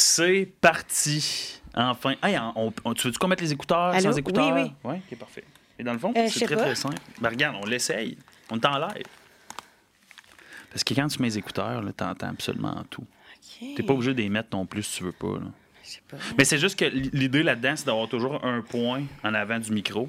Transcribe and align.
C'est 0.00 0.48
parti. 0.60 1.60
Enfin. 1.74 2.14
Hey, 2.22 2.38
on, 2.54 2.72
on- 2.84 2.94
tu 2.94 3.08
veux-tu 3.08 3.18
qu'on 3.18 3.26
mette 3.26 3.40
les 3.40 3.52
écouteurs 3.52 3.78
Allô? 3.94 4.00
sans 4.12 4.16
écouteurs? 4.16 4.54
Oui, 4.54 4.72
oui. 4.84 4.94
ok, 5.10 5.18
parfait. 5.18 5.42
Et 5.76 5.82
dans 5.82 5.92
le 5.92 5.98
fond, 5.98 6.12
Euh, 6.16 6.28
c'est 6.30 6.44
très, 6.46 6.54
pas. 6.54 6.62
très 6.62 6.74
simple. 6.76 6.98
Ben, 7.20 7.30
regarde, 7.30 7.56
on 7.60 7.66
l'essaye. 7.66 8.16
On 8.50 8.56
est 8.60 8.66
en 8.66 8.78
live. 8.78 9.04
Parce 10.70 10.84
que 10.84 10.94
quand 10.94 11.08
tu 11.08 11.20
mets 11.20 11.26
les 11.28 11.38
écouteurs, 11.38 11.82
là, 11.82 11.92
t'entends 11.92 12.28
absolument 12.28 12.84
tout. 12.88 13.02
OK. 13.02 13.74
T'es 13.76 13.82
pas 13.82 13.92
obligé 13.92 14.14
de 14.14 14.22
les 14.22 14.28
mettre 14.28 14.50
non 14.52 14.66
plus 14.66 14.84
si 14.84 14.98
tu 14.98 15.04
veux 15.04 15.12
pas. 15.12 15.34
là. 15.34 15.50
Pas. 16.10 16.16
Mais 16.36 16.44
c'est 16.44 16.58
juste 16.58 16.78
que 16.78 16.84
l'idée 16.84 17.42
là-dedans, 17.42 17.74
c'est 17.74 17.86
d'avoir 17.86 18.08
toujours 18.08 18.44
un 18.44 18.60
point 18.60 19.02
en 19.24 19.34
avant 19.34 19.58
du 19.58 19.72
micro. 19.72 20.08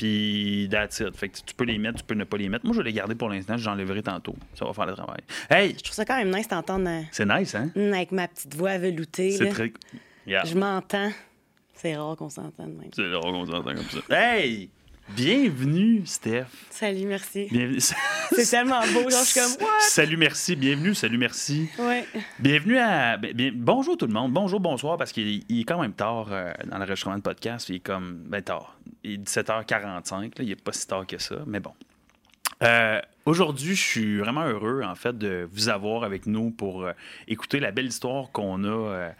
Puis 0.00 0.66
that's 0.70 0.98
it. 1.00 1.14
Fait 1.14 1.28
que 1.28 1.36
tu 1.44 1.54
peux 1.54 1.64
les 1.64 1.76
mettre, 1.76 1.98
tu 1.98 2.04
peux 2.04 2.14
ne 2.14 2.24
pas 2.24 2.38
les 2.38 2.48
mettre. 2.48 2.64
Moi, 2.64 2.72
je 2.72 2.78
vais 2.78 2.84
les 2.84 2.94
garder 2.94 3.14
pour 3.14 3.28
l'instant, 3.28 3.58
j'enlèverai 3.58 4.02
tantôt. 4.02 4.34
Ça 4.54 4.64
va 4.64 4.72
faire 4.72 4.86
le 4.86 4.94
travail. 4.94 5.20
Hey! 5.50 5.74
Je 5.76 5.82
trouve 5.82 5.94
ça 5.94 6.06
quand 6.06 6.16
même 6.16 6.34
nice 6.34 6.48
d'entendre 6.48 6.88
euh, 6.88 7.02
C'est 7.12 7.26
nice, 7.26 7.54
hein? 7.54 7.68
hum, 7.76 7.92
avec 7.92 8.10
ma 8.10 8.26
petite 8.26 8.54
voix 8.54 8.78
veloutée. 8.78 9.32
C'est 9.32 9.50
très. 9.50 9.70
Yeah. 10.26 10.46
Je 10.46 10.54
m'entends. 10.56 11.10
C'est 11.74 11.94
rare 11.96 12.16
qu'on 12.16 12.30
s'entende 12.30 12.78
même. 12.78 12.88
C'est 12.94 13.12
rare 13.12 13.20
qu'on 13.20 13.44
s'entend 13.44 13.74
comme 13.74 13.76
ça. 13.76 13.98
Hey! 14.16 14.70
Bienvenue, 15.16 16.02
Steph. 16.06 16.46
Salut, 16.70 17.06
merci. 17.06 17.48
Bienvenue. 17.50 17.78
C'est 18.32 18.48
tellement 18.50 18.80
beau, 18.92 19.10
genre 19.10 19.20
je 19.24 19.26
suis 19.26 19.40
comme 19.40 19.66
what? 19.66 19.80
Salut, 19.80 20.16
merci. 20.16 20.54
Bienvenue, 20.56 20.94
salut, 20.94 21.18
merci. 21.18 21.68
Ouais. 21.78 22.04
Bienvenue 22.38 22.78
à. 22.78 23.16
ben, 23.16 23.32
bien- 23.34 23.50
bonjour 23.54 23.96
tout 23.96 24.06
le 24.06 24.12
monde. 24.12 24.32
Bonjour, 24.32 24.60
bonsoir, 24.60 24.96
parce 24.96 25.12
qu'il 25.12 25.28
est- 25.28 25.50
est 25.60 25.64
quand 25.64 25.80
même 25.80 25.92
tard 25.94 26.28
euh, 26.30 26.52
dans 26.66 26.78
l'enregistrement 26.78 27.16
de 27.16 27.22
podcast. 27.22 27.68
Il 27.68 27.76
est 27.76 27.80
comme. 27.80 28.22
Ben, 28.28 28.40
tard. 28.42 28.76
Il 29.02 29.12
est 29.12 29.16
17h45. 29.18 30.12
là. 30.22 30.28
il 30.40 30.48
n'est 30.48 30.54
pas 30.56 30.72
si 30.72 30.86
tard 30.86 31.06
que 31.06 31.18
ça, 31.18 31.36
mais 31.46 31.60
bon. 31.60 31.72
Euh, 32.62 33.00
Aujourd'hui, 33.26 33.74
je 33.76 33.82
suis 33.82 34.18
vraiment 34.18 34.44
heureux, 34.46 34.82
en 34.82 34.94
fait, 34.94 35.16
de 35.16 35.46
vous 35.52 35.68
avoir 35.68 36.04
avec 36.04 36.26
nous 36.26 36.50
pour 36.50 36.84
euh, 36.84 36.92
écouter 37.28 37.60
la 37.60 37.70
belle 37.70 37.86
histoire 37.86 38.32
qu'on 38.32 38.64
a 38.64 38.68
euh, 38.68 39.10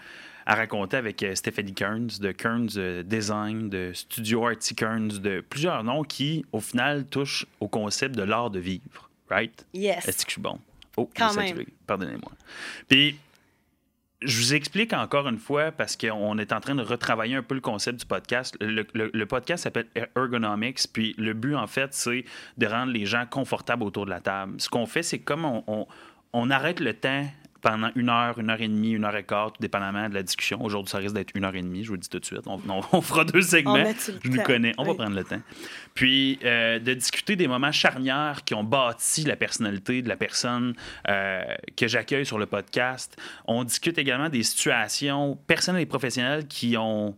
à 0.46 0.54
raconter 0.54 0.96
avec 0.96 1.22
euh, 1.22 1.34
Stephanie 1.34 1.74
Kearns 1.74 2.18
de 2.20 2.32
Kearns 2.32 2.70
euh, 2.76 3.02
Design, 3.02 3.68
de 3.68 3.92
Studio 3.94 4.46
Artie 4.46 4.74
Kearns, 4.74 5.08
de 5.20 5.44
plusieurs 5.48 5.82
noms 5.84 6.02
qui, 6.02 6.44
au 6.52 6.60
final, 6.60 7.04
touchent 7.06 7.46
au 7.60 7.68
concept 7.68 8.14
de 8.16 8.22
l'art 8.22 8.50
de 8.50 8.58
vivre. 8.60 9.10
Right? 9.28 9.64
Yes. 9.74 10.08
Est-ce 10.08 10.24
que 10.24 10.30
je 10.30 10.34
suis 10.34 10.40
bon? 10.42 10.58
Oh, 10.96 11.08
Quand 11.16 11.34
même. 11.34 11.64
Pardonnez-moi. 11.86 12.32
Puis, 12.88 13.16
je 14.22 14.36
vous 14.38 14.54
explique 14.54 14.92
encore 14.92 15.26
une 15.28 15.38
fois 15.38 15.70
parce 15.72 15.96
qu'on 15.96 16.36
est 16.38 16.52
en 16.52 16.60
train 16.60 16.74
de 16.74 16.82
retravailler 16.82 17.36
un 17.36 17.42
peu 17.42 17.54
le 17.54 17.60
concept 17.62 18.00
du 18.00 18.06
podcast. 18.06 18.54
Le, 18.60 18.84
le- 18.92 19.10
le 19.14 19.26
podcast 19.26 19.62
s'appelle 19.64 19.86
Ergonomics, 20.16 20.80
puis 20.92 21.14
le 21.16 21.32
but, 21.32 21.54
en 21.54 21.66
fait, 21.66 21.94
c'est 21.94 22.24
de 22.58 22.66
rendre 22.66 22.92
les 22.92 23.06
gens 23.06 23.24
confortables 23.24 23.82
autour 23.82 24.04
de 24.04 24.10
la 24.10 24.20
table. 24.20 24.54
Ce 24.60 24.68
qu'on 24.68 24.84
fait, 24.86 25.02
c'est 25.02 25.20
comme 25.20 25.44
on, 25.44 25.64
on- 25.66 25.86
on 26.32 26.50
arrête 26.50 26.80
le 26.80 26.92
temps 26.92 27.26
pendant 27.60 27.90
une 27.94 28.08
heure, 28.08 28.38
une 28.38 28.50
heure 28.50 28.60
et 28.60 28.68
demie, 28.68 28.92
une 28.92 29.04
heure 29.04 29.14
et 29.16 29.24
quart, 29.24 29.52
tout 29.52 29.60
dépendamment 29.60 30.08
de 30.08 30.14
la 30.14 30.22
discussion. 30.22 30.62
Aujourd'hui, 30.62 30.90
ça 30.90 30.98
risque 30.98 31.14
d'être 31.14 31.32
une 31.34 31.44
heure 31.44 31.54
et 31.54 31.62
demie, 31.62 31.82
je 31.84 31.88
vous 31.88 31.94
le 31.94 32.00
dis 32.00 32.08
tout 32.08 32.18
de 32.18 32.24
suite. 32.24 32.46
On, 32.46 32.60
on- 32.68 32.80
on 32.92 33.00
fera 33.00 33.24
deux 33.24 33.42
segments. 33.42 33.74
Je 34.24 34.28
nous 34.30 34.42
connais, 34.42 34.72
on 34.78 34.84
va 34.84 34.94
prendre 34.94 35.16
le 35.16 35.24
temps. 35.24 35.40
Puis, 35.94 36.38
euh, 36.44 36.78
de 36.78 36.94
discuter 36.94 37.36
des 37.36 37.48
moments 37.48 37.72
charnières 37.72 38.44
qui 38.44 38.54
ont 38.54 38.64
bâti 38.64 39.24
la 39.24 39.36
personnalité 39.36 40.02
de 40.02 40.08
la 40.08 40.16
personne 40.16 40.74
euh, 41.08 41.42
que 41.76 41.86
j'accueille 41.88 42.26
sur 42.26 42.38
le 42.38 42.46
podcast. 42.46 43.16
On 43.46 43.64
discute 43.64 43.98
également 43.98 44.28
des 44.28 44.42
situations 44.42 45.36
personnelles 45.46 45.82
et 45.82 45.86
professionnelles 45.86 46.46
qui 46.48 46.76
ont 46.76 47.16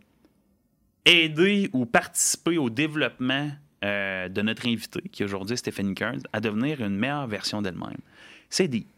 aidé 1.05 1.69
ou 1.73 1.85
participé 1.87 2.59
au 2.59 2.71
développement 2.71 3.51
euh, 3.85 4.29
de 4.29 4.43
notre 4.43 4.67
invité, 4.69 5.01
qui 5.11 5.25
aujourd'hui 5.25 5.55
est 5.55 5.57
Stéphanie 5.57 5.95
Kearns, 5.95 6.23
à 6.33 6.41
devenir 6.41 6.81
une 6.81 6.97
meilleure 6.97 7.27
version 7.27 7.61
d'elle-même. 7.63 7.99
C'est 8.49 8.69
deep. 8.69 8.92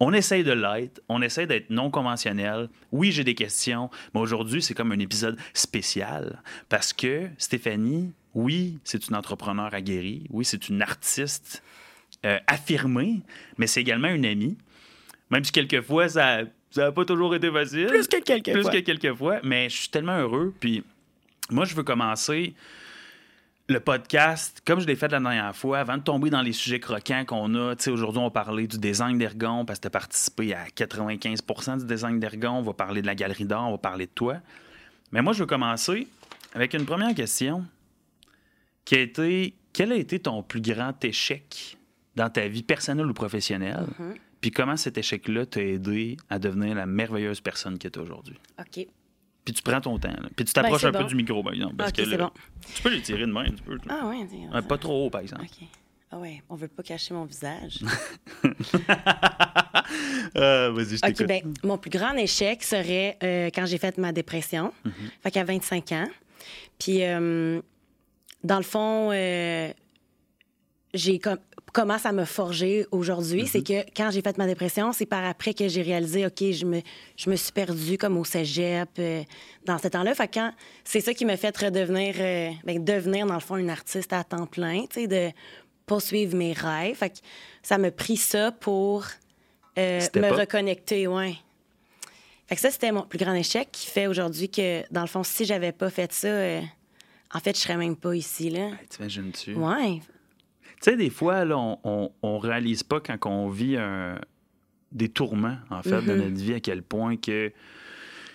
On 0.00 0.12
essaye 0.12 0.42
de 0.42 0.52
l'être, 0.52 1.00
on 1.08 1.22
essaye 1.22 1.46
d'être 1.46 1.70
non 1.70 1.90
conventionnel. 1.90 2.68
Oui, 2.90 3.12
j'ai 3.12 3.24
des 3.24 3.34
questions, 3.34 3.88
mais 4.14 4.20
aujourd'hui, 4.20 4.60
c'est 4.60 4.74
comme 4.74 4.90
un 4.92 4.98
épisode 4.98 5.38
spécial 5.54 6.42
parce 6.68 6.92
que 6.92 7.28
Stéphanie, 7.38 8.12
oui, 8.34 8.78
c'est 8.84 9.06
une 9.08 9.14
entrepreneur 9.14 9.72
aguerrie, 9.72 10.26
oui, 10.30 10.44
c'est 10.44 10.68
une 10.68 10.82
artiste 10.82 11.62
euh, 12.24 12.38
affirmée, 12.46 13.20
mais 13.58 13.66
c'est 13.66 13.80
également 13.80 14.08
une 14.08 14.24
amie. 14.24 14.56
Même 15.30 15.44
si 15.44 15.52
quelquefois, 15.52 16.08
ça 16.08 16.42
n'a 16.76 16.92
pas 16.92 17.04
toujours 17.04 17.34
été 17.34 17.50
facile. 17.50 17.86
Plus 17.86 18.06
que 18.06 18.20
quelques 18.22 18.52
Plus 18.52 18.62
fois. 18.62 18.70
que 18.72 18.78
quelques 18.78 19.14
fois, 19.14 19.40
mais 19.42 19.68
je 19.68 19.76
suis 19.76 19.88
tellement 19.88 20.18
heureux. 20.18 20.54
Puis 20.60 20.82
moi, 21.50 21.64
je 21.64 21.74
veux 21.74 21.82
commencer 21.82 22.54
le 23.72 23.80
podcast, 23.80 24.62
comme 24.64 24.80
je 24.80 24.86
l'ai 24.86 24.96
fait 24.96 25.10
la 25.10 25.20
dernière 25.20 25.56
fois, 25.56 25.78
avant 25.78 25.96
de 25.96 26.02
tomber 26.02 26.30
dans 26.30 26.42
les 26.42 26.52
sujets 26.52 26.80
croquants 26.80 27.24
qu'on 27.24 27.54
a. 27.54 27.74
Tu 27.76 27.84
sais, 27.84 27.90
aujourd'hui, 27.90 28.20
on 28.20 28.24
va 28.24 28.30
parler 28.30 28.66
du 28.66 28.78
design 28.78 29.18
d'Ergon 29.18 29.64
parce 29.64 29.78
que 29.78 29.82
tu 29.82 29.86
as 29.88 29.90
participé 29.90 30.54
à 30.54 30.66
95% 30.66 31.80
du 31.80 31.86
design 31.86 32.20
d'Ergon. 32.20 32.58
On 32.58 32.62
va 32.62 32.74
parler 32.74 33.02
de 33.02 33.06
la 33.06 33.14
galerie 33.14 33.44
d'art, 33.44 33.68
on 33.68 33.72
va 33.72 33.78
parler 33.78 34.06
de 34.06 34.12
toi. 34.14 34.36
Mais 35.10 35.22
moi, 35.22 35.32
je 35.32 35.40
veux 35.40 35.46
commencer 35.46 36.06
avec 36.54 36.74
une 36.74 36.84
première 36.84 37.14
question 37.14 37.64
qui 38.84 38.96
a 38.96 39.00
été 39.00 39.54
quel 39.72 39.92
a 39.92 39.96
été 39.96 40.18
ton 40.18 40.42
plus 40.42 40.60
grand 40.60 41.02
échec 41.04 41.78
dans 42.14 42.28
ta 42.28 42.46
vie 42.46 42.62
personnelle 42.62 43.06
ou 43.06 43.14
professionnelle? 43.14 43.86
Mhm. 43.98 44.14
Puis 44.40 44.50
comment 44.50 44.76
cet 44.76 44.98
échec-là 44.98 45.46
t'a 45.46 45.62
aidé 45.62 46.16
à 46.28 46.38
devenir 46.38 46.74
la 46.74 46.84
merveilleuse 46.84 47.40
personne 47.40 47.78
que 47.78 47.88
tu 47.88 47.98
es 47.98 48.02
aujourd'hui? 48.02 48.38
OK. 48.58 48.86
Puis 49.44 49.54
tu 49.54 49.62
prends 49.62 49.80
ton 49.80 49.98
temps. 49.98 50.08
là. 50.08 50.28
Puis 50.36 50.44
tu 50.44 50.52
t'approches 50.52 50.82
Ben, 50.82 50.88
un 50.88 50.92
c'est 50.92 50.98
peu 50.98 51.08
du 51.08 51.14
micro, 51.16 51.42
par 51.42 51.52
exemple. 51.52 51.74
Parce 51.76 51.90
OK, 51.90 51.96
que 51.96 52.04
c'est 52.04 52.16
là, 52.16 52.26
bon. 52.26 52.30
tu 52.74 52.82
peux 52.82 52.90
les 52.90 53.02
tirer 53.02 53.20
de 53.26 53.32
main. 53.32 53.44
Tu 53.46 53.62
peux. 53.62 53.76
Ah 53.88 54.12
dis- 54.28 54.46
Ouais, 54.54 54.62
pas 54.62 54.78
trop 54.78 55.06
haut, 55.06 55.10
par 55.10 55.20
exemple. 55.22 55.42
OK. 55.42 55.66
Ah 56.14 56.18
ouais, 56.18 56.42
on 56.50 56.56
veut 56.56 56.68
pas 56.68 56.82
cacher 56.82 57.14
mon 57.14 57.24
visage. 57.24 57.80
Euh, 60.36 60.70
Vas-y, 60.72 60.90
je 60.90 60.94
OK, 60.96 61.00
t'écoute. 61.14 61.26
ben, 61.26 61.42
mon 61.64 61.76
plus 61.76 61.90
grand 61.90 62.14
échec 62.14 62.62
serait 62.62 63.18
euh, 63.22 63.50
quand 63.54 63.66
j'ai 63.66 63.76
fait 63.78 63.98
ma 63.98 64.12
dépression, 64.12 64.72
Mhm. 64.84 64.92
fait 65.22 65.30
qu'à 65.30 65.44
25 65.44 65.92
ans. 65.92 66.08
Puis, 66.78 67.02
euh, 67.04 67.60
dans 68.42 68.56
le 68.56 68.62
fond, 68.62 69.10
j'ai 70.94 71.18
com- 71.18 71.38
comment 71.72 71.98
ça 71.98 72.12
me 72.12 72.24
forger 72.24 72.86
aujourd'hui, 72.90 73.46
c'est 73.46 73.62
que 73.62 73.84
quand 73.96 74.10
j'ai 74.10 74.20
fait 74.20 74.36
ma 74.36 74.46
dépression, 74.46 74.92
c'est 74.92 75.06
par 75.06 75.24
après 75.24 75.54
que 75.54 75.68
j'ai 75.68 75.82
réalisé, 75.82 76.26
OK, 76.26 76.38
je 76.38 76.66
me, 76.66 76.82
je 77.16 77.30
me 77.30 77.36
suis 77.36 77.52
perdue 77.52 77.96
comme 77.96 78.18
au 78.18 78.24
cégep 78.24 78.90
euh, 78.98 79.22
dans 79.64 79.78
ce 79.78 79.88
temps-là. 79.88 80.14
Fait 80.14 80.28
que 80.28 80.34
quand 80.34 80.52
c'est 80.84 81.00
ça 81.00 81.14
qui 81.14 81.24
m'a 81.24 81.36
fait 81.36 81.56
redevenir, 81.56 82.14
euh, 82.18 82.50
ben, 82.64 82.84
devenir, 82.84 83.26
dans 83.26 83.34
le 83.34 83.40
fond, 83.40 83.56
une 83.56 83.70
artiste 83.70 84.12
à 84.12 84.22
temps 84.22 84.46
plein, 84.46 84.82
tu 84.82 85.00
sais, 85.00 85.06
de 85.06 85.30
poursuivre 85.86 86.36
mes 86.36 86.52
rêves. 86.52 86.96
Fait 86.96 87.10
que 87.10 87.16
ça 87.62 87.78
m'a 87.78 87.90
pris 87.90 88.18
ça 88.18 88.52
pour 88.52 89.06
euh, 89.78 90.00
me 90.14 90.30
reconnecter, 90.30 91.06
ouais. 91.06 91.36
Fait 92.46 92.56
que 92.56 92.60
ça, 92.60 92.70
c'était 92.70 92.92
mon 92.92 93.02
plus 93.02 93.18
grand 93.18 93.34
échec 93.34 93.68
qui 93.72 93.86
fait 93.86 94.06
aujourd'hui 94.06 94.50
que, 94.50 94.82
dans 94.92 95.00
le 95.00 95.06
fond, 95.06 95.22
si 95.22 95.46
j'avais 95.46 95.72
pas 95.72 95.88
fait 95.88 96.12
ça, 96.12 96.60
en 97.34 97.40
fait, 97.40 97.56
je 97.56 97.62
serais 97.62 97.78
même 97.78 97.96
pas 97.96 98.14
ici, 98.14 98.50
là. 98.50 98.66
Hey, 98.66 98.88
T'imagines-tu? 98.90 99.54
Ouais. 99.54 100.00
Tu 100.82 100.90
sais, 100.90 100.96
des 100.96 101.10
fois, 101.10 101.44
là, 101.44 101.56
on, 101.56 101.78
on, 101.84 102.10
on 102.22 102.38
réalise 102.38 102.82
pas 102.82 103.00
quand 103.00 103.16
on 103.26 103.48
vit 103.48 103.76
un- 103.76 104.18
des 104.90 105.08
tourments, 105.08 105.56
en 105.70 105.80
fait, 105.82 106.00
Mhm. 106.02 106.06
de 106.06 106.14
notre 106.16 106.34
vie, 106.36 106.54
à 106.54 106.60
quel 106.60 106.82
point 106.82 107.16
que 107.16 107.50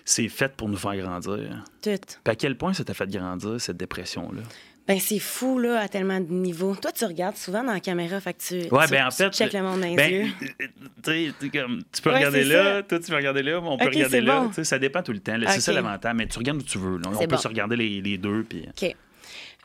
c'est 0.05 0.29
fait 0.29 0.51
pour 0.55 0.69
nous 0.69 0.77
faire 0.77 0.95
grandir. 0.95 1.63
Tout. 1.83 1.89
Puis 1.91 2.31
à 2.31 2.35
quel 2.35 2.57
point 2.57 2.73
ça 2.73 2.83
t'a 2.83 2.93
fait 2.93 3.09
grandir, 3.09 3.59
cette 3.61 3.77
dépression-là? 3.77 4.41
Ben, 4.87 4.99
c'est 5.01 5.19
fou, 5.19 5.59
là, 5.59 5.81
à 5.81 5.87
tellement 5.89 6.21
de 6.21 6.31
niveaux. 6.31 6.73
Toi, 6.77 6.93
tu 6.93 7.03
regardes 7.03 7.35
souvent 7.35 7.61
dans 7.61 7.73
la 7.73 7.81
caméra, 7.81 8.21
fait 8.21 8.33
que 8.33 8.39
tu, 8.41 8.73
Ouais, 8.73 8.85
tu, 8.85 8.91
ben 8.91 9.05
en 9.05 9.09
tu 9.09 9.17
fait. 9.17 9.33
checkes 9.33 9.51
le 9.53 9.61
monde 9.61 9.81
dans 9.81 9.85
les 9.87 9.95
ben, 9.97 10.09
yeux. 10.11 10.27
euh, 10.61 10.65
tu 11.03 11.33
tu 11.41 11.51
comme, 11.51 11.81
tu 11.91 12.01
peux 12.01 12.09
Ouais, 12.09 12.15
regarder 12.15 12.45
là, 12.45 12.63
ça. 12.77 12.83
toi, 12.83 12.99
tu 13.01 13.09
peux 13.11 13.17
regarder 13.17 13.43
là, 13.43 13.59
on 13.61 13.77
peut 13.77 13.85
regarder 13.89 14.21
là. 14.21 14.39
bon. 14.43 14.49
Tu 14.51 14.63
Ça 14.63 14.79
dépend 14.79 15.03
tout 15.03 15.11
le 15.11 15.19
temps. 15.19 15.35
là. 15.35 15.51
C'est 15.51 15.59
ça 15.59 15.73
l'avantage. 15.73 16.15
Mais 16.15 16.25
tu 16.27 16.37
regardes 16.39 16.59
où 16.59 16.63
tu 16.63 16.77
veux. 16.77 16.97
là. 16.97 17.09
On 17.13 17.19
peut 17.19 17.27
bon. 17.27 17.37
se 17.37 17.47
regarder 17.49 17.75
les, 17.75 17.99
les 18.01 18.17
deux. 18.17 18.43
Puis 18.43 18.65
OK. 18.69 18.95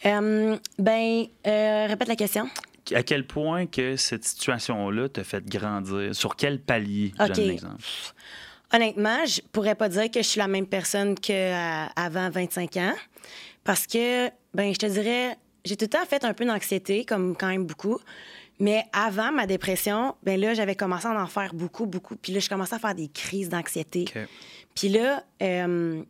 Euh, 0.04 0.56
ben, 0.80 1.24
euh, 1.46 1.86
répète 1.86 2.08
la 2.08 2.16
question. 2.16 2.48
À 2.94 3.02
quel 3.02 3.26
point 3.26 3.66
que 3.66 3.96
cette 3.96 4.24
situation-là 4.24 5.08
t'a 5.08 5.24
fait 5.24 5.44
grandir? 5.44 6.14
Sur 6.14 6.36
quel 6.36 6.60
palier? 6.60 7.12
Je 7.18 7.22
Ok. 7.24 7.32
donne 7.32 7.44
un 7.44 7.52
exemple. 7.52 7.84
Honnêtement, 8.74 9.24
je 9.26 9.40
pourrais 9.52 9.74
pas 9.74 9.88
dire 9.88 10.10
que 10.10 10.22
je 10.22 10.26
suis 10.28 10.38
la 10.38 10.48
même 10.48 10.66
personne 10.66 11.14
qu'avant 11.14 12.30
25 12.30 12.76
ans. 12.78 12.94
Parce 13.64 13.86
que, 13.86 14.28
ben, 14.54 14.72
je 14.72 14.78
te 14.78 14.86
dirais, 14.86 15.36
j'ai 15.64 15.76
tout 15.76 15.84
le 15.84 15.90
temps 15.90 16.04
fait 16.08 16.24
un 16.24 16.32
peu 16.34 16.44
d'anxiété, 16.44 17.04
comme 17.04 17.36
quand 17.36 17.48
même 17.48 17.64
beaucoup. 17.66 17.98
Mais 18.58 18.84
avant 18.92 19.30
ma 19.32 19.46
dépression, 19.46 20.14
ben 20.22 20.40
là, 20.40 20.54
j'avais 20.54 20.74
commencé 20.74 21.06
à 21.06 21.20
en 21.22 21.26
faire 21.26 21.52
beaucoup, 21.54 21.86
beaucoup. 21.86 22.16
Puis 22.16 22.32
là, 22.32 22.40
je 22.40 22.48
commençais 22.48 22.74
à 22.74 22.78
faire 22.78 22.94
des 22.94 23.08
crises 23.08 23.48
d'anxiété. 23.48 24.04
Puis 24.74 24.88
là, 24.88 25.22
euh, 25.42 26.02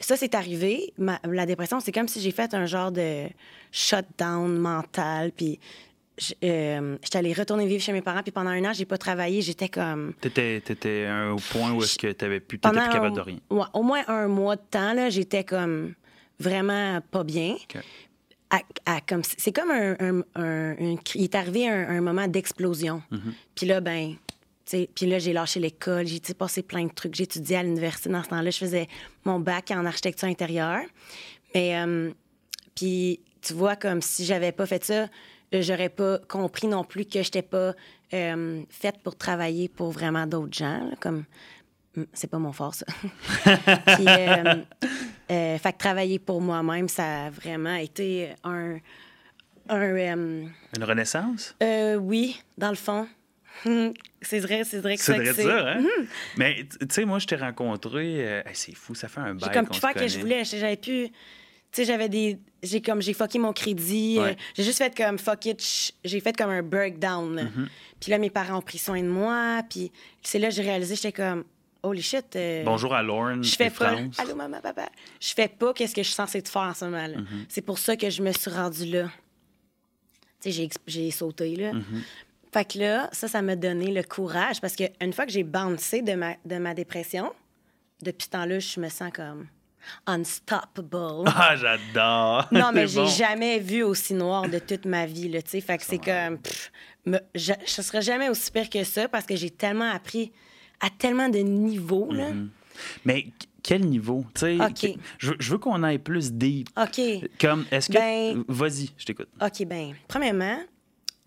ça, 0.00 0.16
c'est 0.16 0.34
arrivé. 0.34 0.92
Ma- 0.98 1.20
la 1.24 1.46
dépression, 1.46 1.80
c'est 1.80 1.92
comme 1.92 2.08
si 2.08 2.20
j'ai 2.20 2.30
fait 2.30 2.54
un 2.54 2.66
genre 2.66 2.92
de 2.92 3.26
shutdown 3.72 4.56
mental. 4.58 5.32
Puis 5.32 5.58
euh, 6.44 6.96
j'étais 7.02 7.18
allée 7.18 7.32
retourner 7.32 7.66
vivre 7.66 7.82
chez 7.82 7.92
mes 7.92 8.02
parents. 8.02 8.22
Puis 8.22 8.32
pendant 8.32 8.50
un 8.50 8.64
an, 8.64 8.72
j'ai 8.72 8.84
pas 8.84 8.98
travaillé. 8.98 9.40
J'étais 9.42 9.68
comme. 9.68 10.14
T'étais, 10.20 10.60
t'étais 10.60 11.08
au 11.30 11.36
point 11.36 11.72
où 11.72 11.82
est-ce 11.82 11.98
que 11.98 12.12
t'avais 12.12 12.40
plus, 12.40 12.58
plus 12.58 12.70
capable 12.72 13.16
de 13.16 13.20
rien. 13.20 13.38
ouais, 13.50 13.66
au 13.72 13.82
moins 13.82 14.02
un 14.08 14.28
mois 14.28 14.56
de 14.56 14.62
temps, 14.70 14.92
là, 14.92 15.10
j'étais 15.10 15.44
comme 15.44 15.94
vraiment 16.40 17.00
pas 17.10 17.24
bien. 17.24 17.56
À- 18.50 18.60
à- 18.86 19.00
comme, 19.02 19.22
c'est 19.24 19.52
comme 19.52 19.70
un, 19.70 19.92
un- 20.00 20.22
un- 20.34 20.72
un- 20.72 20.96
Il 21.14 21.24
est 21.24 21.34
arrivé 21.34 21.68
un, 21.68 22.00
moment 22.00 22.26
d'explosion. 22.28 23.02
Mm-hmm. 23.12 23.32
Puis 23.54 23.66
là, 23.66 23.80
ben, 23.82 24.14
Puis 24.70 25.06
là, 25.06 25.18
j'ai 25.18 25.32
lâché 25.32 25.60
l'école, 25.60 26.06
j'ai 26.06 26.20
passé 26.34 26.62
plein 26.62 26.84
de 26.84 26.92
trucs. 26.92 27.14
J'étudiais 27.14 27.56
à 27.56 27.62
l'université 27.62 28.10
dans 28.10 28.22
ce 28.22 28.28
temps-là. 28.28 28.50
Je 28.50 28.58
faisais 28.58 28.88
mon 29.24 29.40
bac 29.40 29.70
en 29.70 29.86
architecture 29.86 30.28
intérieure. 30.28 30.82
Mais, 31.54 31.80
euh, 31.80 32.10
puis, 32.74 33.20
tu 33.40 33.54
vois, 33.54 33.76
comme 33.76 34.02
si 34.02 34.24
j'avais 34.24 34.52
pas 34.52 34.66
fait 34.66 34.84
ça, 34.84 35.08
euh, 35.54 35.62
j'aurais 35.62 35.88
pas 35.88 36.18
compris 36.28 36.66
non 36.66 36.84
plus 36.84 37.04
que 37.04 37.22
j'étais 37.22 37.42
pas 37.42 37.74
euh, 38.12 38.62
faite 38.70 38.96
pour 39.02 39.16
travailler 39.16 39.68
pour 39.68 39.90
vraiment 39.90 40.26
d'autres 40.26 40.56
gens. 40.56 40.78
là, 40.78 40.96
comme, 41.00 41.24
hum, 41.96 42.06
c'est 42.12 42.28
pas 42.28 42.38
mon 42.38 42.52
fort, 42.52 42.74
ça. 42.74 42.86
puis, 43.96 44.06
euh, 44.06 45.58
fait 45.58 45.72
que 45.72 45.78
travailler 45.78 46.18
pour 46.18 46.40
moi-même, 46.40 46.88
ça 46.88 47.26
a 47.26 47.30
vraiment 47.30 47.74
été 47.74 48.34
un. 48.44 48.78
un 49.68 49.96
Une 50.76 50.84
renaissance? 50.84 51.54
oui, 52.00 52.40
dans 52.56 52.70
le 52.70 52.76
fond. 52.76 53.06
c'est 54.22 54.38
vrai, 54.40 54.64
c'est 54.64 54.78
vrai 54.80 54.96
que 54.96 55.02
C'est 55.02 55.16
vrai 55.16 55.32
c'est. 55.34 55.42
ça, 55.44 55.72
hein? 55.72 55.84
Mais 56.36 56.66
tu 56.80 56.86
sais, 56.90 57.04
moi, 57.04 57.18
je 57.18 57.26
t'ai 57.26 57.36
rencontré. 57.36 58.26
euh, 58.26 58.42
hey, 58.46 58.54
c'est 58.54 58.74
fou, 58.74 58.94
ça 58.94 59.08
fait 59.08 59.20
un 59.20 59.34
bail. 59.34 59.48
J'ai 59.52 59.58
comme 59.58 59.68
pu 59.68 59.78
faire 59.80 59.94
que 59.94 60.06
je 60.08 60.18
voulais. 60.18 60.44
J'avais 60.44 60.76
pu. 60.76 61.08
Tu 61.10 61.12
sais, 61.72 61.84
j'avais 61.84 62.08
des. 62.08 62.38
J'ai 62.62 62.80
comme. 62.80 63.02
J'ai 63.02 63.12
fucké 63.12 63.38
mon 63.38 63.52
crédit. 63.52 64.16
euh, 64.18 64.32
j'ai 64.56 64.62
juste 64.64 64.78
fait 64.78 64.96
comme 64.96 65.18
fuck 65.18 65.44
it. 65.46 65.92
J'ai 66.04 66.20
fait 66.20 66.36
comme 66.36 66.50
un 66.50 66.62
breakdown. 66.62 67.34
là. 67.36 67.44
Mm-hmm. 67.44 67.66
Puis 68.00 68.10
là, 68.10 68.18
mes 68.18 68.30
parents 68.30 68.58
ont 68.58 68.62
pris 68.62 68.78
soin 68.78 69.02
de 69.02 69.08
moi. 69.08 69.62
Puis 69.68 69.92
c'est 70.22 70.38
là 70.38 70.48
que 70.48 70.54
j'ai 70.54 70.62
réalisé, 70.62 70.94
j'étais 70.96 71.12
comme. 71.12 71.44
Holy 71.82 72.02
shit. 72.02 72.34
euh, 72.34 72.64
Bonjour 72.64 72.92
à 72.92 73.02
Lauren 73.04 73.40
Je 73.40 73.54
fais 73.54 73.70
pas. 73.70 73.92
France. 73.96 74.18
Allô, 74.18 74.34
maman, 74.34 74.60
papa. 74.60 74.88
Je 75.20 75.32
fais 75.32 75.46
pas 75.46 75.72
qu'est-ce 75.72 75.94
que 75.94 76.02
je 76.02 76.08
suis 76.08 76.14
censée 76.16 76.42
te 76.42 76.48
faire 76.48 76.62
en 76.62 76.74
ce 76.74 76.84
moment. 76.86 77.06
Mm-hmm. 77.06 77.44
C'est 77.48 77.62
pour 77.62 77.78
ça 77.78 77.96
que 77.96 78.10
je 78.10 78.20
me 78.20 78.32
suis 78.32 78.50
rendue 78.50 78.86
là. 78.86 79.08
Tu 80.42 80.52
sais, 80.52 80.68
j'ai 80.86 81.10
sauté, 81.10 81.54
là. 81.56 81.72
Mm-hmm. 82.50 82.52
Fait 82.52 82.64
que 82.72 82.78
là, 82.78 83.08
ça, 83.12 83.28
ça 83.28 83.42
m'a 83.42 83.56
donné 83.56 83.92
le 83.92 84.02
courage 84.02 84.60
parce 84.60 84.74
qu'une 84.76 85.12
fois 85.12 85.26
que 85.26 85.32
j'ai 85.32 85.44
bouncé 85.44 86.02
de 86.02 86.14
ma, 86.14 86.34
de 86.44 86.56
ma 86.58 86.74
dépression, 86.74 87.32
depuis 88.02 88.24
ce 88.26 88.30
temps-là, 88.30 88.58
je 88.58 88.80
me 88.80 88.88
sens 88.88 89.10
comme 89.12 89.46
unstoppable. 90.06 91.24
Ah, 91.26 91.54
j'adore! 91.56 92.48
Non, 92.52 92.70
mais 92.72 92.86
j'ai 92.86 93.00
bon. 93.00 93.06
jamais 93.06 93.58
vu 93.58 93.82
aussi 93.82 94.14
noir 94.14 94.48
de 94.48 94.58
toute 94.58 94.84
ma 94.84 95.06
vie, 95.06 95.28
là, 95.28 95.42
tu 95.42 95.50
sais. 95.50 95.60
Fait 95.60 95.78
que 95.78 95.84
c'est 95.84 95.98
comme... 95.98 96.38
pff, 96.38 96.72
me- 97.06 97.20
je, 97.34 97.52
je 97.64 97.82
serais 97.82 98.02
jamais 98.02 98.28
aussi 98.28 98.50
pire 98.50 98.68
que 98.70 98.84
ça 98.84 99.08
parce 99.08 99.24
que 99.26 99.36
j'ai 99.36 99.50
tellement 99.50 99.90
appris 99.90 100.32
à 100.80 100.90
tellement 100.90 101.28
de 101.28 101.38
niveaux, 101.38 102.12
là. 102.12 102.28
Mais 103.04 103.24
qu- 103.24 103.30
quel 103.62 103.84
niveau? 103.86 104.24
Tu 104.34 104.40
sais, 104.40 104.94
je 105.18 105.50
veux 105.50 105.58
qu'on 105.58 105.82
aille 105.82 105.98
plus 105.98 106.32
deep. 106.32 106.68
OK. 106.80 107.00
Comme, 107.40 107.64
est-ce 107.70 107.88
que. 107.88 107.94
Ben- 107.94 108.44
Vas-y, 108.48 108.90
je 108.96 109.04
t'écoute. 109.04 109.28
OK, 109.42 109.66
ben 109.66 109.94
premièrement, 110.06 110.58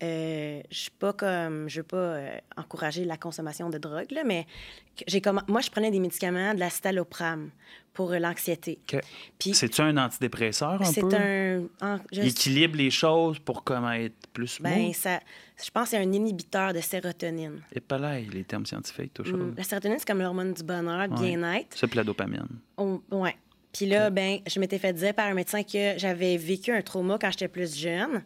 euh, 0.02 0.60
je 0.70 0.76
suis 0.78 0.90
pas 0.90 1.12
comme... 1.12 1.68
Je 1.68 1.80
veux 1.80 1.86
pas 1.86 1.96
euh, 1.96 2.36
encourager 2.56 3.04
la 3.04 3.16
consommation 3.16 3.70
de 3.70 3.78
drogue, 3.78 4.10
là, 4.10 4.22
mais 4.24 4.46
que 4.96 5.04
j'ai 5.06 5.20
comme... 5.20 5.40
Moi, 5.48 5.60
je 5.60 5.70
prenais 5.70 5.90
des 5.90 6.00
médicaments, 6.00 6.54
de 6.54 6.58
la 6.60 6.70
citalopram 6.70 7.50
pour 7.92 8.12
euh, 8.12 8.18
l'anxiété. 8.18 8.78
C'est-tu 9.38 9.80
un 9.82 9.96
antidépresseur 9.98 10.80
un 10.80 10.84
c'est 10.84 11.02
peu? 11.02 11.14
un... 11.14 11.62
en- 11.80 11.98
je- 12.10 12.20
Il 12.22 12.28
équilibre 12.28 12.76
les 12.76 12.90
choses 12.90 13.38
pour 13.38 13.62
comme 13.64 13.86
être 13.92 14.26
plus 14.32 14.60
ben, 14.60 14.92
ça... 14.92 15.20
Je 15.64 15.70
pense 15.70 15.84
que 15.84 15.90
c'est 15.90 15.98
un 15.98 16.12
inhibiteur 16.12 16.72
de 16.72 16.80
sérotonine. 16.80 17.60
Et 17.72 17.78
pas 17.80 17.98
là, 17.98 18.18
les 18.18 18.42
termes 18.42 18.66
scientifiques, 18.66 19.14
toujours. 19.14 19.38
Mm, 19.38 19.54
La 19.56 19.62
sérotonine, 19.62 19.98
c'est 19.98 20.06
comme 20.08 20.20
l'hormone 20.20 20.52
du 20.54 20.62
bonheur, 20.64 21.08
du 21.08 21.22
bien-être. 21.22 21.68
C'est 21.76 21.94
la 21.94 22.02
dopamine. 22.02 22.48
On- 22.76 23.00
ouais. 23.12 23.36
Puis 23.72 23.86
là, 23.86 24.10
ben, 24.10 24.38
je 24.46 24.58
m'étais 24.58 24.78
fait 24.78 24.92
dire 24.92 25.14
par 25.14 25.26
un 25.28 25.34
médecin 25.34 25.62
que 25.62 25.94
j'avais 25.96 26.36
vécu 26.36 26.72
un 26.72 26.82
trauma 26.82 27.16
quand 27.20 27.30
j'étais 27.30 27.48
plus 27.48 27.74
jeune. 27.76 28.22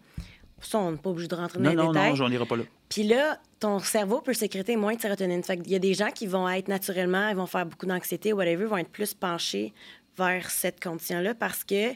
Ça, 0.61 0.79
on 0.79 0.93
n'est 0.93 0.97
pas 0.99 1.11
obligé 1.11 1.29
de 1.29 1.35
rentrer 1.35 1.59
dans 1.59 1.65
Non, 1.65 1.71
les 1.71 1.77
non, 1.77 1.93
détails. 1.93 2.09
non, 2.11 2.15
j'en 2.17 2.31
irai 2.31 2.47
pas 2.47 2.57
là. 2.57 2.65
Puis 2.89 3.03
là, 3.03 3.39
ton 3.61 3.79
cerveau 3.79 4.21
peut 4.21 4.33
sécréter 4.33 4.77
moins 4.77 4.95
de 4.95 5.01
sérotonine. 5.01 5.43
Fait 5.43 5.59
qu'il 5.59 5.71
y 5.71 5.75
a 5.77 5.79
des 5.79 5.95
gens 5.95 6.11
qui 6.11 6.27
vont 6.27 6.49
être 6.49 6.69
naturellement, 6.69 7.29
ils 7.29 7.37
vont 7.37 7.47
faire 7.47 7.67
beaucoup 7.67 7.87
d'anxiété, 7.87 8.33
whatever, 8.33 8.65
vont 8.65 8.79
être 8.79 8.89
plus 8.91 9.13
penchés 9.15 9.73
vers 10.17 10.51
cette 10.51 10.83
condition-là 10.83 11.35
parce 11.35 11.63
que 11.63 11.93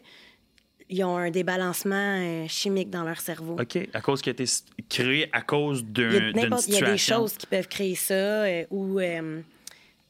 ils 0.93 1.05
ont 1.05 1.17
un 1.17 1.31
débalancement 1.31 1.95
euh, 2.21 2.47
chimique 2.49 2.91
dans 2.91 3.05
leur 3.05 3.21
cerveau. 3.21 3.57
OK. 3.61 3.79
À 3.95 4.01
cause 4.01 4.21
qu'il 4.21 4.31
a 4.31 4.33
été 4.33 4.45
créé 4.89 5.29
à 5.33 5.41
cause 5.41 5.81
Il 5.81 5.93
d'une 5.93 6.33
n'importe- 6.33 6.67
il 6.67 6.75
y 6.75 6.77
a 6.77 6.81
des 6.81 6.99
situation. 6.99 7.17
choses 7.19 7.35
qui 7.35 7.47
peuvent 7.47 7.69
créer 7.69 7.95
ça 7.95 8.15
euh, 8.15 8.65
ou 8.71 8.99
euh, 8.99 9.41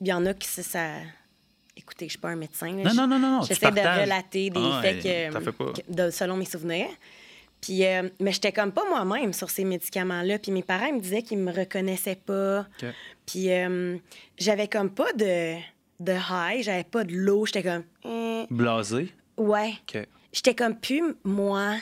il 0.01 0.07
y 0.09 0.13
en 0.13 0.25
a 0.27 0.33
qui 0.35 0.49
ça, 0.49 0.63
ça- 0.63 0.95
Écoutez, 1.77 2.07
je 2.07 2.11
suis 2.11 2.19
pas 2.19 2.31
un 2.31 2.37
médecin. 2.37 2.75
là. 2.77 2.83
Non, 2.85 2.95
non, 2.95 3.07
non, 3.07 3.19
non, 3.19 3.31
non, 3.39 3.43
J'essaie 3.43 3.71
de 3.71 3.81
relater 4.03 4.51
des 4.51 4.61
Ah, 4.61 4.81
faits 4.83 5.03
que- 5.03 5.51
pas. 5.51 5.73
que- 5.73 5.93
de- 6.07 6.11
selon 6.11 6.37
mes 6.37 6.45
souvenirs. 6.47 6.89
Puis, 7.61 7.85
euh, 7.85 8.09
mais 8.21 8.33
j'étais 8.33 8.53
comme 8.53 8.73
pas 8.73 8.85
moi-même 8.89 9.33
sur 9.33 9.51
ces 9.51 9.65
médicaments-là. 9.65 10.39
Puis 10.39 10.51
mes 10.53 10.63
parents 10.63 10.87
ils 10.87 10.95
me 10.95 11.01
disaient 11.01 11.23
qu'ils 11.23 11.39
me 11.39 11.53
reconnaissaient 11.53 12.17
pas. 12.25 12.67
Puis 13.27 13.51
euh, 13.53 13.97
j'avais 14.39 14.67
comme 14.69 14.91
pas 14.91 15.13
de, 15.13 15.57
de 16.01 16.13
high, 16.13 16.63
j'avais 16.63 16.85
pas 16.85 17.05
de 17.05 17.13
low. 17.15 17.45
J'étais 17.47 17.63
comme, 17.63 17.85
eh, 18.05 18.47
Blasé? 18.51 19.13
ouais. 19.37 19.75
J'étais 20.33 20.55
comme 20.55 20.77
plus 20.79 21.03
moi. 21.25 21.77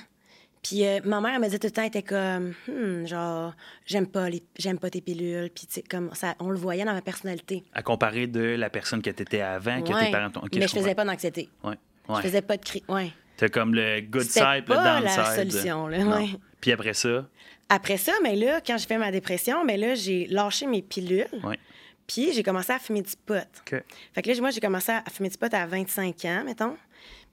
Puis 0.62 0.84
euh, 0.84 0.98
ma 1.04 1.20
mère 1.20 1.34
elle 1.34 1.40
me 1.40 1.44
disait 1.46 1.60
tout 1.60 1.68
le 1.68 1.70
temps, 1.70 1.82
elle 1.82 1.88
était 1.88 2.02
comme, 2.02 2.54
Hmm, 2.66 3.06
genre, 3.06 3.54
j'aime 3.86 4.06
pas, 4.08 4.28
les, 4.28 4.42
j'aime 4.58 4.78
pas 4.80 4.90
tes 4.90 5.00
pilules. 5.00 5.50
Puis 5.50 5.68
comme 5.88 6.12
ça, 6.14 6.34
on 6.40 6.50
le 6.50 6.58
voyait 6.58 6.84
dans 6.84 6.92
ma 6.94 7.02
personnalité. 7.02 7.62
À 7.72 7.82
comparer 7.82 8.26
de 8.26 8.40
la 8.40 8.68
personne 8.68 9.00
que 9.00 9.10
tu 9.10 9.22
étais 9.22 9.40
avant, 9.42 9.80
que 9.82 9.92
Ouais. 9.92 10.06
tes 10.06 10.10
parents 10.10 10.30
t'ont. 10.30 10.40
Mais 10.42 10.48
je, 10.62 10.66
comprends. 10.66 10.80
faisais 10.80 10.94
pas 10.96 11.04
d'anxiété. 11.04 11.48
Ouais. 11.62 11.74
Je 12.08 12.14
Ouais. 12.14 12.22
faisais 12.22 12.42
pas 12.42 12.56
de 12.56 12.64
cri. 12.64 12.82
Ouais. 12.88 13.12
T'as 13.38 13.48
comme 13.48 13.74
le 13.74 14.00
good 14.02 14.22
side, 14.22 14.44
le 14.58 14.64
pas 14.64 15.00
downside. 15.00 15.16
la 15.16 15.34
solution, 15.36 15.86
là, 15.86 15.98
ouais. 15.98 16.26
Puis 16.60 16.72
après 16.72 16.92
ça, 16.92 17.26
Après 17.70 17.96
ça, 17.96 18.12
mais 18.22 18.34
là, 18.36 18.60
quand 18.60 18.76
j'ai 18.78 18.86
fait 18.86 18.98
ma 18.98 19.10
dépression, 19.10 19.64
mais 19.64 19.76
là, 19.78 19.94
j'ai 19.94 20.26
lâché 20.26 20.66
mes 20.66 20.82
pilules. 20.82 21.26
ouais. 21.44 21.58
Puis 22.06 22.32
j'ai 22.32 22.42
commencé 22.42 22.72
à 22.72 22.78
fumer 22.78 23.02
du 23.02 23.12
pot. 23.26 23.46
Fait 24.14 24.22
que 24.22 24.30
là, 24.30 24.40
moi, 24.40 24.50
j'ai 24.50 24.60
commencé 24.60 24.90
à 24.92 25.02
fumer 25.12 25.28
du 25.28 25.36
pot 25.36 25.52
à 25.52 25.66
25 25.66 26.24
ans, 26.24 26.42
mettons. 26.44 26.74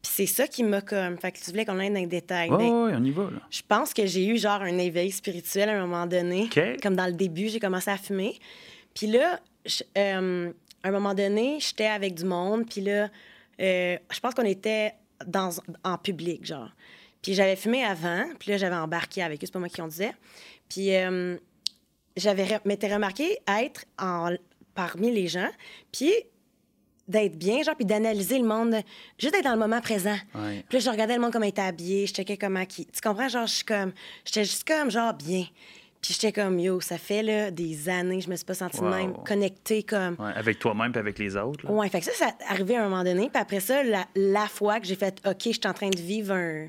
Puis 0.02 0.12
c'est 0.14 0.26
ça 0.26 0.48
qui 0.48 0.64
m'a 0.64 0.82
comme. 0.82 1.18
Fait 1.18 1.32
que 1.32 1.40
tu 1.40 1.50
voulais 1.50 1.64
qu'on 1.66 1.80
aille 1.80 1.90
dans 1.90 2.00
les 2.02 2.06
détails. 2.08 2.50
Ouais, 2.52 2.58
Ben, 2.58 2.70
ouais, 2.86 2.92
on 2.94 3.04
y 3.04 3.10
va, 3.12 3.24
là. 3.24 3.40
Je 3.50 3.62
pense 3.68 3.94
que 3.94 4.06
j'ai 4.06 4.28
eu 4.28 4.38
genre 4.38 4.62
un 4.62 4.78
éveil 4.78 5.12
spirituel 5.12 5.70
à 5.70 5.74
un 5.82 5.88
moment 5.88 6.06
donné. 6.06 6.50
Comme 6.84 6.96
dans 6.98 7.06
le 7.08 7.14
début, 7.14 7.48
j'ai 7.48 7.60
commencé 7.62 7.90
à 7.90 7.98
fumer. 7.98 8.38
Puis 8.94 9.08
là, 9.08 9.40
je- 9.66 9.84
euh, 9.98 10.52
à 10.84 10.88
un 10.90 10.92
moment 10.92 11.14
donné, 11.16 11.58
j'étais 11.62 11.88
avec 11.88 12.14
du 12.14 12.26
monde. 12.26 12.66
Puis 12.70 12.82
là, 12.82 13.08
euh, 13.62 13.98
je 14.12 14.20
pense 14.20 14.34
qu'on 14.36 14.44
était 14.46 14.92
dans, 15.26 15.52
en 15.84 15.98
public, 15.98 16.46
genre. 16.46 16.70
Puis 17.22 17.34
j'avais 17.34 17.56
fumé 17.56 17.84
avant. 17.84 18.26
Puis 18.40 18.52
là, 18.52 18.58
j'avais 18.58 18.76
embarqué 18.76 19.24
avec 19.24 19.42
eux. 19.42 19.48
C'est 19.48 19.54
pas 19.54 19.60
moi 19.60 19.70
qui 19.70 19.82
en 19.82 19.88
disais. 19.88 20.14
Puis 20.70 20.96
euh, 20.96 21.38
j'avais 22.16 22.60
m'étais 22.66 22.94
remarqué 22.94 23.40
être 23.48 23.86
en, 24.00 24.36
parmi 24.76 25.12
les 25.12 25.28
gens. 25.28 25.50
Puis 25.92 26.12
d'être 27.08 27.38
bien, 27.38 27.62
genre, 27.64 27.76
puis 27.76 27.86
d'analyser 27.86 28.40
le 28.40 28.48
monde, 28.48 28.76
juste 29.18 29.34
d'être 29.34 29.44
dans 29.44 29.54
le 29.54 29.60
moment 29.60 29.82
présent. 29.82 30.18
Ouais. 30.34 30.64
Puis 30.68 30.78
là, 30.78 30.80
je 30.80 30.90
regardais 30.90 31.16
le 31.16 31.22
monde 31.22 31.32
comment 31.32 31.46
il 31.46 31.50
était 31.50 31.62
habillé, 31.62 32.08
je 32.08 32.14
checkais 32.14 32.38
comment 32.38 32.66
qui. 32.66 32.86
Tu 32.86 33.02
comprends? 33.02 33.30
Genre, 33.30 33.48
je 33.48 33.54
suis 33.54 33.66
comme. 33.66 33.92
J'étais 34.26 34.44
juste 34.44 34.68
comme, 34.68 34.90
genre, 34.90 35.14
bien. 35.14 35.46
Puis 36.06 36.14
j'étais 36.14 36.32
comme, 36.32 36.60
yo, 36.60 36.80
ça 36.82 36.98
fait, 37.00 37.24
là, 37.24 37.50
des 37.52 37.90
années, 37.90 38.22
je 38.22 38.30
me 38.30 38.36
suis 38.36 38.46
pas 38.46 38.54
sentie 38.54 38.80
Wow. 38.80 38.90
même, 38.90 39.14
connectée 39.26 39.82
comme. 39.84 40.16
Ouais, 40.20 40.32
avec 40.36 40.60
toi-même 40.60 40.92
et 40.96 40.98
avec 41.00 41.18
les 41.18 41.36
autres. 41.36 41.66
là. 41.66 41.72
Ouais, 41.72 41.90
fait 41.90 42.00
que 42.00 42.06
ça, 42.06 42.12
ça 42.14 42.32
arrivé 42.48 42.76
à 42.78 42.82
un 42.86 42.90
moment 42.90 43.04
donné. 43.04 43.30
Puis 43.34 43.42
après 43.42 43.60
ça, 43.60 43.82
la, 43.84 44.06
la 44.16 44.48
fois 44.48 44.80
que 44.80 44.86
j'ai 44.86 44.96
fait, 44.96 45.20
OK, 45.26 45.36
je 45.46 45.50
suis 45.50 45.62
en 45.66 45.74
train 45.74 45.90
de 45.90 45.98
vivre 45.98 46.34
un, 46.34 46.68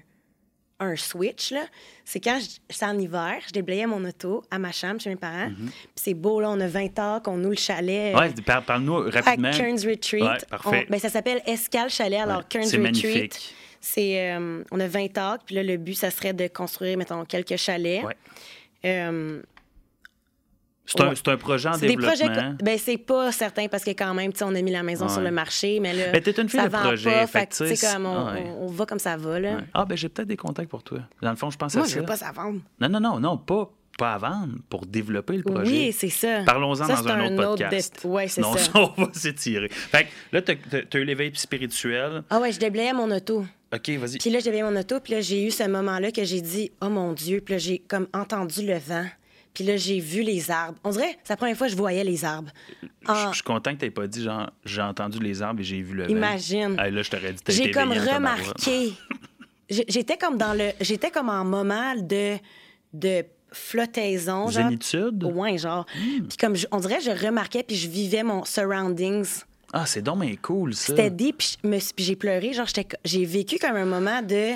un 0.81 0.97
switch, 0.97 1.51
là, 1.53 1.65
c'est 2.05 2.21
quand 2.21 2.39
c'est 2.71 2.85
en 2.87 2.99
hiver, 2.99 3.35
je 3.47 3.53
déblayais 3.53 3.87
mon 3.87 4.03
auto 4.07 4.43
à 4.51 4.59
ma 4.59 4.73
chambre 4.73 5.01
chez 5.01 5.11
mes 5.11 5.17
parents. 5.17 5.51
Puis 5.55 5.71
c'est 5.97 6.15
beau, 6.15 6.41
là, 6.41 6.51
on 6.51 6.61
a 6.61 6.67
20 6.67 6.99
heures 6.99 7.23
qu'on 7.23 7.37
noue 7.37 7.51
le 7.51 7.57
chalet. 7.57 8.15
Mm-hmm. 8.15 8.19
Ouais, 8.37 8.43
par- 8.43 8.63
parle-nous 8.65 8.97
à 8.97 9.11
rapidement. 9.11 9.51
Kearns 9.51 9.87
Retreat. 9.87 10.23
Ouais, 10.23 10.39
parfait. 10.49 10.87
On- 10.89 10.91
ben, 10.93 10.99
ça 10.99 11.09
s'appelle 11.11 11.43
Escale 11.47 11.91
Chalet. 11.91 12.21
Alors, 12.21 12.39
Ouais, 12.39 12.45
Kearns 12.49 12.65
c'est 12.65 12.77
Retreat, 12.79 13.03
magnifique. 13.05 13.55
c'est... 13.83 14.33
euh, 14.33 14.63
on 14.71 14.81
a 14.81 14.87
20 14.89 15.17
acres, 15.19 15.45
puis 15.45 15.57
là, 15.57 15.63
le 15.63 15.77
but, 15.77 15.95
ça 15.95 16.11
serait 16.11 16.33
de 16.33 16.47
construire, 16.49 16.97
mettons, 16.97 17.25
quelques 17.27 17.57
chalets. 17.57 18.03
Ouais. 18.05 18.15
Euh, 18.87 19.43
C'est 20.89 21.01
un, 21.01 21.09
Ouais. 21.09 21.15
c'est 21.17 21.27
un 21.29 21.37
projet 21.37 21.69
en 21.69 21.73
c'est 21.73 21.89
des 21.89 21.97
projets... 21.97 22.29
développement. 22.29 22.57
que- 22.59 22.63
Ben, 22.65 22.79
c'est 22.79 22.97
pas 22.97 23.33
certain, 23.33 23.67
parce 23.67 23.83
que 23.83 23.91
quand 23.91 24.15
même, 24.15 24.33
tu 24.33 24.39
sais, 24.39 24.45
on 24.45 24.55
a 24.55 24.63
mis 24.63 24.71
la 24.71 24.85
maison 24.85 25.07
Ouais. 25.07 25.13
sur 25.13 25.21
le 25.21 25.33
marché, 25.33 25.81
mais 25.81 25.93
là, 25.93 26.13
Ben, 26.13 26.23
t'es 26.23 26.31
une 26.41 26.49
fille 26.49 26.61
ça 26.61 26.69
de 26.69 26.73
projet, 26.73 27.11
pas. 27.11 27.27
fait 27.27 27.47
que, 27.47 27.93
comme 27.93 28.07
on, 28.07 28.33
ouais. 28.33 28.45
on- 28.47 28.63
on 28.65 28.67
va 28.69 28.87
comme 28.87 29.01
ça 29.01 29.17
va, 29.17 29.41
là. 29.41 29.59
Ah, 29.75 29.85
ben 29.85 29.97
j'ai 29.97 30.09
peut-être 30.09 30.29
des 30.29 30.37
contacts 30.37 30.71
pour 30.71 30.85
toi. 30.85 31.01
Dans 31.21 31.31
le 31.31 31.37
fond, 31.37 31.51
je 31.51 31.57
pense 31.59 31.75
Moi, 31.75 31.85
à 31.85 31.89
je 31.89 31.95
ça. 31.95 31.99
veux 32.01 32.07
pas 32.07 32.17
ça 32.17 32.31
vendre. 32.31 32.61
Non, 32.81 32.89
non, 32.89 33.01
non, 33.01 33.19
non, 33.19 33.37
pas, 33.37 33.69
pas 33.97 34.15
à 34.15 34.19
vendre, 34.19 34.55
pour 34.69 34.87
développer 34.87 35.37
le 35.37 35.43
projet. 35.43 35.71
Oui, 35.71 35.93
c'est 35.93 36.09
ça. 36.09 36.43
Parlons-en 36.45 36.87
dans 36.87 37.09
un, 37.09 37.27
autre 37.27 37.55
podcast. 37.55 38.01
Ouais, 38.05 38.29
c'est 38.29 38.43
ça. 38.43 38.71
on 38.75 39.05
va 39.05 39.13
s'étirer. 39.13 39.69
Fait 39.69 40.05
que 40.05 40.09
là, 40.33 40.43
t'as 40.43 40.55
as 40.55 40.99
eu 40.99 41.05
l'éveil 41.05 41.33
spirituel. 41.35 42.23
Ah 42.31 42.41
ouais, 42.41 42.53
je 42.53 42.59
déblayais 42.59 42.93
mon 42.93 43.11
auto. 43.11 43.45
OK, 43.75 43.91
vas-y. 43.91 44.19
Puis 44.19 44.31
là, 44.31 44.39
j'avais 44.41 44.63
mon 44.63 44.77
auto, 44.77 45.01
puis 45.01 45.15
là, 45.15 45.21
j'ai 45.21 45.45
eu 45.45 45.51
ce 45.51 45.65
moment-là 45.65 46.13
que 46.13 46.25
j'ai 46.25 46.41
dit, 46.41 46.71
oh 46.81 46.89
mon 46.89 47.13
Dieu, 47.13 47.41
puis 47.41 47.55
là, 47.55 47.59
j'ai 47.59 47.79
comme 47.79 48.07
entendu 48.13 48.65
le 48.65 48.79
vent. 48.79 49.07
Puis 49.55 49.65
là, 49.65 49.79
j'ai 49.79 50.01
vu 50.01 50.21
les 50.23 50.51
arbres. 50.51 50.79
On 50.85 50.91
dirait, 50.91 51.17
c'est 51.25 51.33
la 51.33 51.37
première 51.39 51.57
fois 51.57 51.67
que 51.67 51.73
je 51.73 51.79
voyais 51.79 52.05
les 52.05 52.25
arbres. 52.27 52.51
Je 52.83 53.11
En- 53.11 53.31
je 53.31 53.37
suis 53.37 53.43
content 53.43 53.75
que 53.75 53.85
tu 53.85 53.91
pas 53.91 54.07
dit, 54.07 54.23
genre, 54.23 54.51
j'ai 54.67 54.83
entendu 54.83 55.19
les 55.19 55.41
arbres 55.41 55.61
et 55.61 55.65
j'ai 55.65 55.81
vu 55.81 55.95
le 55.95 56.03
vent. 56.05 56.11
Imagine. 56.11 56.77
Ah, 56.79 56.91
là, 56.91 57.03
je 57.03 57.11
t'aurais 57.11 57.33
dit, 57.33 57.43
J'ai 57.49 57.71
comme 57.71 57.93
remarqué. 57.93 58.93
J'étais 59.69 60.19
comme 60.19 60.37
dans 60.37 60.53
le. 60.53 60.73
J'étais 60.81 61.11
comme 61.11 61.31
en 61.31 61.45
moment 61.45 61.95
de, 61.97 62.37
de 62.93 63.25
flottaison. 63.57 64.49
Genre, 64.49 64.65
Zénitude? 64.69 65.25
ouais, 65.25 65.59
genre. 65.59 65.87
Puis 66.29 66.37
comme, 66.39 66.55
je- 66.57 66.67
on 66.71 66.79
dirait, 66.79 67.01
je 67.01 67.11
remarquais, 67.11 67.63
puis 67.63 67.77
je 67.77 67.89
vivais 67.89 68.23
mon 68.23 68.45
surroundings. 68.45 69.43
Ah, 69.73 69.85
c'est 69.87 70.03
donc 70.03 70.21
bien 70.21 70.35
cool, 70.41 70.75
ça. 70.75 70.87
C'était 70.87 71.11
deep, 71.11 71.39
puis 71.39 71.89
j'ai 71.99 72.17
pleuré. 72.17 72.53
Genre, 72.53 72.67
j'ai 73.05 73.25
vécu 73.25 73.59
comme 73.59 73.77
un 73.77 73.85
moment 73.85 74.23
de 74.23 74.53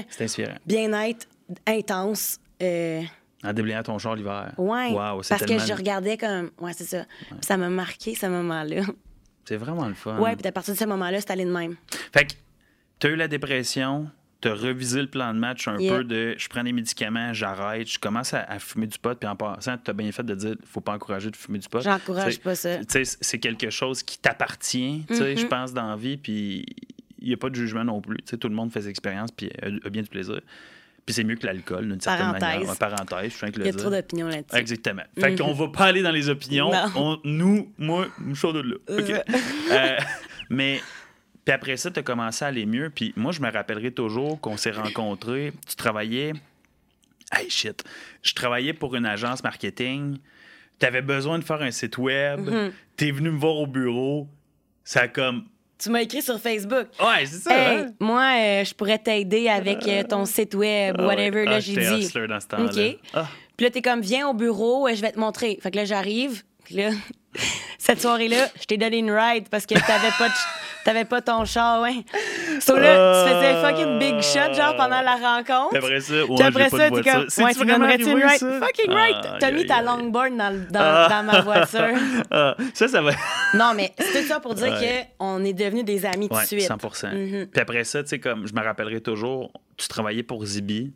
bien-être 0.66 1.26
intense. 1.66 2.38
Euh, 2.62 3.02
En 3.42 3.52
déblayant 3.52 3.82
ton 3.82 3.98
char 3.98 4.14
l'hiver. 4.14 4.52
ouais. 4.58 4.90
Wow, 4.92 5.22
parce 5.28 5.28
tellement... 5.44 5.56
que 5.58 5.66
je 5.66 5.72
regardais 5.74 6.16
comme. 6.16 6.50
Ouais, 6.60 6.72
c'est 6.74 6.84
ça. 6.84 7.04
Puis 7.28 7.38
ça 7.42 7.56
m'a 7.56 7.68
marqué, 7.68 8.14
ce 8.14 8.26
moment-là. 8.26 8.82
C'est 9.46 9.56
vraiment 9.56 9.88
le 9.88 9.94
fun. 9.94 10.18
Ouais, 10.18 10.36
puis 10.36 10.46
à 10.46 10.52
partir 10.52 10.74
de 10.74 10.78
ce 10.78 10.84
moment-là, 10.84 11.20
c'est 11.20 11.30
allé 11.32 11.44
de 11.44 11.50
même. 11.50 11.74
Fait 12.12 12.26
que 12.26 12.34
t'as 13.00 13.08
eu 13.08 13.16
la 13.16 13.26
dépression, 13.26 14.08
t'as 14.40 14.54
revisé 14.54 15.00
le 15.02 15.06
plan 15.08 15.34
de 15.34 15.38
match 15.38 15.68
un 15.68 15.76
Yeah. 15.78 15.96
peu 15.98 16.04
de 16.04 16.34
je 16.38 16.48
prends 16.48 16.62
des 16.64 16.72
médicaments, 16.72 17.32
j'arrête, 17.32 17.88
je 17.90 17.98
commence 17.98 18.32
à, 18.34 18.42
à 18.44 18.58
fumer 18.58 18.86
du 18.86 18.98
pot, 18.98 19.18
puis 19.18 19.28
en 19.28 19.36
passant, 19.36 19.76
t'as 19.78 19.92
bien 19.92 20.10
fait 20.12 20.22
de 20.24 20.34
dire 20.34 20.54
faut 20.64 20.80
pas 20.80 20.92
encourager 20.94 21.30
de 21.30 21.36
fumer 21.36 21.58
du 21.58 21.68
pot. 21.68 21.80
J'encourage 21.80 22.40
pas 22.40 22.54
ça. 22.54 22.84
tu 22.84 23.02
c'est 23.04 23.38
quelque 23.38 23.70
chose 23.70 24.02
qui 24.02 24.18
t'appartient, 24.18 25.04
tu 25.08 25.14
sais, 25.14 25.34
Mm-hmm. 25.34 25.38
je 25.40 25.46
pense, 25.46 25.72
dans 25.74 25.88
la 25.90 25.96
vie, 25.96 26.16
puis 26.16 26.64
il 27.18 27.28
n'y 27.28 27.34
a 27.34 27.36
pas 27.36 27.50
de 27.50 27.54
jugement 27.54 27.84
non 27.84 28.00
plus. 28.00 28.16
Tu 28.18 28.30
sais, 28.30 28.36
tout 28.38 28.48
le 28.48 28.54
monde 28.54 28.72
fait 28.72 28.80
ses 28.82 28.88
expériences, 28.88 29.30
puis 29.30 29.50
a, 29.62 29.66
a 29.66 29.90
bien 29.90 30.02
du 30.02 30.08
plaisir. 30.08 30.40
Puis 31.06 31.14
c'est 31.14 31.24
mieux 31.24 31.34
que 31.36 31.46
l'alcool, 31.46 31.88
d'une 31.88 32.00
certaine 32.00 32.30
manière. 32.32 32.68
Ouais, 32.68 32.76
parenthèse, 32.78 33.32
je 33.32 33.36
suis 33.36 33.46
Il 33.56 33.64
y 33.66 33.68
a 33.68 33.72
trop 33.72 33.90
d'opinions 33.90 34.28
là-dessus. 34.28 34.56
Exactement. 34.56 35.02
Fait 35.18 35.34
qu'on 35.34 35.52
va 35.54 35.68
pas 35.68 35.86
aller 35.86 36.02
dans 36.02 36.12
les 36.12 36.28
opinions. 36.28 36.70
On- 36.94 37.18
nous, 37.24 37.72
moi, 37.78 38.06
je 38.28 38.34
sors 38.34 38.52
de 38.52 38.60
là. 38.60 38.76
OK? 38.88 39.10
Euh, 39.72 39.96
mais, 40.50 40.80
puis 41.50 41.54
après 41.56 41.76
ça, 41.76 41.90
tu 41.90 41.98
as 41.98 42.04
commencé 42.04 42.44
à 42.44 42.48
aller 42.48 42.64
mieux. 42.64 42.90
Puis 42.90 43.12
moi, 43.16 43.32
je 43.32 43.40
me 43.40 43.50
rappellerai 43.50 43.90
toujours 43.90 44.40
qu'on 44.40 44.56
s'est 44.56 44.70
rencontrés. 44.70 45.52
Tu 45.68 45.74
travaillais. 45.74 46.32
Hey, 47.32 47.50
shit. 47.50 47.82
Je 48.22 48.34
travaillais 48.34 48.72
pour 48.72 48.94
une 48.94 49.04
agence 49.04 49.42
marketing. 49.42 50.18
Tu 50.78 50.86
avais 50.86 51.02
besoin 51.02 51.40
de 51.40 51.44
faire 51.44 51.60
un 51.60 51.72
site 51.72 51.98
web. 51.98 52.48
Mm-hmm. 52.48 52.70
Tu 52.96 53.08
es 53.08 53.10
venu 53.10 53.32
me 53.32 53.36
voir 53.36 53.56
au 53.56 53.66
bureau. 53.66 54.28
Ça 54.84 55.00
a 55.00 55.08
comme. 55.08 55.46
Tu 55.76 55.90
m'as 55.90 56.02
écrit 56.02 56.22
sur 56.22 56.38
Facebook. 56.38 56.86
Ouais, 57.00 57.26
c'est 57.26 57.38
ça. 57.40 57.50
Hey, 57.52 57.78
hein? 57.78 57.94
moi, 57.98 58.30
euh, 58.38 58.64
je 58.64 58.72
pourrais 58.72 58.98
t'aider 58.98 59.48
avec 59.48 59.88
euh, 59.88 60.04
ton 60.04 60.26
site 60.26 60.54
web, 60.54 60.94
Ah 61.00 61.02
ouais. 61.02 61.08
whatever. 61.08 61.44
Ah, 61.48 61.50
Là, 61.50 61.58
j'ai 61.60 61.74
j'étais 61.74 61.96
dit. 61.96 62.02
hustler 62.02 62.28
dans 62.28 62.38
ce 62.38 62.46
temps-là. 62.46 62.70
OK. 62.70 62.98
Ah. 63.12 63.28
Puis 63.56 63.66
là, 63.66 63.70
t'es 63.72 63.82
comme, 63.82 64.02
viens 64.02 64.28
au 64.28 64.34
bureau, 64.34 64.86
euh, 64.86 64.94
je 64.94 65.00
vais 65.00 65.10
te 65.10 65.18
montrer. 65.18 65.58
Fait 65.60 65.72
que 65.72 65.76
là, 65.78 65.84
j'arrive. 65.84 66.44
Puis 66.64 66.76
là, 66.76 66.90
cette 67.78 68.00
soirée-là, 68.00 68.46
je 68.60 68.66
t'ai 68.66 68.76
donné 68.76 68.98
une 68.98 69.10
ride 69.10 69.48
parce 69.48 69.66
que 69.66 69.74
t'avais 69.74 70.12
pas, 70.16 70.28
de 70.28 70.34
t'avais 70.84 71.04
pas 71.04 71.20
ton 71.20 71.44
char, 71.44 71.82
ouais. 71.82 72.04
So 72.60 72.76
là, 72.76 73.24
tu 73.24 73.30
faisais 73.34 73.62
fucking 73.62 73.98
big 73.98 74.20
shot, 74.20 74.54
genre, 74.54 74.76
pendant 74.76 75.00
la 75.00 75.16
rencontre. 75.16 75.76
Après 75.76 76.00
ça, 76.00 76.24
ouais, 76.24 76.42
après 76.42 76.68
ça, 76.70 76.90
t'es 76.90 77.02
comme, 77.02 77.44
ouais, 77.44 77.54
tu 77.54 77.66
donnerais-tu 77.66 78.10
une 78.10 78.28
ça? 78.28 78.60
Fucking 78.60 78.90
Ah, 78.90 78.94
right! 78.94 79.16
T'as 79.40 79.46
aïe, 79.48 79.54
mis 79.54 79.66
ta 79.66 79.76
aïe. 79.76 79.84
longboard 79.86 80.36
dans, 80.36 80.66
dans, 80.70 80.80
Ah. 80.80 81.08
dans 81.10 81.22
ma 81.32 81.40
voiture. 81.40 81.80
Ah, 82.30 82.54
ça, 82.74 82.86
ça 82.88 83.02
va. 83.02 83.12
Non, 83.54 83.72
mais 83.74 83.92
c'est 83.98 84.20
tout 84.22 84.26
ça 84.28 84.40
pour 84.40 84.54
dire 84.54 84.76
qu'on 85.18 85.44
est 85.44 85.52
devenus 85.52 85.84
des 85.84 86.06
amis 86.06 86.28
tout 86.28 86.36
de 86.38 86.44
suite. 86.44 86.62
100 86.62 86.76
Mhm. 87.12 87.46
Puis 87.46 87.60
après 87.60 87.84
ça, 87.84 88.02
tu 88.02 88.08
sais, 88.10 88.18
comme 88.20 88.46
je 88.46 88.52
me 88.54 88.62
rappellerai 88.62 89.00
toujours, 89.00 89.50
tu 89.76 89.88
travaillais 89.88 90.22
pour 90.22 90.44
Zibi. 90.44 90.92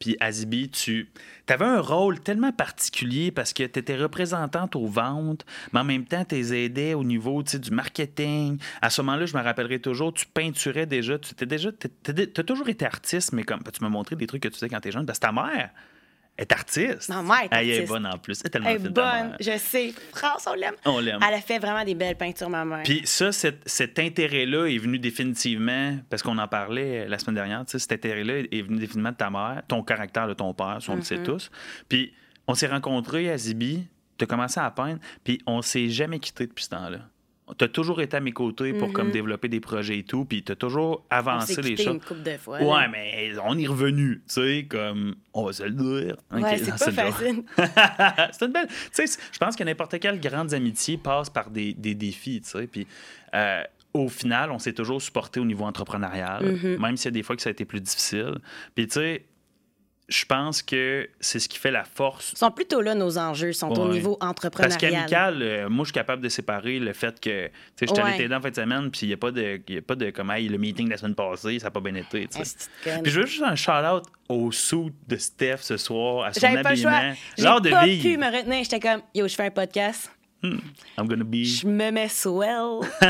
Puis 0.00 0.16
Zibi, 0.30 0.70
tu 0.70 1.08
avais 1.46 1.66
un 1.66 1.80
rôle 1.80 2.20
tellement 2.20 2.52
particulier 2.52 3.30
parce 3.30 3.52
que 3.52 3.62
tu 3.64 3.78
étais 3.78 3.96
représentante 3.96 4.74
aux 4.74 4.86
ventes, 4.86 5.44
mais 5.72 5.80
en 5.80 5.84
même 5.84 6.06
temps, 6.06 6.24
tu 6.24 6.36
les 6.36 6.54
aidais 6.54 6.94
au 6.94 7.04
niveau 7.04 7.42
du 7.42 7.70
marketing. 7.70 8.58
À 8.80 8.88
ce 8.88 9.02
moment-là, 9.02 9.26
je 9.26 9.36
me 9.36 9.42
rappellerai 9.42 9.78
toujours, 9.78 10.14
tu 10.14 10.24
peinturais 10.26 10.86
déjà. 10.86 11.18
Tu 11.18 11.32
étais 11.32 11.46
déjà, 11.46 11.68
as 11.68 12.42
toujours 12.42 12.68
été 12.70 12.86
artiste, 12.86 13.32
mais 13.34 13.44
comme 13.44 13.62
tu 13.62 13.82
m'as 13.82 13.90
montré 13.90 14.16
des 14.16 14.26
trucs 14.26 14.42
que 14.42 14.48
tu 14.48 14.54
faisais 14.54 14.70
quand 14.70 14.80
tu 14.80 14.88
es 14.88 14.92
jeune. 14.92 15.04
Parce 15.04 15.18
que 15.18 15.26
ta 15.26 15.32
mère 15.32 15.70
est 16.38 16.52
artiste. 16.52 17.08
Ma 17.10 17.22
mère 17.22 17.42
est 17.42 17.48
Elle 17.52 17.68
est 17.68 17.72
artiste. 17.74 17.88
bonne 17.92 18.06
en 18.06 18.18
plus. 18.18 18.40
Elle 18.40 18.46
est 18.46 18.50
tellement 18.50 18.68
Elle 18.70 18.76
est 18.76 18.88
bonne, 18.88 19.28
mère. 19.28 19.36
je 19.40 19.58
sais. 19.58 19.92
France, 20.14 20.46
on 20.50 20.54
l'aime. 20.54 20.74
On 20.86 20.98
l'aime. 20.98 21.18
Elle 21.26 21.34
a 21.34 21.40
fait 21.40 21.58
vraiment 21.58 21.84
des 21.84 21.94
belles 21.94 22.16
peintures, 22.16 22.48
ma 22.48 22.64
mère. 22.64 22.82
Puis 22.82 23.02
ça, 23.04 23.30
cet, 23.32 23.60
cet 23.68 23.98
intérêt-là 23.98 24.66
est 24.66 24.78
venu 24.78 24.98
définitivement, 24.98 25.98
parce 26.08 26.22
qu'on 26.22 26.38
en 26.38 26.48
parlait 26.48 27.06
la 27.08 27.18
semaine 27.18 27.34
dernière, 27.36 27.64
tu 27.66 27.72
sais, 27.72 27.78
cet 27.78 27.92
intérêt-là 27.92 28.38
est 28.50 28.62
venu 28.62 28.78
définitivement 28.78 29.10
de 29.12 29.16
ta 29.16 29.28
mère, 29.30 29.62
ton 29.68 29.82
caractère 29.82 30.26
de 30.28 30.34
ton 30.34 30.54
père, 30.54 30.78
ça, 30.80 30.92
on 30.92 30.96
le 30.96 31.02
sait 31.02 31.22
tous. 31.22 31.50
Puis 31.88 32.14
on 32.46 32.54
s'est 32.54 32.68
rencontrés 32.68 33.30
à 33.30 33.36
Zibi, 33.36 33.86
tu 34.18 34.24
as 34.24 34.26
commencé 34.26 34.58
à 34.60 34.70
peindre, 34.70 34.98
puis 35.24 35.40
on 35.46 35.60
s'est 35.62 35.88
jamais 35.90 36.18
quitté 36.18 36.46
depuis 36.46 36.64
ce 36.64 36.70
temps-là. 36.70 37.00
Tu 37.58 37.64
as 37.64 37.68
toujours 37.68 38.00
été 38.00 38.16
à 38.16 38.20
mes 38.20 38.32
côtés 38.32 38.72
pour 38.72 38.92
comme 38.92 39.10
développer 39.10 39.48
des 39.48 39.60
projets 39.60 39.98
et 39.98 40.02
tout, 40.02 40.24
puis 40.24 40.42
tu 40.42 40.52
as 40.52 40.56
toujours 40.56 41.04
Mm-hmm. 41.10 41.14
on 41.14 41.16
avancé 41.16 41.54
s'est 41.54 41.62
les 41.62 41.76
choses. 41.76 41.86
une 41.94 42.00
couple 42.00 42.22
de 42.22 42.36
fois. 42.36 42.58
là. 42.60 42.66
Ouais, 42.66 42.88
mais 42.88 43.32
on 43.44 43.58
est 43.58 43.66
revenu, 43.66 44.22
tu 44.26 44.34
sais, 44.34 44.66
comme 44.68 45.14
on 45.34 45.44
va 45.44 45.52
se 45.52 45.62
le 45.64 45.70
dire. 45.70 46.16
Ouais, 46.32 46.58
c'est 46.58 46.70
pas 46.70 46.90
facile. 46.92 47.42
c'est 48.32 48.44
une 48.46 48.52
belle. 48.52 48.66
Tu 48.68 49.06
sais, 49.06 49.18
je 49.32 49.38
pense 49.38 49.56
que 49.56 49.64
n'importe 49.64 49.98
quelle 49.98 50.20
grande 50.20 50.52
amitié 50.54 50.96
passe 50.98 51.30
par 51.30 51.50
des, 51.50 51.74
des 51.74 51.94
défis, 51.94 52.40
tu 52.42 52.48
sais. 52.50 52.66
Puis 52.66 52.86
euh, 53.34 53.62
au 53.94 54.08
final, 54.08 54.50
on 54.52 54.58
s'est 54.58 54.72
toujours 54.72 55.02
supporté 55.02 55.40
au 55.40 55.44
niveau 55.44 55.64
entrepreneurial, 55.64 56.44
Mm-hmm. 56.44 56.78
même 56.80 56.96
s'il 56.96 57.06
y 57.06 57.08
a 57.08 57.12
des 57.12 57.22
fois 57.22 57.34
que 57.36 57.42
ça 57.42 57.48
a 57.48 57.52
été 57.52 57.64
plus 57.64 57.80
difficile. 57.80 58.38
Puis 58.74 58.86
tu 58.86 58.94
sais, 58.94 59.24
je 60.10 60.24
pense 60.24 60.60
que 60.62 61.08
c'est 61.20 61.38
ce 61.38 61.48
qui 61.48 61.56
fait 61.58 61.70
la 61.70 61.84
force. 61.84 62.32
Ils 62.32 62.38
sont 62.38 62.50
plutôt 62.50 62.80
là, 62.80 62.94
nos 62.94 63.16
enjeux, 63.16 63.52
sont 63.52 63.70
au 63.78 63.88
niveau 63.88 64.16
Parce 64.16 64.30
entrepreneurial. 64.32 64.78
qu'amical, 64.78 65.42
euh, 65.42 65.68
moi, 65.70 65.84
je 65.84 65.90
suis 65.90 65.92
capable 65.94 66.20
de 66.22 66.28
séparer 66.28 66.78
le 66.80 66.92
fait 66.92 67.18
que, 67.20 67.46
tu 67.46 67.52
sais, 67.76 67.86
je 67.86 68.02
Ouais. 68.02 68.16
t'aider 68.16 68.34
en 68.34 68.40
fin 68.40 68.50
de 68.50 68.54
semaine, 68.56 68.90
puis 68.90 69.02
il 69.02 69.08
n'y 69.08 69.14
a 69.14 69.16
pas 69.16 69.30
de, 69.30 69.60
il 69.68 69.74
y 69.76 69.78
a 69.78 69.82
pas 69.82 69.94
de, 69.94 70.10
comme, 70.10 70.30
hey, 70.32 70.48
le 70.48 70.58
meeting 70.58 70.86
de 70.86 70.90
la 70.90 70.96
semaine 70.96 71.14
passée, 71.14 71.58
ça 71.60 71.66
n'a 71.66 71.70
pas 71.70 71.80
bien 71.80 71.94
été, 71.94 72.26
tu 72.26 72.44
sais. 72.44 72.56
Puis 73.02 73.12
je 73.12 73.20
veux 73.20 73.26
juste 73.26 73.42
un 73.44 73.54
shout-out 73.54 74.02
au 74.28 74.50
sou 74.50 74.90
de 75.06 75.16
Steph 75.16 75.58
ce 75.60 75.76
soir, 75.76 76.24
à 76.26 76.32
son 76.32 76.40
J'avais 76.40 76.62
pas 76.62 76.70
le 76.70 76.76
choix. 76.76 76.90
habillement. 76.90 77.16
J'ai 77.38 77.44
de 77.44 77.70
pas 77.70 77.84
pu 77.84 78.16
me 78.16 78.36
retenir. 78.36 78.64
J'étais 78.64 78.80
comme, 78.80 79.02
yo, 79.14 79.28
je 79.28 79.34
fais 79.34 79.46
un 79.46 79.50
podcast. 79.50 80.10
I'm 80.42 81.06
gonna 81.06 81.24
be. 81.24 81.44
Je 81.44 81.66
me 81.66 81.90
mets 81.90 82.08
swell. 82.08 82.80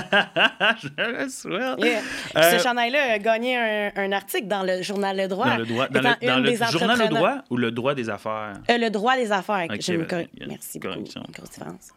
Je 0.83 1.29
swell. 1.29 1.77
Yeah. 1.79 2.01
Puis 2.01 2.43
Euh, 2.43 2.59
ce 2.59 2.63
chandail-là 2.63 3.13
a 3.13 3.19
gagné 3.19 3.57
un, 3.57 3.93
un 3.95 4.13
article 4.13 4.49
dans 4.49 4.63
le 4.65 4.83
journal 4.83 5.17
Le 5.17 5.29
Droit. 5.29 5.49
Dans 5.49 5.57
le 5.59 5.67
droit, 5.67 5.89
dans 5.89 6.01
le, 6.01 6.27
dans 6.27 6.39
le 6.41 6.71
journal 6.71 6.99
Le 6.99 7.09
droit 7.09 7.45
ou 7.51 7.57
le 7.57 7.71
droit 7.71 7.95
des 7.95 8.11
affaires? 8.11 8.55
Euh, 8.69 8.79
le 8.79 8.91
droit 8.91 9.17
des 9.17 9.31
affaires. 9.31 9.67
Je 9.81 9.93
me 9.93 10.05
ben, 10.05 10.27
Merci 10.49 10.79
beaucoup. 10.79 10.95
correction. 10.95 11.23
Grosse 11.33 11.51
différence. 11.51 11.93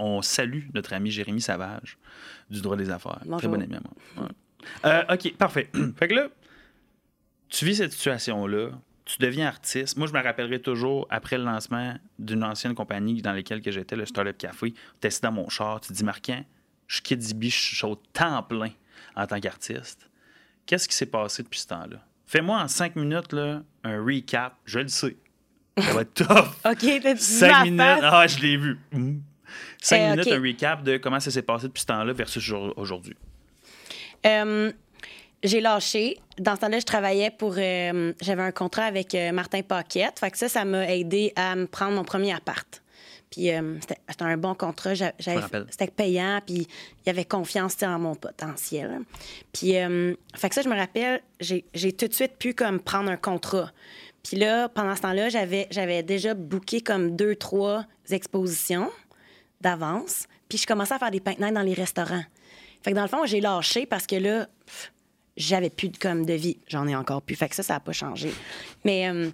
On, 0.00 0.22
salue 0.22 0.64
notre 0.74 0.94
ami 0.94 1.10
Jérémy 1.10 1.40
Savage 1.42 1.98
du 2.48 2.60
droit 2.62 2.76
des 2.76 2.88
affaires. 2.90 3.18
Très 3.20 3.28
Bonjour. 3.28 3.50
bon 3.50 3.62
ami 3.62 3.74
à 3.74 3.80
moi. 3.80 4.24
Ouais. 4.24 4.30
Euh, 4.86 5.14
OK, 5.14 5.34
parfait. 5.36 5.68
fait 5.98 6.08
que 6.08 6.14
là, 6.14 6.28
tu 7.48 7.64
vis 7.66 7.76
cette 7.76 7.92
situation-là, 7.92 8.70
tu 9.06 9.16
deviens 9.20 9.46
artiste. 9.48 9.96
Moi, 9.96 10.06
je 10.06 10.12
me 10.12 10.20
rappellerai 10.22 10.60
toujours, 10.60 11.06
après 11.10 11.38
le 11.38 11.44
lancement 11.44 11.96
d'une 12.18 12.44
ancienne 12.44 12.74
compagnie 12.74 13.22
dans 13.22 13.32
laquelle 13.32 13.62
que 13.62 13.70
j'étais, 13.70 13.96
le 13.96 14.04
Startup 14.04 14.36
Café, 14.36 14.74
tu 15.00 15.06
assis 15.06 15.20
dans 15.22 15.32
mon 15.32 15.48
char, 15.48 15.80
tu 15.80 15.88
te 15.88 15.92
dis, 15.94 16.04
Marquant, 16.04 16.44
je 16.88 17.00
quitte 17.00 17.22
Zibi, 17.22 17.48
je 17.50 17.76
suis 17.76 17.84
au 17.86 17.96
temps 18.12 18.42
plein 18.42 18.70
en 19.16 19.26
tant 19.26 19.40
qu'artiste. 19.40 20.10
Qu'est-ce 20.66 20.88
qui 20.88 20.94
s'est 20.96 21.06
passé 21.06 21.42
depuis 21.42 21.60
ce 21.60 21.68
temps-là? 21.68 21.98
Fais-moi 22.26 22.60
en 22.60 22.66
cinq 22.68 22.96
minutes 22.96 23.32
là, 23.32 23.62
un 23.84 24.04
recap. 24.04 24.54
Je 24.64 24.80
le 24.80 24.88
sais. 24.88 25.16
Ça 25.78 25.92
va 25.92 26.00
être 26.02 26.14
tough. 26.26 26.28
OK, 26.64 27.00
t'as 27.02 27.14
dit 27.14 27.20
Cinq 27.22 27.64
minutes. 27.64 27.78
face. 27.80 28.00
Ah, 28.02 28.26
je 28.26 28.38
l'ai 28.40 28.56
vu. 28.56 28.78
Mm. 28.92 29.18
Cinq 29.80 30.00
Euh, 30.00 30.10
minutes, 30.16 30.32
un 30.32 30.40
recap 30.42 30.82
de 30.82 30.96
comment 30.96 31.20
ça 31.20 31.30
s'est 31.30 31.42
passé 31.42 31.68
depuis 31.68 31.82
ce 31.82 31.86
temps-là 31.86 32.12
versus 32.12 32.42
jour- 32.42 32.74
aujourd'hui. 32.76 33.14
Euh, 34.24 34.72
j'ai 35.46 35.60
lâché. 35.60 36.18
Dans 36.38 36.54
ce 36.56 36.60
temps-là, 36.60 36.78
je 36.80 36.84
travaillais 36.84 37.30
pour. 37.30 37.54
euh, 37.56 38.12
J'avais 38.20 38.42
un 38.42 38.52
contrat 38.52 38.84
avec 38.84 39.14
euh, 39.14 39.32
Martin 39.32 39.62
Paquette. 39.62 40.18
Fait 40.18 40.30
que 40.30 40.38
ça, 40.38 40.48
ça 40.48 40.64
m'a 40.64 40.92
aidé 40.94 41.32
à 41.36 41.54
me 41.56 41.66
prendre 41.66 41.92
mon 41.92 42.04
premier 42.04 42.32
appart. 42.34 42.82
Puis 43.30 43.50
euh, 43.52 43.76
c'était 43.80 43.98
un 44.20 44.36
bon 44.36 44.54
contrat. 44.54 44.94
C'était 45.70 45.86
payant. 45.88 46.40
Puis 46.46 46.54
il 46.56 47.06
y 47.06 47.10
avait 47.10 47.24
confiance 47.24 47.82
en 47.82 47.98
mon 47.98 48.14
potentiel. 48.14 49.00
Puis, 49.52 49.72
fait 49.72 50.48
que 50.48 50.54
ça, 50.54 50.62
je 50.62 50.68
me 50.68 50.76
rappelle, 50.76 51.22
j'ai 51.40 51.92
tout 51.92 52.08
de 52.08 52.12
suite 52.14 52.36
pu 52.38 52.54
comme 52.54 52.78
prendre 52.80 53.10
un 53.10 53.16
contrat. 53.16 53.70
Puis 54.22 54.36
là, 54.36 54.68
pendant 54.68 54.94
ce 54.96 55.02
temps-là, 55.02 55.28
j'avais 55.28 56.02
déjà 56.02 56.34
booké 56.34 56.80
comme 56.80 57.16
deux, 57.16 57.36
trois 57.36 57.84
expositions 58.10 58.90
d'avance. 59.60 60.26
Puis 60.48 60.58
je 60.58 60.66
commençais 60.66 60.94
à 60.94 60.98
faire 60.98 61.10
des 61.10 61.20
paintings 61.20 61.52
dans 61.52 61.62
les 61.62 61.74
restaurants. 61.74 62.24
Fait 62.82 62.90
que 62.92 62.96
dans 62.96 63.02
le 63.02 63.08
fond, 63.08 63.24
j'ai 63.26 63.40
lâché 63.40 63.86
parce 63.86 64.06
que 64.06 64.16
là, 64.16 64.46
pff, 64.66 64.92
j'avais 65.36 65.70
plus 65.70 65.88
de, 65.88 65.98
comme 65.98 66.24
de 66.24 66.32
vie. 66.34 66.58
J'en 66.68 66.86
ai 66.88 66.96
encore 66.96 67.22
plus. 67.22 67.36
Fait 67.36 67.48
que 67.48 67.54
ça, 67.54 67.62
ça 67.62 67.74
n'a 67.74 67.80
pas 67.80 67.92
changé. 67.92 68.32
Mais 68.84 69.08
euh, 69.08 69.30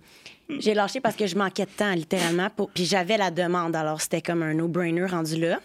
j'ai 0.59 0.75
lâché 0.75 1.01
parce 1.01 1.17
que 1.17 1.27
je 1.27 1.37
manquais 1.37 1.65
de 1.65 1.71
temps, 1.71 1.93
littéralement. 1.93 2.51
Pour... 2.51 2.71
Puis 2.71 2.85
j'avais 2.85 3.17
la 3.17 3.31
demande. 3.31 3.77
Alors, 3.77 4.01
c'était 4.01 4.23
comme 4.23 4.43
un 4.43 4.55
no-brainer 4.55 5.07
rendu 5.07 5.39
là. 5.41 5.61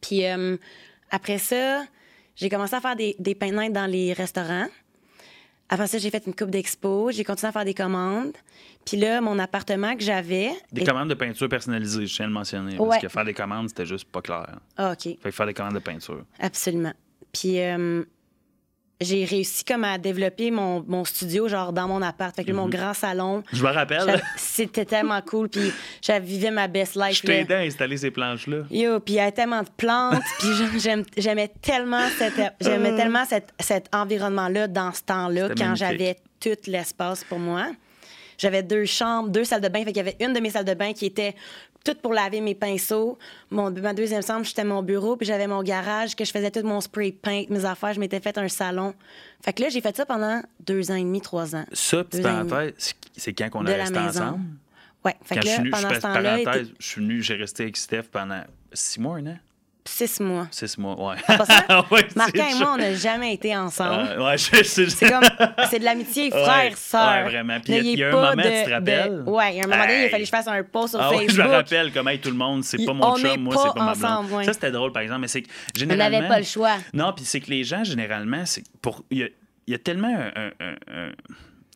Puis 0.00 0.24
euh, 0.26 0.56
après 1.10 1.38
ça, 1.38 1.84
j'ai 2.36 2.48
commencé 2.48 2.74
à 2.74 2.80
faire 2.80 2.96
des, 2.96 3.16
des 3.18 3.34
dans 3.34 3.90
les 3.90 4.12
restaurants. 4.12 4.68
Après 5.68 5.86
ça, 5.86 5.98
j'ai 5.98 6.10
fait 6.10 6.26
une 6.26 6.34
coupe 6.34 6.50
d'expo. 6.50 7.10
J'ai 7.12 7.22
continué 7.22 7.48
à 7.48 7.52
faire 7.52 7.64
des 7.64 7.74
commandes. 7.74 8.32
Puis 8.84 8.96
là, 8.96 9.20
mon 9.20 9.38
appartement 9.38 9.94
que 9.94 10.02
j'avais... 10.02 10.50
Des 10.72 10.82
est- 10.82 10.84
commandes 10.84 11.10
de 11.10 11.14
peinture 11.14 11.48
personnalisées, 11.48 12.06
je 12.06 12.14
tiens 12.14 12.24
à 12.24 12.28
le 12.28 12.34
mentionner. 12.34 12.76
Parce 12.76 12.98
que 12.98 13.08
faire 13.08 13.24
des 13.24 13.34
commandes, 13.34 13.68
c'était 13.68 13.86
juste 13.86 14.08
pas 14.08 14.20
clair. 14.22 14.58
Ah, 14.76 14.92
OK. 14.92 15.02
Fait 15.02 15.16
que 15.22 15.30
faire 15.30 15.46
des 15.46 15.54
commandes 15.54 15.74
de 15.74 15.78
peinture. 15.80 16.24
Absolument. 16.40 16.92
Puis, 17.32 17.60
euh, 17.60 18.02
j'ai 19.00 19.24
réussi 19.24 19.64
comme 19.64 19.84
à 19.84 19.96
développer 19.98 20.50
mon, 20.50 20.84
mon 20.86 21.04
studio, 21.04 21.48
genre 21.48 21.72
dans 21.72 21.88
mon 21.88 22.02
appart. 22.02 22.34
Fait 22.36 22.44
que 22.44 22.52
mon 22.52 22.68
grand 22.68 22.92
salon. 22.94 23.42
Je 23.52 23.62
me 23.62 23.70
rappelle. 23.70 24.20
C'était 24.36 24.84
tellement 24.84 25.20
cool. 25.22 25.48
Puis 25.48 25.72
je 26.02 26.20
vivais 26.20 26.50
ma 26.50 26.68
best 26.68 26.96
life. 26.96 27.22
Je 27.22 27.26
là. 27.26 27.34
t'ai 27.34 27.40
aidé 27.40 27.54
à 27.54 27.58
installer 27.60 27.96
ces 27.96 28.10
planches-là. 28.10 28.64
Yo, 28.70 29.00
puis 29.00 29.14
il 29.14 29.16
y 29.16 29.20
avait 29.20 29.32
tellement 29.32 29.62
de 29.62 29.68
plantes, 29.76 30.20
puis 30.38 30.48
j'aimais 31.16 31.48
tellement 31.62 32.06
cette, 32.18 32.54
j'aimais 32.60 32.94
tellement 32.96 33.24
cette- 33.24 33.52
cet 33.58 33.88
environnement-là 33.94 34.68
dans 34.68 34.92
ce 34.92 35.02
temps-là 35.02 35.48
quand 35.56 35.74
j'avais 35.74 36.16
tout 36.38 36.56
l'espace 36.66 37.24
pour 37.24 37.38
moi. 37.38 37.66
J'avais 38.38 38.62
deux 38.62 38.86
chambres, 38.86 39.28
deux 39.28 39.44
salles 39.44 39.60
de 39.60 39.68
bain, 39.68 39.80
fait 39.80 39.92
qu'il 39.92 39.98
y 39.98 40.00
avait 40.00 40.16
une 40.20 40.32
de 40.32 40.40
mes 40.40 40.48
salles 40.48 40.64
de 40.64 40.72
bain 40.72 40.94
qui 40.94 41.04
était 41.04 41.34
toute 41.84 42.00
pour 42.02 42.12
laver 42.12 42.40
mes 42.40 42.54
pinceaux. 42.54 43.18
Mon, 43.50 43.70
ma 43.70 43.94
deuxième 43.94 44.22
chambre, 44.22 44.46
c'était 44.46 44.64
mon 44.64 44.82
bureau, 44.82 45.16
puis 45.16 45.26
j'avais 45.26 45.46
mon 45.46 45.62
garage 45.62 46.14
que 46.14 46.24
je 46.24 46.30
faisais 46.30 46.50
tout 46.50 46.62
mon 46.62 46.80
spray 46.80 47.12
paint, 47.12 47.44
mes 47.48 47.64
affaires, 47.64 47.94
je 47.94 48.00
m'étais 48.00 48.20
fait 48.20 48.36
un 48.38 48.48
salon. 48.48 48.94
Fait 49.42 49.52
que 49.52 49.62
là, 49.62 49.68
j'ai 49.70 49.80
fait 49.80 49.96
ça 49.96 50.04
pendant 50.06 50.42
deux 50.60 50.90
ans 50.90 50.96
et 50.96 51.02
demi, 51.02 51.20
trois 51.20 51.56
ans. 51.56 51.64
Ça, 51.72 52.04
petite 52.04 52.22
parenthèse, 52.22 52.94
c'est- 53.16 53.32
quand 53.32 53.48
qu'on 53.50 53.66
a 53.66 53.70
resté 53.76 53.98
ensemble? 54.08 54.44
Ouais, 55.04 55.16
fait 55.24 55.34
Quand 55.36 55.40
que 55.40 55.46
je 55.46 55.52
suis 55.52 55.56
là, 55.56 55.62
venu, 55.62 55.70
je 55.76 55.82
pendant 55.82 55.94
ce 55.94 56.00
temps-là, 56.00 56.22
parenthèse, 56.44 56.66
était 56.66 56.74
je 56.78 56.86
suis 56.86 57.00
venu, 57.00 57.22
j'ai 57.22 57.34
resté 57.34 57.62
avec 57.62 57.76
Steph 57.78 58.02
pendant 58.12 58.42
six 58.72 59.00
mois, 59.00 59.20
non? 59.22 59.36
Six 59.90 60.20
mois. 60.20 60.46
Six 60.50 60.78
mois, 60.78 60.94
ouais. 61.10 61.16
Ça? 61.26 61.84
Ouais, 61.90 62.06
Martin 62.16 62.46
et 62.50 62.54
moi, 62.58 62.72
on 62.74 62.76
n'a 62.78 62.94
jamais 62.94 63.34
été 63.34 63.56
ensemble. 63.56 64.08
Euh, 64.10 64.24
ouais, 64.26 64.38
je 64.38 64.62
sais. 64.64 64.88
C'est 64.88 65.08
comme, 65.10 65.24
c'est 65.70 65.78
de 65.80 65.84
l'amitié 65.84 66.30
frère-sœur. 66.30 67.24
ouais, 67.24 67.30
vraiment. 67.30 67.58
Puis 67.60 67.76
il 67.78 67.98
y 67.98 68.04
a- 68.04 68.08
un 68.08 68.12
moment, 68.12 68.30
de- 68.36 68.42
tu 68.42 68.64
te 68.64 68.70
rappelles? 68.70 69.24
de- 69.24 69.30
ouais, 69.30 69.52
il 69.52 69.56
y 69.56 69.60
a 69.60 69.64
un 69.64 69.68
moment 69.68 69.82
donné, 69.82 70.04
il 70.04 70.10
fallu 70.10 70.22
que 70.22 70.26
je 70.26 70.30
fasse 70.30 70.46
un 70.48 70.62
post 70.62 70.90
sur 70.90 71.00
Ah 71.00 71.10
ouais, 71.10 71.18
Facebook. 71.26 71.36
je 71.36 71.42
me 71.42 71.48
rappelle 71.54 71.92
comme 71.92 72.08
hey, 72.08 72.18
tout 72.20 72.30
le 72.30 72.36
monde, 72.36 72.64
c'est 72.64 72.84
pas 72.84 72.92
mon 72.92 73.12
on 73.12 73.16
chum, 73.16 73.40
moi 73.40 73.54
c'est 73.56 73.78
pas 73.78 73.84
ma 73.84 73.92
blonde. 73.94 74.04
ensemble, 74.04 74.32
ouais. 74.34 74.44
Ça 74.44 74.52
c'était 74.52 74.70
drôle 74.70 74.92
par 74.92 75.02
exemple, 75.02 75.20
mais 75.22 75.28
c'est 75.28 75.42
que 75.42 75.48
On 75.48 75.78
généralement 75.78 76.18
n'avait 76.18 76.28
pas 76.28 76.38
le 76.38 76.44
choix. 76.44 76.76
Non, 76.94 77.12
puis 77.14 77.24
c'est 77.24 77.40
que 77.40 77.50
les 77.50 77.64
gens 77.64 77.84
généralement 77.84 78.42
c'est 78.46 78.62
pour 78.82 79.04
il 79.10 79.18
y 79.18 79.22
a, 79.24 79.26
il 79.66 79.72
y 79.72 79.74
a 79.74 79.78
tellement 79.78 80.08
un, 80.08 80.42
un- 80.42 80.50
un- 80.60 81.06
un- 81.08 81.12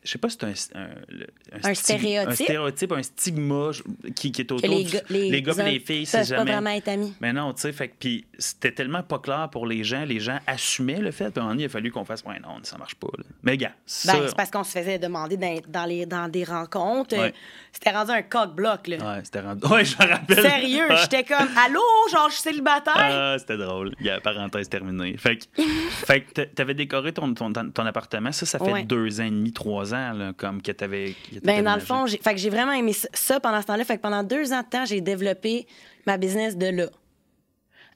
je 0.04 0.10
sais 0.10 0.18
pas 0.18 0.28
si 0.28 0.36
c'est 0.54 0.76
un, 0.76 0.80
un, 0.82 1.70
Un 1.70 1.74
stéréotype? 1.74 2.28
un 2.30 2.34
stéréotype, 2.34 2.92
un 2.92 3.02
stigma 3.02 3.70
qui, 4.14 4.32
qui 4.32 4.42
est 4.42 4.52
autour 4.52 4.68
les, 4.68 4.86
les, 5.08 5.30
les 5.30 5.42
gars 5.42 5.54
et 5.66 5.72
les 5.72 5.80
filles, 5.80 6.06
c'est 6.06 6.18
pas 6.18 6.24
jamais 6.24 6.52
vraiment 6.52 6.70
être 6.70 6.88
amis. 6.88 7.14
mais 7.20 7.32
non, 7.32 7.52
tu 7.54 7.62
sais, 7.62 7.72
fait 7.72 7.88
que 7.88 7.94
puis 7.98 8.24
c'était 8.38 8.72
tellement 8.72 9.02
pas 9.02 9.18
clair 9.18 9.48
pour 9.50 9.66
les 9.66 9.82
gens, 9.84 10.04
les 10.04 10.20
gens 10.20 10.38
assumaient 10.46 11.00
le 11.00 11.10
fait, 11.10 11.30
puis 11.30 11.38
à 11.38 11.40
un 11.40 11.44
moment 11.44 11.50
donné, 11.54 11.62
il 11.64 11.66
a 11.66 11.70
fallu 11.70 11.90
qu'on 11.90 12.04
fasse 12.04 12.22
ouais 12.24 12.38
non, 12.40 12.56
ça 12.62 12.76
marche 12.78 12.94
pas. 12.96 13.08
là. 13.16 13.24
Mais 13.42 13.56
gars, 13.56 13.72
ça 13.86 14.12
Ben, 14.12 14.28
c'est 14.28 14.36
parce 14.36 14.50
qu'on 14.50 14.64
se 14.64 14.72
faisait 14.78 14.98
demander 14.98 15.36
dans, 15.36 15.60
dans 15.68 15.84
les, 15.86 16.06
dans 16.06 16.28
des 16.28 16.44
rencontres. 16.44 17.16
Ouais. 17.16 17.32
C'était 17.72 17.90
rendu 17.90 18.10
un 18.12 18.22
coq-bloc, 18.22 18.86
là. 18.88 18.96
Ouais, 19.16 19.20
c'était 19.24 19.40
rendu. 19.40 19.62
Ouais, 19.70 19.84
je 19.84 19.96
me 19.96 20.08
rappelle. 20.08 20.40
Sérieux, 20.42 20.86
j'étais 21.00 21.24
comme, 21.24 21.48
allô, 21.64 21.80
genre, 22.12 22.28
je 22.28 22.34
suis 22.34 22.42
célibataire. 22.42 22.94
Ah, 22.96 23.36
c'était 23.38 23.56
drôle. 23.56 23.92
Il 24.00 24.06
y 24.06 24.10
a 24.10 24.20
parenthèse 24.20 24.68
terminée. 24.68 25.16
Fait 25.16 25.36
que, 25.38 25.44
fait 25.62 26.20
que 26.20 26.32
t'a- 26.32 26.46
t'avais 26.46 26.74
décoré 26.74 27.12
ton, 27.12 27.32
ton, 27.34 27.52
ton 27.52 27.86
appartement. 27.86 28.30
Ça, 28.32 28.46
ça 28.46 28.58
fait 28.58 28.72
Ouais. 28.72 28.82
deux 28.84 29.20
ans 29.20 29.24
et 29.24 29.30
demi, 29.30 29.52
trois 29.52 29.92
ans, 29.93 29.93
là, 29.94 30.32
comme 30.36 30.60
que 30.60 30.72
que 30.72 30.76
t'avais 30.76 31.14
Ben, 31.42 31.62
dans 31.62 31.74
le 31.74 31.80
fond, 31.80 32.06
j'ai, 32.06 32.18
fait 32.18 32.34
que 32.34 32.40
j'ai 32.40 32.50
vraiment 32.50 32.72
aimé 32.72 32.92
ça, 33.12 33.40
pendant 33.40 33.60
ce 33.60 33.66
temps-là. 33.66 33.84
Fait 33.84 33.96
que 33.96 34.02
pendant 34.02 34.22
deux 34.22 34.52
ans 34.52 34.62
de 34.62 34.66
temps, 34.66 34.84
j'ai 34.84 35.00
développé 35.00 35.66
ma 36.06 36.16
business 36.16 36.56
de 36.56 36.66
là. 36.66 36.86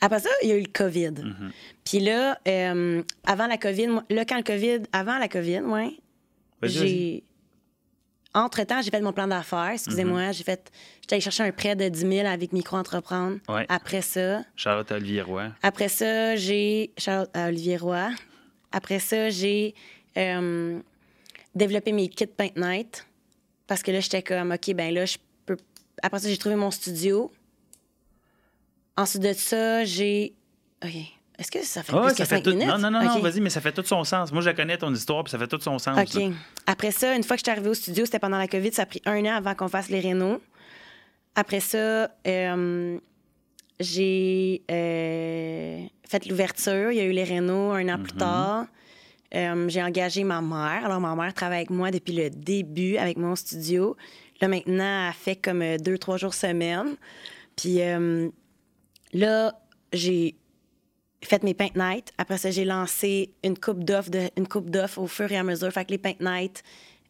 Après 0.00 0.20
ça, 0.20 0.28
il 0.42 0.48
y 0.48 0.52
a 0.52 0.56
eu 0.56 0.62
le 0.62 0.72
COVID. 0.72 1.10
Mm-hmm. 1.10 1.50
Puis 1.84 2.00
là, 2.00 2.38
euh, 2.46 3.02
avant 3.26 3.46
la 3.46 3.58
COVID, 3.58 3.88
là, 4.10 4.24
quand 4.24 4.36
le 4.36 4.42
COVID, 4.42 4.82
avant 4.92 5.18
la 5.18 5.28
COVID, 5.28 5.60
ouais, 5.60 5.92
Vas-y, 6.62 6.70
j'ai. 6.70 7.24
Entre-temps, 8.34 8.82
j'ai 8.82 8.90
fait 8.90 9.00
mon 9.00 9.12
plan 9.12 9.26
d'affaires, 9.26 9.70
excusez-moi. 9.72 10.32
J'ai 10.32 10.44
fait. 10.44 10.70
J'étais 11.00 11.14
allée 11.14 11.20
chercher 11.22 11.44
un 11.44 11.50
prêt 11.50 11.74
de 11.74 11.88
10 11.88 12.00
000 12.00 12.28
avec 12.28 12.52
Micro-entreprendre. 12.52 13.38
Ouais. 13.48 13.66
Après 13.68 14.02
ça, 14.02 14.42
Charlotte 14.54 14.92
Olivier 14.92 15.22
Roy. 15.22 15.50
après 15.62 15.88
ça, 15.88 16.36
j'ai. 16.36 16.92
Charlotte 16.96 17.30
à 17.34 17.48
Olivier 17.48 17.78
Roy. 17.78 18.10
Après 18.70 18.98
ça, 18.98 19.30
j'ai 19.30 19.74
euh, 20.16 20.78
développé 21.58 21.92
mes 21.92 22.08
kits 22.08 22.26
Paint 22.26 22.56
Night. 22.56 23.06
Parce 23.66 23.82
que 23.82 23.90
là, 23.90 24.00
j'étais 24.00 24.22
comme, 24.22 24.52
OK, 24.52 24.74
ben 24.74 24.92
là, 24.94 25.04
je 25.04 25.18
peux. 25.44 25.56
Après 26.02 26.18
ça, 26.20 26.28
j'ai 26.28 26.38
trouvé 26.38 26.54
mon 26.54 26.70
studio. 26.70 27.30
Ensuite 28.96 29.22
de 29.22 29.32
ça, 29.34 29.84
j'ai. 29.84 30.34
OK. 30.82 30.90
Est-ce 31.38 31.52
que 31.52 31.62
ça 31.64 31.84
fait 31.84 31.92
Ah 31.94 32.00
plus 32.00 32.12
que 32.12 32.16
ça 32.18 32.24
fait 32.24 32.42
tout. 32.42 32.50
minutes? 32.50 32.66
Non, 32.66 32.78
non, 32.78 32.90
non, 32.90 33.04
non, 33.04 33.20
vas-y, 33.20 33.40
mais 33.40 33.50
ça 33.50 33.60
fait 33.60 33.70
tout 33.70 33.84
son 33.84 34.02
sens. 34.02 34.32
Moi, 34.32 34.42
je 34.42 34.50
connais 34.50 34.76
ton 34.76 34.92
histoire, 34.92 35.22
puis 35.22 35.30
ça 35.30 35.38
fait 35.38 35.46
tout 35.46 35.60
son 35.60 35.78
sens. 35.78 35.96
ça. 35.96 36.20
OK. 36.20 36.32
Après 36.66 36.90
ça, 36.90 37.14
une 37.14 37.22
fois 37.22 37.36
que 37.36 37.40
je 37.40 37.44
suis 37.44 37.52
arrivée 37.52 37.68
au 37.68 37.74
studio, 37.74 38.04
c'était 38.04 38.18
pendant 38.18 38.38
la 38.38 38.48
COVID, 38.48 38.72
ça 38.72 38.82
a 38.82 38.86
pris 38.86 39.02
un 39.06 39.24
an 39.26 39.36
avant 39.36 39.54
qu'on 39.54 39.68
fasse 39.68 39.88
les 39.88 40.00
rénaux. 40.00 40.40
Après 41.36 41.60
ça, 41.60 42.10
euh, 42.26 42.98
j'ai 43.78 44.62
euh, 44.68 45.84
fait 46.08 46.26
l'ouverture. 46.26 46.90
Il 46.90 46.96
y 46.96 47.00
a 47.00 47.04
eu 47.04 47.12
les 47.12 47.22
rénaux 47.22 47.70
un 47.70 47.88
an 47.88 48.02
plus 48.02 48.14
tard. 48.14 48.66
Euh, 49.34 49.68
j'ai 49.68 49.82
engagé 49.82 50.24
ma 50.24 50.40
mère. 50.40 50.86
Alors, 50.86 51.00
ma 51.00 51.14
mère 51.14 51.34
travaille 51.34 51.58
avec 51.58 51.70
moi 51.70 51.90
depuis 51.90 52.14
le 52.14 52.30
début 52.30 52.96
avec 52.96 53.18
mon 53.18 53.36
studio. 53.36 53.96
Là, 54.40 54.48
maintenant, 54.48 55.08
elle 55.08 55.14
fait 55.14 55.36
comme 55.36 55.60
euh, 55.62 55.76
deux, 55.76 55.98
trois 55.98 56.16
jours 56.16 56.32
semaine. 56.32 56.96
Puis 57.56 57.82
euh, 57.82 58.28
là, 59.12 59.52
j'ai 59.92 60.36
fait 61.22 61.42
mes 61.42 61.52
paint 61.52 61.68
nights. 61.74 62.10
Après 62.16 62.38
ça, 62.38 62.50
j'ai 62.50 62.64
lancé 62.64 63.34
une 63.44 63.58
coupe 63.58 63.84
d'offres 63.84 64.10
une 64.36 64.48
coupe 64.48 64.70
d'offres 64.70 64.98
au 64.98 65.06
fur 65.06 65.30
et 65.30 65.36
à 65.36 65.42
mesure. 65.42 65.70
Fait 65.72 65.84
que 65.84 65.90
les 65.90 65.98
paint 65.98 66.14
nights, 66.20 66.62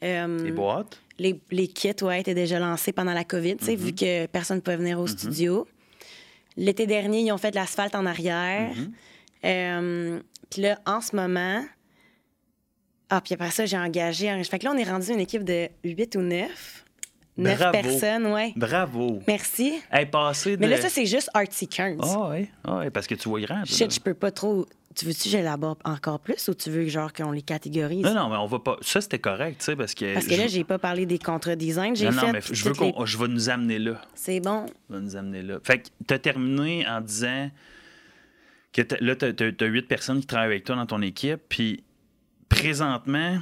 euh, 0.02 0.42
Les 0.44 0.50
boîtes? 0.52 1.00
les, 1.18 1.40
les 1.50 1.68
kits 1.68 1.92
ouais, 2.02 2.20
étaient 2.20 2.34
déjà 2.34 2.58
lancés 2.58 2.92
pendant 2.92 3.12
la 3.12 3.24
COVID, 3.24 3.56
Mm-hmm. 3.56 3.76
vu 3.76 3.92
que 3.94 4.26
personne 4.26 4.56
ne 4.56 4.62
pouvait 4.62 4.76
venir 4.78 4.98
au 4.98 5.06
studio. 5.06 5.68
L'été 6.56 6.86
dernier, 6.86 7.20
ils 7.20 7.30
ont 7.32 7.38
fait 7.38 7.50
de 7.50 7.56
l'asphalte 7.56 7.94
en 7.94 8.06
arrière. 8.06 8.72
Mm-hmm. 9.44 10.20
Puis 10.50 10.62
là, 10.62 10.80
en 10.86 11.00
ce 11.00 11.14
moment... 11.14 11.62
Ah, 13.10 13.20
puis 13.20 13.34
après 13.34 13.50
ça, 13.50 13.64
j'ai 13.66 13.78
engagé... 13.78 14.28
Fait 14.44 14.58
que 14.58 14.64
là, 14.64 14.72
on 14.74 14.78
est 14.78 14.84
rendu 14.88 15.10
une 15.12 15.20
équipe 15.20 15.44
de 15.44 15.68
8 15.84 16.16
ou 16.16 16.20
9. 16.20 16.84
9 17.38 17.56
Bravo. 17.56 17.72
personnes, 17.72 18.26
ouais. 18.26 18.52
Bravo. 18.56 19.20
Merci. 19.28 19.74
Hey, 19.92 20.06
de. 20.06 20.56
Mais 20.58 20.66
là, 20.66 20.80
ça, 20.80 20.88
c'est 20.88 21.06
juste 21.06 21.30
Artsy 21.34 21.68
Kearns. 21.68 22.00
Ah, 22.02 22.28
ouais. 22.30 22.50
Ah, 22.64 22.78
ouais, 22.78 22.90
parce 22.90 23.06
que 23.06 23.14
tu 23.14 23.28
vois 23.28 23.40
grand. 23.40 23.64
Shit, 23.64 23.94
je 23.94 24.00
peux 24.00 24.14
pas 24.14 24.30
trop... 24.32 24.66
Tu 24.96 25.04
veux-tu 25.04 25.24
que 25.24 25.28
j'élabore 25.28 25.78
encore 25.84 26.18
plus 26.18 26.48
ou 26.48 26.54
tu 26.54 26.70
veux 26.70 26.88
genre 26.88 27.12
qu'on 27.12 27.30
les 27.30 27.42
catégorise? 27.42 28.02
Non, 28.02 28.14
non, 28.14 28.28
mais 28.30 28.36
on 28.36 28.46
va 28.46 28.58
pas. 28.58 28.78
Ça, 28.80 29.00
c'était 29.00 29.20
correct, 29.20 29.58
tu 29.60 29.66
sais, 29.66 29.76
parce 29.76 29.94
que. 29.94 30.12
Parce 30.14 30.26
que 30.26 30.34
je- 30.34 30.40
là, 30.40 30.46
j'ai 30.48 30.64
pas 30.64 30.78
parlé 30.80 31.06
des 31.06 31.20
contre-designs. 31.20 31.94
J'ai 31.94 32.06
Non, 32.06 32.12
fait 32.12 32.26
non, 32.26 32.32
mais 32.32 32.40
je 32.50 32.64
veux 32.64 32.72
les- 32.72 32.92
qu'on. 32.92 33.06
Je 33.06 33.16
vais 33.16 33.28
nous 33.28 33.48
amener 33.48 33.78
là. 33.78 34.00
C'est 34.16 34.40
bon. 34.40 34.66
va 34.88 34.98
nous 34.98 35.14
amener 35.14 35.42
là. 35.42 35.58
Fait 35.62 35.78
que 35.78 35.88
tu 36.04 36.12
as 36.14 36.18
terminé 36.18 36.84
en 36.88 37.00
disant 37.00 37.48
que 38.72 38.82
t'as- 38.82 38.96
là, 39.00 39.14
tu 39.14 39.26
as, 39.26 39.66
huit 39.66 39.86
personnes 39.86 40.20
qui 40.20 40.26
travaillent 40.26 40.46
avec 40.48 40.64
toi 40.64 40.74
dans 40.74 40.86
ton 40.86 41.00
équipe. 41.02 41.42
Puis 41.48 41.84
présentement, 42.48 43.38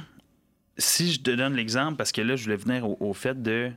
si 0.77 1.11
je 1.13 1.19
te 1.21 1.31
donne 1.31 1.53
l'exemple, 1.55 1.95
parce 1.97 2.11
que 2.11 2.21
là, 2.21 2.35
je 2.35 2.43
voulais 2.43 2.55
venir 2.57 2.87
au, 2.89 2.97
au 2.99 3.13
fait 3.13 3.41
de 3.41 3.71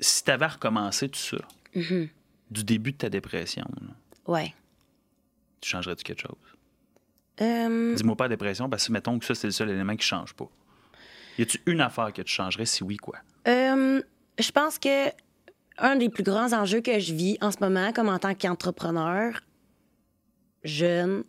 si 0.00 0.24
tu 0.24 0.30
avais 0.30 0.46
recommencé 0.46 1.08
tout 1.08 1.18
ça, 1.20 1.38
Mm-hmm. 1.74 2.08
du 2.50 2.64
début 2.64 2.92
de 2.92 2.98
ta 2.98 3.08
dépression, 3.08 3.64
là, 3.80 3.94
Ouais. 4.26 4.52
tu 5.62 5.70
changerais-tu 5.70 6.04
quelque 6.04 6.20
chose? 6.20 6.36
Euh, 7.40 7.94
Dis-moi 7.94 8.14
pas 8.14 8.24
la 8.24 8.28
dépression, 8.30 8.68
parce 8.68 8.86
que 8.86 8.92
mettons 8.92 9.18
que 9.18 9.24
ça, 9.24 9.34
c'est 9.34 9.46
le 9.46 9.52
seul 9.52 9.70
élément 9.70 9.96
qui 9.96 10.06
change 10.06 10.34
pas. 10.34 10.48
Y 11.38 11.42
a-tu 11.42 11.60
une 11.64 11.80
affaire 11.80 12.12
que 12.12 12.20
tu 12.20 12.30
changerais? 12.32 12.66
Si 12.66 12.84
oui, 12.84 12.98
quoi? 12.98 13.16
euh, 13.48 14.02
je 14.38 14.50
pense 14.50 14.78
que 14.78 15.08
un 15.78 15.96
des 15.96 16.10
plus 16.10 16.22
grands 16.22 16.52
enjeux 16.52 16.82
que 16.82 16.98
je 17.00 17.14
vis 17.14 17.38
en 17.40 17.50
ce 17.50 17.56
moment, 17.60 17.90
comme 17.94 18.10
en 18.10 18.18
tant 18.18 18.34
qu'entrepreneur 18.34 19.40
jeune, 20.62 21.24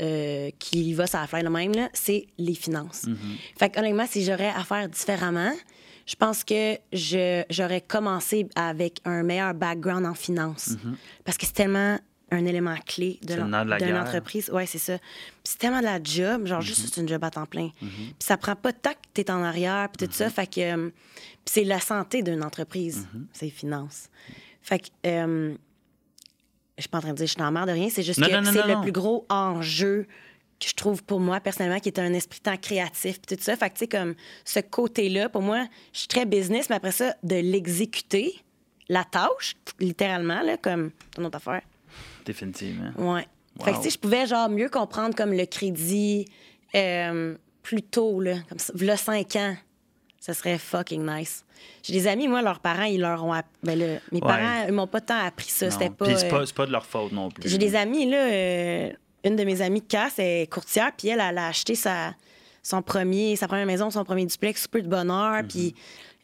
euh, 0.00 0.50
qui 0.58 0.94
va 0.94 1.06
ça 1.06 1.26
faire 1.26 1.42
le 1.42 1.50
même, 1.50 1.72
c'est 1.92 2.26
les 2.38 2.54
finances. 2.54 3.06
Fait 3.58 3.70
que, 3.70 3.78
honnêtement, 3.78 4.06
si 4.08 4.24
j'aurais 4.24 4.48
à 4.50 4.64
faire 4.64 4.88
différemment, 4.88 5.52
je 6.06 6.14
pense 6.16 6.42
que 6.44 6.76
j'aurais 7.50 7.80
commencé 7.80 8.48
avec 8.54 9.00
un 9.04 9.22
meilleur 9.22 9.54
background 9.54 10.06
en 10.06 10.14
finance. 10.14 10.70
Parce 11.24 11.36
que 11.38 11.46
c'est 11.46 11.52
tellement 11.54 11.98
un 12.30 12.46
élément 12.46 12.76
clé 12.86 13.18
de 13.22 13.28
C'est 13.28 13.36
le 13.36 13.42
l'en- 13.42 13.48
nerf 13.48 13.64
de 13.66 13.70
la 13.70 13.78
d'une 13.78 13.86
guerre. 13.88 14.02
entreprise. 14.02 14.50
Oui, 14.54 14.66
c'est 14.66 14.78
ça. 14.78 14.96
Puis 14.98 15.06
c'est 15.44 15.58
tellement 15.58 15.80
de 15.80 15.84
la 15.84 16.02
job, 16.02 16.46
genre 16.46 16.62
juste 16.62 16.88
c'est 16.92 17.00
une 17.00 17.06
job 17.08 17.22
à 17.22 17.30
temps 17.30 17.44
plein. 17.44 17.68
Puis 17.78 18.14
ça 18.20 18.38
prend 18.38 18.56
pas 18.56 18.72
de 18.72 18.78
temps 18.78 18.92
que 18.94 19.08
t'es 19.12 19.30
en 19.30 19.42
arrière, 19.44 19.88
puis 19.90 20.06
tout 20.08 20.14
ça. 20.14 20.30
Fait 20.30 20.46
que 20.46 20.60
euh, 20.60 20.88
puis 21.44 21.52
c'est 21.52 21.64
la 21.64 21.78
santé 21.78 22.22
d'une 22.22 22.42
entreprise, 22.42 23.06
c'est 23.34 23.44
les 23.46 23.50
finances. 23.50 24.08
Fait 24.62 24.78
que 24.78 24.86
euh, 25.06 25.54
je 26.82 26.88
suis 26.88 26.90
pas 26.90 26.98
en 26.98 27.02
train 27.02 27.10
de 27.10 27.16
dire 27.16 27.24
que 27.24 27.28
je 27.28 27.34
suis 27.34 27.42
en 27.42 27.52
marre 27.52 27.66
de 27.66 27.72
rien, 27.72 27.88
c'est 27.88 28.02
juste 28.02 28.18
Non, 28.18 28.26
que 28.26 28.44
c'est 28.44 28.66
le 28.66 28.80
plus 28.82 28.92
gros 28.92 29.24
enjeu 29.28 30.06
que 30.60 30.68
je 30.68 30.74
trouve 30.74 31.02
pour 31.02 31.20
moi 31.20 31.40
personnellement 31.40 31.78
qui 31.80 31.88
est 31.88 31.98
un 31.98 32.12
esprit 32.12 32.40
temps 32.40 32.56
créatif 32.56 33.20
puis 33.20 33.36
tout 33.36 33.42
ça. 33.42 33.56
Fait 33.56 33.68
que 33.68 33.74
tu 33.74 33.78
sais 33.80 33.88
comme 33.88 34.14
ce 34.44 34.60
côté-là 34.60 35.28
pour 35.28 35.42
moi 35.42 35.66
je 35.92 36.00
suis 36.00 36.08
très 36.08 36.26
business 36.26 36.68
mais 36.70 36.76
après 36.76 36.92
ça 36.92 37.14
de 37.22 37.36
l'exécuter 37.36 38.34
la 38.88 39.04
tâche 39.04 39.54
littéralement 39.80 40.42
là 40.42 40.56
comme 40.56 40.90
une 41.18 41.26
autre 41.26 41.36
affaire. 41.36 41.62
Définitivement. 42.24 42.90
ouais. 42.98 43.26
Fait 43.62 43.72
que 43.72 43.76
tu 43.78 43.82
sais 43.84 43.90
je 43.90 43.98
pouvais 43.98 44.26
genre 44.26 44.48
mieux 44.48 44.68
comprendre 44.68 45.14
comme 45.14 45.32
le 45.32 45.46
crédit 45.46 46.26
euh, 46.74 47.36
plus 47.62 47.82
tôt 47.82 48.20
là 48.20 48.34
comme 48.48 48.58
ça 48.58 48.72
là 48.80 48.96
5 48.96 49.36
ans 49.36 49.56
ça 50.24 50.34
serait 50.34 50.56
fucking 50.56 51.04
nice 51.04 51.44
j'ai 51.82 51.92
des 51.94 52.06
amis 52.06 52.28
moi 52.28 52.42
leurs 52.42 52.60
parents 52.60 52.84
ils 52.84 53.00
leur 53.00 53.24
ont 53.24 53.32
app- 53.32 53.46
ben 53.64 53.76
là, 53.78 53.86
mes 54.12 54.20
Ouais. 54.20 54.20
parents 54.20 54.64
ils 54.68 54.72
m'ont 54.72 54.86
pas 54.86 55.00
tant 55.00 55.18
appris 55.18 55.48
ça 55.50 55.68
c'était 55.70 55.90
pas, 55.90 56.04
Puis 56.06 56.14
c'est 56.16 56.26
euh, 56.26 56.30
pas, 56.30 56.46
c'est 56.46 56.54
pas 56.54 56.66
de 56.66 56.70
leur 56.72 56.86
faute 56.86 57.10
non 57.12 57.28
plus. 57.30 57.48
j'ai 57.48 57.58
des 57.58 57.74
amis, 57.74 58.08
là, 58.08 58.16
euh, 58.18 58.90
une 59.24 59.34
de 59.36 59.42
mes 59.44 59.60
amies, 59.62 59.82
Cass, 59.82 60.14
est 60.18 60.48
courtière, 60.50 60.92
puis 60.96 61.08
elle, 61.08 61.20
elle 61.20 61.38
a 61.38 61.46
acheté 61.48 61.74
sa, 61.74 62.14
son 62.62 62.82
premier, 62.82 63.34
sa 63.36 63.46
première 63.48 63.66
maison, 63.66 63.90
son 63.90 64.04
premier 64.04 64.26
duplex, 64.26 64.62
super 64.62 64.82
de 64.82 64.88
bonheur, 64.88 65.42
puis 65.48 65.74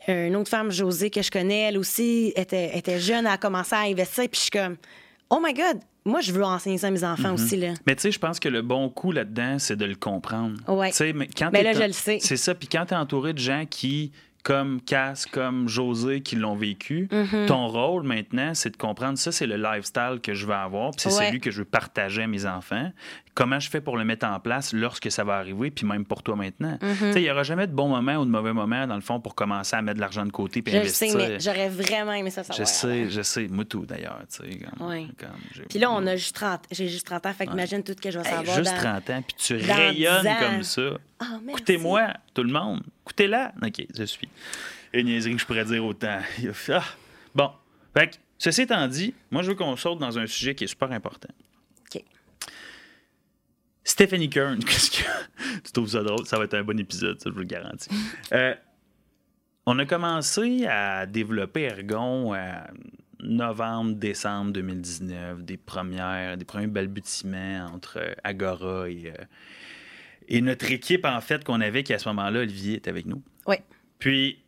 une 0.08 0.34
autre 0.37 0.48
femme, 0.50 0.70
Josée, 0.70 1.11
que 1.11 1.20
je 1.22 1.30
connais, 1.30 1.68
elle 1.68 1.78
aussi 1.78 2.32
était, 2.34 2.76
était 2.78 2.98
jeune, 2.98 3.26
elle 3.26 3.32
a 3.32 3.37
commencé 3.37 3.74
à 3.74 3.80
investir, 3.80 4.24
puis 4.28 4.37
je 4.38 4.40
suis 4.42 4.50
comme, 4.50 4.76
oh 5.30 5.38
my 5.42 5.52
God, 5.52 5.80
moi, 6.09 6.21
je 6.21 6.33
veux 6.33 6.42
enseigner 6.44 6.79
ça 6.79 6.88
à 6.88 6.90
mes 6.90 7.05
enfants 7.05 7.35
aussi. 7.35 7.57
Là. 7.57 7.75
Mais 7.87 7.94
tu 7.94 8.03
sais, 8.03 8.11
je 8.11 8.18
pense 8.18 8.40
que 8.40 8.49
le 8.49 8.62
bon 8.62 8.88
coup 8.88 9.12
là-dedans, 9.12 9.59
c'est 9.59 9.77
de 9.77 9.85
le 9.85 9.94
comprendre. 9.94 10.59
Ouais. 10.66 10.90
Sais, 10.92 11.12
mais 11.12 11.29
quand 11.29 11.51
Mais 11.53 11.62
t'es 11.62 11.73
là, 11.73 11.81
je 11.81 11.87
le 11.87 11.92
sais. 11.92 12.18
C'est 12.21 12.37
ça. 12.37 12.55
Puis 12.55 12.68
quand 12.68 12.87
tu 12.87 12.94
es 12.94 12.97
entouré 12.97 13.33
de 13.33 13.38
gens 13.38 13.64
qui, 13.68 14.12
comme 14.44 14.81
Cass, 14.81 15.27
comme 15.27 15.68
José, 15.68 16.20
qui 16.22 16.37
l'ont 16.37 16.55
vécu, 16.57 17.09
Mm-hmm. 17.11 17.46
ton 17.46 17.66
rôle 17.68 18.03
maintenant, 18.05 18.55
c'est 18.55 18.70
de 18.70 18.77
comprendre 18.77 19.18
ça, 19.18 19.31
c'est 19.33 19.46
le 19.46 19.57
lifestyle 19.57 20.20
que 20.22 20.33
je 20.35 20.46
veux 20.46 20.55
avoir, 20.55 20.92
puis 20.92 21.01
c'est 21.01 21.18
Ouais. 21.18 21.27
celui 21.27 21.40
que 21.40 21.51
je 21.51 21.59
veux 21.59 21.64
partager 21.66 22.22
à 22.22 22.27
mes 22.27 22.46
enfants. 22.46 22.90
Comment 23.35 23.61
je 23.61 23.68
fais 23.70 23.81
pour 23.81 23.96
le 23.96 24.05
mettre 24.05 24.27
en 24.27 24.40
place 24.40 24.72
lorsque 24.72 25.11
ça 25.12 25.22
va 25.22 25.35
arriver, 25.37 25.70
puis 25.70 25.87
même 25.87 26.05
pour 26.05 26.22
toi 26.22 26.35
maintenant. 26.35 26.77
Mm-hmm. 26.81 26.98
Tu 26.98 27.12
sais, 27.12 27.20
il 27.20 27.24
n'y 27.24 27.31
aura 27.31 27.42
jamais 27.44 27.66
de 27.66 27.72
bon 27.72 27.88
moment 27.88 28.16
ou 28.16 28.24
de 28.24 28.31
mauvais 28.31 28.53
moment, 28.53 28.87
dans 28.87 28.94
le 28.96 29.01
fond, 29.01 29.20
pour 29.20 29.35
commencer 29.35 29.77
à 29.77 29.83
mettre 29.83 29.96
de 29.96 30.01
l'argent 30.01 30.24
de 30.27 30.33
côté 30.33 30.62
puis 30.62 30.72
Je 30.72 30.79
investir. 30.79 31.11
sais, 31.12 31.16
mais 31.16 31.40
j'aurais 31.40 31.68
vraiment 31.68 32.12
aimé 32.12 32.31
ça 32.31 32.42
Je 32.42 32.46
savoir. 32.48 32.66
sais, 32.68 33.11
je 33.11 33.22
sais. 33.22 33.46
Moi, 33.48 33.64
tout, 33.64 33.85
d'ailleurs. 33.87 34.18
tu 34.33 34.51
sais, 34.51 34.59
Comme, 34.59 34.88
Ouais. 34.88 35.07
comme 35.18 35.64
Puis 35.68 35.79
là, 35.79 35.90
on 35.92 36.05
a 36.07 36.16
juste 36.16 36.35
30, 36.37 36.62
j'ai 36.72 36.88
juste 36.88 37.07
30 37.07 37.27
ans, 37.27 37.33
fait 37.33 37.46
qu'imagine 37.46 37.83
tout 37.83 37.92
ce 37.96 38.01
que 38.01 38.11
je 38.11 38.18
vais 38.18 38.27
Hey, 38.29 38.35
savoir. 38.37 38.57
juste 38.57 38.72
dans... 38.74 38.81
30 39.01 39.11
ans, 39.11 39.22
puis 39.27 39.37
tu 39.38 39.55
rayonnes 39.57 40.22
10 40.22 40.29
ans. 40.29 40.37
comme 40.40 40.62
ça. 40.62 40.83
Ah, 41.18 41.38
merci. 41.42 41.50
Écoutez-moi, 41.50 42.14
tout 42.35 42.42
le 42.42 42.52
monde. 42.52 42.83
Écoutez-la. 43.04 43.52
OK, 43.62 43.87
je 43.96 44.04
suis. 44.04 44.28
Une 44.92 45.07
niaiserie 45.07 45.35
que 45.35 45.40
je 45.40 45.46
pourrais 45.46 45.64
dire 45.64 45.85
autant. 45.85 46.20
Ah. 46.70 46.85
Bon. 47.35 47.50
Fait 47.96 48.09
que, 48.11 48.16
ceci 48.38 48.62
étant 48.62 48.87
dit, 48.87 49.14
moi, 49.31 49.42
je 49.42 49.48
veux 49.48 49.54
qu'on 49.54 49.76
saute 49.76 49.98
dans 49.98 50.18
un 50.18 50.26
sujet 50.26 50.54
qui 50.54 50.64
est 50.64 50.68
super 50.68 50.92
important. 50.92 51.28
OK. 51.94 52.02
Stephanie 53.85 54.31
Kern, 54.31 54.59
qu'est-ce 54.64 54.90
que 54.90 55.09
tu 55.64 55.72
trouves 55.72 55.88
ça 55.88 56.02
drôle? 56.02 56.26
Ça 56.26 56.38
va 56.38 56.44
être 56.44 56.54
un 56.54 56.62
bon 56.62 56.78
épisode, 56.78 57.20
ça, 57.20 57.31
je 57.31 57.35
vous 57.35 57.40
le 57.40 57.46
garantis. 57.46 57.90
Euh, 58.33 58.54
on 59.64 59.78
a 59.78 59.85
commencé 59.87 60.66
à 60.66 61.07
développer 61.07 61.62
Ergon 61.62 62.35
en 62.35 62.52
novembre, 63.20 63.96
décembre 63.96 64.52
2019, 64.52 65.42
des 65.42 65.57
premières, 65.57 66.37
des 66.37 66.44
premiers 66.44 66.66
balbutiements 66.66 67.66
entre 67.72 67.98
euh, 67.98 68.14
Agora 68.24 68.88
et, 68.88 69.12
euh, 69.18 69.24
et 70.29 70.41
notre 70.41 70.71
équipe, 70.71 71.05
en 71.05 71.21
fait, 71.21 71.43
qu'on 71.45 71.61
avait, 71.61 71.83
qui 71.83 71.93
à 71.95 71.99
ce 71.99 72.09
moment-là, 72.11 72.41
Olivier 72.41 72.77
était 72.77 72.91
avec 72.91 73.07
nous. 73.07 73.23
Oui. 73.47 73.57
Puis, 73.99 74.38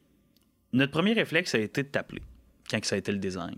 notre 0.73 0.93
premier 0.93 1.13
réflexe 1.15 1.55
a 1.55 1.59
été 1.59 1.83
de 1.83 1.89
t'appeler 1.89 2.23
quand 2.71 2.85
ça 2.85 2.95
a 2.95 2.99
été 2.99 3.11
le 3.13 3.19
design. 3.19 3.57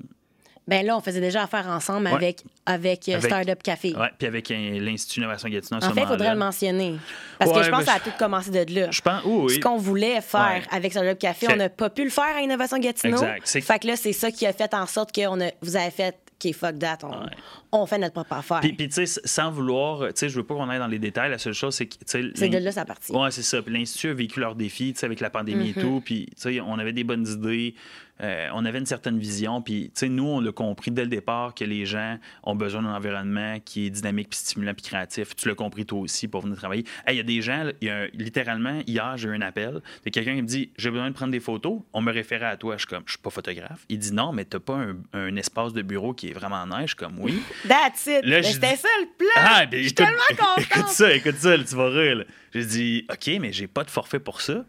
Ben 0.68 0.86
là, 0.86 0.96
on 0.96 1.00
faisait 1.00 1.20
déjà 1.20 1.42
affaire 1.42 1.66
ensemble 1.66 2.06
Ouais. 2.06 2.12
avec, 2.14 2.44
avec, 2.66 3.08
euh, 3.08 3.14
Avec- 3.14 3.24
Startup 3.26 3.60
Café. 3.64 3.96
Ouais, 3.96 4.10
puis 4.16 4.28
avec 4.28 4.48
un- 4.52 4.78
l'Institut 4.78 5.18
Innovation 5.18 5.48
Gatineau 5.48 5.80
En 5.82 5.92
fait, 5.92 6.00
il 6.02 6.06
faudrait 6.06 6.30
le 6.34 6.38
mentionner. 6.38 6.94
Parce 7.36 7.50
Ouais, 7.50 7.56
que 7.58 7.62
je 7.64 7.70
pense 7.70 7.80
que 7.80 7.86
ça 7.86 7.94
a 7.94 8.00
tout 8.00 8.12
commencé 8.16 8.50
de 8.52 8.72
là. 8.80 8.88
Je 8.92 9.00
pense, 9.00 9.22
oui, 9.24 9.42
oui. 9.48 9.54
Ce 9.54 9.58
qu'on 9.58 9.76
voulait 9.76 10.20
faire 10.20 10.60
Ouais. 10.62 10.76
avec 10.76 10.92
Startup 10.92 11.18
Café, 11.18 11.48
on 11.52 11.56
n'a 11.56 11.68
pas 11.68 11.90
pu 11.90 12.04
le 12.04 12.10
faire 12.10 12.36
à 12.36 12.40
Innovation 12.42 12.78
Gatineau. 12.78 13.16
Exact. 13.16 13.40
C'est- 13.44 13.60
Fait 13.60 13.80
que 13.80 13.88
là, 13.88 13.96
c'est 13.96 14.12
ça 14.12 14.30
qui 14.30 14.46
a 14.46 14.52
fait 14.52 14.72
en 14.72 14.86
sorte 14.86 15.10
que 15.12 15.26
on 15.26 15.40
a, 15.40 15.50
vous 15.62 15.74
avez 15.76 15.90
fait 15.90 16.14
OK, 16.44 16.54
fuck 16.54 16.78
that, 16.78 16.98
on, 17.02 17.10
Ouais. 17.10 17.30
on 17.72 17.86
fait 17.86 17.98
notre 17.98 18.14
propre 18.14 18.32
affaire. 18.34 18.60
Puis, 18.60 18.72
puis, 18.72 18.88
tu 18.88 19.06
sais, 19.06 19.20
sans 19.24 19.50
vouloir, 19.50 20.08
tu 20.08 20.12
sais, 20.16 20.28
je 20.28 20.36
veux 20.36 20.44
pas 20.44 20.54
qu'on 20.54 20.68
aille 20.68 20.78
dans 20.78 20.86
les 20.86 20.98
détails. 20.98 21.30
La 21.30 21.38
seule 21.38 21.52
chose, 21.52 21.74
c'est 21.74 21.86
que, 21.86 21.94
c'est 22.06 22.48
de 22.48 22.58
là 22.58 22.72
sa 22.72 22.84
partie. 22.84 23.12
Ouais, 23.12 23.30
c'est 23.30 23.42
ça. 23.42 23.62
Puis 23.62 23.72
l'Institut 23.72 24.08
a 24.10 24.14
vécu 24.14 24.40
leurs 24.40 24.54
défis, 24.54 24.92
tu 24.92 25.00
sais, 25.00 25.06
avec 25.06 25.20
la 25.20 25.30
pandémie 25.30 25.70
et 25.70 25.80
tout. 25.80 26.02
Puis, 26.04 26.26
tu 26.34 26.42
sais, 26.54 26.60
on 26.60 26.78
avait 26.78 26.92
des 26.92 27.04
bonnes 27.04 27.26
idées. 27.26 27.74
Euh, 28.22 28.48
on 28.54 28.64
avait 28.64 28.78
une 28.78 28.86
certaine 28.86 29.18
vision. 29.18 29.62
Puis, 29.62 29.84
tu 29.86 30.00
sais, 30.00 30.08
nous, 30.08 30.26
on 30.26 30.40
l'a 30.40 30.52
compris 30.52 30.90
dès 30.90 31.02
le 31.02 31.08
départ 31.08 31.54
que 31.54 31.64
les 31.64 31.86
gens 31.86 32.18
ont 32.44 32.54
besoin 32.54 32.82
d'un 32.82 32.94
environnement 32.94 33.58
qui 33.64 33.86
est 33.86 33.90
dynamique, 33.90 34.30
puis 34.30 34.38
stimulant, 34.38 34.74
puis 34.74 34.82
créatif. 34.84 35.34
Tu 35.36 35.48
l'as 35.48 35.54
compris 35.54 35.84
toi 35.86 35.98
aussi 36.00 36.28
pour 36.28 36.42
venir 36.42 36.56
travailler. 36.56 36.84
Hey, 37.06 37.14
Il 37.14 37.16
y 37.16 37.20
a 37.20 37.24
des 37.24 37.42
gens, 37.42 37.70
y 37.80 37.88
a 37.88 37.96
un- 38.02 38.06
littéralement, 38.14 38.80
hier, 38.86 39.16
j'ai 39.16 39.28
eu 39.28 39.34
un 39.34 39.40
appel. 39.40 39.82
A 40.06 40.10
quelqu'un 40.10 40.34
qui 40.36 40.42
me 40.42 40.46
dit 40.46 40.70
J'ai 40.76 40.90
besoin 40.90 41.08
de 41.10 41.14
prendre 41.14 41.32
des 41.32 41.40
photos. 41.40 41.80
On 41.92 42.00
me 42.00 42.12
référait 42.12 42.46
à 42.46 42.56
toi. 42.56 42.76
Je 42.76 42.80
suis 42.80 42.86
comme 42.88 43.02
Je 43.06 43.12
suis 43.12 43.20
pas 43.20 43.30
photographe. 43.30 43.84
Il 43.88 43.98
dit 43.98 44.12
Non, 44.12 44.32
mais 44.32 44.44
t'as 44.44 44.60
pas 44.60 44.76
un, 44.76 44.96
un 45.12 45.36
espace 45.36 45.72
de 45.72 45.82
bureau 45.82 46.14
qui 46.14 46.28
est 46.28 46.32
vraiment 46.32 46.64
nice. 46.66 46.80
Je 46.82 46.86
suis 46.88 46.96
comme 46.96 47.18
Oui. 47.18 47.40
That's 47.68 48.06
it. 48.06 48.24
C'était 48.44 48.76
ça 48.76 48.88
le 49.00 49.06
plan. 49.18 49.28
Ah, 49.36 49.66
ben, 49.66 49.78
Je 49.82 49.88
suis 49.88 49.92
écoute, 49.92 50.06
tellement 50.06 50.20
contente. 50.54 50.60
écoute 50.60 50.88
ça, 50.88 51.12
écoute 51.14 51.36
ça, 51.36 51.58
tu 51.58 51.74
vas 51.76 51.88
rire. 51.88 52.24
J'ai 52.54 52.64
dit, 52.66 53.06
OK, 53.10 53.30
mais 53.40 53.52
j'ai 53.52 53.66
pas 53.66 53.82
de 53.84 53.90
forfait 53.90 54.20
pour 54.20 54.40
ça. 54.42 54.64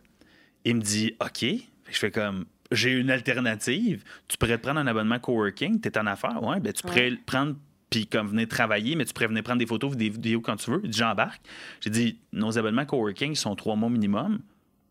Il 0.66 0.76
me 0.78 0.82
dit, 0.82 1.16
OK. 1.20 1.46
Je 1.92 2.00
fais 2.00 2.12
comme, 2.12 2.46
j'ai 2.72 2.92
une 2.92 3.10
alternative. 3.12 4.04
Tu 4.28 4.38
pourrais 4.38 4.58
te 4.58 4.64
prendre 4.64 4.80
un 4.80 4.88
abonnement 4.88 5.20
coworking, 5.20 5.80
t'es 5.82 5.98
en 5.98 6.06
affaires, 6.08 6.42
ouais, 6.44 6.60
ben 6.60 6.74
tu 6.74 6.82
pourrais 6.84 7.10
le 7.10 7.18
prendre 7.26 7.56
puis 7.90 8.08
comme 8.08 8.30
venir 8.30 8.48
travailler, 8.48 8.96
mais 8.96 9.06
tu 9.06 9.14
pourrais 9.14 9.28
venir 9.28 9.44
prendre 9.44 9.60
des 9.60 9.68
photos, 9.68 9.96
des 9.96 10.10
vidéos 10.10 10.42
quand 10.42 10.56
tu 10.56 10.72
veux. 10.72 10.82
J'embarque. 10.90 11.42
J'ai 11.80 11.92
dit, 11.92 12.20
nos 12.32 12.58
abonnements 12.58 12.86
coworking 12.86 13.36
sont 13.36 13.56
trois 13.56 13.76
mois 13.76 13.90
minimum. 13.92 14.40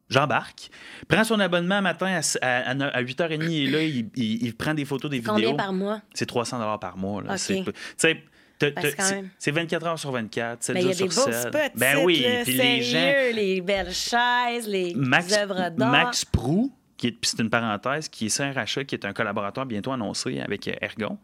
J'embarque. 0.09 0.69
Prends 1.09 1.25
son 1.25 1.41
abonnement 1.41 1.83
matin 1.83 2.21
à, 2.43 2.47
à, 2.47 2.71
à 2.71 3.03
8h30 3.03 3.51
et 3.51 3.67
là, 3.67 3.83
il, 3.83 4.09
il- 4.15 4.45
il 4.45 4.55
prend 4.55 4.75
des 4.75 4.85
photos, 4.85 5.11
des 5.11 5.19
vidéos. 5.19 5.33
Combien 5.35 5.55
par 5.55 5.73
mois? 5.73 6.01
C'est 6.15 6.27
300 6.27 6.79
par 6.79 6.97
mois. 6.97 7.23
Là. 7.23 7.39
C'est, 7.39 7.65
tu 7.65 7.73
sais, 7.97 8.23
t'as- 8.59 8.71
Ben, 8.71 8.83
c'est 8.83 8.91
t'as- 8.91 8.97
quand 8.97 9.03
c'est, 9.09 9.15
même. 9.17 9.29
c'est 9.39 9.51
24 9.51 9.87
heures 9.87 9.99
sur 9.99 10.13
24, 10.13 10.63
7 10.63 10.75
Mais 10.75 10.83
il 10.83 10.91
y 10.91 10.93
jours 10.95 11.03
a 11.03 11.07
des 11.09 11.11
sur 11.15 11.25
beaux 11.27 11.33
7. 11.33 11.49
spots. 11.49 11.79
Ben 11.79 11.99
oui, 12.05 12.25
puis 12.45 12.53
les 12.53 12.83
gens... 12.83 13.13
les 13.35 13.61
belles 13.63 13.93
chaises, 13.93 14.69
les 14.69 14.95
Max, 14.95 15.33
œuvres 15.37 15.71
d'art. 15.71 15.91
Max 15.91 16.25
Prou, 16.27 16.71
puis 17.11 17.31
c'est 17.31 17.41
une 17.41 17.51
parenthèse, 17.51 18.09
qui 18.09 18.27
est 18.27 18.37
CRHA, 18.37 18.85
qui 18.85 18.95
est 18.95 19.05
un 19.05 19.13
collaborateur 19.13 19.67
bientôt 19.67 19.91
annoncé 19.93 20.41
avec 20.41 20.69
euh, 20.69 20.75
Ergon, 20.81 21.19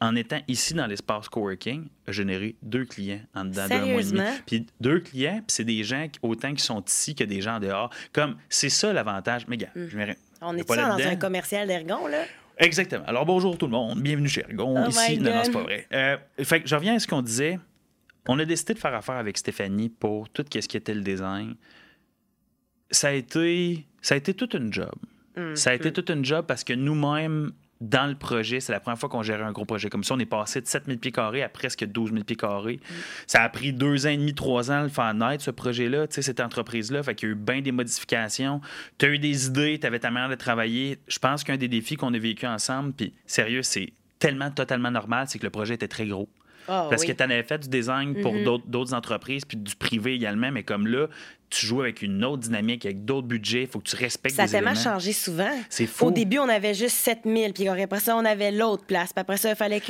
en 0.00 0.14
étant 0.16 0.38
ici 0.48 0.74
dans 0.74 0.86
l'espace 0.86 1.28
coworking, 1.28 1.86
a 2.06 2.12
généré 2.12 2.54
deux 2.62 2.84
clients 2.84 3.20
en 3.34 3.44
dedans 3.44 3.66
d'un 3.68 3.84
mois 3.86 4.00
et 4.00 4.04
demi. 4.04 4.20
Puis 4.46 4.66
deux 4.80 5.00
clients, 5.00 5.38
puis 5.38 5.44
c'est 5.48 5.64
des 5.64 5.82
gens 5.84 6.06
autant 6.22 6.54
qui 6.54 6.62
sont 6.64 6.82
ici 6.86 7.14
que 7.14 7.24
des 7.24 7.40
gens 7.40 7.56
en 7.56 7.60
dehors. 7.60 7.90
Comme, 8.12 8.36
c'est 8.48 8.68
ça 8.70 8.92
l'avantage. 8.92 9.46
Mais 9.48 9.56
gars, 9.56 9.68
je 9.74 9.96
verrai- 9.96 10.16
Hmm. 10.40 10.44
On 10.46 10.56
est 10.56 10.62
pas 10.66 10.76
dans 10.76 11.04
un 11.04 11.16
commercial 11.16 11.66
d'Ergon, 11.66 12.06
là? 12.06 12.22
Exactement. 12.58 13.04
Alors 13.06 13.26
bonjour 13.26 13.58
tout 13.58 13.66
le 13.66 13.72
monde, 13.72 14.00
bienvenue 14.00 14.28
chez 14.28 14.42
Ergon. 14.48 14.84
Oh 14.86 14.88
Ici, 14.88 15.18
non, 15.18 15.34
non, 15.34 15.40
c'est 15.44 15.50
pas 15.52 15.62
vrai. 15.62 15.86
Euh, 15.92 16.16
fait 16.44 16.60
que 16.62 16.68
je 16.68 16.74
reviens 16.76 16.94
à 16.94 16.98
ce 17.00 17.06
qu'on 17.08 17.22
disait. 17.22 17.58
On 18.28 18.38
a 18.38 18.44
décidé 18.44 18.74
de 18.74 18.78
faire 18.78 18.94
affaire 18.94 19.16
avec 19.16 19.36
Stéphanie 19.38 19.88
pour 19.88 20.28
tout 20.28 20.44
ce 20.52 20.58
qui 20.68 20.76
était 20.76 20.94
le 20.94 21.00
design. 21.00 21.54
Ça 22.90 23.08
a 23.08 23.12
été, 23.12 23.86
ça 24.00 24.14
a 24.14 24.18
été 24.18 24.32
toute 24.34 24.54
une 24.54 24.72
job. 24.72 24.94
Mm, 25.38 25.56
Ça 25.56 25.70
a 25.70 25.74
été 25.74 25.92
toute 25.92 26.10
une 26.10 26.24
job 26.24 26.44
parce 26.46 26.64
que 26.64 26.72
nous-mêmes, 26.72 27.52
dans 27.80 28.06
le 28.08 28.16
projet, 28.16 28.58
c'est 28.58 28.72
la 28.72 28.80
première 28.80 28.98
fois 28.98 29.08
qu'on 29.08 29.22
gérait 29.22 29.44
un 29.44 29.52
gros 29.52 29.64
projet 29.64 29.88
comme 29.88 30.02
ça. 30.02 30.14
On 30.14 30.18
est 30.18 30.26
passé 30.26 30.60
de 30.60 30.66
7000 30.66 30.98
pieds 30.98 31.12
carrés 31.12 31.44
à 31.44 31.48
presque 31.48 31.84
12 31.84 32.10
000 32.12 32.24
pieds 32.24 32.34
carrés. 32.34 32.80
Ça 33.28 33.42
a 33.42 33.48
pris 33.48 33.72
deux 33.72 34.06
ans 34.06 34.10
et 34.10 34.16
demi, 34.16 34.34
trois 34.34 34.70
ans 34.72 34.80
à 34.80 34.82
le 34.82 34.88
faire 34.88 35.14
naître, 35.14 35.44
ce 35.44 35.52
projet-là, 35.52 36.08
tu 36.08 36.14
sais, 36.16 36.22
cette 36.22 36.40
entreprise-là. 36.40 37.04
Fait 37.04 37.14
qu'il 37.14 37.28
y 37.28 37.30
a 37.30 37.34
eu 37.34 37.36
bien 37.36 37.60
des 37.60 37.70
modifications. 37.70 38.60
Tu 38.98 39.06
as 39.06 39.08
eu 39.10 39.18
des 39.20 39.46
idées, 39.46 39.78
tu 39.80 39.86
avais 39.86 40.00
ta 40.00 40.10
manière 40.10 40.28
de 40.28 40.34
travailler. 40.34 40.98
Je 41.06 41.18
pense 41.20 41.44
qu'un 41.44 41.56
des 41.56 41.68
défis 41.68 41.94
qu'on 41.96 42.12
a 42.14 42.18
vécu 42.18 42.46
ensemble, 42.46 42.92
puis 42.94 43.14
sérieux, 43.26 43.62
c'est 43.62 43.92
tellement 44.18 44.50
totalement 44.50 44.90
normal, 44.90 45.26
c'est 45.28 45.38
que 45.38 45.44
le 45.44 45.50
projet 45.50 45.74
était 45.74 45.86
très 45.86 46.06
gros. 46.08 46.28
Ah, 46.70 46.88
Parce 46.90 47.02
oui. 47.02 47.08
que 47.08 47.12
tu 47.12 47.22
en 47.22 47.30
avais 47.30 47.44
fait 47.44 47.58
du 47.60 47.68
design 47.68 48.20
pour 48.20 48.34
Mhm. 48.34 48.44
d'autres- 48.44 48.66
d'autres 48.66 48.92
entreprises, 48.92 49.44
puis 49.46 49.56
du 49.56 49.74
privé 49.76 50.14
également, 50.14 50.50
mais 50.52 50.64
comme 50.64 50.86
là, 50.86 51.06
tu 51.50 51.66
joues 51.66 51.80
avec 51.82 52.02
une 52.02 52.24
autre 52.24 52.42
dynamique, 52.42 52.84
avec 52.84 53.04
d'autres 53.04 53.26
budgets, 53.26 53.62
il 53.62 53.66
faut 53.68 53.78
que 53.78 53.88
tu 53.88 53.96
respectes 53.96 54.36
Ça 54.36 54.42
a 54.42 54.48
tellement 54.48 54.72
éléments. 54.72 54.84
changé 54.92 55.12
souvent. 55.12 55.50
C'est 55.70 55.86
fou. 55.86 56.06
Au 56.06 56.10
début, 56.10 56.38
on 56.38 56.48
avait 56.48 56.74
juste 56.74 56.96
7000, 56.96 57.52
puis 57.54 57.68
après 57.68 58.00
ça, 58.00 58.16
on 58.16 58.24
avait 58.24 58.50
l'autre 58.50 58.84
place. 58.84 59.12
Puis 59.12 59.20
après 59.20 59.36
ça, 59.38 59.50
il 59.50 59.56
fallait 59.56 59.80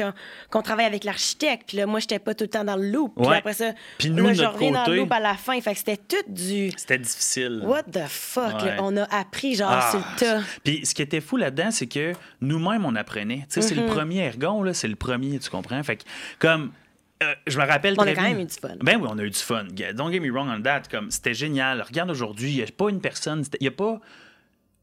qu'on 0.51 0.63
travaille 0.63 0.87
avec 0.87 1.05
l'architecte. 1.05 1.65
Puis 1.69 1.77
là, 1.77 1.87
moi, 1.87 1.99
j'étais 2.01 2.19
pas 2.21 2.35
tout 2.35 2.45
le 2.45 2.51
temps 2.51 2.65
dans 2.65 2.77
le 2.77 2.89
loop. 2.91 3.13
Puis 3.17 3.27
Ouais. 3.27 3.37
après 3.39 3.55
ça, 3.55 3.73
Puis 3.99 4.11
nous, 4.11 4.27
là, 4.27 4.33
je 4.35 4.45
reviens 4.45 4.71
dans 4.71 4.87
le 4.87 4.97
loop 4.99 5.13
à 5.13 5.21
la 5.21 5.35
fin. 5.35 5.61
Fait 5.61 5.73
que 5.73 5.79
c'était 5.79 5.97
tout 5.97 6.17
du... 6.33 6.71
C'était 6.77 6.99
difficile. 6.99 7.63
What 7.65 7.83
the 7.85 8.07
fuck? 8.07 8.63
Ouais. 8.63 8.77
là? 8.77 8.77
On 8.81 8.97
a 8.97 9.05
appris, 9.15 9.55
genre, 9.57 9.71
Ah, 9.73 9.91
sur 9.91 9.99
le 9.99 10.19
tas. 10.19 10.41
Puis 10.63 10.87
ce 10.87 10.95
qui 10.95 11.03
était 11.03 11.21
fou 11.21 11.37
là-dedans, 11.37 11.71
c'est 11.71 11.87
que 11.89 12.13
nous-mêmes, 12.41 12.85
on 12.85 12.95
apprenait. 12.95 13.39
Tu 13.53 13.61
sais, 13.61 13.63
c'est 13.63 13.75
le 13.75 13.83
Mm-hmm. 13.83 13.87
premier 13.95 14.19
ergon, 14.19 14.63
là, 14.63 14.75
c'est 14.75 14.89
le 14.89 14.97
premier, 14.97 15.39
tu 15.39 15.51
comprends? 15.51 15.83
Fait 15.83 15.97
que, 15.97 16.03
comme, 16.39 16.73
euh, 17.23 17.35
je 17.47 17.59
me 17.59 17.67
rappelle 17.67 17.95
On 17.99 18.03
a 18.03 18.15
quand 18.15 18.23
même 18.23 18.41
eu 18.41 18.45
du 18.45 18.55
fun. 18.55 18.77
Ben 18.81 18.97
oui, 19.01 19.09
on 19.11 19.19
a 19.19 19.23
eu 19.23 19.31
du 19.31 19.39
fun. 19.39 19.65
Don't 19.95 20.13
get 20.13 20.21
me 20.21 20.31
wrong 20.31 20.49
on 20.49 20.63
that. 20.63 20.83
Comme, 20.91 21.11
c'était 21.11 21.35
génial. 21.35 21.83
Regarde 21.83 22.11
aujourd'hui, 22.11 22.51
il 22.51 22.57
n'y 22.57 22.63
a 22.63 22.67
pas 22.67 22.91
une 22.91 23.01
personne, 23.01 23.45
il 23.61 23.65
n'y 23.65 23.69
a 23.69 23.73
pas... 23.73 24.01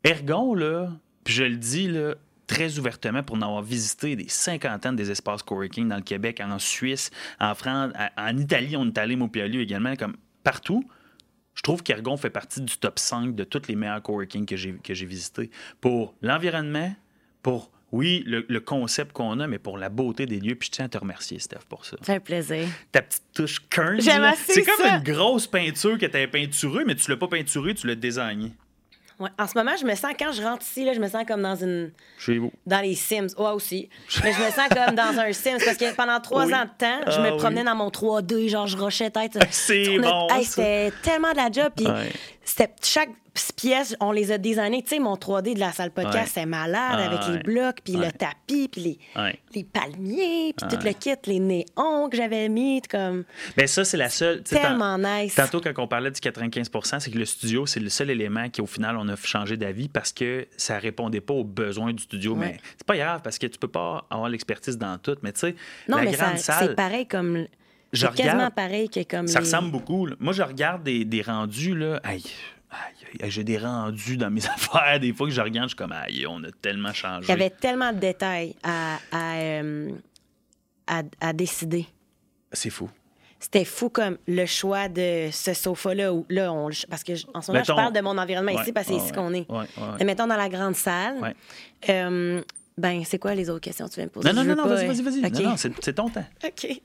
Ergon, 0.03 0.53
là, 0.53 0.91
puis 1.23 1.33
je 1.33 1.43
le 1.43 1.55
dis, 1.55 1.87
là, 1.87 2.13
très 2.47 2.77
ouvertement 2.77 3.23
pour 3.23 3.35
en 3.37 3.41
avoir 3.41 3.61
visité 3.63 4.15
des 4.15 4.27
cinquantaines 4.27 4.95
des 4.95 5.11
espaces 5.11 5.43
coworking 5.43 5.89
dans 5.89 5.95
le 5.95 6.03
Québec, 6.03 6.41
en 6.43 6.59
Suisse, 6.59 7.09
en 7.39 7.55
France, 7.55 7.91
en 8.17 8.37
Italie, 8.37 8.77
on 8.77 8.85
est 8.85 8.97
allé, 8.97 9.15
moi 9.15 9.29
également, 9.33 9.95
comme 9.95 10.15
partout. 10.43 10.83
Je 11.55 11.61
trouve 11.61 11.83
qu'Ergon 11.83 12.17
fait 12.17 12.29
partie 12.29 12.61
du 12.61 12.77
top 12.77 12.99
5 12.99 13.33
de 13.33 13.43
tous 13.43 13.67
les 13.67 13.75
meilleurs 13.75 14.01
coworking 14.01 14.45
que 14.45 14.57
j'ai 14.57 14.73
que 14.73 14.93
j'ai 14.93 15.05
visités. 15.05 15.49
Pour 15.79 16.13
l'environnement, 16.21 16.93
pour, 17.41 17.71
oui, 17.95 18.23
le, 18.27 18.45
le 18.47 18.59
concept 18.59 19.13
qu'on 19.13 19.39
a, 19.39 19.47
mais 19.47 19.57
pour 19.59 19.77
la 19.77 19.89
beauté 19.89 20.25
des 20.25 20.39
lieux. 20.39 20.55
Puis 20.55 20.67
je 20.67 20.71
tiens 20.71 20.85
à 20.85 20.89
te 20.89 20.97
remercier, 20.97 21.39
Steph, 21.39 21.59
pour 21.69 21.85
ça. 21.85 21.97
Ça 22.01 22.13
fait 22.15 22.19
plaisir. 22.19 22.67
Ta 22.91 23.01
petite 23.01 23.23
touche 23.33 23.61
Kearns, 23.69 24.01
J'aime 24.01 24.21
là, 24.21 24.31
assez 24.31 24.53
C'est 24.53 24.63
comme 24.63 24.85
ça. 24.85 24.97
une 24.97 25.03
grosse 25.03 25.47
peinture 25.47 25.97
que 25.97 26.05
tu 26.05 26.27
peinturée, 26.27 26.83
mais 26.85 26.95
tu 26.95 27.09
l'as 27.09 27.17
pas 27.17 27.27
peinturée, 27.27 27.73
tu 27.73 27.87
l'as 27.87 27.95
désignée. 27.95 28.51
Ouais. 29.17 29.29
En 29.39 29.47
ce 29.47 29.57
moment, 29.57 29.71
je 29.79 29.85
me 29.85 29.95
sens, 29.95 30.11
quand 30.19 30.33
je 30.33 30.41
rentre 30.41 30.61
ici, 30.63 30.83
là, 30.83 30.91
je 30.91 30.99
me 30.99 31.07
sens 31.07 31.23
comme 31.25 31.41
dans 31.41 31.55
une. 31.55 31.91
Chez 32.19 32.37
vous. 32.37 32.51
Dans 32.65 32.81
les 32.81 32.95
Sims. 32.95 33.27
Ouais, 33.37 33.51
aussi. 33.51 33.87
Mais 34.25 34.33
je 34.33 34.39
me 34.39 34.49
sens 34.49 34.67
comme 34.67 34.93
dans 34.93 35.17
un 35.17 35.31
Sims 35.31 35.57
parce 35.63 35.77
que 35.77 35.95
pendant 35.95 36.19
trois 36.19 36.45
Oui. 36.47 36.53
ans 36.53 36.65
de 36.65 36.69
temps, 36.77 36.99
je 37.07 37.17
Ah, 37.17 37.31
me 37.31 37.37
promenais 37.37 37.61
oui. 37.61 37.65
dans 37.65 37.75
mon 37.75 37.87
3D, 37.89 38.49
genre, 38.49 38.67
je 38.67 38.75
rushais 38.75 39.09
tête. 39.11 39.37
C'est 39.51 39.97
bon, 39.99 40.27
Hey. 40.31 40.43
C'était 40.43 40.91
tellement 41.01 41.31
de 41.31 41.37
la 41.37 41.49
job. 41.49 41.71
Puis 41.77 41.85
Ouais. 41.87 42.11
Chaque 42.83 43.09
pièce, 43.57 43.95
on 43.99 44.11
les 44.13 44.31
a 44.31 44.37
designés. 44.37 44.81
Tu 44.83 44.89
sais, 44.89 44.99
mon 44.99 45.15
3D 45.15 45.55
de 45.55 45.59
la 45.59 45.73
salle 45.73 45.91
podcast, 45.91 46.15
Ouais. 46.15 46.31
c'est 46.41 46.45
malade 46.45 46.97
Ah, 46.99 47.05
avec 47.05 47.19
les 47.27 47.33
ouais. 47.33 47.43
blocs, 47.43 47.77
puis 47.83 47.97
Ouais. 47.97 48.05
le 48.05 48.11
tapis, 48.13 48.69
puis 48.69 48.81
les, 48.81 48.99
les 49.53 49.63
palmiers, 49.65 50.53
puis 50.55 50.67
tout 50.69 50.75
Ouais. 50.77 50.83
le 50.85 50.93
kit, 50.93 51.15
les 51.25 51.39
néons 51.39 52.09
que 52.09 52.15
j'avais 52.15 52.47
mis. 52.49 52.81
comme 52.89 53.23
Ben 53.57 53.67
ça, 53.67 53.83
c'est 53.83 53.97
la 53.97 54.09
seule. 54.09 54.43
tellement 54.43 54.97
nice. 54.97 55.35
Tantôt, 55.35 55.59
quand 55.59 55.73
on 55.79 55.87
parlait 55.87 56.11
du 56.11 56.19
95% 56.21 56.99
c'est 56.99 57.11
que 57.11 57.17
le 57.17 57.25
studio, 57.25 57.65
c'est 57.65 57.79
le 57.79 57.89
seul 57.89 58.09
élément 58.09 58.49
qui, 58.49 58.61
au 58.61 58.65
final, 58.67 58.95
on 58.97 59.07
a 59.09 59.15
changé 59.17 59.57
d'avis 59.57 59.89
parce 59.89 60.13
que 60.13 60.47
ça 60.55 60.77
répondait 60.77 61.21
pas 61.21 61.33
aux 61.33 61.43
besoins 61.43 61.91
du 61.93 62.03
studio. 62.03 62.35
Mais 62.35 62.57
c'est 62.77 62.85
pas 62.85 62.95
grave 62.97 63.21
parce 63.23 63.37
que 63.37 63.47
tu 63.47 63.57
peux 63.57 63.67
pas 63.67 64.05
avoir 64.09 64.29
l'expertise 64.29 64.77
dans 64.77 64.97
tout. 64.97 65.15
Mais 65.23 65.33
tu 65.33 65.39
sais, 65.41 65.55
Non, 65.89 65.97
la 65.97 66.03
mais 66.03 66.11
grande 66.13 66.37
ça- 66.37 66.53
salle. 66.53 66.67
c'est 66.69 66.75
pareil 66.75 67.07
comme. 67.07 67.47
Je 67.95 68.05
C'est 68.07 68.15
quasiment 68.15 68.51
pareil 68.51 68.89
que 68.89 69.03
comme. 69.03 69.27
Ça 69.27 69.39
les- 69.39 69.45
ressemble 69.45 69.71
beaucoup. 69.71 70.05
là. 70.05 70.15
Moi, 70.19 70.33
je 70.33 70.41
regarde 70.43 70.83
des, 70.83 71.05
des 71.05 71.21
rendus, 71.21 71.75
là. 71.75 71.99
Aïe, 72.03 72.23
aïe, 72.71 73.21
aïe, 73.23 73.31
j'ai 73.31 73.43
des 73.43 73.57
rendus 73.57 74.17
dans 74.17 74.29
mes 74.29 74.45
affaires. 74.47 74.99
Des 74.99 75.13
fois 75.13 75.27
que 75.27 75.33
je 75.33 75.41
regarde, 75.41 75.69
je 75.69 75.75
suis 75.75 75.77
comme, 75.77 75.91
aïe, 75.93 76.25
on 76.27 76.43
a 76.43 76.51
tellement 76.61 76.93
changé. 76.93 77.25
Il 77.27 77.29
y 77.29 77.33
avait 77.33 77.49
tellement 77.49 77.91
de 77.93 77.99
détails 77.99 78.55
à, 78.63 78.97
à, 79.11 79.35
euh, 79.37 79.89
à, 80.87 81.01
à 81.21 81.33
décider. 81.33 81.85
C'est 82.51 82.69
fou. 82.69 82.89
C'était 83.37 83.65
fou 83.65 83.89
comme 83.89 84.17
le 84.27 84.45
choix 84.45 84.87
de 84.87 85.29
ce 85.31 85.53
sofa-là. 85.53 86.13
où- 86.13 86.25
Là, 86.29 86.51
on, 86.51 86.69
parce 86.89 87.03
que 87.03 87.13
je- 87.15 87.25
en 87.33 87.41
ce 87.41 87.51
moment, 87.51 87.59
Mettons- 87.61 87.73
je 87.73 87.77
parle 87.81 87.93
de 87.93 88.01
mon 88.01 88.17
environnement 88.17 88.53
Ouais, 88.53 88.61
ici 88.61 88.71
parce 88.71 88.87
que 88.87 88.93
c'est 88.93 88.99
ici 88.99 89.11
qu'on 89.11 89.33
est. 89.33 89.45
ouais, 89.51 90.03
mettons 90.05 90.25
dans 90.25 90.37
la 90.37 90.49
grande 90.49 90.75
salle. 90.75 91.35
Euh, 91.89 92.41
ben, 92.77 93.03
c'est 93.05 93.19
quoi 93.19 93.35
les 93.35 93.49
autres 93.49 93.61
questions 93.61 93.85
que 93.87 93.91
tu 93.91 93.95
viens 93.97 94.05
me 94.05 94.09
poser? 94.09 94.33
Non, 94.33 94.43
non, 94.43 94.55
non, 94.55 94.65
vas-y, 94.67 94.87
vas-y, 94.87 95.01
vas-y. 95.01 95.25
OK. 95.25 95.33
Non, 95.43 95.49
non, 95.51 95.57
c'est 95.57 95.71
c'est 95.83 95.93
ton 95.93 96.09
temps. 96.09 96.25
OK. 96.45 96.81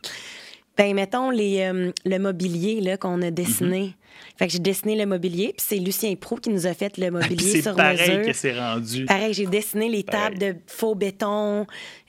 Ben, 0.80 0.94
mettons 0.94 1.28
les, 1.28 1.60
euh, 1.60 1.92
le 2.06 2.18
mobilier 2.18 2.80
là, 2.80 2.96
qu'on 2.96 3.20
a 3.20 3.30
dessiné. 3.30 3.80
Mhm. 3.80 3.92
Fait 4.38 4.46
que 4.46 4.52
j'ai 4.54 4.58
dessiné 4.60 4.96
le 4.96 5.04
mobilier, 5.04 5.52
puis 5.54 5.66
c'est 5.68 5.76
Lucien 5.76 6.14
Pro 6.14 6.36
qui 6.36 6.48
nous 6.48 6.66
a 6.66 6.72
fait 6.72 6.96
le 6.96 7.10
Puis 7.10 7.10
mobilier 7.10 7.52
c'est 7.52 7.62
sur 7.62 7.76
pareil 7.76 7.98
mesure. 7.98 8.24
que 8.24 8.32
c'est 8.32 8.58
rendu. 8.58 9.04
Pareil, 9.04 9.34
j'ai 9.34 9.44
dessiné 9.44 9.90
les 9.90 10.04
tables 10.04 10.38
de 10.38 10.56
faux 10.66 10.94
béton, 10.94 11.66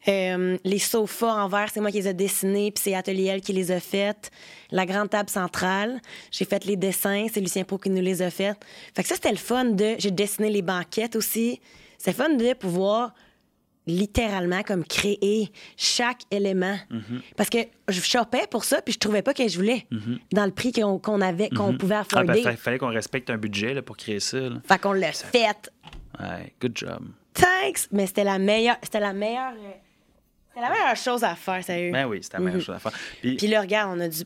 euh, 0.07 0.57
les 0.63 0.79
sofas 0.79 1.33
en 1.43 1.49
verre, 1.49 1.67
c'est 1.73 1.81
moi 1.81 1.91
qui 1.91 1.97
les 1.97 2.07
ai 2.07 2.13
dessinés, 2.13 2.71
puis 2.71 2.81
c'est 2.81 2.95
Atelier 2.95 3.25
L 3.25 3.41
qui 3.41 3.51
les 3.51 3.71
a 3.71 3.81
faites. 3.81 4.31
La 4.71 4.85
grande 4.85 5.09
table 5.09 5.29
centrale, 5.29 5.99
j'ai 6.31 6.45
fait 6.45 6.63
les 6.63 6.77
dessins, 6.77 7.25
c'est 7.29 7.41
Lucien 7.41 7.65
Pro 7.65 7.77
qui 7.77 7.89
nous 7.89 8.01
les 8.01 8.21
a 8.21 8.29
faites. 8.29 8.63
Fait 8.95 9.03
que 9.03 9.09
ça, 9.09 9.15
c'était 9.15 9.31
le 9.31 9.35
fun 9.35 9.65
de... 9.65 9.95
J'ai 9.99 10.11
dessiné 10.11 10.49
les 10.49 10.61
banquettes 10.61 11.17
aussi. 11.17 11.59
C'est 11.97 12.11
le 12.11 12.15
fun 12.15 12.29
de 12.35 12.53
pouvoir 12.53 13.13
littéralement 13.87 14.61
comme 14.63 14.83
créer 14.85 15.51
chaque 15.75 16.21
élément. 16.31 16.77
Mhm. 16.89 17.21
Parce 17.35 17.49
que 17.49 17.57
je 17.87 17.99
chopais 18.01 18.45
pour 18.49 18.63
ça, 18.63 18.81
puis 18.81 18.93
je 18.93 18.99
trouvais 18.99 19.21
pas 19.21 19.33
que 19.33 19.47
je 19.47 19.57
voulais 19.57 19.85
dans 20.31 20.45
le 20.45 20.51
prix 20.51 20.71
qu'on 20.71 21.21
avait, 21.21 21.49
qu'on 21.49 21.75
pouvait 21.77 21.95
Mhm. 21.95 22.03
Ah, 22.13 22.19
afforder. 22.19 22.43
ben, 22.43 22.51
fa- 22.51 22.55
fallait 22.57 22.77
qu'on 22.77 22.89
respecte 22.93 23.29
un 23.29 23.37
budget 23.37 23.73
là, 23.73 23.81
pour 23.81 23.97
créer 23.97 24.19
ça. 24.19 24.39
là. 24.39 24.61
Fait 24.67 24.79
qu'on 24.79 24.93
l'a 24.93 25.11
fait. 25.11 25.71
Ouais, 26.19 26.53
good 26.61 26.73
job. 26.77 27.07
Thanks! 27.33 27.87
Mais 27.91 28.05
c'était 28.07 28.23
la 28.25 28.37
meilleure. 28.37 28.75
C'était 28.83 28.99
la 28.99 29.13
meilleure. 29.13 29.53
euh, 29.53 29.71
C'était 30.49 30.61
la 30.61 30.69
meilleure 30.69 30.95
chose 30.97 31.23
à 31.23 31.33
faire, 31.35 31.63
sérieux. 31.63 31.91
Ben 31.93 32.05
oui, 32.05 32.19
c'est 32.21 32.33
la 32.33 32.39
meilleure 32.39 32.55
Mhm. 32.57 32.61
chose 32.65 32.75
à 32.75 32.79
faire. 32.79 32.91
Puis, 33.21 33.37
Puis 33.37 33.47
là, 33.47 33.61
regarde, 33.61 33.97
on 33.97 33.99
a 34.01 34.07
du 34.09 34.23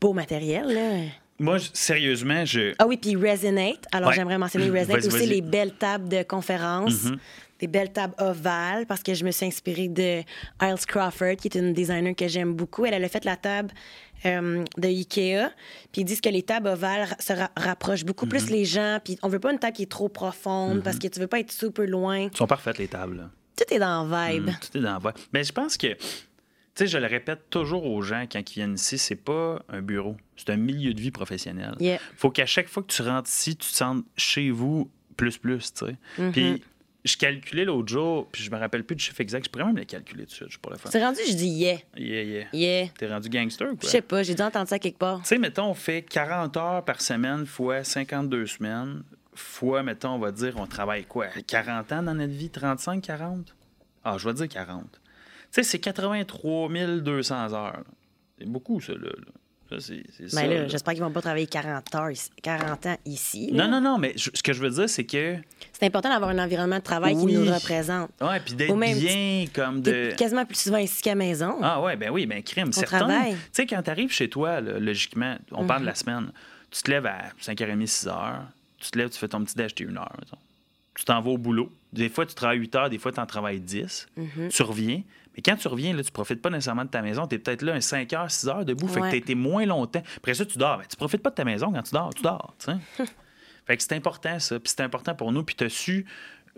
beau 0.00 0.12
matériel, 0.12 0.66
là. 0.66 1.08
moi, 1.38 1.58
je- 1.58 1.70
sérieusement, 1.72 2.44
je. 2.44 2.74
Ah 2.78 2.86
oui, 2.86 2.96
puis 2.96 3.14
Resonate. 3.16 3.86
Alors, 3.92 4.08
Ouais. 4.10 4.16
j'aimerais 4.16 4.38
mentionner 4.38 4.68
Resonate 4.80 5.06
aussi, 5.06 5.26
les 5.26 5.40
belles 5.40 5.74
tables 5.74 6.08
de 6.08 6.22
conférence. 6.24 7.04
Mhm. 7.04 7.18
Des 7.60 7.66
belles 7.68 7.92
tables 7.92 8.14
ovales, 8.18 8.84
parce 8.86 9.02
que 9.02 9.14
je 9.14 9.24
me 9.24 9.30
suis 9.30 9.46
inspirée 9.46 9.88
de 9.88 10.22
Iles 10.60 10.86
Crawford, 10.86 11.36
qui 11.36 11.48
est 11.48 11.54
une 11.56 11.72
designer 11.72 12.14
que 12.14 12.26
j'aime 12.26 12.52
beaucoup. 12.54 12.84
Elle, 12.84 12.94
elle 12.94 13.04
a 13.04 13.08
fait 13.08 13.24
la 13.24 13.36
table 13.36 13.70
euh, 14.26 14.64
de 14.76 14.88
Ikea. 14.88 15.50
Puis 15.92 16.02
ils 16.02 16.04
disent 16.04 16.20
que 16.20 16.28
les 16.28 16.42
tables 16.42 16.66
ovales 16.68 17.08
se 17.20 17.32
ra- 17.32 17.50
rapprochent 17.56 18.04
beaucoup 18.04 18.26
plus 18.26 18.50
les 18.50 18.64
gens. 18.64 18.98
Puis 19.04 19.18
on 19.22 19.28
veut 19.28 19.38
pas 19.38 19.52
une 19.52 19.58
table 19.58 19.76
qui 19.76 19.84
est 19.84 19.90
trop 19.90 20.08
profonde, 20.08 20.82
parce 20.82 20.98
que 20.98 21.06
tu 21.06 21.20
veux 21.20 21.28
pas 21.28 21.38
être 21.40 21.52
super 21.52 21.86
loin. 21.86 22.28
Ils 22.32 22.36
sont 22.36 22.46
parfaites, 22.46 22.78
les 22.78 22.88
tables. 22.88 23.30
Tout 23.56 23.72
est 23.72 23.78
dans 23.78 24.04
la 24.08 24.32
vibe. 24.32 24.48
Mm, 24.48 24.56
tout 24.60 24.78
est 24.78 24.80
dans 24.80 24.92
la 24.94 24.98
voie. 24.98 25.14
Mais 25.32 25.44
je 25.44 25.52
pense 25.52 25.76
que, 25.76 25.86
tu 25.94 25.96
sais, 26.74 26.86
je 26.88 26.98
le 26.98 27.06
répète 27.06 27.50
toujours 27.50 27.86
aux 27.86 28.02
gens 28.02 28.24
quand 28.30 28.40
ils 28.50 28.54
viennent 28.54 28.74
ici, 28.74 28.98
c'est 28.98 29.14
pas 29.14 29.62
un 29.68 29.80
bureau, 29.80 30.16
c'est 30.36 30.50
un 30.50 30.56
milieu 30.56 30.92
de 30.92 31.00
vie 31.00 31.12
professionnel. 31.12 31.76
Yeah. 31.78 32.00
faut 32.16 32.30
qu'à 32.30 32.46
chaque 32.46 32.66
fois 32.66 32.82
que 32.82 32.92
tu 32.92 33.02
rentres 33.02 33.30
ici, 33.30 33.54
tu 33.56 33.68
te 33.70 33.74
sentes 33.76 34.04
chez 34.16 34.50
vous 34.50 34.90
plus, 35.16 35.38
plus, 35.38 35.72
tu 35.72 35.86
sais. 35.86 35.96
Mm-hmm. 36.18 36.32
Puis 36.32 36.62
je 37.04 37.16
calculais 37.16 37.64
l'autre 37.64 37.88
jour, 37.88 38.28
puis 38.32 38.42
je 38.42 38.50
me 38.50 38.56
rappelle 38.56 38.82
plus 38.84 38.96
du 38.96 39.04
chiffre 39.04 39.20
exact, 39.20 39.44
je 39.44 39.50
pourrais 39.50 39.64
même 39.64 39.76
le 39.76 39.84
calculer 39.84 40.24
tout 40.24 40.30
de 40.30 40.34
suite, 40.34 40.50
je 40.50 40.58
pourrais 40.58 40.76
le 40.76 40.80
faire. 40.80 40.90
C'est 40.90 41.04
rendu, 41.04 41.20
je 41.28 41.34
dis 41.34 41.48
yeah. 41.48 41.78
Yeah, 41.96 42.22
yeah. 42.22 42.46
Yeah. 42.52 42.88
T'es 42.98 43.06
rendu 43.08 43.28
gangster 43.28 43.66
ou 43.68 43.74
Je 43.74 43.80
quoi? 43.80 43.90
sais 43.90 44.00
pas, 44.00 44.22
j'ai 44.22 44.34
dû 44.34 44.42
entendre 44.42 44.68
ça 44.68 44.78
quelque 44.78 44.98
part. 44.98 45.20
Tu 45.20 45.26
sais, 45.28 45.38
mettons, 45.38 45.66
on 45.66 45.74
fait 45.74 46.02
40 46.02 46.56
heures 46.56 46.84
par 46.84 47.00
semaine 47.02 47.44
fois 47.46 47.84
52 47.84 48.46
semaines, 48.46 49.02
fois, 49.34 49.82
mettons, 49.82 50.10
on 50.10 50.18
va 50.18 50.32
dire, 50.32 50.54
on 50.56 50.66
travaille 50.66 51.04
quoi? 51.04 51.26
40 51.46 51.92
ans 51.92 52.02
dans 52.02 52.14
notre 52.14 52.32
vie? 52.32 52.50
35, 52.50 53.02
40? 53.02 53.54
Ah, 54.04 54.16
je 54.18 54.28
vais 54.28 54.34
dire 54.34 54.48
40. 54.48 54.84
Tu 54.92 54.98
sais, 55.50 55.62
c'est 55.62 55.78
83 55.80 56.68
200 56.70 57.52
heures. 57.52 57.84
C'est 58.38 58.46
beaucoup, 58.46 58.80
ça, 58.80 58.92
là. 58.92 58.98
là. 59.00 59.32
Mais 60.34 60.48
là, 60.48 60.54
là. 60.62 60.68
j'espère 60.68 60.94
qu'ils 60.94 61.02
vont 61.02 61.10
pas 61.10 61.20
travailler 61.22 61.46
40 61.46 61.94
heures, 61.94 62.10
ici- 62.10 62.30
40 62.42 62.86
ans 62.86 62.96
ici. 63.04 63.50
là. 63.52 63.66
Non, 63.66 63.70
non, 63.80 63.80
non, 63.92 63.98
mais 63.98 64.12
je- 64.16 64.30
ce 64.32 64.42
que 64.42 64.52
je 64.52 64.60
veux 64.60 64.70
dire, 64.70 64.88
c'est 64.88 65.04
que. 65.04 65.36
C'est 65.72 65.86
important 65.86 66.08
d'avoir 66.08 66.30
un 66.30 66.38
environnement 66.38 66.78
de 66.78 66.82
travail 66.82 67.14
Oui. 67.16 67.32
qui 67.32 67.38
nous 67.38 67.52
représente. 67.52 68.10
Ouais, 68.20 68.40
puis 68.40 68.54
d'être 68.54 68.74
bien, 68.76 69.44
comme 69.52 69.80
de. 69.82 70.12
Quasiment 70.16 70.44
plus 70.44 70.58
souvent 70.60 70.78
ici 70.78 71.02
qu'à 71.02 71.10
la 71.10 71.16
maison. 71.16 71.58
Ah 71.62 71.80
ouais, 71.82 71.96
ben 71.96 72.10
oui, 72.10 72.26
ben 72.26 72.42
crime, 72.42 72.72
certain. 72.72 72.98
travaille. 72.98 73.32
Tu 73.32 73.38
sais, 73.52 73.66
quand 73.66 73.82
tu 73.82 73.90
arrives 73.90 74.12
chez 74.12 74.28
toi, 74.28 74.60
là, 74.60 74.78
logiquement, 74.78 75.36
on 75.52 75.66
parle 75.66 75.80
de 75.80 75.84
Mhm. 75.84 75.88
la 75.90 75.94
semaine, 75.94 76.32
tu 76.70 76.82
te 76.82 76.90
lèves 76.90 77.06
à 77.06 77.22
5h30, 77.40 77.86
6h, 77.86 78.42
tu 78.78 78.90
te 78.90 78.98
lèves, 78.98 79.10
tu 79.10 79.18
fais 79.18 79.28
ton 79.28 79.42
petit 79.44 79.54
déj, 79.56 79.74
t'es 79.74 79.84
une 79.84 79.96
heure, 79.96 80.12
mettons. 80.18 80.38
Tu 80.96 81.04
t'en 81.04 81.20
vas 81.20 81.30
au 81.30 81.38
boulot. 81.38 81.72
Des 81.92 82.08
fois, 82.08 82.24
tu 82.24 82.34
travailles 82.34 82.58
8 82.58 82.74
heures, 82.76 82.88
des 82.90 82.98
fois, 82.98 83.10
tu 83.12 83.18
en 83.20 83.26
travailles 83.26 83.58
10. 83.60 84.06
Mhm. 84.16 84.48
Tu 84.48 84.62
reviens. 84.62 85.02
Mais 85.36 85.42
quand 85.42 85.56
tu 85.56 85.68
reviens, 85.68 85.94
là, 85.94 86.02
tu 86.02 86.12
profites 86.12 86.40
pas 86.40 86.50
nécessairement 86.50 86.84
de 86.84 86.90
ta 86.90 87.02
maison. 87.02 87.26
Tu 87.26 87.36
es 87.36 87.38
peut-être 87.38 87.62
là 87.62 87.74
un 87.74 87.80
5 87.80 88.12
heures, 88.12 88.30
6 88.30 88.48
heures 88.48 88.64
debout. 88.64 88.88
Fait 88.88 89.00
que 89.00 89.10
tu 89.10 89.16
été 89.16 89.34
moins 89.34 89.66
longtemps. 89.66 90.02
Après 90.16 90.34
ça, 90.34 90.44
tu 90.44 90.58
dors. 90.58 90.78
Ben, 90.78 90.84
tu 90.88 90.96
profites 90.96 91.22
pas 91.22 91.30
de 91.30 91.34
ta 91.34 91.44
maison 91.44 91.72
quand 91.72 91.82
tu 91.82 91.92
dors. 91.92 92.14
Tu 92.14 92.22
dors, 92.22 92.54
fait 93.66 93.76
que 93.76 93.82
c'est 93.82 93.94
important, 93.94 94.38
ça. 94.38 94.60
Puis 94.60 94.72
c'est 94.76 94.82
important 94.82 95.14
pour 95.14 95.32
nous. 95.32 95.42
Puis 95.42 95.56
tu 95.56 95.64
as 95.64 95.68
su, 95.68 96.06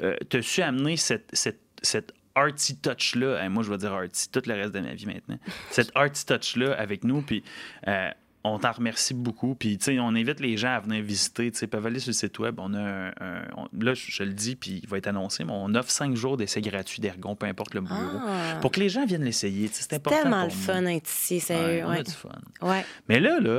euh, 0.01 0.17
t'as 0.29 0.43
su 0.43 0.63
amener 0.63 0.97
cette, 0.97 1.31
cette, 1.33 1.61
cette 1.83 2.13
artsy 2.35 2.77
touch-là. 2.77 3.41
Hein, 3.41 3.49
moi, 3.49 3.63
je 3.63 3.71
vais 3.71 3.79
dire 3.79 3.93
artsy 3.93 4.31
tout 4.31 4.43
le 4.47 4.55
reste 4.55 4.73
de 4.73 4.81
ma 4.81 4.95
vie 4.95 5.07
maintenant. 5.07 5.39
cette 5.71 5.91
artsy 5.95 6.27
touch-là 6.27 6.75
avec 6.75 7.05
nous. 7.05 7.23
Puis 7.23 7.43
euh, 7.89 8.11
on 8.55 8.59
t'en 8.59 8.73
remercie 8.73 9.15
beaucoup. 9.15 9.55
Puis, 9.55 9.79
tu 9.79 9.85
sais, 9.85 9.99
on 10.01 10.09
invite 10.09 10.41
les 10.41 10.57
gens 10.57 10.75
à 10.77 10.81
venir 10.81 11.03
visiter. 11.03 11.51
Tu 11.51 11.59
sais, 11.59 11.67
peuvent 11.67 11.87
aller 11.87 11.99
sur 12.01 12.11
le 12.11 12.15
site 12.15 12.39
web. 12.39 12.57
On 12.59 12.73
a 12.75 12.81
un, 12.81 13.09
un- 13.09 13.45
on- 13.57 13.69
là, 13.79 13.95
je, 13.95 14.11
je 14.11 14.23
le 14.23 14.33
dis, 14.33 14.57
puis 14.57 14.81
il 14.83 14.89
va 14.89 14.99
être 14.99 15.07
annoncé, 15.09 15.45
mais 15.45 15.53
on 15.55 15.75
offre 15.75 15.91
cinq 15.91 16.15
jours 16.17 16.37
d'essai 16.37 16.61
gratuit 16.61 17.01
d'Ergon, 17.01 17.35
peu 17.37 17.47
importe 17.47 17.75
le 17.75 17.81
bureau. 17.83 17.97
Ah. 18.27 18.59
Pour 18.61 18.71
que 18.71 18.81
les 18.81 18.89
gens 18.89 19.05
viennent 19.07 19.25
l'essayer. 19.25 19.69
C'est 19.73 19.93
important. 19.95 20.21
Tellement 20.23 20.41
pour 20.49 20.57
le 20.57 20.63
fun 20.63 20.83
d'être 20.83 21.09
ici, 21.09 21.35
Ouais, 21.35 21.41
sérieux. 21.41 21.83
on 21.85 21.91
Ouais, 21.91 21.99
a 21.99 22.03
du 22.03 22.11
fun. 22.13 22.29
ouais. 22.63 22.85
Mais 23.09 23.21
là, 23.21 23.41
là, 23.41 23.59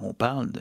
on 0.00 0.12
parle 0.14 0.50
de 0.52 0.60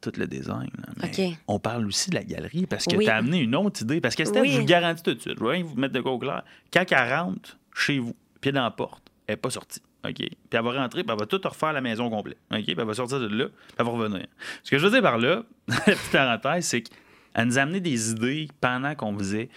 tout 0.00 0.12
le 0.16 0.26
design. 0.26 0.68
mais 1.00 1.08
OK. 1.30 1.38
On 1.46 1.58
parle 1.58 1.86
aussi 1.86 2.10
de 2.10 2.16
la 2.16 2.24
galerie 2.24 2.66
parce 2.66 2.86
que 2.86 2.96
Oui. 2.96 3.04
tu 3.04 3.10
as 3.10 3.16
amené 3.16 3.38
une 3.38 3.54
autre 3.54 3.82
idée. 3.82 4.00
Parce 4.00 4.16
que 4.16 4.24
Steph, 4.24 4.40
Oui. 4.40 4.48
je 4.50 4.54
vous 4.54 4.60
le 4.60 4.64
garantis 4.66 5.02
tout 5.02 5.14
de 5.14 5.20
suite, 5.20 5.36
je 5.38 5.44
vais 5.44 5.62
vous 5.62 5.76
mettre 5.76 5.94
de 5.94 6.00
quoi 6.00 6.12
au 6.12 6.18
clair. 6.18 6.42
Quand 6.72 6.84
elle 6.90 7.14
rentre 7.14 7.56
chez 7.74 7.98
vous, 8.00 8.14
pied 8.40 8.50
dans 8.50 8.64
la 8.64 8.70
porte, 8.72 9.02
elle 9.28 9.34
n'est 9.34 9.40
pas 9.40 9.50
sortie. 9.50 9.80
OK? 10.04 10.14
Puis 10.14 10.28
elle 10.50 10.62
va 10.62 10.72
rentrer, 10.72 11.04
puis 11.04 11.12
elle 11.12 11.18
va 11.18 11.26
tout 11.26 11.40
refaire 11.44 11.72
la 11.72 11.80
maison 11.80 12.10
complète. 12.10 12.38
OK? 12.50 12.64
Puis 12.64 12.74
elle 12.76 12.84
va 12.84 12.94
sortir 12.94 13.20
de 13.20 13.28
là, 13.28 13.46
puis 13.46 13.76
elle 13.78 13.86
va 13.86 13.92
revenir. 13.92 14.26
Ce 14.62 14.70
que 14.70 14.78
je 14.78 14.84
veux 14.86 14.90
dire 14.90 15.02
par 15.02 15.18
là, 15.18 15.44
la 15.68 15.76
petite 15.84 16.12
parenthèse, 16.12 16.66
c'est 16.66 16.82
qu'elle 16.82 17.46
nous 17.46 17.58
a 17.58 17.62
amené 17.62 17.80
des 17.80 18.10
idées 18.10 18.48
pendant 18.60 18.94
qu'on 18.94 19.16
faisait 19.18 19.48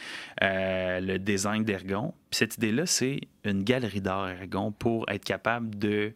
euh, 0.44 1.00
le 1.00 1.20
design 1.20 1.64
d'Ergon. 1.64 2.14
Puis 2.30 2.38
cette 2.38 2.58
idée-là, 2.58 2.86
c'est 2.86 3.22
une 3.44 3.64
galerie 3.64 4.02
d'art 4.02 4.30
Ergon 4.30 4.72
pour 4.72 5.10
être 5.10 5.24
capable 5.24 5.78
de 5.78 6.14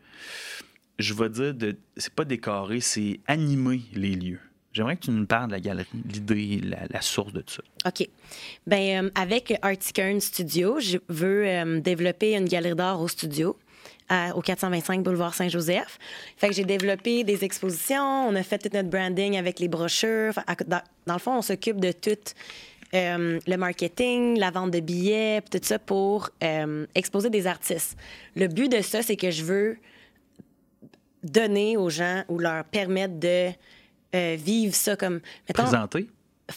je 1.00 1.13
vais 1.13 1.30
dire, 1.30 1.54
de, 1.54 1.78
c'est 1.98 2.13
pas 2.13 2.26
décorer, 2.26 2.82
c'est 2.82 3.22
animer 3.26 3.82
les 3.94 4.15
lieux. 4.15 4.39
J'aimerais 4.72 4.98
que 4.98 5.06
tu 5.06 5.12
nous 5.12 5.26
parles 5.26 5.48
de 5.48 5.54
la 5.54 5.60
galerie, 5.60 5.88
l'idée, 5.94 6.62
la, 6.62 7.02
source 7.02 7.34
de 7.34 7.42
tout 7.42 7.56
ça. 7.56 7.63
OK. 7.88 8.08
Ben, 8.68 9.06
euh, 9.06 9.10
avec 9.15 9.58
Articern 9.63 10.20
Studio, 10.20 10.80
je 10.80 10.98
veux 11.08 11.48
euh, 11.48 11.80
développer 11.80 12.36
une 12.36 12.46
galerie 12.46 12.76
d'art 12.76 13.02
au 13.02 13.08
studio. 13.08 13.58
À- 14.10 14.36
au 14.36 14.41
425 14.41 15.04
boulevard 15.04 15.34
Saint-Joseph. 15.34 15.98
Fait 16.38 16.50
que 16.50 16.54
j'ai 16.56 16.65
développé 16.65 17.24
des 17.24 17.43
expositions, 17.45 18.28
on 18.28 18.36
a 18.36 18.43
fait 18.43 18.58
tout 18.58 18.69
notre 18.74 18.89
branding 18.89 19.38
avec 19.38 19.60
les 19.60 19.67
brochures. 19.67 20.34
Fait, 20.34 20.41
à- 20.48 20.56
Dans, 20.65 20.82
dans 21.06 21.13
le 21.13 21.19
fond, 21.19 21.38
on 21.38 21.41
s'occupe 21.41 21.80
de 21.80 21.91
tout 21.91 22.17
euh, 22.95 23.39
le 23.45 23.56
marketing, 23.58 24.39
la 24.39 24.50
vente 24.52 24.72
de 24.72 24.80
billets, 24.80 25.41
tout 25.52 25.60
ça 25.62 25.78
pour 25.78 26.30
euh, 26.43 26.86
exposer 26.95 27.30
des 27.30 27.45
artistes. 27.45 27.95
Le 28.36 28.48
but 28.48 28.67
de 28.72 28.82
ça, 28.82 29.02
c'est 29.04 29.15
que 29.15 29.30
je 29.30 29.43
veux 29.43 29.78
donner 31.24 31.78
aux 31.78 31.89
gens 31.89 32.24
ou 32.30 32.39
leur 32.39 32.63
permettre 32.65 33.19
de 33.19 33.50
euh, 34.15 34.36
vivre 34.39 34.74
ça 34.74 34.95
comme... 34.95 35.19
mettons, 35.48 35.63
Présenter. 35.63 36.08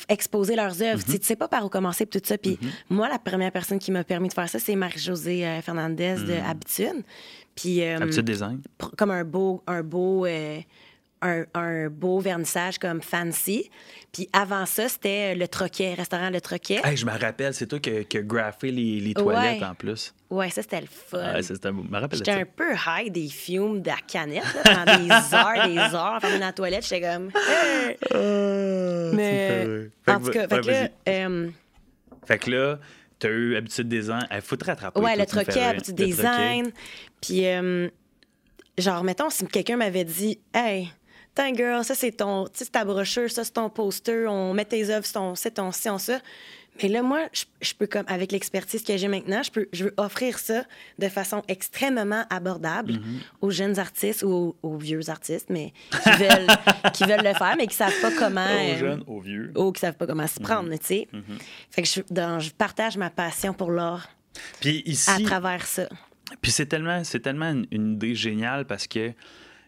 exposer 0.09 0.57
leurs 0.57 0.81
œuvres. 0.83 1.05
Tu 1.05 1.12
sais- 1.12 1.19
Tu 1.19 1.27
sais 1.27 1.37
pas 1.37 1.49
par 1.49 1.67
où 1.67 1.69
commencer 1.69 2.07
tout 2.07 2.21
ça. 2.25 2.38
Puis 2.38 2.59
moi, 2.88 3.09
la 3.09 3.19
première 3.19 3.53
personne 3.53 3.79
qui 3.79 3.91
m'a 3.91 4.05
permis 4.05 4.29
de 4.29 4.33
faire 4.33 4.49
ça, 4.49 4.59
c'est 4.59 4.77
Marie-Josée 4.77 5.61
Fernandez 5.62 6.15
de 6.27 6.35
Habitude. 6.49 7.03
Puis 7.55 7.83
euh, 7.83 7.99
design. 8.23 8.61
comme 8.97 9.11
un 9.11 9.25
beau, 9.25 9.62
un 9.67 9.83
beau, 9.83 10.25
euh, 10.27 10.59
un, 11.21 11.45
un 11.55 11.88
beau 11.88 12.19
vernissage 12.19 12.79
comme 12.79 13.01
fancy. 13.03 13.71
Puis 14.12 14.29
avant 14.33 14.67
ça, 14.67 14.88
c'était 14.88 15.35
le 15.35 15.47
Troquet, 15.49 15.95
restaurant 15.95 16.31
Le 16.31 16.41
Troquet. 16.41 16.81
Hey, 16.85 16.97
je 16.97 17.07
me 17.07 17.12
rappelle, 17.19 17.55
c'est 17.55 17.67
toi 17.67 17.79
qui 17.79 17.91
as 17.91 18.23
graffé 18.23 18.71
les, 18.71 19.01
les 19.01 19.15
toilettes 19.15 19.61
Ouais. 19.61 19.67
en 19.67 19.75
plus. 19.75 20.15
Ouais, 20.31 20.51
ça, 20.51 20.62
c'était 20.62 20.81
le 20.81 20.87
fun. 20.87 21.35
Ouais, 21.35 21.43
c'était 21.43 21.71
me 21.73 21.99
rappelle 21.99 22.19
J'étais 22.19 22.33
un 22.33 22.45
peu 22.45 22.73
high 22.87 23.12
des 23.12 23.29
fumes 23.29 23.83
de 23.83 23.88
la 23.88 23.97
canette 24.07 24.43
là, 24.65 24.85
pendant 24.85 24.99
des 24.99 25.11
heures, 25.35 25.69
des 25.69 25.95
heures, 25.95 26.15
en 26.15 26.21
dans 26.38 26.38
la 26.47 26.53
toilette. 26.53 26.87
J'étais 26.87 27.03
comme. 27.07 27.31
Hey! 27.37 27.97
Mais 29.15 29.88
en 30.09 30.21
tout 30.21 30.31
cas, 30.31 30.49
fait 30.49 30.61
que 30.61 30.71
là, 30.71 30.88
euh, 31.09 31.49
Fait 32.27 32.38
que 32.38 32.51
là, 32.51 32.79
t'as 33.23 33.31
eu 33.31 33.57
habitude 33.57 33.89
design. 33.89 34.27
Il 34.33 34.41
faut 34.41 34.57
te 34.57 34.65
rattraper. 34.65 35.01
ouais, 35.01 35.17
le 35.17 35.25
tu 35.25 35.31
troquet, 35.31 35.63
habitude 35.63 35.95
design. 35.95 36.73
Puis, 37.21 37.47
euh, 37.47 37.89
genre, 38.77 39.05
mettons, 39.05 39.31
si 39.31 39.47
quelqu'un 39.47 39.77
m'avait 39.77 40.05
dit, 40.05 40.41
hey, 40.53 40.89
Tiens, 41.35 41.55
girl, 41.55 41.83
ça, 41.83 41.95
c'est 41.95 42.13
ton, 42.13 42.45
tu 42.45 42.51
c'est 42.57 42.73
ta 42.73 42.85
brochure, 42.85 43.31
ça, 43.31 43.43
c'est 43.43 43.53
ton 43.53 43.71
poster, 43.71 44.27
on 44.27 44.53
met 44.53 44.67
tes 44.67 44.91
œuvres 44.91 45.07
sur 45.07 45.15
ton 45.15 45.35
site, 45.35 45.55
ton 45.55 45.71
on 45.87 45.99
ça. 45.99 46.21
Mais 46.83 46.89
là, 46.89 47.03
moi, 47.03 47.29
je, 47.33 47.45
je 47.61 47.75
peux, 47.75 47.87
comme, 47.87 48.05
avec 48.07 48.33
l'expertise 48.33 48.83
que 48.83 48.97
j'ai 48.97 49.09
maintenant, 49.09 49.43
je, 49.43 49.51
peux, 49.51 49.69
je 49.73 49.85
veux 49.85 49.95
offrir 49.99 50.39
ça 50.39 50.65
de 50.99 51.09
façon 51.09 51.43
extrêmement 51.49 52.25
abordable 52.31 52.93
Mm-hmm. 52.95 53.21
aux 53.43 53.51
jeunes 53.51 53.79
artistes 53.79 54.23
ou 54.23 54.29
aux, 54.31 54.57
aux 54.63 54.77
vieux 54.79 55.11
artistes, 55.11 55.49
mais 55.51 55.73
qui 55.91 56.11
veulent, 56.11 56.47
qui 56.95 57.05
veulent 57.05 57.25
le 57.25 57.35
faire, 57.35 57.55
mais 57.59 57.67
qui 57.67 57.75
savent 57.77 58.01
pas 58.01 58.11
comment. 58.19 58.45
Aux 58.45 58.73
euh, 58.75 58.79
jeunes, 58.79 59.05
aux 59.07 59.21
vieux. 59.21 59.53
ou 59.57 59.71
qui 59.73 59.81
savent 59.81 59.97
pas 59.97 60.07
comment 60.07 60.27
se 60.27 60.39
Mm-hmm. 60.39 60.43
prendre, 60.43 60.71
tu 60.71 60.79
sais. 60.87 61.09
Fait 61.71 61.83
que 61.83 61.89
je, 61.89 62.01
dans- 62.11 62.41
je 62.41 62.51
partage 62.53 62.97
ma 62.97 63.11
passion 63.11 63.53
pour 63.53 63.71
l'art 63.71 64.09
à 65.09 65.21
travers 65.21 65.67
ça. 65.67 65.89
Puis 66.41 66.51
c'est 66.53 66.67
tellement, 66.67 67.03
tellement 67.03 67.51
une, 67.51 67.67
une 67.71 67.93
idée 67.95 68.15
géniale 68.15 68.65
parce 68.65 68.87
que 68.87 69.13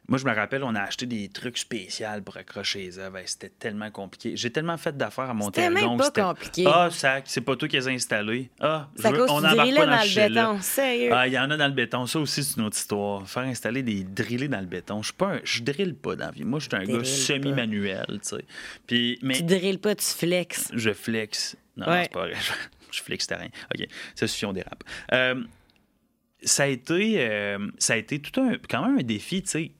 moi, 0.07 0.19
je 0.19 0.25
me 0.27 0.35
rappelle, 0.35 0.63
on 0.65 0.75
a 0.75 0.83
acheté 0.83 1.07
des 1.07 1.29
trucs 1.29 1.57
spéciaux 1.57 2.07
pour 2.25 2.37
accrocher 2.37 2.81
les 2.81 2.99
œuvres. 2.99 3.19
C'était 3.25 3.49
tellement 3.49 3.91
compliqué. 3.91 4.37
J'ai 4.37 4.51
tellement 4.51 4.77
fait 4.77 4.95
d'affaires 4.97 5.31
à 5.31 5.35
monter 5.35 5.63
C'était 5.63 5.75
même 5.75 5.97
pas 5.97 6.11
compliqué. 6.11 6.65
Ah, 6.67 6.89
ça, 6.91 7.21
c'est 7.25 7.41
pas 7.41 7.57
toi 7.57 7.67
qui 7.69 7.77
les 7.77 7.89
as 7.89 7.91
installés. 7.91 8.51
Ah, 8.61 8.89
à 9.03 9.11
je 9.11 9.15
veux- 9.17 9.31
on 9.31 9.39
embarque 9.39 9.57
pas 9.75 9.87
dans 9.87 10.03
le 10.03 10.29
béton. 10.29 10.61
Sérieux. 10.61 11.11
Ah, 11.13 11.27
il 11.27 11.33
y 11.33 11.39
en 11.39 11.51
a 11.51 11.57
dans 11.57 11.67
le 11.69 11.73
béton. 11.73 12.07
Ça 12.07 12.19
aussi, 12.21 12.45
c'est 12.45 12.57
une 12.59 12.67
autre 12.67 12.77
histoire. 12.77 13.27
Faire 13.29 13.45
installer 13.45 13.83
des 13.83 14.05
drillés 14.05 14.49
dans 14.49 14.61
le 14.61 14.67
béton. 14.67 15.01
Je 15.01 15.07
suis 15.07 15.15
pas 15.17 15.35
un- 15.37 15.41
je 15.43 15.63
drille 15.63 15.95
pas 15.95 16.17
dans 16.17 16.27
la 16.27 16.31
vie. 16.33 16.45
Moi, 16.45 16.59
je 16.61 16.67
suis 16.69 16.77
un 16.77 16.85
gars 16.85 17.03
semi-manuel, 17.05 18.07
tu 18.09 18.19
sais. 18.23 18.45
Puis, 18.87 19.19
mais 19.23 19.35
Tu 19.35 19.43
drilles 19.45 19.79
pas, 19.79 19.95
tu 19.95 20.05
flexes. 20.05 20.71
je 20.75 20.93
flex. 20.93 21.57
Non, 21.77 21.89
Ouais. 21.89 22.03
c'est 22.05 22.13
pas 22.13 22.27
vrai. 22.27 22.35
Je 22.93 23.03
flex 23.03 23.27
rien. 23.29 23.49
OK. 23.75 23.89
Ça 24.15 24.29
suffit, 24.29 24.47
on 24.47 24.53
dérape. 24.53 24.85
Euh, 25.13 25.43
ça 26.43 26.63
a 26.63 26.67
été, 26.67 27.17
euh, 27.19 27.59
ça 27.79 27.95
a 27.95 27.97
été 27.97 28.21
tout 28.21 28.41
un, 28.41 28.53
quand 28.71 28.87
même 28.87 28.99
un 28.99 29.03
défi, 29.03 29.43
tu 29.43 29.49
sais, 29.51 29.73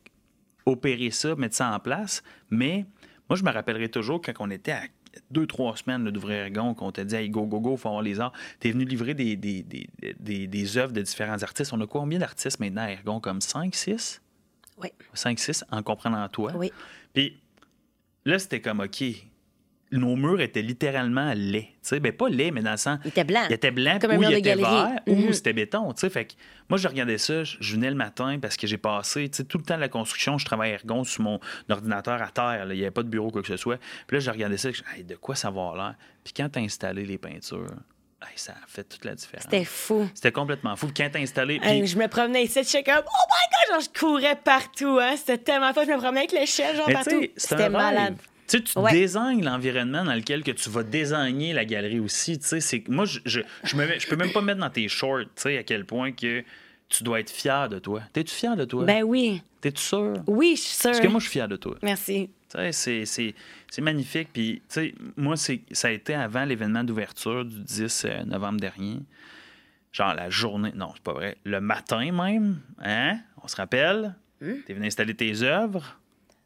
opérer 0.67 1.11
ça, 1.11 1.35
mettre 1.37 1.57
ça 1.57 1.71
en 1.71 1.79
place. 1.81 2.23
Mais 2.51 2.87
moi, 3.29 3.37
je 3.37 3.45
me 3.45 3.51
rappellerai 3.51 3.89
toujours 3.89 4.21
quand 4.21 4.33
on 4.39 4.51
était 4.51 4.73
à 4.73 4.83
deux, 5.31 5.47
trois 5.47 5.77
semaines 5.77 6.11
d'ouvrir 6.11 6.47
Ergon, 6.47 6.75
qu'on 6.75 6.91
t'a 6.91 7.05
dit, 7.05 7.15
hey, 7.15 7.31
go, 7.31 7.47
go, 7.47 7.61
go, 7.61 7.77
faut 7.77 7.89
avoir 7.89 8.03
les 8.03 8.21
arts. 8.21 8.33
T'es 8.59 8.73
venu 8.73 8.85
livrer 8.85 9.15
des, 9.15 9.37
des, 9.37 9.63
des, 9.63 9.89
des, 10.19 10.47
des 10.47 10.79
œuvres 10.79 10.93
de 10.93 11.03
différents 11.03 11.43
artistes. 11.43 11.73
On 11.73 11.81
a 11.81 11.87
combien 11.87 12.19
d'artistes 12.19 12.61
maintenant 12.61 12.83
à 12.83 12.91
Ergon? 12.91 13.21
Comme 13.21 13.41
5, 13.41 13.75
6? 13.75 14.21
Oui. 14.83 14.89
5, 15.13 15.39
6, 15.39 15.65
en 15.71 15.83
comprenant 15.83 16.29
toi. 16.29 16.53
Oui. 16.57 16.73
Puis 17.13 17.41
là, 18.25 18.39
c'était 18.39 18.61
comme, 18.61 18.81
OK, 18.81 19.05
nos 19.99 20.17
murs 20.17 20.41
étaient 20.41 20.63
littéralement 20.63 21.33
laids. 21.35 21.69
Tu 21.73 21.77
sais, 21.83 22.01
ben 22.01 22.13
pas 22.13 22.29
laids, 22.29 22.51
mais 22.51 22.63
dans 22.63 22.73
le 22.73 22.77
sens. 22.77 22.99
Il 23.05 23.09
était 23.09 23.25
blanc. 23.25 23.43
Il 23.49 23.53
était 23.55 23.71
blanc, 23.71 23.99
Comme 24.01 24.11
un 24.13 24.17
ou 24.17 24.21
mur 24.21 24.31
il 24.31 24.35
de 24.35 24.39
était 24.39 24.57
galerie. 24.57 24.63
vert, 24.93 25.01
ou 25.07 25.15
Mhm. 25.15 25.33
c'était 25.33 25.53
béton. 25.53 25.93
Tu 25.93 26.01
sais, 26.01 26.11
fait 26.11 26.25
que 26.27 26.33
moi, 26.69 26.79
je 26.79 26.89
regardais 26.89 27.19
ça, 27.19 27.45
je 27.45 27.57
je 27.61 27.75
venais 27.75 27.91
le 27.91 27.97
matin 27.97 28.39
parce 28.41 28.57
que 28.57 28.67
j'ai 28.67 28.79
passé, 28.79 29.29
tu 29.29 29.37
sais, 29.39 29.45
tout 29.45 29.59
le 29.59 29.65
temps 29.65 29.77
de 29.77 29.81
la 29.81 29.89
construction, 29.89 30.39
je 30.39 30.45
travaillais 30.45 30.75
à 30.75 30.77
Ergon 30.77 31.05
sur 31.05 31.23
mon 31.23 31.41
ordinateur 31.71 32.21
à 32.23 32.29
terre. 32.29 32.65
là. 32.67 32.75
Il 32.75 32.77
n'y 32.79 32.83
avait 32.83 32.91
pas 32.91 33.03
de 33.03 33.09
bureau, 33.09 33.31
quoi 33.31 33.43
que 33.43 33.49
ce 33.49 33.57
soit. 33.57 33.79
Puis 34.07 34.17
là, 34.17 34.21
je 34.21 34.31
regardais 34.31 34.57
ça, 34.57 34.71
je 34.71 34.83
Hey, 34.95 35.05
de 35.05 35.17
quoi 35.17 35.35
ça 35.35 35.49
va 35.51 35.61
avoir 35.63 35.77
l'air? 35.77 35.95
Puis 36.25 36.33
quand 36.37 36.49
tu 36.49 36.59
as 36.59 36.63
installé 36.63 37.05
les 37.05 37.19
peintures, 37.19 37.67
hey, 38.23 38.29
ça 38.37 38.53
a 38.53 38.67
fait 38.67 38.85
toute 38.85 39.05
la 39.05 39.15
différence. 39.15 39.45
C'était 39.45 39.65
fou. 39.65 40.09
C'était 40.15 40.33
complètement 40.33 40.75
fou. 40.77 40.87
Puis 40.87 40.95
quand 41.05 41.11
tu 41.11 41.19
as 41.19 41.21
installé. 41.21 41.61
Hey, 41.63 41.81
puis- 41.81 41.89
je 41.89 41.99
me 41.99 42.07
promenais 42.09 42.45
ici, 42.45 42.61
j'étais 42.65 42.83
comme, 42.83 43.03
oh 43.05 43.27
my 43.31 43.75
god, 43.77 43.83
genre, 43.83 43.93
je 43.95 43.99
courais 44.01 44.37
partout, 44.37 44.99
hein. 45.01 45.15
C'était 45.17 45.39
tellement 45.39 45.73
fun. 45.73 45.85
Je 45.85 45.91
me 45.91 45.99
promenais 45.99 46.21
avec 46.21 46.33
l'échelle, 46.33 46.77
genre, 46.77 46.87
Mais 46.89 46.95
partout. 46.95 47.23
C'était 47.37 47.69
malade. 47.69 48.17
Tu 48.47 48.59
sais, 48.59 48.63
tu 48.65 48.79
Ouais. 48.79 48.93
désignes 48.93 49.43
l'environnement 49.45 50.05
dans 50.05 50.15
lequel 50.15 50.43
que 50.43 50.51
tu 50.51 50.69
vas 50.71 50.83
désigner 50.83 51.53
la 51.53 51.65
galerie 51.65 52.01
aussi. 52.01 52.39
Tu 52.39 52.47
sais, 52.47 52.61
c'est 52.61 52.87
moi, 52.89 53.05
je, 53.07 53.21
je, 53.25 53.41
je, 53.65 53.77
me 53.77 53.87
mets- 53.87 53.99
je 53.99 54.07
peux 54.07 54.17
même 54.17 54.33
pas 54.33 54.43
mettre 54.43 54.61
dans 54.61 54.71
tes 54.71 54.87
shorts, 54.89 55.21
tu 55.21 55.43
sais, 55.43 55.59
à 55.59 55.63
quel 55.63 55.85
point 55.87 56.13
que 56.13 56.43
tu 56.89 57.05
dois 57.05 57.21
être 57.21 57.31
fier 57.31 57.69
de 57.69 57.79
toi. 57.79 58.03
T'es-tu 58.13 58.35
fier 58.35 58.55
de 58.57 58.65
toi? 58.65 58.85
Ben 58.85 59.03
oui. 59.03 59.43
T'es-tu 59.63 59.81
sûr? 59.83 60.15
Oui, 60.27 60.55
je 60.57 60.61
suis 60.63 60.75
sûre. 60.77 60.91
Parce 60.91 61.01
que 61.01 61.09
moi, 61.09 61.21
je 61.21 61.25
suis 61.25 61.33
fier 61.33 61.49
de 61.49 61.57
toi. 61.57 61.77
Merci. 61.83 62.29
C'est- 62.71 63.05
c'est 63.07 63.35
c'est 63.69 63.83
magnifique. 63.83 64.29
Puis, 64.33 64.57
tu 64.69 64.75
sais, 64.75 64.95
moi, 65.17 65.37
c'est- 65.37 65.63
ça 65.73 65.89
a 65.89 65.91
été 65.91 66.15
avant 66.15 66.45
l'événement 66.45 66.85
d'ouverture 66.85 67.45
du 67.45 67.59
10 67.61 68.05
euh, 68.05 68.23
novembre 68.25 68.61
dernier. 68.61 68.99
Genre 69.93 70.15
la 70.15 70.29
journée, 70.31 70.71
non, 70.75 70.91
c'est 70.95 71.03
pas 71.03 71.13
vrai, 71.15 71.37
le 71.45 71.61
matin 71.61 72.13
même, 72.13 72.61
hein? 72.83 73.19
On 73.43 73.49
se 73.49 73.57
rappelle? 73.57 74.15
Hmm? 74.41 74.55
T'es 74.67 74.75
venu 74.75 74.87
installer 74.87 75.15
tes 75.15 75.43
œuvres? 75.43 75.99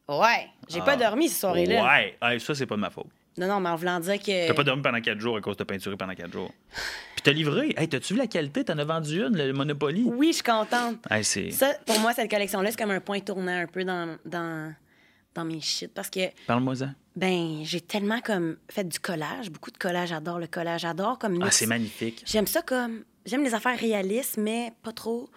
Ouais. 0.08 0.48
J'ai 0.68 0.80
pas 0.80 0.92
Ah. 0.92 0.96
dormi 0.96 1.28
cette 1.28 1.40
soirée-là. 1.40 1.84
Ouais, 2.22 2.38
ça, 2.38 2.54
c'est 2.54 2.66
pas 2.66 2.76
de 2.76 2.80
ma 2.80 2.90
faute. 2.90 3.06
Non, 3.36 3.46
non, 3.46 3.60
mais 3.60 3.68
en 3.68 3.76
voulant 3.76 4.00
dire 4.00 4.18
que. 4.18 4.48
T'as 4.48 4.54
pas 4.54 4.64
dormi 4.64 4.82
pendant 4.82 5.00
quatre 5.00 5.20
jours 5.20 5.36
à 5.36 5.40
cause 5.40 5.56
de 5.56 5.64
peinturé 5.64 5.96
pendant 5.96 6.14
quatre 6.14 6.32
jours. 6.32 6.50
Puis 7.14 7.22
t'as 7.22 7.32
livré. 7.32 7.74
Hey, 7.76 7.88
t'as-tu 7.88 8.14
vu 8.14 8.18
la 8.18 8.26
qualité? 8.26 8.64
T'en 8.64 8.78
as 8.78 8.84
vendu 8.84 9.20
une, 9.22 9.36
le 9.36 9.52
Monopoly? 9.52 10.02
Oui, 10.06 10.28
je 10.28 10.34
suis 10.34 10.42
contente. 10.42 10.96
Hey, 11.10 11.22
c'est... 11.24 11.50
Ça, 11.50 11.72
pour 11.86 11.98
moi, 12.00 12.12
cette 12.14 12.30
collection-là, 12.30 12.70
c'est 12.70 12.78
comme 12.78 12.90
un 12.90 13.00
point 13.00 13.20
tournant 13.20 13.52
un 13.62 13.66
peu 13.66 13.84
dans, 13.84 14.16
dans, 14.24 14.74
dans 15.34 15.44
mes 15.44 15.60
shit. 15.60 15.92
Parce 15.94 16.10
que, 16.10 16.20
Parle-moi-en. 16.46 16.90
ben, 17.16 17.60
j'ai 17.64 17.80
tellement 17.80 18.20
comme 18.20 18.56
fait 18.70 18.84
du 18.84 18.98
collage, 18.98 19.50
beaucoup 19.50 19.70
de 19.70 19.78
collage. 19.78 20.08
J'adore 20.08 20.38
le 20.40 20.46
collage. 20.48 20.80
J'adore 20.80 21.18
comme. 21.18 21.40
Ah, 21.42 21.50
c'est 21.50 21.66
magnifique. 21.66 22.22
J'aime 22.26 22.46
ça 22.46 22.62
comme. 22.62 23.04
J'aime 23.28 23.44
les 23.44 23.54
affaires 23.54 23.78
réalistes, 23.78 24.36
mais 24.38 24.72
pas 24.82 24.92
trop 24.92 25.28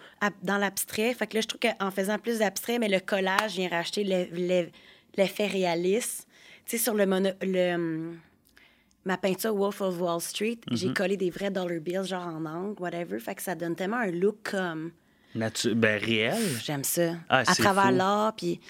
dans 0.42 0.58
l'abstrait. 0.58 1.12
Fait 1.14 1.26
que 1.26 1.36
là, 1.36 1.40
je 1.42 1.46
trouve 1.48 1.60
qu'en 1.60 1.90
faisant 1.90 2.18
plus 2.18 2.38
d'abstrait, 2.38 2.78
mais 2.78 2.88
le 2.88 3.00
collage 3.00 3.52
vient 3.54 3.68
racheter 3.68 4.02
le- 4.04 4.26
le- 4.32 4.68
l'effet 5.16 5.46
réaliste. 5.46 6.26
Tu 6.64 6.76
sais, 6.76 6.82
sur 6.82 6.94
le, 6.94 7.04
mono- 7.06 7.34
le 7.42 7.74
hum, 7.74 8.18
ma 9.04 9.16
peinture 9.16 9.54
Wolf 9.54 9.80
of 9.80 10.00
Wall 10.00 10.20
Street, 10.20 10.58
Mhm. 10.70 10.76
j'ai 10.76 10.92
collé 10.92 11.16
des 11.16 11.30
vrais 11.30 11.50
dollar 11.50 11.80
bills, 11.80 12.04
genre 12.04 12.26
en 12.26 12.44
angle, 12.46 12.80
whatever. 12.80 13.18
Fait 13.18 13.34
que 13.34 13.42
ça 13.42 13.54
donne 13.54 13.74
tellement 13.76 13.98
un 13.98 14.10
look 14.10 14.36
comme. 14.44 14.92
Natu- 15.34 15.74
ben, 15.74 15.98
réel. 16.02 16.36
J'aime 16.62 16.84
ça. 16.84 17.14
Ah, 17.28 17.38
à 17.46 17.54
travers 17.54 17.90
l'art, 17.90 18.34
puis 18.36 18.60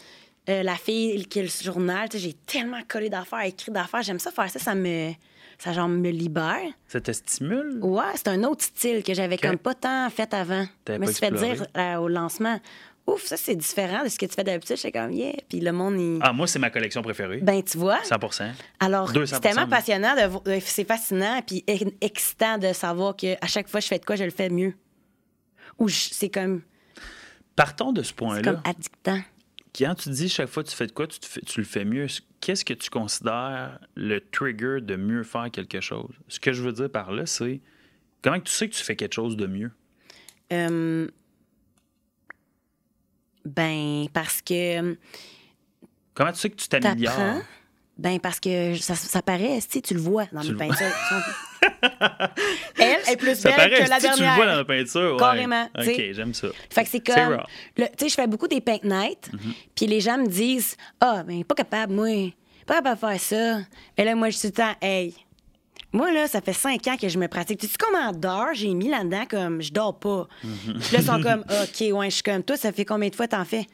euh, 0.48 0.62
la 0.62 0.76
fille 0.76 1.24
qui 1.26 1.40
a 1.40 1.42
le 1.42 1.48
journal, 1.48 2.08
tu 2.08 2.18
sais, 2.18 2.24
j'ai 2.24 2.32
tellement 2.34 2.80
collé 2.88 3.08
d'affaires, 3.10 3.42
écrit 3.44 3.70
d'affaires. 3.72 4.02
J'aime 4.02 4.18
ça 4.20 4.30
faire 4.30 4.48
ça, 4.50 4.58
ça 4.58 4.74
me. 4.74 5.12
Ça, 5.62 5.72
genre, 5.72 5.86
me 5.88 6.10
libère. 6.10 6.58
Ça 6.88 7.00
te 7.00 7.12
stimule? 7.12 7.78
Ouais, 7.82 8.02
c'est 8.16 8.28
un 8.28 8.42
autre 8.42 8.64
style 8.64 9.04
que 9.04 9.14
j'avais 9.14 9.38
comme 9.38 9.58
pas 9.58 9.74
tant 9.74 10.10
fait 10.10 10.32
avant. 10.34 10.66
Je 10.88 10.94
me 10.94 11.06
suis 11.06 11.14
fait 11.16 11.30
dire 11.30 11.64
euh, 11.76 11.96
au 11.98 12.08
lancement, 12.08 12.58
ouf, 13.06 13.24
ça 13.26 13.36
c'est 13.36 13.54
différent 13.54 14.02
de 14.02 14.08
ce 14.08 14.18
que 14.18 14.26
tu 14.26 14.34
fais 14.34 14.42
d'habitude. 14.42 14.74
J'étais 14.76 14.98
comme, 14.98 15.12
yeah. 15.12 15.34
Puis 15.48 15.60
le 15.60 15.70
monde, 15.70 16.00
il... 16.00 16.18
Ah, 16.20 16.32
moi, 16.32 16.48
c'est 16.48 16.58
ma 16.58 16.70
collection 16.70 17.00
préférée. 17.02 17.38
ben 17.42 17.62
tu 17.62 17.78
vois. 17.78 18.00
100% 18.02 18.50
Alors, 18.80 19.12
200%, 19.12 19.26
c'est 19.26 19.40
tellement 19.40 19.68
passionnant, 19.68 20.14
de, 20.16 20.50
euh, 20.50 20.58
c'est 20.64 20.84
fascinant, 20.84 21.40
puis 21.46 21.64
excitant 22.00 22.58
de 22.58 22.72
savoir 22.72 23.14
que 23.16 23.34
à 23.40 23.46
chaque 23.46 23.68
fois 23.68 23.78
que 23.78 23.84
je 23.84 23.88
fais 23.88 23.98
de 24.00 24.04
quoi, 24.04 24.16
je 24.16 24.24
le 24.24 24.30
fais 24.30 24.48
mieux. 24.50 24.74
Ou 25.78 25.86
je- 25.88 26.08
c'est 26.10 26.28
comme, 26.28 26.62
Partons 27.54 27.92
de 27.92 28.02
ce 28.02 28.08
c'est 28.08 28.16
point-là. 28.16 28.42
comme 28.42 28.62
addictant. 28.64 29.20
Quand 29.76 29.94
tu 29.94 30.10
dis 30.10 30.28
chaque 30.28 30.48
fois 30.48 30.62
que 30.62 30.68
tu 30.68 30.76
fais 30.76 30.86
de 30.86 30.92
quoi, 30.92 31.06
tu, 31.06 31.18
te 31.18 31.26
fais- 31.26 31.40
tu 31.40 31.60
le 31.60 31.64
fais 31.66 31.84
mieux, 31.84 32.06
qu'est-ce 32.40 32.64
que 32.64 32.74
tu 32.74 32.90
considères 32.90 33.78
le 33.94 34.18
trigger 34.20 34.78
de 34.82 34.96
mieux 34.96 35.22
faire 35.22 35.50
quelque 35.50 35.80
chose? 35.80 36.12
Ce 36.28 36.38
que 36.38 36.52
je 36.52 36.62
veux 36.62 36.72
dire 36.72 36.90
par 36.90 37.10
là, 37.12 37.24
c'est 37.24 37.60
comment 38.22 38.38
tu 38.40 38.52
sais 38.52 38.68
que 38.68 38.74
tu 38.74 38.82
fais 38.82 38.96
quelque 38.96 39.14
chose 39.14 39.36
de 39.36 39.46
mieux? 39.46 39.70
Euh, 40.52 41.08
ben, 43.46 44.06
parce 44.12 44.42
que 44.42 44.96
Comment 46.14 46.32
tu 46.32 46.38
sais 46.38 46.50
que 46.50 46.56
tu 46.56 46.68
t'améliores? 46.68 47.42
Ben, 47.96 48.20
parce 48.20 48.40
que 48.40 48.74
ça, 48.76 48.94
ça 48.94 49.22
paraît, 49.22 49.58
tu 49.62 49.94
le 49.94 50.00
vois 50.00 50.26
dans 50.32 50.40
Tu 50.42 50.48
mes 50.48 50.52
le 50.52 50.58
peintures. 50.58 50.86
Elle 52.78 53.12
est 53.12 53.16
plus 53.16 53.34
Ça 53.36 53.50
belle 53.50 53.56
paraît, 53.70 53.84
que 53.84 53.88
la 53.90 53.96
tu 53.96 54.02
dernière. 54.02 54.30
le 54.30 54.36
vois 54.36 54.46
dans 54.46 54.56
la 54.58 54.64
peinture. 54.64 55.12
ouais. 55.12 55.18
Carrément, 55.18 55.68
tu 55.82 55.90
OK, 55.90 56.02
j'aime 56.12 56.34
ça. 56.34 56.48
Fait 56.70 56.84
que 56.84 56.88
c'est 56.90 57.00
comme. 57.06 57.42
Tu 57.76 57.82
sais, 57.98 58.08
je 58.08 58.14
fais 58.14 58.26
beaucoup 58.26 58.48
des 58.48 58.60
paint 58.60 58.78
nights, 58.82 59.30
Mhm. 59.32 59.52
puis 59.74 59.86
les 59.86 60.00
gens 60.00 60.18
me 60.18 60.26
disent 60.26 60.76
Ah, 61.00 61.22
ben, 61.26 61.44
pas 61.44 61.54
capable, 61.54 61.92
moi. 61.94 62.32
Pas 62.66 62.76
capable 62.76 62.96
de 62.96 63.00
faire 63.00 63.20
ça. 63.20 63.58
Et 63.96 64.04
là, 64.04 64.14
moi, 64.14 64.30
je 64.30 64.38
suis 64.38 64.50
tout 64.52 64.60
le 64.60 64.64
temps 64.64 64.74
Hey. 64.80 65.14
Moi, 65.94 66.10
là, 66.10 66.26
ça 66.26 66.40
fait 66.40 66.54
cinq 66.54 66.86
ans 66.86 66.96
que 66.96 67.06
je 67.08 67.18
me 67.18 67.28
pratique. 67.28 67.60
Tu 67.60 67.66
sais 67.66 67.74
combien 67.78 68.12
d'heures 68.12 68.54
j'ai 68.54 68.72
mis 68.72 68.88
là-dedans 68.88 69.24
comme 69.28 69.60
je 69.60 69.70
dors 69.72 69.98
pas? 69.98 70.26
Mhm. 70.42 70.78
Puis 70.80 70.92
là, 70.94 70.98
ils 71.00 71.04
sont 71.04 71.20
comme 71.22 71.40
OK, 71.40 71.98
ouais, 71.98 72.06
je 72.10 72.14
suis 72.14 72.22
comme 72.22 72.42
toi, 72.42 72.56
ça 72.56 72.72
fait 72.72 72.84
combien 72.86 73.08
de 73.10 73.14
fois 73.14 73.28
t'en 73.28 73.44
fais? 73.44 73.66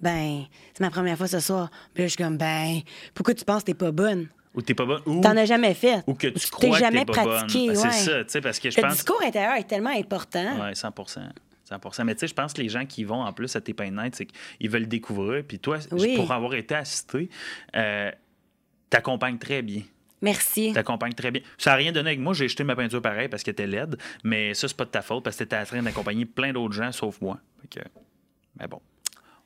Ben, 0.00 0.44
c'est 0.72 0.80
ma 0.80 0.90
première 0.90 1.16
fois 1.18 1.26
ce 1.26 1.40
soir. 1.40 1.70
Puis 1.92 2.02
là, 2.04 2.06
je 2.08 2.14
suis 2.14 2.22
comme 2.22 2.38
Ben, 2.38 2.80
pourquoi 3.14 3.34
tu 3.34 3.44
penses 3.44 3.60
que 3.62 3.66
t'es 3.66 3.74
pas 3.74 3.92
bonne? 3.92 4.28
Ou 4.56 4.62
t'es 4.62 4.74
pas 4.74 4.86
bonne. 4.86 5.02
Ou, 5.06 5.20
T'en 5.20 5.36
as 5.36 5.44
jamais 5.44 5.74
fait. 5.74 6.02
ou 6.06 6.14
que 6.14 6.26
tu 6.28 6.40
t'es 6.40 6.46
crois 6.50 6.78
jamais 6.78 7.04
que 7.04 7.12
t'es 7.12 7.22
pas 7.22 7.24
pratiqué. 7.26 7.66
bonne. 7.68 7.76
Ben, 7.76 7.82
ouais. 7.82 7.90
C'est 7.92 8.04
ça, 8.10 8.24
tu 8.24 8.30
sais, 8.30 8.40
parce 8.40 8.58
que 8.58 8.70
je 8.70 8.76
Le 8.76 8.82
pense. 8.82 8.92
discours 8.94 9.22
intérieur 9.22 9.54
est 9.56 9.64
tellement 9.68 9.90
important. 9.96 10.56
Oui, 10.66 10.74
100 10.74 10.92
100 11.68 12.04
Mais 12.04 12.14
tu 12.14 12.20
sais, 12.20 12.26
je 12.28 12.34
pense 12.34 12.52
que 12.54 12.62
les 12.62 12.68
gens 12.68 12.86
qui 12.86 13.04
vont 13.04 13.20
en 13.22 13.32
plus 13.32 13.54
à 13.54 13.60
tes 13.60 13.74
pains 13.74 13.90
night, 13.90 14.14
c'est 14.16 14.26
qu'ils 14.26 14.70
veulent 14.70 14.88
découvrir. 14.88 15.44
Puis 15.46 15.58
toi, 15.58 15.78
Oui. 15.92 16.16
pour 16.16 16.30
avoir 16.32 16.54
été 16.54 16.74
assisté, 16.74 17.28
euh, 17.76 18.10
t'accompagnes 18.88 19.38
très 19.38 19.62
bien. 19.62 19.82
Merci. 20.22 20.72
T'accompagnes 20.72 21.12
très 21.12 21.30
bien. 21.30 21.42
Ça 21.58 21.70
n'a 21.70 21.76
rien 21.76 21.92
donné 21.92 22.10
avec 22.10 22.20
moi. 22.20 22.32
J'ai 22.32 22.48
jeté 22.48 22.64
ma 22.64 22.74
peinture 22.74 23.02
pareil 23.02 23.28
parce 23.28 23.42
qu'elle 23.42 23.52
était 23.52 23.66
laide. 23.66 23.98
Mais 24.24 24.54
ça, 24.54 24.66
c'est 24.68 24.76
pas 24.76 24.86
de 24.86 24.90
ta 24.90 25.02
faute 25.02 25.22
parce 25.22 25.36
que 25.36 25.44
t'étais 25.44 25.58
en 25.58 25.64
train 25.64 25.82
d'accompagner 25.82 26.24
plein 26.24 26.52
d'autres 26.54 26.72
gens 26.74 26.90
sauf 26.92 27.20
moi. 27.20 27.38
Fait 27.60 27.80
que- 27.80 27.88
Mais 28.58 28.66
bon, 28.66 28.80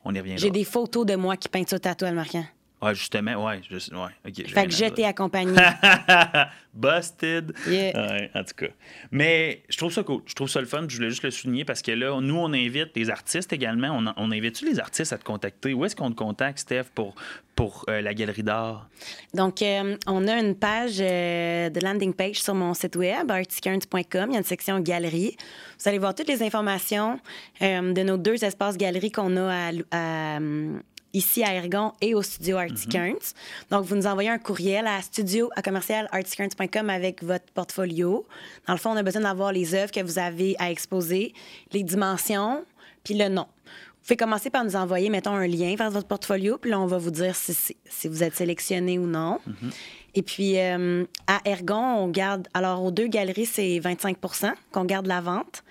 on 0.04 0.14
y 0.14 0.18
reviendra. 0.20 0.40
J'ai 0.40 0.50
des 0.52 0.64
photos 0.64 1.04
de 1.04 1.16
moi 1.16 1.36
qui 1.36 1.48
peignent 1.48 1.66
sur 1.66 1.80
ta 1.80 1.94
toile, 1.96 2.14
Marquant. 2.14 2.44
Ouais, 2.82 2.94
justement, 2.94 3.44
ouais. 3.44 3.60
Ouais 3.70 4.32
Fait 4.46 4.66
que 4.66 4.72
je 4.72 4.88
t'ai 4.88 5.04
accompagné. 5.04 5.54
Busted. 6.74 7.52
Yeah. 7.66 7.92
Ouais, 7.94 8.30
en 8.34 8.44
tout 8.44 8.54
cas. 8.56 8.72
Mais 9.10 9.62
je 9.68 9.76
trouve 9.76 9.92
ça 9.92 10.02
cool. 10.02 10.22
Je 10.24 10.34
trouve 10.34 10.48
ça 10.48 10.60
le 10.60 10.66
fun. 10.66 10.86
Je 10.88 10.96
voulais 10.96 11.10
juste 11.10 11.24
le 11.24 11.30
souligner 11.30 11.64
parce 11.64 11.82
que 11.82 11.90
là, 11.90 12.18
nous, 12.20 12.36
on 12.36 12.52
invite 12.52 12.96
les 12.96 13.10
artistes 13.10 13.52
également. 13.52 13.88
On, 13.88 14.12
on 14.16 14.30
invite-tu 14.30 14.66
les 14.66 14.78
artistes 14.78 15.12
à 15.12 15.18
te 15.18 15.24
contacter? 15.24 15.74
Où 15.74 15.84
est-ce 15.84 15.96
qu'on 15.96 16.10
te 16.10 16.16
contacte, 16.16 16.60
Steph, 16.60 16.84
pour, 16.94 17.16
pour 17.56 17.84
euh, 17.90 18.00
la 18.00 18.14
galerie 18.14 18.44
d'art? 18.44 18.88
Donc, 19.34 19.62
euh, 19.62 19.96
on 20.06 20.26
a 20.28 20.38
une 20.38 20.54
page 20.54 20.98
euh, 21.00 21.68
de 21.70 21.80
landing 21.80 22.14
page 22.14 22.40
sur 22.40 22.54
mon 22.54 22.72
site 22.72 22.96
web, 22.96 23.30
artsykearns.com. 23.30 24.26
Il 24.28 24.32
y 24.32 24.36
a 24.36 24.38
une 24.38 24.44
section 24.44 24.78
galerie. 24.80 25.36
Vous 25.80 25.88
allez 25.88 25.98
voir 25.98 26.14
toutes 26.14 26.28
les 26.28 26.42
informations 26.42 27.18
de 27.60 28.02
nos 28.02 28.16
deux 28.16 28.44
espaces 28.44 28.76
galeries 28.78 29.10
qu'on 29.10 29.36
a 29.36 29.70
à, 29.70 29.70
à, 29.90 30.38
ici 31.12 31.42
à 31.42 31.54
Ergon 31.54 31.92
et 32.00 32.14
au 32.14 32.22
studio 32.22 32.56
Artie 32.56 32.86
Kearns. 32.88 33.34
Donc, 33.70 33.84
vous 33.84 33.96
nous 33.96 34.06
envoyez 34.06 34.28
un 34.30 34.38
courriel 34.38 34.86
à 34.86 35.00
studio 35.02 35.50
à 35.56 35.62
commercial 35.62 36.08
avec 36.12 37.22
votre 37.22 37.46
portfolio. 37.54 38.26
Dans 38.66 38.74
le 38.74 38.78
fond, 38.78 38.90
on 38.90 38.96
a 38.96 39.02
besoin 39.02 39.22
d'avoir 39.22 39.52
les 39.52 39.74
œuvres 39.74 39.90
que 39.92 40.00
vous 40.02 40.18
avez 40.18 40.54
à 40.58 40.70
exposer, 40.70 41.32
les 41.72 41.82
dimensions, 41.82 42.64
puis 43.04 43.14
le 43.14 43.28
nom. 43.28 43.46
Vous 43.64 44.06
pouvez 44.06 44.16
commencer 44.16 44.50
par 44.50 44.64
nous 44.64 44.76
envoyer, 44.76 45.10
mettons, 45.10 45.32
un 45.34 45.46
lien 45.46 45.74
vers 45.76 45.90
votre 45.90 46.06
portfolio, 46.08 46.56
puis 46.58 46.70
là, 46.70 46.80
on 46.80 46.86
va 46.86 46.98
vous 46.98 47.10
dire 47.10 47.36
si, 47.36 47.52
si- 47.54 47.76
si 47.88 48.08
vous 48.08 48.22
êtes 48.22 48.34
sélectionné 48.34 48.98
ou 48.98 49.06
non. 49.06 49.38
Et 50.14 50.22
puis, 50.22 50.58
euh, 50.58 51.04
à 51.26 51.40
Ergon, 51.44 51.76
on 51.76 52.08
garde. 52.08 52.48
Alors, 52.54 52.82
aux 52.82 52.90
deux 52.90 53.06
galeries, 53.06 53.46
c'est 53.46 53.78
25% 53.78 54.52
qu'on 54.72 54.84
garde 54.84 55.06
la 55.06 55.20
vente. 55.20 55.62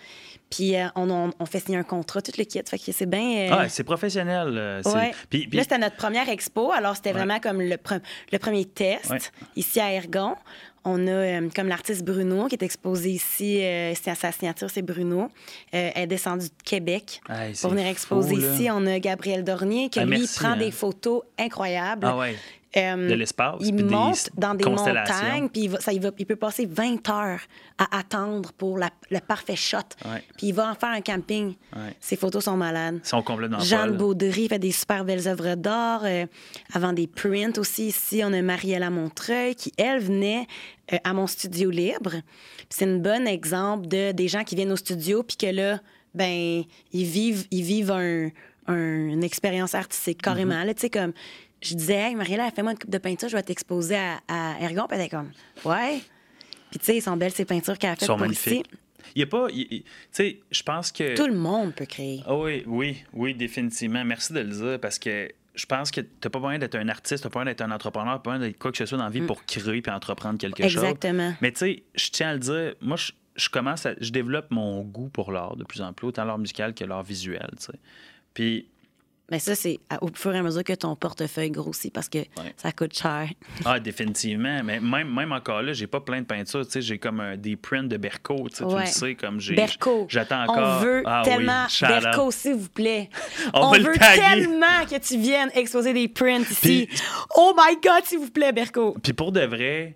Puis, 0.49 0.75
euh, 0.75 0.87
on, 0.95 1.09
on- 1.09 1.31
on 1.39 1.45
fait 1.45 1.59
signer 1.59 1.77
un 1.77 1.83
contrat, 1.83 2.21
tout 2.21 2.31
le 2.37 2.43
kit. 2.43 2.61
Fait 2.65 2.79
que 2.79 2.91
c'est 2.91 3.05
bien. 3.05 3.49
euh, 3.49 3.49
Ah, 3.51 3.69
c'est 3.69 3.83
professionnel. 3.83 4.49
euh, 4.57 4.81
Ouais. 4.85 5.11
Puis, 5.29 5.47
puis- 5.47 5.57
Là, 5.57 5.63
c'était 5.63 5.77
notre 5.77 5.95
première 5.97 6.27
expo. 6.29 6.71
Alors, 6.71 6.95
c'était 6.95 7.11
vraiment 7.11 7.39
comme 7.39 7.61
le, 7.61 7.75
pre- 7.75 8.01
le 8.31 8.39
premier 8.39 8.65
test 8.65 9.09
Ouais. 9.11 9.19
ici 9.55 9.79
à 9.79 9.91
Ergon. 9.93 10.35
On 10.85 11.05
a 11.07 11.11
euh, 11.11 11.49
comme 11.53 11.67
l'artiste 11.67 12.03
Bruno 12.05 12.47
qui 12.47 12.55
est 12.55 12.63
exposé 12.63 13.11
ici. 13.11 13.61
euh, 13.61 13.93
c'est 14.01 14.09
à 14.11 14.15
sa 14.15 14.31
signature, 14.31 14.69
c'est 14.71 14.81
Bruno. 14.81 15.29
Elle 15.71 15.91
est 15.95 16.07
descendue 16.07 16.47
de 16.47 16.63
Québec 16.63 17.21
Hey, 17.29 17.53
pour 17.61 17.71
venir 17.71 17.85
exposer 17.87 18.35
fou, 18.35 18.41
ici. 18.41 18.69
On 18.71 18.85
a 18.87 18.97
Gabriel 18.99 19.43
Dornier 19.43 19.89
qui, 19.89 19.99
Ah, 19.99 20.05
lui, 20.05 20.19
merci, 20.19 20.39
prend 20.39 20.51
hein. 20.51 20.57
des 20.57 20.71
photos 20.71 21.21
incroyables. 21.37 22.07
ah 22.07 22.17
ouais. 22.17 22.35
Euh, 22.77 23.09
De 23.09 23.15
l'espace, 23.15 23.55
Il 23.61 23.83
monte 23.83 24.29
dans 24.37 24.53
des 24.53 24.63
montagnes, 24.63 25.49
puis 25.49 25.61
il, 25.63 25.77
ça, 25.79 25.91
il, 25.91 25.99
va- 26.01 26.11
il 26.19 26.25
peut 26.27 26.35
passer 26.35 26.67
20 26.67 27.09
heures 27.09 27.39
à 27.79 27.97
attendre 27.97 28.51
pour 28.53 28.77
la- 28.77 28.91
le 29.09 29.19
parfait 29.19 29.55
shot. 29.55 29.77
Ouais. 30.05 30.23
Puis 30.37 30.47
il 30.47 30.51
va 30.53 30.69
en 30.69 30.75
faire 30.75 30.89
un 30.89 31.01
camping. 31.01 31.55
Ouais. 31.75 31.95
Ses 31.99 32.15
photos 32.15 32.43
sont 32.43 32.57
malades. 32.57 32.99
Ils 33.03 33.07
sont 33.07 33.23
complètement 33.23 33.59
Jeanne. 33.59 33.97
Baudry 33.97 34.47
fait 34.49 34.59
des 34.59 34.71
super 34.71 35.03
belles 35.03 35.27
œuvres 35.27 35.55
d'art. 35.55 36.01
euh, 36.03 36.27
avant 36.73 36.93
des 36.93 37.07
prints 37.07 37.57
aussi, 37.57 37.87
ici, 37.87 38.21
on 38.23 38.31
a 38.33 38.41
Mariella 38.43 38.91
Montreuil 38.91 39.55
qui, 39.55 39.73
elle, 39.77 39.99
venait 39.99 40.45
euh, 40.93 40.97
à 41.03 41.13
mon 41.13 41.25
studio 41.25 41.71
libre. 41.71 42.13
C'est 42.69 42.85
un 42.85 42.97
bon 42.97 43.27
exemple 43.27 43.87
de 43.87 44.11
des 44.11 44.27
gens 44.27 44.43
qui 44.43 44.55
viennent 44.55 44.71
au 44.71 44.75
studio 44.77 45.23
puis 45.23 45.37
que 45.37 45.47
là, 45.47 45.79
ben, 46.13 46.63
ils 46.93 47.05
vivent, 47.05 47.45
ils 47.49 47.63
vivent 47.63 47.91
un- 47.91 48.29
un- 48.67 49.07
une 49.07 49.23
expérience 49.23 49.73
artistique 49.73 50.21
carrément. 50.21 50.63
Là, 50.63 50.73
Tu 50.75 50.81
sais, 50.81 50.89
comme, 50.91 51.13
je 51.61 51.75
disais, 51.75 51.95
hey, 51.95 52.15
Mariella, 52.15 52.49
fais-moi 52.51 52.71
une 52.73 52.79
coupe 52.79 52.89
de 52.89 52.97
peinture, 52.97 53.29
je 53.29 53.35
vais 53.35 53.43
t'exposer 53.43 53.97
à, 53.97 54.19
à 54.27 54.59
Ergon. 54.61 54.85
Puis 54.87 54.97
elle 54.97 55.05
était 55.05 55.15
comme, 55.15 55.31
ouais. 55.65 55.99
Puis 56.69 56.79
tu 56.79 56.85
sais, 56.85 56.97
ils 56.97 57.01
sont 57.01 57.17
belles 57.17 57.31
ces 57.31 57.45
peintures 57.45 57.77
qu'elle 57.77 57.91
a 57.91 57.93
Ils 57.93 57.99
faites 57.99 58.07
sont 58.07 58.17
pour 58.17 58.27
ici. 58.27 58.49
magnifiques. 58.49 58.71
Il 59.15 59.19
y 59.19 59.23
a 59.23 59.27
pas. 59.27 59.47
Tu 59.49 59.83
sais, 60.11 60.39
je 60.51 60.63
pense 60.63 60.91
que. 60.91 61.15
Tout 61.15 61.25
le 61.27 61.33
monde 61.33 61.73
peut 61.73 61.85
créer. 61.85 62.21
Ah 62.27 62.35
oui, 62.37 62.63
oui, 62.67 62.97
oui, 63.13 63.33
définitivement. 63.33 64.05
Merci 64.05 64.33
de 64.33 64.39
le 64.41 64.49
dire 64.49 64.79
parce 64.79 64.99
que 64.99 65.29
je 65.55 65.65
pense 65.65 65.89
que 65.89 66.01
tu 66.01 66.07
n'as 66.23 66.29
pas 66.29 66.39
besoin 66.39 66.59
d'être 66.59 66.75
un 66.75 66.87
artiste, 66.89 67.23
tu 67.23 67.27
n'as 67.27 67.31
pas 67.31 67.39
besoin 67.39 67.51
d'être 67.51 67.61
un 67.61 67.71
entrepreneur, 67.71 68.21
pas 68.21 68.31
besoin 68.31 68.47
d'être 68.47 68.59
quoi 68.59 68.71
que 68.71 68.77
ce 68.77 68.85
soit 68.85 68.97
dans 68.99 69.05
la 69.05 69.09
vie 69.09 69.21
pour 69.21 69.43
créer 69.45 69.81
puis 69.81 69.91
entreprendre 69.91 70.37
quelque 70.37 70.61
chose. 70.63 70.75
Mm. 70.75 70.85
Exactement. 70.85 71.33
Mais 71.41 71.51
tu 71.51 71.57
sais, 71.59 71.83
je 71.95 72.09
tiens 72.11 72.29
à 72.29 72.33
le 72.33 72.39
dire, 72.39 72.75
moi, 72.81 72.97
je, 72.97 73.11
je 73.35 73.49
commence 73.49 73.85
à. 73.87 73.93
Je 73.99 74.11
développe 74.11 74.51
mon 74.51 74.81
goût 74.83 75.09
pour 75.09 75.31
l'art 75.31 75.55
de 75.55 75.63
plus 75.63 75.81
en 75.81 75.91
plus, 75.91 76.07
autant 76.07 76.23
l'art 76.25 76.37
musical 76.37 76.75
que 76.75 76.83
l'art 76.85 77.03
visuel, 77.03 77.49
tu 77.57 77.65
sais. 77.65 77.79
Puis, 78.35 78.67
Mais 79.31 79.39
ça, 79.39 79.55
c'est 79.55 79.79
au 80.01 80.09
fur 80.13 80.33
et 80.33 80.39
à 80.39 80.43
mesure 80.43 80.63
que 80.63 80.73
ton 80.73 80.95
portefeuille 80.95 81.51
grossit 81.51 81.93
parce 81.93 82.09
que 82.09 82.19
ça 82.57 82.71
coûte 82.71 82.97
cher. 82.97 83.29
ah, 83.65 83.79
définitivement. 83.79 84.61
Mais 84.63 84.79
même, 84.79 85.13
même 85.13 85.31
encore 85.31 85.61
là, 85.61 85.73
j'ai 85.73 85.87
pas 85.87 85.99
plein 86.01 86.21
de 86.21 86.25
peintures, 86.25 86.65
tu 86.65 86.71
sais. 86.73 86.81
J'ai 86.81 86.97
comme 86.97 87.19
un- 87.19 87.37
des 87.37 87.55
prints 87.55 87.83
de 87.87 87.97
Berco, 87.97 88.47
tu 88.49 88.57
sais, 88.57 88.65
tu 88.67 88.75
le 88.75 88.85
sais, 88.85 89.15
comme 89.15 89.39
j'ai. 89.39 89.55
Berco. 89.55 90.05
J'attends 90.09 90.43
encore. 90.43 90.79
On 90.81 90.83
veut 90.83 91.03
Ah 91.05 91.21
tellement. 91.23 91.65
Berco, 91.81 92.31
s'il 92.31 92.55
vous 92.55 92.69
plaît. 92.69 93.09
On 93.53 93.71
veut 93.71 93.93
tellement 93.97 94.85
que 94.89 94.97
tu 94.99 95.17
viennes 95.17 95.49
exposer 95.55 95.93
des 95.93 96.07
prints 96.07 96.49
ici. 96.49 96.87
Puis- 96.87 96.99
Oh 97.35 97.53
my 97.57 97.75
God, 97.83 98.03
s'il 98.05 98.19
vous 98.19 98.29
plaît, 98.31 98.51
Berco. 98.51 98.95
Puis 99.01 99.13
pour 99.13 99.31
de 99.31 99.41
vrai, 99.41 99.95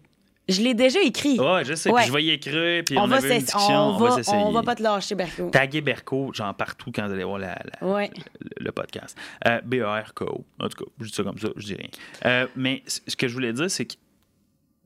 Je 0.50 0.62
l'ai 0.62 0.74
déjà 0.74 1.02
écrit. 1.02 1.40
ouais, 1.40 1.64
je 1.64 1.74
sais, 1.74 1.90
Ouais. 1.90 2.02
puis 2.02 2.08
je 2.10 2.14
vais 2.14 2.24
y 2.24 2.30
écrire, 2.32 2.84
puis 2.84 2.98
on, 2.98 3.04
on, 3.04 3.08
va 3.08 3.16
avait 3.18 3.36
une 3.38 3.42
discussion, 3.44 3.74
on, 3.76 3.96
on, 3.96 3.98
va, 3.98 4.12
s'essayer. 4.18 4.38
on 4.44 4.52
va 4.52 4.62
pas 4.62 4.76
te 4.76 4.84
lâcher, 4.84 5.16
Berco. 5.16 5.50
Taguer 5.50 5.80
Berco, 5.82 6.34
genre 6.34 6.54
partout 6.54 6.92
quand 6.94 7.06
vous 7.08 7.14
allez 7.14 7.24
voir 7.24 7.40
la, 7.40 7.58
la- 7.82 7.88
Ouais. 7.88 8.12
le, 8.42 8.66
le 8.66 8.72
podcast. 8.74 9.18
Euh, 9.48 9.62
B-A-R-K-O. 9.64 10.44
En 10.60 10.68
tout 10.68 10.84
cas, 10.84 10.92
je 11.00 11.06
dis 11.06 11.14
ça 11.14 11.24
comme 11.24 11.38
ça, 11.40 11.48
je 11.56 11.66
dis 11.66 11.76
rien. 11.76 11.90
Euh, 12.26 12.48
mais 12.58 12.84
ce 12.86 13.16
que 13.16 13.28
je 13.30 13.34
voulais 13.34 13.54
dire, 13.54 13.72
c'est 13.72 13.86
que 13.86 13.94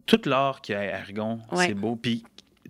tout 0.05 0.21
l'art 0.25 0.61
qu'il 0.61 0.73
y 0.73 0.77
a 0.77 0.81
à 0.81 0.99
Ergon, 0.99 1.39
Ouais. 1.51 1.67
c'est 1.67 1.73
beau. 1.73 1.95
Puis 1.95 2.23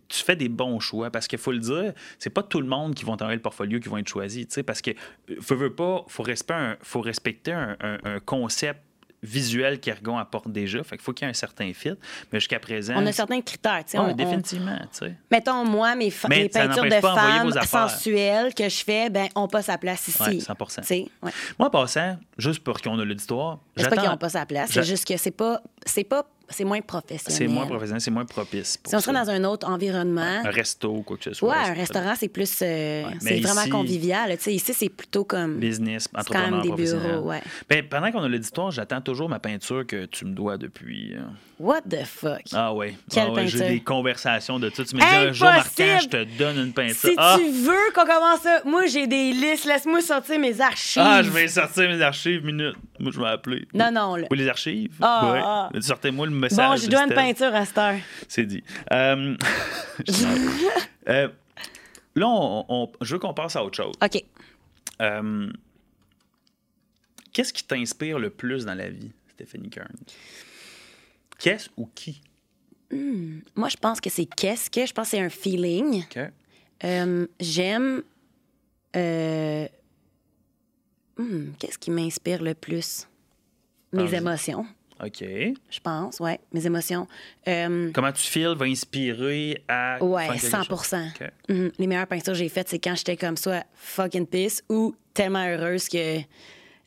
tu 0.07 0.23
fais 0.23 0.37
des 0.37 0.47
bons 0.47 0.79
choix 0.79 1.09
parce 1.11 1.27
qu'il 1.27 1.39
faut 1.39 1.51
le 1.51 1.59
dire, 1.59 1.91
c'est 2.17 2.29
pas 2.29 2.41
tout 2.41 2.61
le 2.61 2.67
monde 2.67 2.95
qui 2.95 3.03
vont 3.03 3.17
t'envoyer 3.17 3.35
le 3.35 3.41
portfolio 3.41 3.81
qui 3.81 3.89
vont 3.89 3.97
être 3.97 4.07
choisis. 4.07 4.47
tu 4.47 4.53
sais, 4.53 4.63
Parce 4.63 4.81
que, 4.81 4.91
euh, 4.91 5.35
faut, 5.41 5.57
veux 5.57 5.73
pas, 5.75 6.05
faut 6.07 6.23
respecter 6.23 6.53
un, 6.53 6.77
faut 6.81 7.01
respecter 7.01 7.51
un, 7.51 7.75
un- 7.81 7.97
un 8.05 8.19
concept 8.21 8.79
visuel 9.23 9.79
qu'Ergon 9.79 10.17
apporte 10.17 10.49
déjà. 10.51 10.83
Fait 10.83 10.95
qu'il 10.97 11.03
faut 11.03 11.11
qu'il 11.13 11.25
y 11.25 11.27
ait 11.27 11.31
un 11.31 11.33
certain 11.33 11.71
fit. 11.73 11.93
Mais 12.31 12.39
jusqu'à 12.39 12.59
présent. 12.59 12.93
On 12.97 13.05
a 13.05 13.11
certains 13.11 13.41
critères. 13.41 13.83
tu 13.85 13.91
sais, 13.91 13.97
Ouais, 13.99 14.05
on- 14.07 14.11
on- 14.11 14.15
définitivement. 14.15 14.77
tu 14.91 14.99
sais. 15.07 15.15
Mettons, 15.31 15.65
moi, 15.65 15.95
mes, 15.95 16.11
fa- 16.11 16.27
mes 16.27 16.47
peintures 16.49 16.83
de 16.83 16.89
femmes 16.91 17.51
sensuelles 17.65 18.53
que 18.53 18.69
je 18.69 18.83
fais, 18.83 19.09
ben, 19.09 19.27
on 19.35 19.47
pas 19.47 19.61
sa 19.61 19.77
place 19.77 20.07
ici. 20.07 20.21
Ouais, 20.21 20.39
100%. 20.39 20.81
Tu 20.81 20.87
sais, 20.87 21.05
ouais. 21.23 21.31
Moi, 21.57 21.67
en 21.67 21.71
passant, 21.71 22.17
juste 22.37 22.63
pour 22.63 22.79
qu'on 22.81 22.99
ait 22.99 23.05
l'auditoire, 23.05 23.59
C'est 23.75 23.89
pas 23.89 23.97
qu'ils 23.97 24.09
n'ont 24.09 24.17
pas 24.17 24.29
sa 24.29 24.45
place, 24.45 24.69
c'est 24.71 24.83
juste 24.83 25.05
que 25.07 25.17
c'est 25.17 25.31
pas, 25.31 25.61
c'est 25.85 26.03
pas, 26.03 26.25
c'est 26.49 26.63
moins 26.63 26.81
professionnel. 26.81 27.37
C'est 27.37 27.47
moins 27.47 27.65
professionnel, 27.65 28.01
c'est 28.01 28.11
moins 28.11 28.25
propice. 28.25 28.77
pour 28.77 28.89
Si 28.89 28.95
on 28.95 28.99
serait 28.99 29.13
dans 29.13 29.29
un 29.29 29.43
autre 29.43 29.67
environnement, 29.69 30.41
un 30.43 30.49
resto 30.49 30.89
ou 30.89 31.01
quoi 31.03 31.17
que 31.17 31.23
ce 31.25 31.33
soit. 31.33 31.49
ouais, 31.49 31.69
un 31.69 31.73
restaurant, 31.73 32.13
c'est 32.17 32.27
plus, 32.29 32.51
euh, 32.61 33.03
Ouais, 33.03 33.11
c'est 33.19 33.39
vraiment 33.41 33.61
ici- 33.61 33.69
convivial. 33.69 34.37
Tu 34.37 34.43
sais, 34.43 34.53
ici, 34.53 34.73
c'est 34.73 34.89
plutôt 34.89 35.23
comme, 35.23 35.57
Business, 35.59 36.03
c'est 36.03 36.11
quand 36.27 36.33
même 36.39 36.53
entrepreneur 36.53 36.61
des 36.63 36.67
professionnel. 36.69 37.11
bureaux, 37.11 37.27
ouais. 37.29 37.41
Ben, 37.69 37.87
pendant 37.87 38.11
qu'on 38.11 38.23
a 38.23 38.27
l'auditoire, 38.29 38.71
j'attends 38.71 39.01
toujours 39.01 39.29
ma 39.29 39.39
peinture 39.39 39.85
que 39.85 40.05
tu 40.05 40.25
me 40.25 40.33
dois 40.33 40.57
depuis. 40.57 41.13
euh, 41.15 41.21
What 41.59 41.81
the 41.89 42.05
fuck? 42.05 42.41
Ah 42.53 42.71
ouais. 42.73 42.95
Quelle 43.11 43.23
Ah 43.29 43.33
ouais, 43.33 43.47
J'ai 43.47 43.67
des 43.67 43.79
conversations 43.79 44.59
de 44.59 44.69
tout. 44.69 44.83
Tu 44.83 44.95
me 44.95 44.99
dis 45.01 45.07
un 45.07 45.31
jour! 45.33 45.47
Martin, 45.47 45.97
je 45.99 46.07
te 46.07 46.23
donne 46.37 46.57
une 46.59 46.71
peinture. 46.73 47.09
Si 47.09 47.15
ah! 47.17 47.35
tu 47.39 47.49
veux 47.49 47.91
qu'on 47.95 48.05
commence 48.05 48.41
ça, 48.41 48.61
moi 48.63 48.85
j'ai 48.85 49.07
des 49.07 49.31
listes, 49.33 49.65
laisse-moi 49.65 50.01
sortir 50.01 50.37
mes 50.39 50.61
archives. 50.61 51.01
Ah, 51.03 51.23
je 51.23 51.31
vais 51.31 51.47
sortir 51.47 51.89
mes 51.89 51.99
archives, 52.01 52.45
minute. 52.45 52.75
Moi, 52.99 53.11
je 53.11 53.19
vais 53.19 53.27
appeler. 53.27 53.67
Non, 53.73 53.89
non. 53.91 54.15
le- 54.17 54.25
Oui, 54.29 54.37
les 54.37 54.47
archives? 54.47 54.93
Ah, 55.01 55.31
ouais. 55.33 55.41
ah. 55.43 55.69
Sortez-moi 55.81 56.27
le 56.27 56.31
Bon, 56.41 56.75
je 56.75 56.87
dois 56.87 57.03
une 57.03 57.13
peinture 57.13 57.53
à 57.55 57.65
cette 57.65 57.77
heure. 57.77 57.99
C'est 58.27 58.45
dit. 58.45 58.63
Euh, 58.91 59.35
euh, 61.09 61.27
là, 62.15 62.27
on- 62.27 62.65
on- 62.69 62.91
je 63.01 63.13
veux 63.13 63.19
qu'on 63.19 63.33
passe 63.33 63.55
à 63.55 63.63
autre 63.63 63.75
chose. 63.77 63.93
OK. 64.03 64.23
Euh, 65.01 65.51
Qu'est-ce 67.33 67.53
qui 67.53 67.63
t'inspire 67.63 68.17
le 68.17 68.29
plus 68.31 68.65
dans 68.65 68.73
la 68.73 68.89
vie, 68.89 69.11
Stéphanie 69.33 69.69
Kern? 69.69 69.93
Qu'est-ce 71.39 71.69
ou 71.77 71.87
qui? 71.93 72.21
Moi, 72.91 73.69
je 73.69 73.77
pense 73.77 74.01
que 74.01 74.09
c'est 74.09 74.25
qu'est-ce 74.25 74.69
que. 74.71 74.85
Je 74.87 74.93
pense 74.93 75.11
que 75.11 75.17
c'est 75.17 75.21
un 75.21 75.29
feeling. 75.29 76.03
OK. 76.03 76.19
Euh, 76.83 77.27
J'aime. 77.39 78.01
euh, 78.95 79.67
hmm, 81.17 81.51
Qu'est-ce 81.59 81.77
qui 81.77 81.91
m'inspire 81.91 82.41
le 82.41 82.53
plus? 82.55 83.07
Mes 83.93 84.13
émotions, 84.15 84.65
OK. 85.03 85.19
je 85.21 85.79
pense, 85.81 86.19
ouais, 86.19 86.39
mes 86.53 86.65
émotions. 86.65 87.07
Euh, 87.47 87.91
Comment 87.93 88.11
tu 88.11 88.21
files 88.23 88.55
va 88.57 88.65
inspirer 88.65 89.63
à. 89.67 90.03
ouais, 90.03 90.23
faire 90.25 90.33
quelque 90.33 90.47
100 90.47 90.63
chose? 90.63 90.93
OK. 91.21 91.29
Mhm. 91.49 91.71
Les 91.77 91.87
meilleures 91.87 92.07
peintures 92.07 92.33
que 92.33 92.39
j'ai 92.39 92.49
faites, 92.49 92.69
c'est 92.69 92.79
quand 92.79 92.95
j'étais 92.95 93.17
comme 93.17 93.37
soit 93.37 93.63
fucking 93.75 94.25
pisse 94.25 94.63
ou 94.69 94.95
tellement 95.13 95.45
heureuse 95.47 95.87
que 95.89 96.19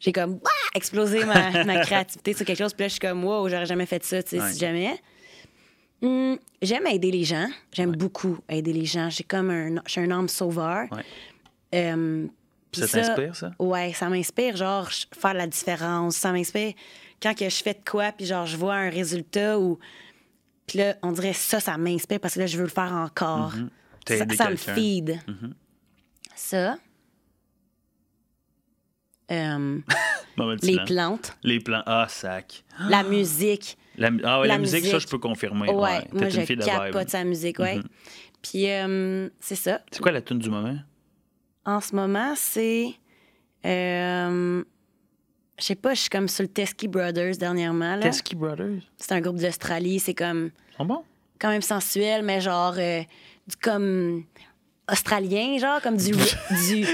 j'ai 0.01 0.13
comme 0.13 0.33
Wouah! 0.35 0.51
explosé 0.75 1.25
ma, 1.25 1.65
ma 1.65 1.81
créativité 1.81 2.33
sur 2.35 2.45
quelque 2.47 2.59
chose. 2.59 2.73
Puis 2.75 2.83
là, 2.85 2.89
je 2.89 2.93
suis 2.93 3.01
comme, 3.01 3.25
wow, 3.25 3.49
j'aurais 3.49 3.67
jamais 3.67 3.87
fait 3.87 4.03
ça, 4.05 4.23
tu 4.23 4.31
sais, 4.31 4.41
Ouais. 4.41 4.53
si 4.53 4.59
jamais. 4.59 4.99
Hum, 6.03 6.39
j'aime 6.63 6.87
aider 6.87 7.11
les 7.11 7.25
gens. 7.25 7.49
J'aime 7.73 7.93
beaucoup 7.95 8.39
aider 8.49 8.73
les 8.73 8.87
gens. 8.87 9.11
J'ai 9.11 9.25
comme 9.25 9.51
un, 9.51 9.77
je 9.87 9.91
suis 9.93 10.01
un 10.01 10.11
âme 10.11 10.29
sauveur. 10.29 10.87
Ouais. 10.91 11.03
Euh, 11.75 12.27
puis 12.73 12.81
Ça 12.83 12.87
t'inspire, 13.03 13.37
ça? 13.37 13.51
Ouais, 13.59 13.93
ça 13.93 14.09
m'inspire, 14.09 14.57
genre, 14.57 14.89
faire 15.13 15.35
la 15.35 15.47
différence. 15.47 16.17
Ça 16.17 16.33
m'inspire 16.33 16.73
quand 17.23 17.37
que 17.37 17.49
je 17.49 17.63
fais 17.63 17.75
de 17.75 17.89
quoi, 17.89 18.13
puis 18.13 18.27
genre, 18.27 18.47
je 18.47 18.57
vois 18.57 18.75
un 18.75 18.91
résultat 18.91 19.59
ou. 19.59 19.79
Puis 20.67 20.79
là, 20.79 20.97
on 21.03 21.13
dirait 21.13 21.33
ça, 21.33 21.59
ça 21.59 21.77
m'inspire 21.77 22.21
parce 22.21 22.35
que 22.35 22.41
là, 22.41 22.47
je 22.47 22.57
veux 22.57 22.63
le 22.63 22.69
faire 22.69 22.93
encore. 22.93 23.55
T'as 24.05 24.19
Ça, 24.19 24.25
ça 24.37 24.51
me 24.51 24.57
feed. 24.57 25.19
Ça. 26.35 26.77
Euh, 29.31 29.79
les 30.63 30.79
plantes, 30.85 31.37
Les 31.45 31.61
plans. 31.61 31.83
Ah, 31.87 32.07
sac. 32.09 32.65
la 32.89 33.03
musique. 33.03 33.77
La, 33.97 34.11
ah 34.25 34.41
ouais, 34.41 34.49
la, 34.49 34.55
La 34.55 34.59
musique, 34.59 34.87
ça, 34.87 34.99
je 34.99 35.07
peux 35.07 35.19
confirmer. 35.19 35.69
Ouais, 35.69 35.75
Ouais, 35.75 36.09
moi, 36.13 36.29
je 36.29 36.41
une. 36.41 36.61
Mm-hmm. 36.61 36.65
capote 36.65 37.11
sa 37.11 37.25
musique, 37.25 37.59
ouais. 37.59 37.81
Puis, 38.43 38.71
euh, 38.71 39.29
c'est 39.39 39.57
ça. 39.57 39.81
C'est 39.91 40.01
quoi 40.01 40.13
la 40.13 40.23
tune 40.23 40.39
du 40.39 40.49
moment? 40.49 40.79
En 41.65 41.81
ce 41.81 41.95
moment, 41.95 42.33
c'est. 42.37 42.95
Euh, 43.67 44.65
je 45.61 45.67
sais 45.67 45.75
pas, 45.75 45.95
je 45.95 46.01
suis 46.01 46.11
comme 46.11 46.27
sur 46.29 46.43
le 46.43 46.49
Teskey 46.49 46.89
Brothers 46.89 47.37
dernièrement. 47.37 47.97
là. 47.97 48.01
Teskey 48.03 48.35
Brothers? 48.37 48.81
C'est 48.97 49.13
un 49.13 49.21
groupe 49.21 49.37
d'Australie. 49.37 50.01
C'est 50.01 50.15
comme 50.15 50.51
Ils 50.73 50.77
sont 50.77 50.85
bons? 50.87 51.05
quand 51.39 51.49
même 51.51 51.63
sensuel, 51.63 52.23
mais 52.23 52.41
genre 52.41 52.75
euh, 52.79 53.03
du 53.47 53.57
comme 53.57 54.25
australien, 54.91 55.59
genre 55.59 55.81
comme 55.83 55.97
du. 55.97 56.11
du 56.13 56.19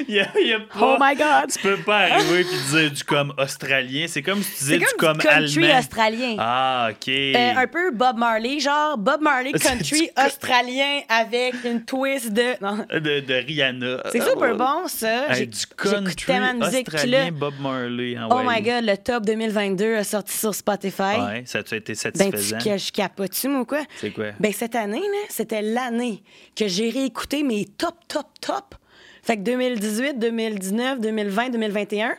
Il 0.08 0.14
y 0.14 0.20
a, 0.20 0.28
il 0.40 0.46
y 0.48 0.52
a 0.52 0.60
pas... 0.60 0.66
oh 0.80 0.96
my 1.00 1.14
God! 1.14 1.50
Tu 1.52 1.58
peux 1.60 1.76
pas 1.78 1.98
arriver 2.06 2.40
et 2.40 2.44
dire 2.70 2.90
du 2.92 3.04
comme 3.04 3.32
australien. 3.38 4.06
C'est 4.08 4.22
comme 4.22 4.42
si 4.42 4.52
tu 4.52 4.58
disais 4.64 4.78
du 4.78 4.84
comme 4.98 5.18
du 5.18 5.26
country 5.26 5.64
allemand. 5.66 5.78
australien. 5.78 6.36
Ah, 6.38 6.88
OK. 6.90 7.08
Euh, 7.08 7.52
un 7.56 7.66
peu 7.66 7.90
Bob 7.92 8.16
Marley, 8.18 8.60
genre 8.60 8.96
Bob 8.98 9.20
Marley 9.22 9.52
country 9.60 10.10
australien 10.24 11.00
avec 11.08 11.54
une 11.64 11.84
twist 11.84 12.32
de. 12.32 12.62
Non. 12.62 12.84
de, 12.92 13.20
de 13.20 13.34
Rihanna. 13.34 14.02
C'est 14.12 14.20
Ah, 14.20 14.30
super 14.30 14.56
bon, 14.56 14.88
ça. 14.88 15.28
Hey, 15.30 15.36
J'ai- 15.38 15.46
du 15.46 15.66
country. 15.76 16.14
Puis 16.14 16.78
australien 16.78 17.30
Bob 17.32 17.54
Marley. 17.60 18.16
Ah 18.18 18.26
oh 18.30 18.36
ouais. 18.38 18.44
my 18.46 18.62
God, 18.62 18.84
le 18.84 18.96
top 18.96 19.24
2022 19.24 19.96
a 19.96 20.04
sorti 20.04 20.36
sur 20.36 20.54
Spotify. 20.54 21.02
Ouais, 21.18 21.42
ça 21.46 21.58
a 21.58 21.60
été 21.76 21.78
Ben, 21.78 21.84
tu 21.86 21.94
satisfaisant? 21.94 22.58
que 22.58 22.76
je 22.78 22.92
capote-tu, 22.92 23.48
ou 23.48 23.64
quoi? 23.64 23.80
C'est 24.00 24.10
quoi? 24.10 24.26
Ben, 24.40 24.52
cette 24.52 24.74
année, 24.74 25.02
c'était 25.28 25.62
l'année 25.62 26.22
que 26.56 26.66
j'ai 26.68 26.90
réécouté 26.90 27.42
mes 27.42 27.64
top, 27.64 27.85
top, 28.08 28.26
top. 28.40 28.74
Fait 29.22 29.36
que 29.36 29.42
2018, 29.42 30.18
2019, 30.18 31.00
2020, 31.00 31.50
2021. 31.50 32.14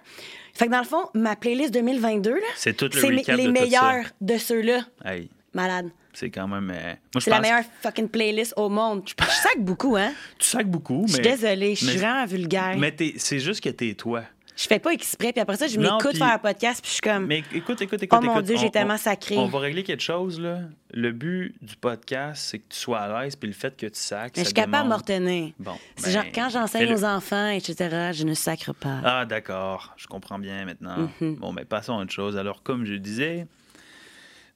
Fait 0.53 0.65
que 0.65 0.71
dans 0.71 0.79
le 0.79 0.85
fond, 0.85 1.05
ma 1.13 1.35
playlist 1.35 1.71
2022, 1.73 2.31
là, 2.33 2.39
C'est 2.55 2.75
tout 2.75 2.89
le 2.93 2.99
c'est 2.99 3.09
mes- 3.09 3.17
recap 3.17 3.37
les 3.37 3.43
de 3.43 3.47
tout 3.47 3.53
meilleurs 3.61 4.05
de 4.21 4.37
ceux-là. 4.37 4.79
Hey, 5.05 5.29
Malade. 5.53 5.89
c'est 6.13 6.29
quand 6.31 6.47
même... 6.47 6.71
euh, 6.75 6.93
Moi, 7.13 7.21
C'est 7.21 7.29
la 7.29 7.39
meilleure 7.41 7.63
fucking 7.83 8.09
playlist 8.09 8.53
au 8.57 8.67
monde. 8.69 9.03
Je, 9.05 9.13
je 9.23 9.31
sac 9.31 9.59
beaucoup, 9.59 9.95
hein? 9.95 10.11
tu 10.39 10.47
sacs 10.47 10.67
beaucoup, 10.67 11.01
mais... 11.03 11.07
Je 11.07 11.13
suis 11.13 11.21
désolée, 11.21 11.75
je 11.75 11.85
suis 11.85 11.97
vraiment 11.97 12.25
vulgaire. 12.25 12.75
Mais 12.77 12.91
t'es- 12.91 13.13
c'est 13.17 13.39
juste 13.39 13.61
que 13.63 13.69
t'es 13.69 13.93
toi. 13.93 14.23
Je 14.57 14.65
fais 14.65 14.79
pas 14.79 14.91
exprès, 14.91 15.31
puis 15.33 15.39
après 15.39 15.55
ça, 15.55 15.67
je 15.67 15.79
m'écoute 15.79 15.99
puis- 16.09 16.17
faire 16.17 16.33
un 16.33 16.39
podcast, 16.39 16.81
puis 16.81 16.89
je 16.89 16.93
suis 16.93 17.01
comme. 17.01 17.27
Mais 17.27 17.43
écoute, 17.53 17.79
écoute, 17.79 18.01
écoute. 18.01 18.19
Oh 18.19 18.25
mon 18.25 18.31
écoute, 18.33 18.45
Dieu, 18.45 18.57
j'ai 18.57 18.71
tellement 18.71 18.97
sacré. 18.97 19.37
On 19.37 19.45
va 19.45 19.59
régler 19.59 19.83
quelque 19.83 20.01
chose, 20.01 20.39
là. 20.39 20.61
Le 20.91 21.11
but 21.11 21.53
du 21.61 21.75
podcast, 21.75 22.43
c'est 22.43 22.59
que 22.59 22.65
tu 22.69 22.77
sois 22.79 22.99
à 23.01 23.21
l'aise, 23.23 23.35
puis 23.35 23.47
le 23.47 23.53
fait 23.53 23.77
que 23.77 23.85
tu 23.85 23.99
sacs, 23.99 24.33
Mais 24.35 24.41
je 24.41 24.47
suis 24.47 24.53
capable 24.55 24.71
de 24.71 24.77
me 24.77 24.83
démontre- 24.83 25.01
retenir. 25.13 25.53
Bon, 25.59 25.77
C'est 25.95 26.05
ben, 26.07 26.11
genre, 26.23 26.31
quand 26.33 26.49
j'enseigne 26.49 26.91
aux 26.91 27.05
enfants, 27.05 27.49
etc., 27.49 28.09
je 28.13 28.23
ne 28.23 28.33
sacre 28.33 28.73
pas. 28.73 28.99
Ah, 29.03 29.25
d'accord. 29.25 29.93
Je 29.95 30.07
comprends 30.07 30.39
bien 30.39 30.65
maintenant. 30.65 31.07
Mhm. 31.21 31.35
Bon, 31.35 31.53
mais 31.53 31.63
passons 31.63 31.93
à 31.99 32.01
autre 32.01 32.11
chose. 32.13 32.35
Alors, 32.35 32.63
comme 32.63 32.83
je 32.85 32.95
disais... 32.95 33.45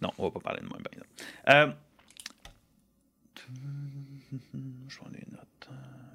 Non, 0.01 0.09
on 0.17 0.23
va 0.23 0.31
pas 0.31 0.39
parler 0.39 0.61
de 0.61 0.65
moi, 0.67 0.77
par 0.83 0.91
exemple. 0.93 1.09
Euh... 1.49 1.71
Je 4.89 4.97
prends 4.97 5.09
des 5.09 5.23
notes. 5.31 5.69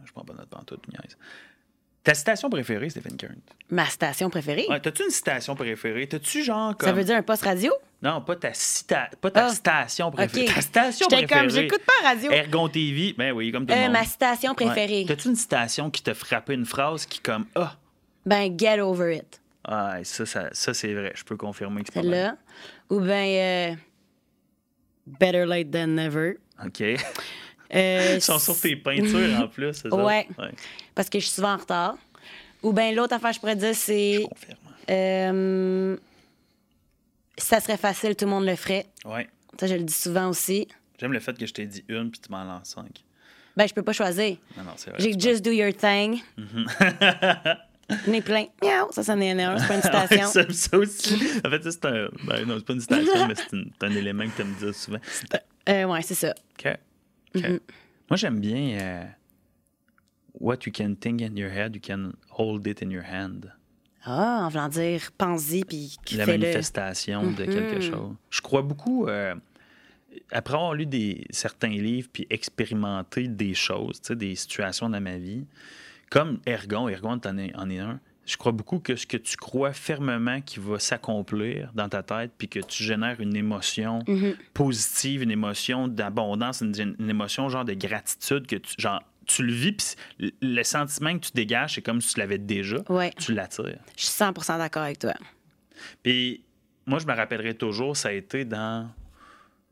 Je 0.04 0.12
prends 0.12 0.24
pas 0.24 0.32
de 0.32 0.38
notes 0.38 0.48
pantoute, 0.48 0.88
niaise. 0.88 1.16
Ta 2.06 2.14
citation 2.14 2.48
préférée, 2.48 2.88
Stephen 2.88 3.16
Kern? 3.16 3.34
Ma 3.68 3.86
station 3.86 4.30
préférée? 4.30 4.66
Ouais, 4.70 4.78
T'as-tu 4.80 5.02
une 5.02 5.10
citation 5.10 5.56
préférée? 5.56 6.06
T'as-tu 6.06 6.44
genre 6.44 6.76
comme... 6.76 6.88
Ça 6.88 6.94
veut 6.94 7.02
dire 7.02 7.16
un 7.16 7.22
poste 7.22 7.42
radio? 7.42 7.72
Non, 8.00 8.20
pas 8.20 8.36
ta, 8.36 8.52
cita... 8.54 9.10
pas 9.20 9.32
ta 9.32 9.48
station 9.48 10.12
préférée. 10.12 10.46
OK. 10.46 10.54
Ta 10.54 10.60
station 10.60 11.08
J'étais 11.10 11.26
préférée. 11.26 11.40
comme, 11.48 11.50
j'écoute 11.50 11.82
pas 11.84 12.08
radio. 12.08 12.30
Ergon 12.30 12.68
TV. 12.68 13.12
Ben 13.18 13.32
oui, 13.32 13.50
comme 13.50 13.66
tout 13.66 13.74
le 13.74 13.80
Euh, 13.80 13.82
monde. 13.84 13.92
ma 13.94 14.04
citation 14.04 14.54
préférée. 14.54 15.00
Ouais. 15.00 15.04
T'as-tu 15.08 15.28
une 15.30 15.34
citation 15.34 15.90
qui 15.90 16.02
t'a 16.04 16.14
frappé, 16.14 16.54
une 16.54 16.64
phrase 16.64 17.06
qui 17.06 17.18
comme... 17.18 17.46
Ah, 17.56 17.76
Ben, 18.24 18.56
get 18.56 18.78
over 18.80 19.16
it. 19.16 19.40
ah 19.64 19.96
ça, 20.04 20.24
ça, 20.26 20.48
ça 20.52 20.74
c'est 20.74 20.94
vrai. 20.94 21.12
Je 21.16 21.24
peux 21.24 21.36
confirmer 21.36 21.82
que 21.82 21.88
c'est. 21.92 22.02
Celle-là. 22.02 22.36
Ou 22.88 23.00
ben, 23.00 23.74
euh, 23.74 23.74
better 25.06 25.44
late 25.44 25.72
than 25.72 25.88
never. 25.88 26.34
OK. 26.64 26.82
Euh, 27.74 28.12
Ils 28.16 28.20
sont 28.22 28.38
sur 28.38 28.58
tes 28.60 28.76
peintures 28.76 29.40
en 29.40 29.48
plus, 29.48 29.72
c'est 29.74 29.90
ça? 29.90 29.96
Ouais. 29.96 30.26
ouais. 30.38 30.50
Parce 30.94 31.08
que 31.10 31.18
je 31.18 31.24
suis 31.26 31.34
souvent 31.34 31.54
en 31.54 31.56
retard. 31.58 31.96
Ou 32.62 32.72
ben, 32.72 32.94
l'autre 32.94 33.14
affaire, 33.14 33.32
je 33.32 33.40
pourrais 33.40 33.56
dire, 33.56 33.74
c'est. 33.74 34.14
Je 34.22 34.26
confirme. 34.26 34.58
euh, 34.90 35.96
ça 37.38 37.60
serait 37.60 37.76
facile, 37.76 38.16
tout 38.16 38.24
le 38.24 38.30
monde 38.30 38.46
le 38.46 38.56
ferait. 38.56 38.86
Ouais. 39.04 39.28
Ça, 39.60 39.66
je 39.66 39.74
le 39.74 39.82
dis 39.82 39.92
souvent 39.92 40.28
aussi. 40.28 40.66
J'aime 40.98 41.12
le 41.12 41.20
fait 41.20 41.36
que 41.36 41.44
je 41.46 41.52
t'ai 41.52 41.66
dit 41.66 41.84
une 41.88 42.10
puis 42.10 42.20
tu 42.20 42.30
m'en 42.32 42.44
lances 42.44 42.70
cinq. 42.70 43.02
Ben, 43.56 43.66
je 43.68 43.74
peux 43.74 43.82
pas 43.82 43.92
choisir. 43.92 44.36
Non, 44.56 44.64
non, 44.64 44.72
c'est 44.76 44.90
vrai. 44.90 44.98
J'ai 45.00 45.18
just 45.18 45.42
do 45.44 45.50
your 45.50 45.72
thing. 45.74 46.20
Ai 48.12 48.20
plein. 48.20 48.46
Miaou, 48.62 48.90
ça, 48.90 49.02
c'en 49.04 49.20
est 49.20 49.30
un. 49.40 49.58
C'est 49.58 49.68
pas 49.68 49.74
une. 49.74 49.80
Ouais, 49.86 50.06
citation. 50.08 50.28
ça, 50.28 50.44
ça 50.52 50.78
aussi. 50.78 51.14
En 51.44 51.50
fait, 51.50 51.62
ça, 51.62 51.70
c'est 51.70 51.84
un. 51.86 52.08
Ben, 52.24 52.44
non, 52.46 52.56
c'est 52.58 52.64
pas 52.66 52.72
une 52.72 52.80
citation, 52.80 53.26
mais 53.28 53.34
c'est 53.36 53.52
une- 53.52 53.70
c'est 53.78 53.86
un 53.86 53.90
élément 53.92 54.24
que 54.24 54.42
tu 54.42 54.44
me 54.48 54.58
dire 54.58 54.74
souvent. 54.74 54.98
Euh, 55.68 55.84
ouais, 55.84 56.02
c'est 56.02 56.14
ça. 56.14 56.34
OK. 56.58 56.72
Mm-hmm. 57.40 57.60
Moi, 58.10 58.16
j'aime 58.16 58.40
bien 58.40 58.78
euh, 58.80 59.04
What 60.38 60.58
you 60.66 60.72
can 60.72 60.94
think 61.00 61.22
in 61.22 61.34
your 61.36 61.50
head, 61.50 61.74
you 61.74 61.80
can 61.80 62.12
hold 62.30 62.66
it 62.66 62.82
in 62.82 62.90
your 62.90 63.04
hand. 63.04 63.52
Ah, 64.04 64.42
en 64.44 64.48
voulant 64.50 64.68
dire, 64.68 65.10
pense-y, 65.18 65.64
puis 65.64 65.96
La 66.12 66.26
manifestation 66.26 67.30
de 67.32 67.44
quelque 67.44 67.78
Mm-hmm. 67.78 67.90
chose. 67.90 68.14
Je 68.30 68.40
crois 68.40 68.62
beaucoup, 68.62 69.08
euh, 69.08 69.34
après 70.30 70.54
avoir 70.54 70.74
lu 70.74 70.86
des, 70.86 71.24
certains 71.30 71.68
livres 71.70 72.08
puis 72.12 72.26
expérimenté 72.30 73.26
des 73.28 73.54
choses, 73.54 74.00
des 74.02 74.36
situations 74.36 74.88
dans 74.88 75.00
ma 75.00 75.16
vie, 75.18 75.44
comme 76.10 76.38
Ergon, 76.46 76.88
Ergon 76.88 77.20
en 77.24 77.38
est, 77.38 77.54
en 77.56 77.68
est 77.68 77.78
un, 77.80 77.98
je 78.26 78.36
crois 78.36 78.52
beaucoup 78.52 78.78
que 78.80 78.96
ce 78.96 79.06
que 79.06 79.16
tu 79.16 79.36
crois 79.36 79.72
fermement 79.72 80.40
qui 80.40 80.58
va 80.60 80.78
s'accomplir 80.78 81.70
dans 81.74 81.88
ta 81.88 82.02
tête, 82.02 82.32
puis 82.36 82.48
que 82.48 82.58
tu 82.60 82.82
génères 82.84 83.20
une 83.20 83.36
émotion 83.36 84.00
Mm-hmm. 84.06 84.34
positive, 84.52 85.22
une 85.22 85.30
émotion 85.30 85.88
d'abondance, 85.88 86.60
une, 86.60 86.96
une 86.98 87.08
émotion 87.10 87.48
genre 87.48 87.64
de 87.64 87.74
gratitude, 87.74 88.46
que 88.46 88.56
tu, 88.56 88.74
genre, 88.78 89.02
tu 89.26 89.42
le 89.44 89.52
vis, 89.52 89.72
puis 90.18 90.34
le 90.42 90.62
sentiment 90.62 91.14
que 91.18 91.26
tu 91.26 91.32
dégages, 91.34 91.74
c'est 91.74 91.82
comme 91.82 92.00
si 92.00 92.14
tu 92.14 92.20
l'avais 92.20 92.38
déjà, 92.38 92.78
Ouais. 92.88 93.12
tu 93.18 93.32
l'attires. 93.32 93.78
Je 93.96 94.04
suis 94.06 94.12
100% 94.22 94.58
d'accord 94.58 94.82
avec 94.82 94.98
toi. 94.98 95.14
Puis 96.02 96.42
moi, 96.86 96.98
je 96.98 97.06
me 97.06 97.12
rappellerai 97.14 97.54
toujours, 97.54 97.96
ça 97.96 98.08
a 98.08 98.12
été 98.12 98.44
dans. 98.44 98.88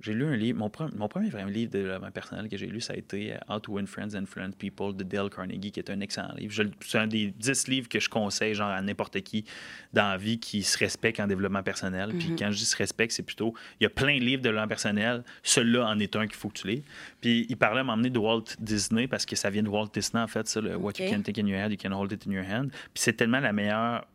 J'ai 0.05 0.13
lu 0.13 0.27
un 0.27 0.37
livre, 0.37 0.59
mon, 0.59 0.69
pre- 0.69 0.95
mon 0.95 1.09
premier 1.09 1.31
vrai 1.31 1.47
livre 1.51 1.71
de 1.73 1.79
développement 1.79 2.11
personnel 2.11 2.49
que 2.51 2.59
j'ai 2.59 2.67
lu, 2.67 2.81
ça 2.83 2.93
a 2.93 2.97
été 2.97 3.33
euh, 3.33 3.39
How 3.49 3.59
to 3.61 3.73
Win 3.73 3.87
Friends 3.87 4.15
and 4.15 4.25
Influence 4.25 4.55
People 4.55 4.95
de 4.95 5.03
Dale 5.03 5.31
Carnegie, 5.31 5.73
qui 5.73 5.81
est 5.81 5.89
un 5.89 5.99
excellent 6.01 6.35
livre. 6.37 6.53
C'est 6.81 6.99
un 6.99 7.07
des 7.07 7.29
dix 7.29 7.69
livres 7.69 7.89
que 7.89 7.99
je 7.99 8.11
conseille 8.11 8.55
genre 8.55 8.69
à 8.69 8.83
n'importe 8.83 9.19
qui 9.23 9.47
dans 9.95 10.11
la 10.11 10.19
vie 10.19 10.39
qui 10.39 10.63
se 10.63 10.77
respecte 10.77 11.21
en 11.21 11.27
développement 11.27 11.63
personnel. 11.63 12.11
Puis 12.19 12.37
quand 12.39 12.51
je 12.51 12.59
dis 12.59 12.67
se 12.67 12.77
respecte, 12.77 13.13
c'est 13.15 13.23
plutôt, 13.23 13.55
il 13.81 13.85
y 13.85 13.87
a 13.87 13.91
plein 13.91 14.19
de 14.19 14.25
livres 14.25 14.43
de 14.43 14.49
développement 14.49 14.69
personnel, 14.69 15.25
celui-là 15.43 15.87
en 15.87 15.99
est 15.99 16.15
un 16.17 16.27
qu'il 16.27 16.37
faut 16.37 16.51
que 16.51 16.59
tu 16.59 16.69
lis. 16.69 16.83
Puis 17.23 17.47
il 17.49 17.57
parlait 17.57 17.81
à 17.81 17.85
m'emmener 17.85 18.11
de 18.11 18.19
Walt 18.19 18.45
Disney, 18.59 19.09
parce 19.09 19.25
que 19.25 19.37
ça 19.37 19.49
vient 19.49 19.63
de 19.63 19.71
Walt 19.71 19.89
Disney 19.95 20.23
en 20.23 20.29
fait, 20.29 20.47
ça, 20.47 20.61
le 20.61 20.77
What 20.77 20.93
you 20.99 21.11
can 21.11 21.23
take 21.23 21.41
in 21.41 21.47
your 21.47 21.59
head, 21.59 21.73
you 21.73 21.79
can 21.83 21.93
hold 21.99 22.13
it 22.13 22.27
in 22.27 22.31
your 22.31 22.45
hand. 22.45 22.71
Puis 22.71 23.03
c'est 23.05 23.15
tellement 23.15 23.41
la 23.41 23.55
meilleure 23.55 24.07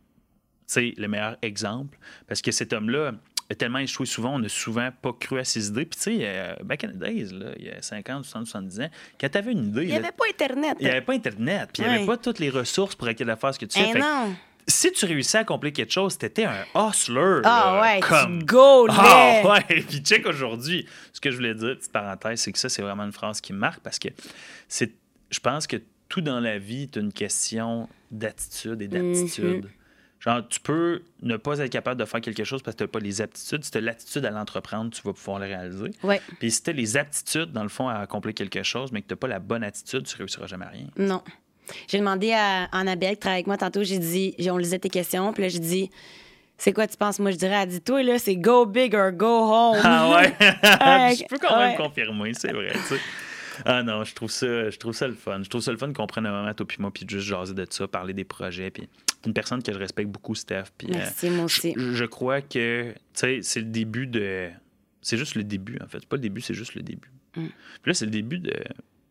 c'est 0.71 0.93
le 0.97 1.07
meilleur 1.07 1.35
exemple. 1.41 1.97
Parce 2.27 2.43
que 2.43 2.51
cet 2.51 2.73
homme-là 2.73 3.13
tellement 3.55 3.79
échoué 3.79 4.05
souvent, 4.05 4.35
on 4.35 4.39
n'a 4.39 4.49
souvent 4.49 4.89
pas 5.01 5.11
cru 5.13 5.39
à 5.39 5.43
ses 5.43 5.67
idées. 5.69 5.85
Puis, 5.85 5.97
tu 5.97 6.03
sais, 6.03 6.19
euh, 6.21 6.53
back 6.63 6.83
in 6.83 6.89
the 6.89 6.97
days, 6.97 7.33
là, 7.33 7.47
il 7.57 7.65
y 7.65 7.69
a 7.69 7.81
50, 7.81 8.23
60, 8.23 8.45
70 8.47 8.79
ans, 8.81 8.89
quand 9.19 9.29
tu 9.29 9.37
avais 9.37 9.51
une 9.51 9.69
idée, 9.69 9.83
Il 9.83 9.89
n'y 9.89 9.95
avait 9.95 10.11
pas 10.11 10.25
Internet. 10.29 10.77
il 10.79 10.85
n'y 10.85 10.91
avait 10.91 11.01
pas 11.01 11.13
Internet, 11.13 11.69
puis 11.73 11.81
il 11.83 11.89
n'y 11.89 11.95
avait 11.95 12.05
pas 12.05 12.17
toutes 12.17 12.39
les 12.39 12.49
ressources 12.49 12.95
pour 12.95 13.07
capable 13.07 13.31
de 13.31 13.39
faire 13.39 13.53
ce 13.53 13.59
que 13.59 13.65
tu 13.65 13.79
fais. 13.79 13.87
Eh 13.89 13.93
Fait 13.93 13.99
non. 13.99 14.35
si 14.67 14.91
tu 14.91 15.05
réussissais 15.05 15.39
à 15.39 15.41
accomplir 15.41 15.73
quelque 15.73 15.91
chose, 15.91 16.17
t'étais 16.17 16.45
un 16.45 16.63
hustler. 16.75 17.41
Ah 17.43 17.73
là, 17.75 17.81
ouais, 17.81 17.99
comme... 18.01 18.39
tu 18.39 18.45
gaulais. 18.45 18.93
Ah 18.95 19.41
ouais, 19.45 19.81
puis 19.89 19.99
check 19.99 20.27
aujourd'hui. 20.27 20.85
Ce 21.11 21.19
que 21.19 21.31
je 21.31 21.35
voulais 21.37 21.55
dire, 21.55 21.75
petite 21.75 21.91
parenthèse, 21.91 22.41
c'est 22.41 22.51
que 22.51 22.59
ça, 22.59 22.69
c'est 22.69 22.81
vraiment 22.83 23.03
une 23.03 23.11
phrase 23.13 23.41
qui 23.41 23.53
me 23.53 23.57
marque 23.57 23.79
parce 23.81 23.97
que 23.97 24.09
c'est, 24.67 24.93
je 25.31 25.39
pense 25.39 25.65
que 25.65 25.77
tout 26.07 26.21
dans 26.21 26.39
la 26.39 26.59
vie 26.59 26.83
est 26.83 26.95
une 26.97 27.11
question 27.13 27.89
d'attitude 28.11 28.81
et 28.81 28.87
d'aptitude. 28.87 29.63
Mhm. 29.65 29.69
Genre, 30.19 30.45
tu 30.47 30.59
peux 30.59 31.01
ne 31.21 31.37
pas 31.37 31.59
être 31.59 31.71
capable 31.71 31.99
de 31.99 32.05
faire 32.05 32.19
quelque 32.19 32.43
chose 32.43 32.61
parce 32.61 32.75
que 32.75 32.79
tu 32.79 32.83
n'as 32.83 32.89
pas 32.89 32.99
les 32.99 33.21
aptitudes. 33.21 33.63
Si 33.63 33.71
tu 33.71 33.77
as 33.77 33.81
l'attitude 33.81 34.25
à 34.25 34.31
l'entreprendre, 34.31 34.91
tu 34.91 35.01
vas 35.03 35.13
pouvoir 35.13 35.39
le 35.39 35.45
réaliser. 35.45 35.91
Ouais. 36.03 36.21
Puis 36.39 36.51
si 36.51 36.61
tu 36.61 36.69
as 36.71 36.73
les 36.73 36.97
aptitudes, 36.97 37.53
dans 37.53 37.63
le 37.63 37.69
fond, 37.69 37.87
à 37.87 37.99
accomplir 37.99 38.33
quelque 38.33 38.63
chose, 38.63 38.91
mais 38.91 39.01
que 39.01 39.07
tu 39.07 39.13
n'as 39.13 39.17
pas 39.17 39.27
la 39.27 39.39
bonne 39.39 39.63
attitude, 39.63 40.03
tu 40.03 40.15
ne 40.15 40.17
réussiras 40.19 40.47
jamais 40.47 40.65
à 40.65 40.69
rien. 40.69 40.87
Non. 40.97 41.21
J'ai 41.87 41.99
demandé 41.99 42.33
à 42.33 42.65
Annabelle 42.65 43.13
qui 43.13 43.19
travaille 43.19 43.37
avec 43.37 43.47
moi 43.47 43.57
tantôt, 43.57 43.83
j'ai 43.83 43.99
dit, 43.99 44.35
on 44.49 44.57
lisait 44.57 44.79
tes 44.79 44.89
questions, 44.89 45.31
puis 45.33 45.43
là, 45.43 45.49
j'ai 45.49 45.59
dit, 45.59 45.89
c'est 46.57 46.73
quoi 46.73 46.87
tu 46.87 46.97
penses? 46.97 47.19
Moi, 47.19 47.31
je 47.31 47.37
dirais, 47.37 47.55
elle 47.61 47.69
dit, 47.69 47.81
toi, 47.81 48.03
là, 48.03 48.19
c'est 48.19 48.35
go 48.35 48.65
big 48.65 48.93
or 48.95 49.11
go 49.11 49.25
home. 49.25 49.79
Ah 49.83 50.09
ouais? 50.17 50.35
Je 51.15 51.27
peux 51.27 51.37
quand 51.37 51.57
même 51.57 51.69
ouais. 51.69 51.77
confirmer, 51.77 52.33
c'est 52.33 52.51
vrai, 52.51 52.71
tu 52.73 52.79
sais. 52.95 52.99
Ah 53.65 53.83
non, 53.83 54.05
je 54.05 54.15
trouve 54.15 54.31
ça, 54.31 54.69
je 54.69 54.77
trouve 54.77 54.93
ça 54.93 55.07
le 55.07 55.13
fun. 55.13 55.41
Je 55.43 55.49
trouve 55.49 55.61
ça 55.61 55.71
le 55.71 55.77
fun 55.77 55.91
qu'on 55.91 56.07
prenne 56.07 56.25
un 56.25 56.31
moment, 56.31 56.53
toi 56.53 56.65
puis 56.65 56.77
moi, 56.79 56.91
puis 56.93 57.05
juste 57.07 57.27
jaser 57.27 57.53
de 57.53 57.65
ça, 57.69 57.87
parler 57.87 58.13
des 58.13 58.23
projets. 58.23 58.71
Puis 58.71 58.87
une 59.25 59.33
personne 59.33 59.61
que 59.61 59.73
je 59.73 59.77
respecte 59.77 60.09
beaucoup, 60.09 60.35
Steph. 60.35 60.65
Puis, 60.77 60.87
euh, 60.93 61.31
moi 61.31 61.45
aussi. 61.45 61.73
je, 61.75 61.93
je 61.93 62.05
crois 62.05 62.41
que, 62.41 62.91
tu 62.93 62.97
sais, 63.13 63.39
c'est 63.41 63.59
le 63.59 63.65
début 63.67 64.07
de... 64.07 64.49
C'est 65.01 65.17
juste 65.17 65.35
le 65.35 65.43
début, 65.43 65.77
en 65.83 65.87
fait. 65.87 65.99
C'est 65.99 66.09
pas 66.09 66.15
le 66.17 66.21
début, 66.21 66.41
c'est 66.41 66.53
juste 66.53 66.75
le 66.75 66.81
début. 66.81 67.11
Mm. 67.35 67.45
Puis 67.47 67.89
là, 67.89 67.93
c'est 67.93 68.05
le 68.05 68.11
début 68.11 68.39
de 68.39 68.53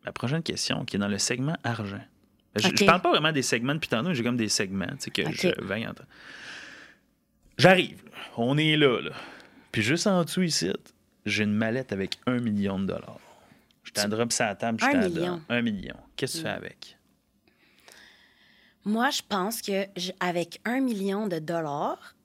la 0.05 0.11
prochaine 0.11 0.43
question, 0.43 0.85
qui 0.85 0.95
est 0.95 0.99
dans 0.99 1.07
le 1.07 1.17
segment 1.17 1.55
argent. 1.63 2.01
Je, 2.55 2.67
Ok. 2.67 2.77
je 2.79 2.85
parle 2.85 3.01
pas 3.01 3.11
vraiment 3.11 3.31
des 3.31 3.43
segments 3.43 3.75
depuis 3.75 3.89
tantôt, 3.89 4.13
j'ai 4.13 4.23
comme 4.23 4.37
des 4.37 4.49
segments, 4.49 4.87
tu 4.87 4.95
sais, 4.99 5.11
que 5.11 5.21
je 5.31 5.47
vais 5.63 5.85
J'arrive, 7.57 8.01
on 8.37 8.57
est 8.57 8.77
là, 8.77 9.01
là. 9.01 9.11
Puis 9.71 9.81
juste 9.81 10.07
en 10.07 10.23
dessous 10.23 10.41
ici, 10.43 10.71
j'ai 11.25 11.43
une 11.43 11.53
mallette 11.53 11.91
avec 11.91 12.17
un 12.25 12.39
million 12.39 12.79
de 12.79 12.85
dollars. 12.85 13.19
Je 13.83 13.91
t'en 13.91 14.07
drop 14.07 14.31
ça 14.31 14.45
à 14.45 14.49
la 14.49 14.55
table, 14.55 14.79
je 14.79 14.85
Un 14.85 14.91
t'en 14.91 14.97
million. 15.09 15.31
donne. 15.31 15.41
Un 15.49 15.61
million. 15.61 15.95
Qu'est-ce 16.15 16.33
que 16.33 16.37
tu 16.39 16.43
fais 16.43 16.49
avec? 16.49 16.97
Moi, 18.89 19.09
je 19.11 19.21
pense 19.27 19.61
que 19.61 19.85
je- 19.97 20.11
avec 20.19 20.59
un 20.65 20.79
million 20.79 21.27
de 21.27 21.37
dollars, 21.39 22.15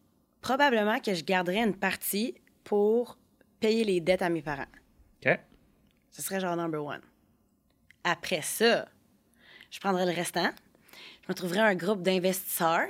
probablement 0.41 0.99
que 1.01 1.13
je 1.15 1.23
garderais 1.25 1.63
une 1.63 1.77
partie 1.77 2.35
pour 2.65 3.19
payer 3.61 3.85
les 3.85 4.01
dettes 4.01 4.23
à 4.23 4.31
mes 4.31 4.43
parents. 4.43 4.71
OK. 5.25 5.39
Ce 6.11 6.23
serait 6.23 6.41
genre 6.41 6.57
number 6.57 6.83
one. 6.85 7.03
Après 8.05 8.41
ça, 8.43 8.87
je 9.71 9.79
prendrais 9.81 10.07
le 10.07 10.13
restant, 10.13 10.51
je 11.23 11.27
me 11.29 11.35
trouverais 11.35 11.61
un 11.61 11.75
groupe 11.75 12.03
d'investisseurs, 12.03 12.89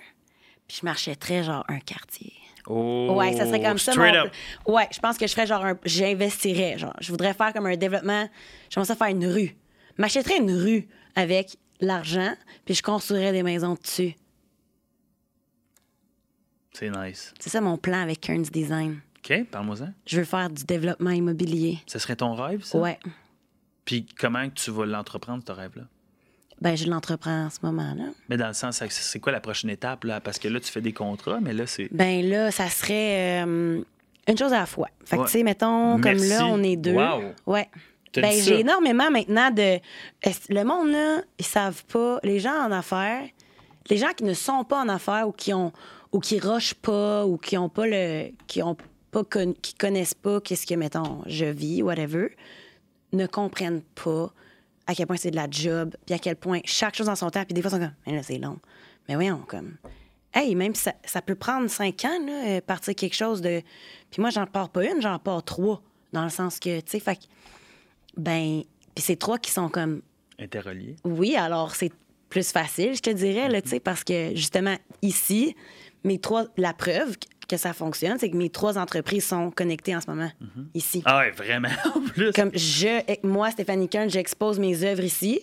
puis 0.69 0.79
je 0.81 0.87
m'achèterais 0.87 1.43
genre 1.43 1.65
un 1.69 1.79
quartier. 1.81 2.33
Oh, 2.67 3.15
Ouais, 3.17 3.33
ça 3.37 3.45
serait 3.47 3.61
comme 3.63 3.79
ça. 3.79 3.95
mon- 3.95 4.03
up. 4.05 4.33
Ouais, 4.67 4.89
je 4.93 4.99
pense 4.99 5.19
que 5.19 5.27
je 5.27 5.33
ferais 5.33 5.47
genre 5.47 5.65
un. 5.65 5.79
J'investirais, 5.85 6.79
genre. 6.79 6.95
Je 7.01 7.11
voudrais 7.11 7.35
faire 7.35 7.53
comme 7.53 7.67
un 7.67 7.77
développement. 7.77 8.29
J'aimerais 8.71 8.87
ça 8.87 8.97
faire 8.97 9.09
une 9.09 9.27
rue. 9.27 9.55
M'achèterais 9.99 10.39
une 10.39 10.51
rue 10.53 10.89
avec 11.15 11.57
l'argent, 11.85 12.35
puis 12.65 12.75
je 12.75 12.83
construirais 12.83 13.33
des 13.33 13.43
maisons 13.43 13.75
dessus. 13.81 14.15
C'est 16.73 16.91
nice. 16.91 17.33
C'est 17.39 17.51
ça 17.51 17.61
mon 17.61 17.77
plan 17.79 18.01
avec 18.03 18.21
Kearns 18.21 18.43
Design. 18.53 19.01
OK, 19.19 19.45
parle-moi-en. 19.51 19.93
Je 20.07 20.19
veux 20.19 20.25
faire 20.25 20.51
du 20.51 20.65
développement 20.65 21.11
immobilier. 21.11 21.79
Ce 21.87 21.99
serait 21.99 22.17
ton 22.17 22.35
rêve, 22.35 22.63
ça? 22.65 22.79
Ouais. 22.79 22.99
Puis 23.85 24.07
comment 24.19 24.49
tu 24.51 24.71
vas 24.71 24.85
l'entreprendre, 24.87 25.43
ce 25.47 25.53
rêve-là? 25.53 25.85
Ben, 26.61 26.77
je 26.77 26.87
l'entreprends 26.89 27.47
en 27.47 27.51
ce 27.51 27.59
moment-là. 27.63 28.11
Mais 28.29 28.37
dans 28.37 28.47
le 28.49 28.53
sens, 28.55 28.83
c'est- 28.89 29.21
quoi 29.21 29.33
la 29.33 29.41
prochaine 29.41 29.71
étape, 29.71 30.05
là? 30.05 30.21
Parce 30.21 30.39
que 30.39 30.49
là, 30.49 30.61
tu 30.61 30.71
fais 30.71 30.81
des 30.81 30.93
contrats, 30.93 31.41
mais 31.41 31.53
là, 31.53 31.67
c'est... 31.67 31.89
Ben 31.93 32.25
là, 32.29 32.51
ça 32.51 32.69
serait 32.69 33.45
euh, 33.45 33.83
une 34.29 34.39
chose 34.39 34.53
à 34.53 34.61
la 34.61 34.67
fois. 34.67 34.89
Fait 35.05 35.17
que, 35.17 35.23
Ouais. 35.23 35.27
tu 35.27 35.33
sais, 35.33 35.43
mettons, 35.43 36.01
comme 36.01 36.15
là, 36.17 36.47
on 36.47 36.63
est 36.63 36.77
deux. 36.77 36.95
Wow. 36.95 37.23
Ouais. 37.47 37.69
Ben, 38.21 38.33
j'ai 38.33 38.61
énormément 38.61 39.11
maintenant 39.11 39.51
de. 39.51 39.79
Le 40.49 40.63
monde, 40.65 40.91
là, 40.91 41.23
ils 41.39 41.45
savent 41.45 41.85
pas. 41.87 42.19
Les 42.23 42.41
gens 42.41 42.55
en 42.67 42.73
affaires, 42.73 43.25
les 43.91 43.97
gens 43.97 44.13
qui 44.17 44.25
ne 44.25 44.35
sont 44.35 44.65
pas 44.65 44.81
en 44.81 44.89
affaires 44.89 45.29
ou 45.29 45.33
qui 45.33 45.53
ont 45.53 45.73
ou 46.13 46.21
qui 46.21 46.39
rushent 46.39 46.75
pas 46.75 47.27
ou 47.27 47.37
qui 47.39 47.57
ont 47.59 47.69
pas 47.69 47.87
le. 47.87 48.31
qui 48.47 48.63
ont 48.63 48.77
pas 49.11 49.25
con- 49.25 49.55
qui 49.63 49.75
connaissent 49.75 50.15
pas 50.15 50.41
qu'est-ce 50.41 50.67
que, 50.67 50.75
mettons, 50.75 51.23
je 51.27 51.45
vis, 51.45 51.83
whatever, 51.83 52.37
ne 53.13 53.27
comprennent 53.27 53.83
pas 53.95 54.33
à 54.87 54.95
quel 54.95 55.07
point 55.07 55.17
c'est 55.17 55.31
de 55.31 55.37
la 55.37 55.47
job, 55.51 55.95
puis 56.05 56.15
à 56.15 56.19
quel 56.19 56.37
point 56.37 56.61
chaque 56.65 56.95
chose 56.97 57.09
en 57.09 57.15
son 57.17 57.31
temps, 57.31 57.45
puis 57.45 57.55
des 57.55 57.63
fois, 57.63 57.71
ils 57.71 57.75
sont 57.75 57.79
comme, 57.81 57.95
mais 58.07 58.15
là, 58.15 58.23
c'est 58.23 58.39
long. 58.39 58.59
Mais 59.09 59.15
voyons, 59.15 59.41
comme, 59.47 59.77
hey, 60.35 60.55
même 60.55 60.75
si 60.75 60.83
ça, 60.83 60.95
ça 61.05 61.23
peut 61.23 61.37
prendre 61.37 61.69
cinq 61.71 62.05
ans, 62.05 62.19
là, 62.27 62.47
euh, 62.49 62.61
partir 62.61 62.95
quelque 62.95 63.15
chose 63.15 63.41
de. 63.41 63.63
Puis 64.11 64.21
moi, 64.21 64.31
j'en 64.31 64.47
pars 64.47 64.69
pas 64.69 64.85
une, 64.85 65.01
j'en 65.01 65.19
pars 65.19 65.43
trois, 65.45 65.81
dans 66.13 66.25
le 66.25 66.31
sens 66.31 66.59
que, 66.59 66.81
tu 66.81 66.91
sais, 66.91 67.01
fait 67.01 67.19
ben, 68.17 68.63
puis 68.95 69.03
c'est 69.05 69.17
trois 69.17 69.39
qui 69.39 69.51
sont 69.51 69.69
comme, 69.69 70.03
Interrelié. 70.39 70.97
oui, 71.05 71.37
alors 71.37 71.75
c'est 71.75 71.93
plus 72.29 72.51
facile, 72.51 72.95
je 72.95 73.01
te 73.01 73.11
dirais, 73.11 73.49
là, 73.49 73.63
tu 73.63 73.69
sais, 73.69 73.81
parce 73.81 74.03
que 74.03 74.31
justement, 74.35 74.77
ici, 75.03 75.55
mes 76.03 76.19
trois, 76.19 76.47
la 76.57 76.73
preuve 76.73 77.17
que 77.49 77.57
ça 77.57 77.73
fonctionne, 77.73 78.19
c'est 78.19 78.31
que 78.31 78.37
mes 78.37 78.51
trois 78.51 78.79
entreprises 78.79 79.27
sont 79.27 79.51
connectées 79.51 79.95
en 79.95 80.01
ce 80.01 80.09
moment, 80.11 80.31
ici. 80.75 81.03
Ah 81.05 81.19
ouais, 81.19 81.31
vraiment, 81.31 81.69
en 81.95 82.01
plus. 82.01 82.33
Comme 82.33 82.51
je, 82.55 83.03
moi, 83.27 83.51
Stéphanie 83.51 83.89
Kearns, 83.89 84.11
j'expose 84.11 84.59
mes 84.59 84.83
œuvres 84.83 85.05
ici. 85.05 85.41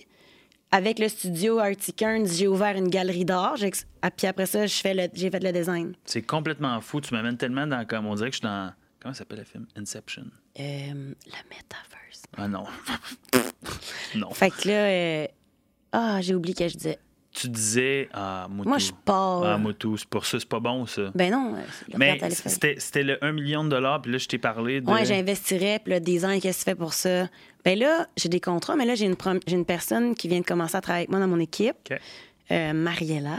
Avec 0.74 1.00
le 1.00 1.10
studio 1.10 1.60
Artie 1.60 1.92
Kearns, 1.94 2.28
j'ai 2.28 2.48
ouvert 2.48 2.78
une 2.78 2.88
galerie 2.88 3.26
d'art. 3.26 3.56
Ah, 4.02 4.10
Puis 4.10 4.26
après 4.26 4.46
ça, 4.46 4.66
j'ai 4.66 4.82
fait 4.82 4.94
le 4.94 5.52
design. 5.52 5.94
C'est 6.06 6.22
complètement 6.22 6.80
fou. 6.80 7.02
Tu 7.02 7.14
m'amènes 7.14 7.36
tellement 7.36 7.68
dans... 7.68 7.86
Comme 7.86 8.06
on 8.06 8.16
dirait 8.16 8.30
que 8.30 8.36
je 8.36 8.40
suis 8.40 8.48
dans... 8.48 8.72
Comment 9.02 9.14
ça 9.14 9.20
s'appelle 9.20 9.40
le 9.40 9.46
film? 9.46 9.66
Inception. 9.76 10.26
Euh, 10.60 10.64
le 10.94 11.50
metaverse. 11.50 12.24
Ah 12.38 12.48
non. 12.48 12.64
non. 14.16 14.32
Fait 14.32 14.50
que 14.52 14.68
là, 14.68 14.74
euh, 14.86 15.28
ah, 15.92 16.22
j'ai 16.22 16.36
oublié 16.36 16.54
que 16.56 16.68
je 16.68 16.76
disais. 16.78 17.00
Tu 17.34 17.48
disais... 17.48 18.10
Ah, 18.14 18.48
Moutou. 18.50 18.68
Moi, 18.70 18.78
je 18.78 18.92
pars. 19.06 19.44
Ah, 19.46 19.58
Moutou, 19.58 19.96
c'est 19.96 20.08
pour 20.08 20.26
ça, 20.26 20.38
c'est 20.38 20.48
pas 20.48 20.60
bon, 20.60 20.86
ça. 20.86 21.12
Ben 21.16 21.32
non. 21.32 21.56
euh, 21.56 21.62
Mais 21.98 22.20
c'était 22.30 23.04
le 23.04 23.24
1 23.24 23.32
million 23.32 23.64
de 23.64 23.70
dollars, 23.70 24.02
puis 24.02 24.12
là, 24.12 24.18
je 24.18 24.28
t'ai 24.28 24.38
parlé 24.38 24.82
de... 24.82 24.92
Ouais, 24.92 25.06
j'investirais, 25.06 25.80
puis 25.82 25.94
le 25.94 26.02
design, 26.02 26.42
qu'est-ce 26.42 26.60
que 26.60 26.64
tu 26.66 26.72
fais 26.72 26.76
pour 26.76 26.94
ça? 26.94 27.30
Ben 27.64 27.80
là, 27.80 28.06
j'ai 28.18 28.28
des 28.28 28.42
contrats, 28.42 28.76
mais 28.76 28.86
là, 28.86 28.96
j'ai 28.96 29.06
une, 29.06 29.16
prom- 29.16 29.40
une 29.48 29.64
personne 29.66 30.14
qui 30.14 30.28
vient 30.28 30.42
de 30.42 30.46
commencer 30.46 30.76
à 30.76 30.82
travailler 30.82 31.04
avec 31.04 31.10
moi 31.10 31.20
dans 31.22 31.28
mon 31.30 31.40
équipe, 31.40 31.94
euh, 32.52 32.74
Mariella. 32.74 33.38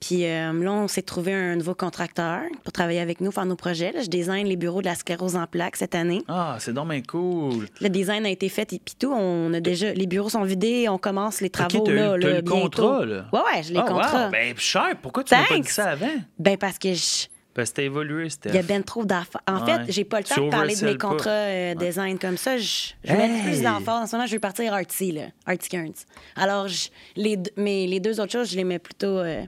Puis 0.00 0.26
euh, 0.26 0.52
là, 0.52 0.72
on 0.72 0.88
s'est 0.88 1.02
trouvé 1.02 1.32
un 1.32 1.56
nouveau 1.56 1.74
contracteur 1.74 2.42
pour 2.64 2.72
travailler 2.72 3.00
avec 3.00 3.20
nous, 3.20 3.30
faire 3.32 3.46
nos 3.46 3.56
projets. 3.56 3.92
Là, 3.92 4.02
je 4.02 4.08
design 4.08 4.46
les 4.46 4.56
bureaux 4.56 4.80
de 4.82 4.86
la 4.86 4.94
sclérose 4.94 5.36
en 5.36 5.46
plaques 5.46 5.76
cette 5.76 5.94
année. 5.94 6.22
Ah, 6.28 6.56
c'est 6.60 6.72
donc 6.74 6.88
bien 6.90 7.00
cool. 7.02 7.66
Le 7.80 7.88
design 7.88 8.26
a 8.26 8.30
été 8.30 8.48
fait 8.50 8.72
et 8.74 8.78
puis 8.78 8.94
tout, 8.98 9.10
on 9.12 9.52
a 9.54 9.60
déjà 9.60 9.92
les 9.94 10.06
bureaux 10.06 10.28
sont 10.28 10.42
vidés, 10.44 10.88
on 10.88 10.98
commence 10.98 11.40
les 11.40 11.48
travaux 11.50 11.78
OK, 11.78 11.86
t'as 11.86 11.92
là, 11.92 12.08
là, 12.10 12.16
le 12.16 12.42
bientôt. 12.42 12.60
contrat, 12.60 13.06
là. 13.06 13.24
Ouais 13.32 13.40
ouais, 13.40 13.62
j'ai 13.62 13.72
les 13.72 13.80
Ah, 13.80 13.84
wow. 13.84 13.88
contrats. 13.94 14.28
Ben, 14.28 14.54
cher. 14.58 14.94
Pourquoi 15.00 15.24
tu 15.24 15.34
m'as 15.34 15.44
pas 15.44 15.58
dit 15.58 15.68
ça 15.68 15.90
avant? 15.90 16.14
Ben 16.38 16.56
parce 16.58 16.78
que 16.78 16.92
je- 16.92 17.26
Parce 17.56 17.70
que 17.70 17.76
t'as 17.76 17.82
évolué, 17.84 18.28
Steph. 18.30 18.50
il 18.50 18.56
y 18.56 18.58
a 18.58 18.62
ben 18.62 18.84
trop 18.84 19.04
d'affaires. 19.04 19.40
En 19.48 19.64
Ouais. 19.64 19.84
fait, 19.86 19.90
j'ai 19.92 20.04
pas 20.04 20.18
le 20.18 20.24
temps 20.24 20.34
Tu 20.36 20.44
de 20.44 20.50
parler 20.50 20.76
de 20.76 20.84
mes 20.84 20.96
contrats 20.98 21.30
euh, 21.30 21.74
design 21.74 22.18
comme 22.18 22.36
ça. 22.36 22.58
Je, 22.58 22.92
je 23.02 23.12
mets 23.12 23.42
plus 23.42 23.62
d'emphase. 23.62 24.02
En 24.02 24.06
ce 24.06 24.14
moment, 24.14 24.26
je 24.26 24.32
veux 24.34 24.38
partir 24.40 24.72
artsy, 24.74 25.10
là, 25.12 25.22
artsy 25.46 25.68
Kearns. 25.70 25.94
Alors, 26.36 26.68
je- 26.68 26.90
les, 27.16 27.36
deux- 27.38 27.50
mais 27.56 27.86
les 27.86 27.98
deux 27.98 28.20
autres 28.20 28.32
choses, 28.32 28.50
je 28.50 28.56
les 28.56 28.64
mets 28.64 28.78
plutôt. 28.78 29.18
euh, 29.18 29.42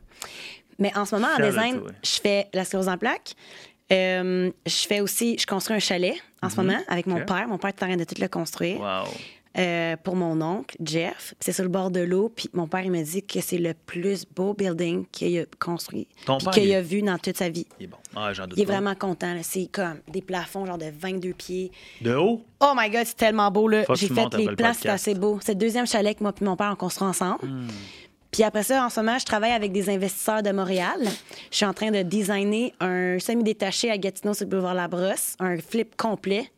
Mais 0.79 0.91
en 0.97 1.05
ce 1.05 1.15
moment, 1.17 1.29
en 1.39 1.45
design, 1.47 1.81
je 2.03 2.19
fais 2.23 2.49
la 2.55 2.65
sclérose 2.65 2.89
en 2.89 2.97
plaques. 2.97 3.35
Euh, 3.93 4.51
je 4.67 4.87
fais 4.87 5.01
aussi, 5.01 5.37
je 5.39 5.47
construis 5.47 5.77
un 5.77 5.81
chalet 5.81 6.15
en 6.43 6.49
ce 6.51 6.57
moment 6.57 6.79
avec 6.89 7.07
mon 7.07 7.25
père. 7.25 7.47
Mon 7.49 7.59
père 7.59 7.71
est 7.71 7.83
en 7.83 7.87
train 7.87 7.97
de 7.97 8.05
tout 8.05 8.15
le 8.21 8.29
construire. 8.29 8.81
Wow. 8.81 9.05
Euh, 9.57 9.96
pour 10.03 10.14
mon 10.16 10.40
oncle, 10.42 10.76
Jeff. 10.84 11.34
C'est 11.40 11.53
sur 11.53 11.62
le 11.64 11.70
bord 11.70 11.90
de 11.90 12.01
l'eau. 12.01 12.28
Puis 12.34 12.49
mon 12.53 12.66
père, 12.68 12.82
il 12.82 12.90
m'a 12.90 13.03
dit 13.03 13.22
que 13.22 13.40
c'est 13.40 13.59
le 13.59 13.74
plus 13.74 14.24
beau 14.34 14.55
building 14.55 15.07
qu'il 15.11 15.38
a 15.38 15.44
construit. 15.59 16.07
Ton 16.26 16.36
puis 16.38 16.44
père, 16.44 16.55
qu'il 16.55 16.64
il- 16.64 16.74
a 16.74 16.82
vu 16.82 17.03
dans 17.03 17.18
toute 17.18 17.36
sa 17.36 17.49
vie. 17.49 17.66
Il 17.80 17.84
est 17.84 17.86
bon. 17.86 17.96
Ah, 18.14 18.32
j'en 18.32 18.46
doute 18.46 18.59
Il 18.59 18.62
est 18.62 18.66
pas. 18.66 18.72
vraiment 18.74 18.94
content. 18.94 19.34
C'est 19.42 19.66
comme 19.70 19.99
des 20.09 20.22
plafonds, 20.22 20.66
genre 20.66 20.78
de 20.78 20.90
22 20.96 21.32
pieds. 21.32 21.70
De 22.01 22.14
haut? 22.14 22.42
Oh 22.61 22.72
my 22.76 22.90
God, 22.90 23.05
c'est 23.07 23.16
tellement 23.16 23.51
beau. 23.51 23.68
là. 23.68 23.84
J'ai 23.94 24.09
fait 24.09 24.34
les 24.36 24.44
le 24.46 24.57
plans, 24.57 24.72
c'est 24.74 24.88
assez 24.88 25.14
beau. 25.14 25.38
C'est 25.42 25.53
le 25.55 25.59
deuxième 25.59 25.86
chalet 25.86 26.16
que 26.16 26.22
moi 26.22 26.32
et 26.40 26.44
mon 26.44 26.57
père, 26.57 26.70
on 26.72 26.76
construit 26.76 27.09
ensemble. 27.09 27.44
Hmm. 27.46 27.68
Puis 28.30 28.42
après 28.42 28.62
ça, 28.62 28.84
en 28.84 28.90
ce 28.90 29.01
moment, 29.01 29.18
je 29.18 29.24
travaille 29.24 29.53
avec 29.53 29.72
des 29.72 29.88
investisseurs 29.88 30.42
de 30.42 30.51
Montréal. 30.53 30.99
Je 31.51 31.57
suis 31.57 31.64
en 31.64 31.72
train 31.72 31.90
de 31.90 32.03
designer 32.03 32.72
un 32.78 33.18
semi-détaché 33.18 33.90
à 33.90 33.96
Gatineau 33.96 34.34
sur 34.34 34.44
le 34.44 34.51
boulevard 34.51 34.74
Labrosse, 34.74 35.34
un 35.40 35.57
flip 35.57 35.96
complet. 35.96 36.51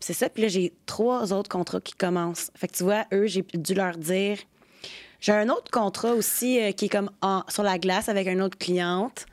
C'est 0.00 0.12
ça. 0.14 0.28
Puis 0.28 0.42
là, 0.42 0.48
j'ai 0.48 0.72
trois 0.86 1.32
autres 1.32 1.48
contrats 1.50 1.80
qui 1.80 1.92
commencent. 1.92 2.50
Fait 2.56 2.66
que 2.68 2.74
tu 2.76 2.84
vois, 2.84 3.04
eux, 3.12 3.26
j'ai 3.26 3.44
dû 3.54 3.74
leur 3.74 3.96
dire. 3.96 4.38
J'ai 5.20 5.32
un 5.32 5.48
autre 5.50 5.70
contrat 5.70 6.14
aussi 6.14 6.58
euh, 6.60 6.72
qui 6.72 6.86
est 6.86 6.88
comme 6.88 7.10
en- 7.20 7.44
sur 7.48 7.62
la 7.62 7.78
glace 7.78 8.08
avec 8.08 8.26
une 8.26 8.40
autre 8.40 8.56
cliente. 8.56 9.26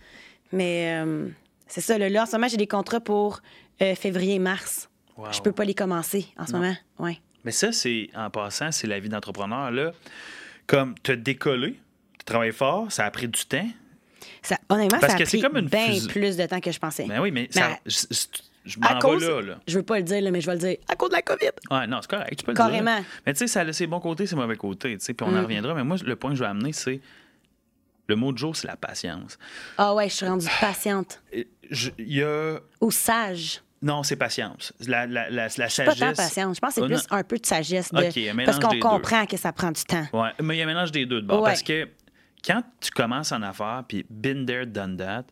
Mais 0.52 1.02
euh, 1.02 1.30
c'est 1.68 1.80
ça. 1.82 1.98
Là, 1.98 2.10
là, 2.10 2.24
en 2.24 2.26
ce 2.26 2.34
moment, 2.34 2.48
j'ai 2.50 2.58
des 2.58 2.68
contrats 2.68 3.00
pour 3.00 3.40
euh, 3.82 3.96
février-mars. 3.96 4.90
Wow. 5.16 5.28
Je 5.32 5.42
peux 5.42 5.54
pas 5.54 5.64
les 5.64 5.74
commencer 5.74 6.28
en 6.38 6.46
ce 6.46 6.52
moment. 6.52 6.76
Ouais. 7.00 7.18
Mais 7.46 7.52
ça, 7.52 7.72
c'est, 7.72 8.10
en 8.16 8.30
passant, 8.30 8.72
c'est 8.74 8.88
la 8.88 9.00
vie 9.00 9.08
d'entrepreneur. 9.10 9.72
Là, 9.72 9.94
comme 10.68 10.96
te 11.00 11.14
décoller, 11.14 11.80
tu 12.20 12.26
travailles 12.26 12.52
fort, 12.52 12.92
ça 12.92 13.06
a 13.06 13.12
pris 13.12 13.28
du 13.30 13.46
temps. 13.46 13.68
Ça, 14.42 14.58
honnêtement, 14.70 15.00
Parce 15.00 15.14
ça 15.14 15.18
a 15.18 15.20
que 15.22 15.26
c'est 15.26 15.38
pris 15.40 15.48
comme 15.48 15.58
une 15.58 15.68
bien 15.70 15.94
plus 16.10 16.36
de 16.36 16.46
temps 16.46 16.60
que 16.60 16.72
je 16.72 16.80
pensais. 16.80 17.06
Ben 17.06 17.22
oui, 17.22 17.32
mais, 17.32 17.48
Mais 17.56 17.62
ça, 17.62 17.68
à- 17.68 17.80
je, 18.68 18.80
m'en 18.80 19.00
cause, 19.00 19.24
vais 19.24 19.32
là, 19.34 19.42
là. 19.42 19.60
je 19.68 19.78
veux 19.78 19.84
pas 19.84 19.98
le 19.98 20.04
dire, 20.04 20.22
là, 20.22 20.30
mais 20.32 20.42
je 20.42 20.46
vais 20.48 20.54
le 20.54 20.60
dire, 20.60 20.78
à 20.88 20.96
cause 20.96 21.10
de 21.10 21.16
la 21.16 21.22
COVID. 21.22 21.50
Ouais, 21.72 21.88
non, 21.88 22.00
c'est 22.02 22.10
correct, 22.10 22.36
tu 22.38 22.44
peux 22.46 22.52
le 22.52 22.58
Carrément. 22.58 22.96
dire. 22.98 23.06
Mais 23.26 23.34
tu 23.34 23.40
sais, 23.40 23.48
ça 23.48 23.62
a 23.62 23.74
ses 23.74 23.88
bons 23.88 24.00
côtés, 24.00 24.28
ses 24.28 24.36
mauvais 24.36 24.56
côtés, 24.58 24.98
tu 24.98 25.04
sais, 25.06 25.14
puis 25.14 25.26
on 25.28 25.32
Mm. 25.32 25.38
en 25.38 25.42
reviendra. 25.44 25.74
Mais 25.74 25.84
moi, 25.84 25.98
le 26.04 26.16
point 26.16 26.32
que 26.32 26.36
je 26.36 26.44
veux 26.44 26.50
amener, 26.50 26.74
c'est 26.74 27.00
le 28.08 28.16
mot 28.16 28.32
de 28.32 28.38
jour, 28.38 28.56
c'est 28.56 28.68
la 28.68 28.76
patience. 28.78 29.38
Ah 29.78 29.94
ouais, 29.94 30.08
je 30.10 30.14
suis 30.16 30.26
rendue 30.28 30.48
patiente. 30.62 31.22
Et 31.32 31.48
je- 31.70 31.90
Il 31.98 32.14
y 32.14 32.24
a 32.24 32.60
Ou 32.82 32.92
sage. 32.92 33.62
Non, 33.82 34.02
c'est 34.02 34.16
patience. 34.16 34.74
La, 34.88 35.06
la, 35.06 35.30
la, 35.30 35.48
la 35.48 35.48
Pas 35.50 35.68
tant 35.68 35.70
sagesse. 35.94 36.18
patience. 36.18 36.56
Je 36.56 36.62
pense 36.62 36.70
que 36.70 36.76
c'est 36.76 36.82
Oh, 36.82 36.88
plus 36.88 37.06
un 37.12 37.24
peu 37.24 37.38
de 37.38 37.46
sagesse. 37.46 37.92
De... 37.94 38.00
Ok, 38.00 38.18
un 38.18 38.34
mélange 38.34 38.46
parce 38.46 38.60
qu'on 38.60 38.74
deux. 38.74 38.80
comprend 38.80 39.26
que 39.28 39.38
ça 39.38 39.52
prend 39.52 39.72
du 39.72 39.84
temps. 39.84 40.06
Ouais, 40.14 40.30
mais 40.42 40.56
il 40.56 40.58
y 40.60 40.62
a 40.62 40.64
un 40.64 40.68
mélange 40.68 40.92
des 40.92 41.06
deux 41.06 41.22
de 41.22 41.28
bord. 41.28 41.42
Ouais. 41.44 41.50
Parce 41.50 41.62
que 41.62 41.88
quand 42.44 42.64
tu 42.82 42.90
commences 42.92 43.32
en 43.32 43.42
affaires, 43.44 43.84
puis 43.88 44.04
been 44.10 44.46
there, 44.48 44.66
done 44.66 44.98
that, 44.98 45.26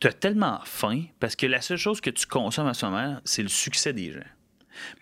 tu 0.00 0.06
as 0.06 0.12
tellement 0.12 0.60
faim 0.64 1.02
parce 1.20 1.36
que 1.36 1.46
la 1.46 1.60
seule 1.60 1.76
chose 1.76 2.00
que 2.00 2.10
tu 2.10 2.26
consommes 2.26 2.68
en 2.68 2.74
ce 2.74 2.86
moment, 2.86 3.18
c'est 3.24 3.42
le 3.42 3.48
succès 3.48 3.92
des 3.92 4.12
gens. 4.12 4.20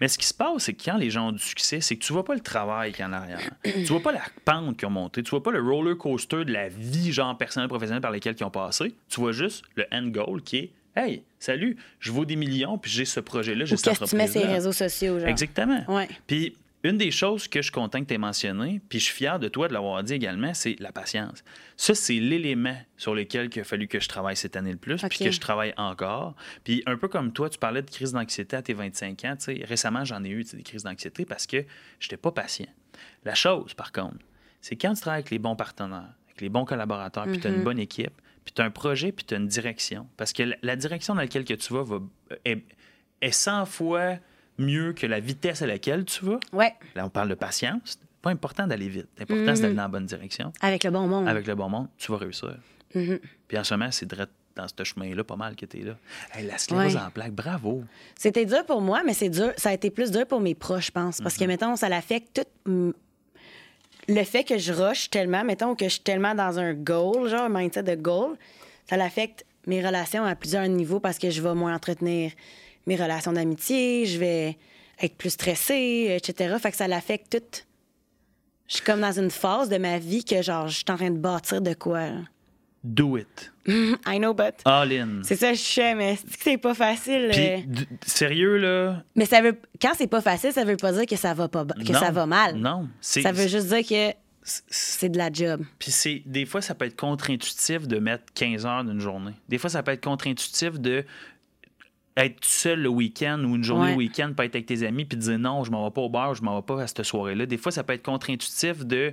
Mais 0.01 0.09
ce 0.09 0.17
qui 0.17 0.27
se 0.27 0.33
passe, 0.33 0.65
c'est 0.65 0.73
que 0.73 0.83
quand 0.85 0.97
les 0.97 1.11
gens 1.11 1.29
ont 1.29 1.33
du 1.33 1.39
succès, 1.39 1.83
c'est 1.83 1.97
que 1.97 2.05
tu 2.05 2.13
vois 2.15 2.25
pas 2.25 2.35
le 2.35 2.41
travail 2.41 2.93
qu'il 2.93 3.01
y 3.01 3.03
a 3.03 3.09
en 3.09 3.13
arrière. 3.13 3.51
tu 3.63 3.85
vois 3.85 4.01
pas 4.01 4.13
la 4.13 4.23
pente 4.45 4.79
qu'ils 4.79 4.89
ont 4.89 4.91
monté. 4.91 5.23
Tu 5.23 5.31
vois 5.31 5.43
pas 5.43 5.51
le 5.51 5.61
roller 5.61 5.99
coaster 5.99 6.47
de 6.47 6.53
la 6.53 6.69
vie, 6.71 7.13
genre 7.13 7.37
personnelle, 7.37 7.69
professionnelle 7.69 8.01
par 8.01 8.11
lesquelles 8.11 8.37
ils 8.41 8.45
ont 8.45 8.51
passé. 8.51 8.95
Tu 9.09 9.21
vois 9.21 9.33
juste 9.33 9.65
le 9.75 9.85
end 9.93 10.07
goal 10.07 10.43
qui 10.43 10.57
est 10.57 10.73
Hey, 10.99 11.25
salut, 11.39 11.77
je 12.01 12.11
vaux 12.11 12.25
des 12.25 12.37
millions, 12.37 12.79
puis 12.79 12.91
j'ai 12.91 13.05
ce 13.05 13.21
projet-là, 13.21 13.67
j'ai 13.67 13.77
cette 13.77 13.85
qu'est-ce 13.99 14.01
que 14.01 14.05
tu 14.09 14.17
mets 14.17 14.27
sur 14.27 14.41
les 14.41 14.47
entreprise-là. 14.47 14.55
réseaux 14.55 14.73
sociaux, 14.73 15.19
genre. 15.21 15.29
Exactement. 15.29 15.85
Ouais. 15.89 16.09
Puis 16.27 16.57
une 16.89 16.99
des 16.99 17.11
choses 17.11 17.49
que 17.49 17.61
je 17.61 17.65
suis 17.65 17.73
content 17.73 18.01
que 18.01 18.07
tu 18.07 18.15
aies 18.15 18.19
mentionné, 18.19 18.81
puis 18.89 18.99
je 18.99 19.05
suis 19.05 19.15
fier 19.15 19.39
de 19.39 19.49
toi 19.49 19.69
de 19.69 19.73
l'avoir 19.73 20.03
dit 20.03 20.15
également, 20.15 20.53
c'est 20.55 20.77
la 20.81 20.93
patience. 20.93 21.43
Ça, 21.77 21.95
c'est 21.95 22.15
l'élément 22.21 22.77
sur 22.97 23.15
lequel 23.15 23.51
il 23.55 23.61
a 23.61 23.65
fallu 23.65 23.89
que 23.89 24.01
je 24.01 24.09
travaille 24.09 24.37
cette 24.37 24.57
année 24.57 24.73
le 24.73 24.77
plus, 24.79 25.01
puis 25.09 25.19
que 25.27 25.31
je 25.31 25.41
travaille 25.41 25.75
encore. 25.77 26.35
Puis 26.65 26.83
un 26.87 26.97
peu 26.97 27.09
comme 27.09 27.33
toi, 27.33 27.49
tu 27.51 27.59
parlais 27.59 27.83
de 27.83 27.91
crise 27.91 28.13
d'anxiété 28.13 28.57
à 28.57 28.63
tes 28.63 28.73
25 28.75 29.25
ans. 29.25 29.37
tu 29.37 29.45
sais, 29.57 29.65
Récemment, 29.65 30.05
j'en 30.05 30.23
ai 30.25 30.29
eu 30.31 30.45
des 30.45 30.63
crises 30.63 30.83
d'anxiété 30.85 31.25
parce 31.25 31.47
que 31.47 31.65
je 32.01 32.07
n'étais 32.07 32.17
pas 32.17 32.33
patient. 32.33 32.69
La 33.25 33.35
chose, 33.35 33.75
par 33.75 33.93
contre, 33.93 34.25
c'est 34.61 34.77
quand 34.77 34.95
tu 34.95 35.01
travailles 35.01 35.21
avec 35.21 35.31
les 35.31 35.39
bons 35.39 35.57
partenaires, 35.57 36.15
avec 36.29 36.41
les 36.41 36.49
bons 36.49 36.65
collaborateurs, 36.65 37.25
puis 37.25 37.39
tu 37.41 37.47
as 37.47 37.51
une 37.51 37.63
bonne 37.65 37.79
équipe, 37.79 38.21
puis 38.45 38.53
tu 38.55 38.63
as 38.63 38.65
un 38.65 38.71
projet, 38.71 39.13
puis 39.13 39.25
tu 39.25 39.35
as 39.35 39.39
une 39.39 39.49
direction. 39.49 40.09
Parce 40.17 40.33
que 40.33 40.43
la- 40.45 40.57
la 40.63 40.77
direction 40.77 41.15
dans 41.15 41.21
laquelle 41.21 41.45
que 41.45 41.55
tu 41.55 41.73
vas 41.73 41.83
va- 41.83 42.01
est, 42.45 42.63
est 43.21 43.33
100 43.33 43.67
fois 43.67 44.17
mieux 44.59 44.93
que 44.93 45.07
la 45.07 45.21
vitesse 45.21 45.63
à 45.63 45.67
laquelle 45.67 46.05
tu 46.05 46.25
vas. 46.25 46.39
Ouais. 46.53 46.75
Là, 46.95 47.05
on 47.07 47.11
parle 47.11 47.29
de 47.29 47.35
patience. 47.35 47.81
C'est 47.85 47.99
pas 48.23 48.31
important 48.31 48.67
d'aller 48.67 48.89
vite. 48.89 49.07
L'important, 49.19 49.55
c'est 49.55 49.63
d'aller 49.63 49.75
dans 49.75 49.83
la 49.83 49.89
bonne 49.89 50.07
direction. 50.07 50.53
Avec 50.61 50.85
le 50.85 50.91
bon 50.91 51.07
monde. 51.07 51.29
Avec 51.29 51.47
le 51.47 51.55
bon 51.55 51.69
monde, 51.69 51.89
tu 51.99 52.11
vas 52.13 52.19
réussir. 52.19 52.57
Puis 52.93 53.59
en 53.59 53.65
ce 53.65 53.75
moment, 53.75 53.91
c'est 53.91 54.07
direct 54.07 54.33
dans 54.55 54.67
ce 54.67 54.85
chemin-là, 54.85 55.23
pas 55.23 55.37
mal 55.37 55.55
que 55.55 55.67
tu 55.67 55.81
es 55.81 55.85
là. 55.85 55.97
Hey, 56.35 56.47
la 56.47 56.57
sclérose 56.57 56.95
Ouais. 56.95 57.01
en 57.01 57.11
plaques, 57.11 57.33
bravo. 57.35 57.85
C'était 58.19 58.47
dur 58.47 58.65
pour 58.65 58.81
moi, 58.81 59.03
mais 59.05 59.13
c'est 59.13 59.29
dur. 59.29 59.53
Ça 59.59 59.69
a 59.69 59.73
été 59.75 59.91
plus 59.91 60.11
dur 60.11 60.27
pour 60.27 60.41
mes 60.41 60.55
proches, 60.55 60.87
je 60.87 60.93
pense. 60.93 61.21
Parce 61.21 61.37
que, 61.37 61.45
Mhm. 61.45 61.49
mettons, 61.49 61.77
ça 61.77 61.91
l'affecte 61.91 62.41
tout. 62.65 62.95
Le 64.09 64.23
fait 64.25 64.45
que 64.45 64.57
je 64.57 64.73
rush 64.73 65.11
tellement, 65.11 65.45
mettons, 65.45 65.75
que 65.75 65.85
je 65.87 65.91
suis 65.91 66.01
tellement 66.01 66.35
dans 66.35 66.59
un 66.59 66.75
goal, 66.75 67.29
genre 67.29 67.43
un 67.43 67.49
mindset 67.49 67.83
de 67.83 67.97
goal, 67.97 68.37
ça 68.89 68.97
l'affecte 68.97 69.45
mes 69.67 69.85
relations 69.85 70.25
à 70.25 70.35
plusieurs 70.37 70.67
niveaux 70.69 71.01
parce 71.01 71.19
que 71.19 71.29
je 71.29 71.43
vais 71.43 71.55
moins 71.55 71.75
entretenir 71.75 72.31
mes 72.87 72.97
relations 72.97 73.33
d'amitié, 73.33 74.07
je 74.07 74.19
vais 74.19 74.57
être 75.03 75.17
plus 75.17 75.31
stressée, 75.31 76.17
etc. 76.19 76.55
Fait 76.61 76.71
que 76.71 76.77
ça 76.77 76.89
l'affecte 76.89 77.31
tout. 77.31 77.61
Je 78.69 78.77
suis 78.77 78.85
comme 78.85 79.01
dans 79.01 79.13
une 79.13 79.31
phase 79.31 79.69
de 79.69 79.77
ma 79.79 79.99
vie 79.99 80.25
que, 80.25 80.43
genre, 80.43 80.67
je 80.69 80.77
suis 80.77 80.85
en 80.89 80.97
train 80.97 81.11
de 81.11 81.19
bâtir 81.19 81.61
de 81.61 81.75
quoi. 81.75 82.01
là. 82.11 82.21
Do 82.85 83.17
it. 83.17 83.53
I 83.67 84.19
know, 84.19 84.33
but. 84.33 84.55
All 84.65 84.93
in. 84.93 85.23
C'est 85.25 85.35
ça, 85.37 85.53
je 85.53 85.59
sais, 85.61 85.95
mais 85.97 86.17
c'est 86.41 86.57
pas 86.57 86.75
facile. 86.75 87.31
Euh. 87.37 87.59
sérieux, 88.07 88.59
là? 88.59 89.03
Mais 89.17 89.25
ça 89.27 89.41
veut 89.41 89.59
quand 89.83 89.93
c'est 89.97 90.07
pas 90.07 90.21
facile, 90.21 90.53
ça 90.53 90.65
veut 90.65 90.77
pas 90.77 90.93
dire 90.93 91.07
que 91.07 91.17
ça 91.17 91.35
va 91.35 91.49
pas 91.49 91.65
que 91.65 91.93
non, 91.93 91.99
ça 91.99 92.13
va 92.13 92.27
mal. 92.27 92.55
Non. 92.57 92.89
c'est- 93.01 93.23
Ça 93.23 93.33
veut 93.33 93.49
juste 93.49 93.67
dire 93.69 93.83
que 93.83 94.15
c'est- 94.45 94.63
c'est 94.69 95.09
de 95.09 95.19
la 95.19 95.33
job. 95.33 95.65
Puis 95.81 95.91
c'est 95.91 96.23
des 96.27 96.47
fois, 96.47 96.61
ça 96.63 96.77
peut 96.77 96.85
être 96.85 96.95
contre-intuitif 96.97 97.89
de 97.89 97.99
mettre 97.99 98.25
15 98.35 98.65
heures 98.67 98.85
d'une 98.85 99.01
journée. 99.01 99.33
Des 99.49 99.59
fois, 99.59 99.69
ça 99.71 99.83
peut 99.83 99.91
être 99.93 100.05
contre-intuitif 100.05 100.79
de 100.79 101.05
être 102.17 102.45
seul 102.45 102.81
le 102.81 102.89
week-end 102.89 103.43
ou 103.45 103.57
une 103.57 103.65
journée 103.65 103.85
Ouais. 103.87 103.91
le 103.93 103.97
week-end, 103.99 104.33
pas 104.37 104.45
être 104.47 104.55
avec 104.55 104.67
tes 104.67 104.87
amis, 104.87 105.05
puis 105.05 105.17
de 105.19 105.23
dire 105.23 105.39
non, 105.39 105.65
je 105.65 105.71
m'en 105.71 105.85
vais 105.85 105.91
pas 105.93 106.01
au 106.01 106.09
bar, 106.09 106.35
je 106.35 106.43
m'en 106.43 106.57
vais 106.57 106.65
pas 106.65 106.81
à 106.83 106.87
cette 106.87 107.03
soirée-là. 107.03 107.45
Des 107.47 107.59
fois, 107.59 107.71
ça 107.73 107.83
peut 107.85 107.93
être 107.93 108.03
contre-intuitif 108.05 108.87
de, 108.87 109.13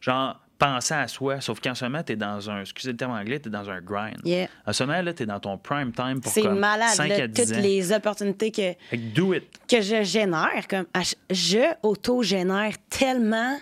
genre, 0.00 0.40
penser 0.56 0.94
à 0.94 1.08
soi. 1.08 1.40
Sauf 1.40 1.60
qu'en 1.60 1.74
ce 1.74 1.84
moment, 1.84 2.04
t'es 2.04 2.14
dans 2.14 2.48
un, 2.48 2.60
excusez 2.60 2.92
le 2.92 2.96
terme 2.96 3.10
anglais, 3.10 3.40
t'es 3.40 3.50
dans 3.50 3.68
un 3.68 3.80
grind. 3.80 4.18
Yeah. 4.24 4.46
En 4.66 4.72
ce 4.72 4.84
moment, 4.84 5.02
là, 5.02 5.12
t'es 5.12 5.26
dans 5.26 5.40
ton 5.40 5.58
prime 5.58 5.90
time 5.92 6.20
pour 6.20 6.32
comme 6.32 6.58
malade 6.60 6.90
5 6.90 7.08
là, 7.08 7.14
à 7.24 7.26
10 7.26 7.42
toutes 7.48 7.56
ans. 7.56 7.60
les 7.60 7.92
opportunités 7.92 8.52
que 8.52 8.72
que 8.72 8.96
do 8.96 9.34
it. 9.34 9.42
que 9.68 9.80
je 9.80 10.04
génère 10.04 10.68
comme 10.70 10.86
je 11.30 11.74
auto-génère 11.82 12.72
tellement. 12.88 13.58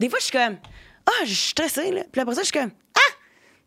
Des 0.00 0.08
fois 0.08 0.18
je 0.18 0.24
suis 0.24 0.32
comme 0.36 0.56
ah, 1.06 1.24
je 1.24 1.32
suis 1.32 1.50
stressée 1.50 1.92
là. 1.92 2.02
Puis 2.10 2.20
après 2.20 2.34
ça 2.34 2.40
je 2.42 2.46
suis 2.46 2.58
comme 2.58 2.72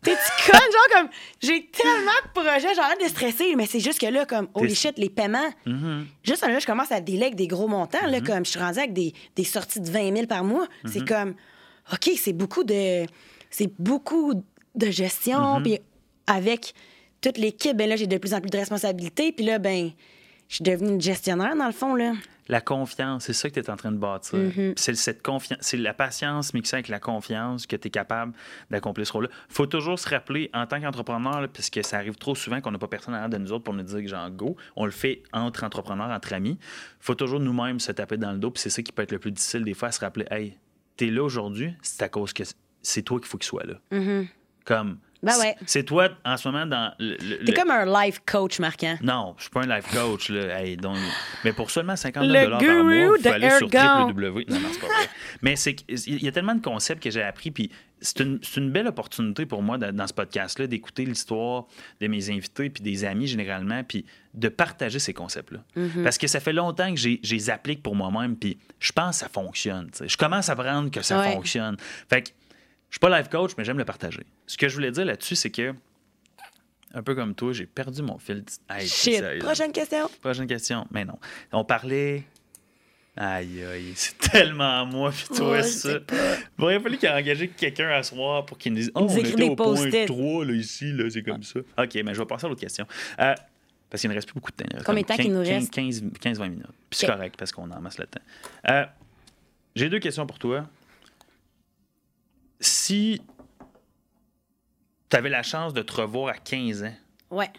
T'es-tu 0.06 0.52
conne? 0.52 0.60
Genre, 0.60 1.00
comme, 1.02 1.10
j'ai 1.42 1.68
tellement 1.68 2.12
de 2.24 2.40
projets, 2.40 2.74
j'arrête 2.76 3.02
de 3.02 3.08
stresser, 3.10 3.56
mais 3.56 3.66
c'est 3.66 3.80
juste 3.80 4.00
que 4.00 4.06
là, 4.06 4.26
comme, 4.26 4.48
holy 4.54 4.76
shit, 4.76 4.98
les 4.98 5.10
paiements. 5.10 5.50
Mm-hmm. 5.66 6.04
Juste 6.24 6.46
là, 6.48 6.60
je 6.60 6.66
commence 6.66 6.92
à 6.92 7.02
délèguer 7.02 7.36
des 7.36 7.48
gros 7.48 7.68
montants, 7.68 8.06
là, 8.08 8.22
comme, 8.22 8.46
je 8.46 8.52
suis 8.52 8.60
rendue 8.60 8.80
avec 8.80 8.94
des, 8.94 9.14
des 9.36 9.44
sorties 9.44 9.82
de 9.82 9.90
20 9.90 10.14
000 10.16 10.28
par 10.28 10.44
mois. 10.44 10.66
Mm-hmm. 10.66 10.92
C'est 10.92 11.08
comme, 11.08 11.34
OK, 11.92 12.12
c'est 12.18 12.34
beaucoup 12.34 12.64
de. 12.64 13.06
C'est 13.50 13.72
beaucoup 13.80 14.34
de 14.76 14.90
gestion, 14.92 15.60
Mm-hmm. 15.60 15.64
puis 15.64 15.80
avec 16.28 16.74
toute 17.22 17.38
l'équipe, 17.38 17.76
ben 17.76 17.90
là, 17.90 17.96
j'ai 17.96 18.08
de 18.08 18.18
plus 18.18 18.34
en 18.34 18.42
plus 18.42 18.50
de 18.50 18.58
responsabilités, 18.58 19.32
puis 19.32 19.46
là, 19.46 19.58
ben, 19.60 19.92
je 20.48 20.56
suis 20.56 20.64
devenue 20.64 20.92
une 20.92 21.02
gestionnaire, 21.02 21.56
dans 21.56 21.66
le 21.66 21.72
fond, 21.72 21.96
là. 21.96 22.14
La 22.48 22.62
confiance, 22.62 23.26
c'est 23.26 23.34
ça 23.34 23.50
que 23.50 23.56
tu 23.56 23.60
es 23.60 23.70
en 23.70 23.76
train 23.76 23.92
de 23.92 23.98
bâtir. 23.98 24.38
Mm-hmm. 24.38 24.74
C'est 24.76 24.94
cette 24.96 25.24
confiance, 25.24 25.58
c'est 25.62 25.78
la 25.78 25.94
patience 25.94 26.54
mixée 26.54 26.76
avec 26.76 26.90
la 26.90 27.00
confiance 27.00 27.66
que 27.66 27.76
tu 27.76 27.88
es 27.88 27.92
capable 27.92 28.34
d'accomplir 28.70 29.08
ce 29.08 29.14
rôle-là. 29.14 29.30
faut 29.50 29.66
toujours 29.66 29.98
se 29.98 30.08
rappeler, 30.08 30.52
en 30.54 30.68
tant 30.68 30.80
qu'entrepreneur, 30.80 31.48
puisque 31.50 31.84
ça 31.84 31.98
arrive 31.98 32.16
trop 32.16 32.36
souvent 32.36 32.62
qu'on 32.62 32.72
n'a 32.72 32.78
pas 32.78 32.88
personne 32.88 33.14
derrière 33.14 33.30
de 33.30 33.38
nous 33.38 33.52
autres 33.52 33.64
pour 33.64 33.74
nous 33.74 33.84
dire 33.84 34.00
que 34.00 34.08
genre 34.08 34.30
go, 34.30 34.56
on 34.76 34.86
le 34.86 34.92
fait 34.92 35.24
entre 35.34 35.64
entrepreneurs, 35.64 36.10
entre 36.10 36.34
amis. 36.34 36.60
faut 37.00 37.16
toujours 37.16 37.40
nous-mêmes 37.40 37.80
se 37.80 37.92
taper 37.92 38.18
dans 38.18 38.32
le 38.32 38.38
dos, 38.38 38.52
puis 38.52 38.62
c'est 38.62 38.70
ça 38.70 38.84
qui 38.84 38.92
peut 38.92 39.02
être 39.02 39.12
le 39.12 39.20
plus 39.20 39.32
difficile 39.32 39.64
des 39.64 39.74
fois, 39.74 39.88
à 39.88 39.92
se 39.92 40.00
rappeler, 40.02 40.26
hey, 40.30 40.58
t'es 40.98 41.08
là 41.08 41.24
aujourd'hui, 41.24 41.74
c'est 41.82 42.04
à 42.04 42.10
cause 42.10 42.32
que 42.32 42.44
c'est 42.82 43.02
toi 43.02 43.20
qu'il 43.20 43.28
faut 43.28 43.38
qu'il 43.38 43.48
soit 43.48 43.66
là. 43.66 43.80
Comme, 44.66 44.98
Ben 45.26 45.38
ouais. 45.40 45.56
c'est 45.66 45.84
toi 45.84 46.10
en 46.24 46.38
ce 46.38 46.48
moment 46.48 46.66
dans 46.66 46.94
le. 47.00 47.18
le- 47.22 47.44
T'es 47.46 47.54
comme 47.54 47.72
un 47.72 47.86
life 48.06 48.22
coach, 48.26 48.60
Marquant. 48.60 48.98
non, 49.02 49.34
je 49.38 49.44
suis 49.44 49.50
pas 49.52 49.62
un 49.64 49.76
life 49.76 49.86
coach. 49.94 50.30
Là. 50.30 50.62
Hey, 50.62 50.78
donc... 50.78 50.98
Mais 51.44 51.54
pour 51.54 51.72
seulement 51.72 51.96
59 51.96 52.44
Le 52.44 52.50
par 52.50 52.62
mois, 52.62 52.94
il 52.94 53.22
faut 53.22 53.30
aller 53.30 53.50
sur 53.52 53.68
www. 53.68 54.46
Non, 54.50 54.60
non, 54.60 54.68
c'est 54.72 54.80
pas 54.80 54.88
vrai. 54.88 55.10
Mais 55.42 55.56
c'est 55.56 55.76
qu'il 55.76 56.24
y 56.24 56.28
a 56.28 56.32
tellement 56.32 56.56
de 56.56 56.62
concepts 56.62 57.02
que 57.04 57.10
j'ai 57.12 57.22
appris. 57.24 57.52
Puis 57.52 57.72
c'est 58.02 58.20
une, 58.20 58.72
belle 58.72 58.88
opportunité 58.88 59.46
pour 59.46 59.62
moi 59.64 59.78
de- 59.78 59.92
dans 59.92 60.08
ce 60.08 60.14
podcast-là 60.14 60.68
d'écouter 60.68 61.06
l'histoire 61.06 61.66
de 62.02 62.08
mes 62.08 62.30
invités 62.30 62.70
puis 62.70 62.84
des 62.84 63.04
amis 63.06 63.28
généralement, 63.28 63.84
puis 63.84 64.06
de 64.34 64.50
partager 64.50 65.00
ces 65.00 65.14
concepts-là. 65.14 65.60
Mm-hmm. 65.78 66.04
Parce 66.04 66.18
que 66.18 66.28
ça 66.28 66.40
fait 66.40 66.54
longtemps 66.54 66.94
que 66.94 67.00
je 67.00 67.18
les 67.24 67.50
applique 67.50 67.82
pour 67.82 67.96
moi-même, 67.96 68.36
puis 68.36 68.58
je 68.80 68.92
pense 68.92 69.18
que 69.18 69.26
ça 69.26 69.30
fonctionne. 69.30 69.90
Je 70.06 70.18
commence 70.18 70.50
à 70.50 70.56
prendre 70.56 70.92
que 70.92 71.02
ça 71.02 71.20
Ouais. 71.20 71.34
fonctionne. 71.34 71.78
Fait 72.10 72.22
que 72.22 72.30
je 72.90 72.96
suis 72.96 73.00
pas 73.00 73.18
life 73.18 73.30
coach, 73.30 73.52
mais 73.58 73.64
j'aime 73.66 73.78
le 73.78 73.86
partager. 73.86 74.24
Ce 74.48 74.58
que 74.58 74.68
je 74.70 74.76
voulais 74.76 74.92
dire 74.92 75.06
là-dessus, 75.06 75.36
c'est 75.36 75.52
que 75.52 75.74
un 76.94 77.04
peu 77.04 77.14
comme 77.16 77.36
toi, 77.36 77.52
j'ai 77.52 77.66
perdu 77.66 78.02
mon 78.02 78.18
fil. 78.18 78.44
Hey, 78.70 78.88
c'est 78.88 79.12
Shit. 79.12 79.20
sérieux. 79.20 79.40
Prochaine 79.40 79.72
question. 79.72 80.10
Prochaine 80.22 80.48
question. 80.48 80.88
Mais 80.92 81.04
non. 81.04 81.18
On 81.52 81.66
parlait. 81.66 82.24
Aïe, 83.18 83.64
aïe, 83.64 83.92
c'est 83.96 84.18
tellement 84.18 84.86
moi, 84.86 85.10
puis 85.12 85.26
toi, 85.36 85.52
Ouais, 85.52 85.64
je 85.64 85.68
ça. 85.68 86.00
pas. 86.02 86.16
Il 86.60 86.64
aurait 86.64 86.80
fallu 86.82 86.98
qu'il 86.98 87.08
ait 87.08 87.14
engagé 87.14 87.48
quelqu'un 87.50 87.90
à 87.90 88.04
soir 88.04 88.46
pour 88.46 88.58
qu'il 88.58 88.74
nous 88.74 88.80
dise 88.80 88.92
Oh, 88.94 89.08
on 89.10 89.18
était 89.18 89.44
au 89.44 89.56
point 89.56 89.66
post-it. 89.76 90.06
3, 90.06 90.46
là, 90.46 90.54
ici, 90.54 90.92
là, 90.92 91.10
c'est 91.10 91.24
comme 91.24 91.44
ça. 91.44 91.60
OK, 91.78 91.96
mais 92.04 92.14
je 92.14 92.20
vais 92.20 92.26
passer 92.26 92.46
à 92.46 92.50
l'autre 92.50 92.60
question. 92.62 92.86
Euh, 93.20 93.34
parce 93.90 94.02
qu'il 94.02 94.10
ne 94.10 94.16
reste 94.16 94.28
plus 94.28 94.34
beaucoup 94.36 94.52
de 94.52 94.58
temps. 94.64 94.78
Combien 94.86 95.02
de 95.04 95.08
temps 95.08 95.16
qu'il 95.16 95.32
nous 95.32 95.44
15 95.44 95.50
reste? 95.50 95.74
15 95.74 96.04
15-20 96.04 96.50
minutes. 96.50 96.66
Puis 96.90 97.00
c'est 97.00 97.08
correct 97.08 97.36
parce 97.38 97.52
qu'on 97.54 97.72
en 97.72 97.80
masse 97.80 97.98
le 98.00 98.08
temps. 98.08 98.22
Euh, 98.70 98.86
J'ai 99.76 99.88
deux 99.90 100.00
questions 100.00 100.26
pour 100.28 100.38
toi. 100.40 100.68
Si 102.60 103.22
tu 105.16 105.20
avais 105.20 105.30
la 105.30 105.44
chance 105.44 105.74
de 105.74 105.82
te 105.82 105.94
revoir 105.94 106.36
à 106.36 106.38
15 106.38 106.84
ans, 106.84 106.94
Ouais. 107.32 107.50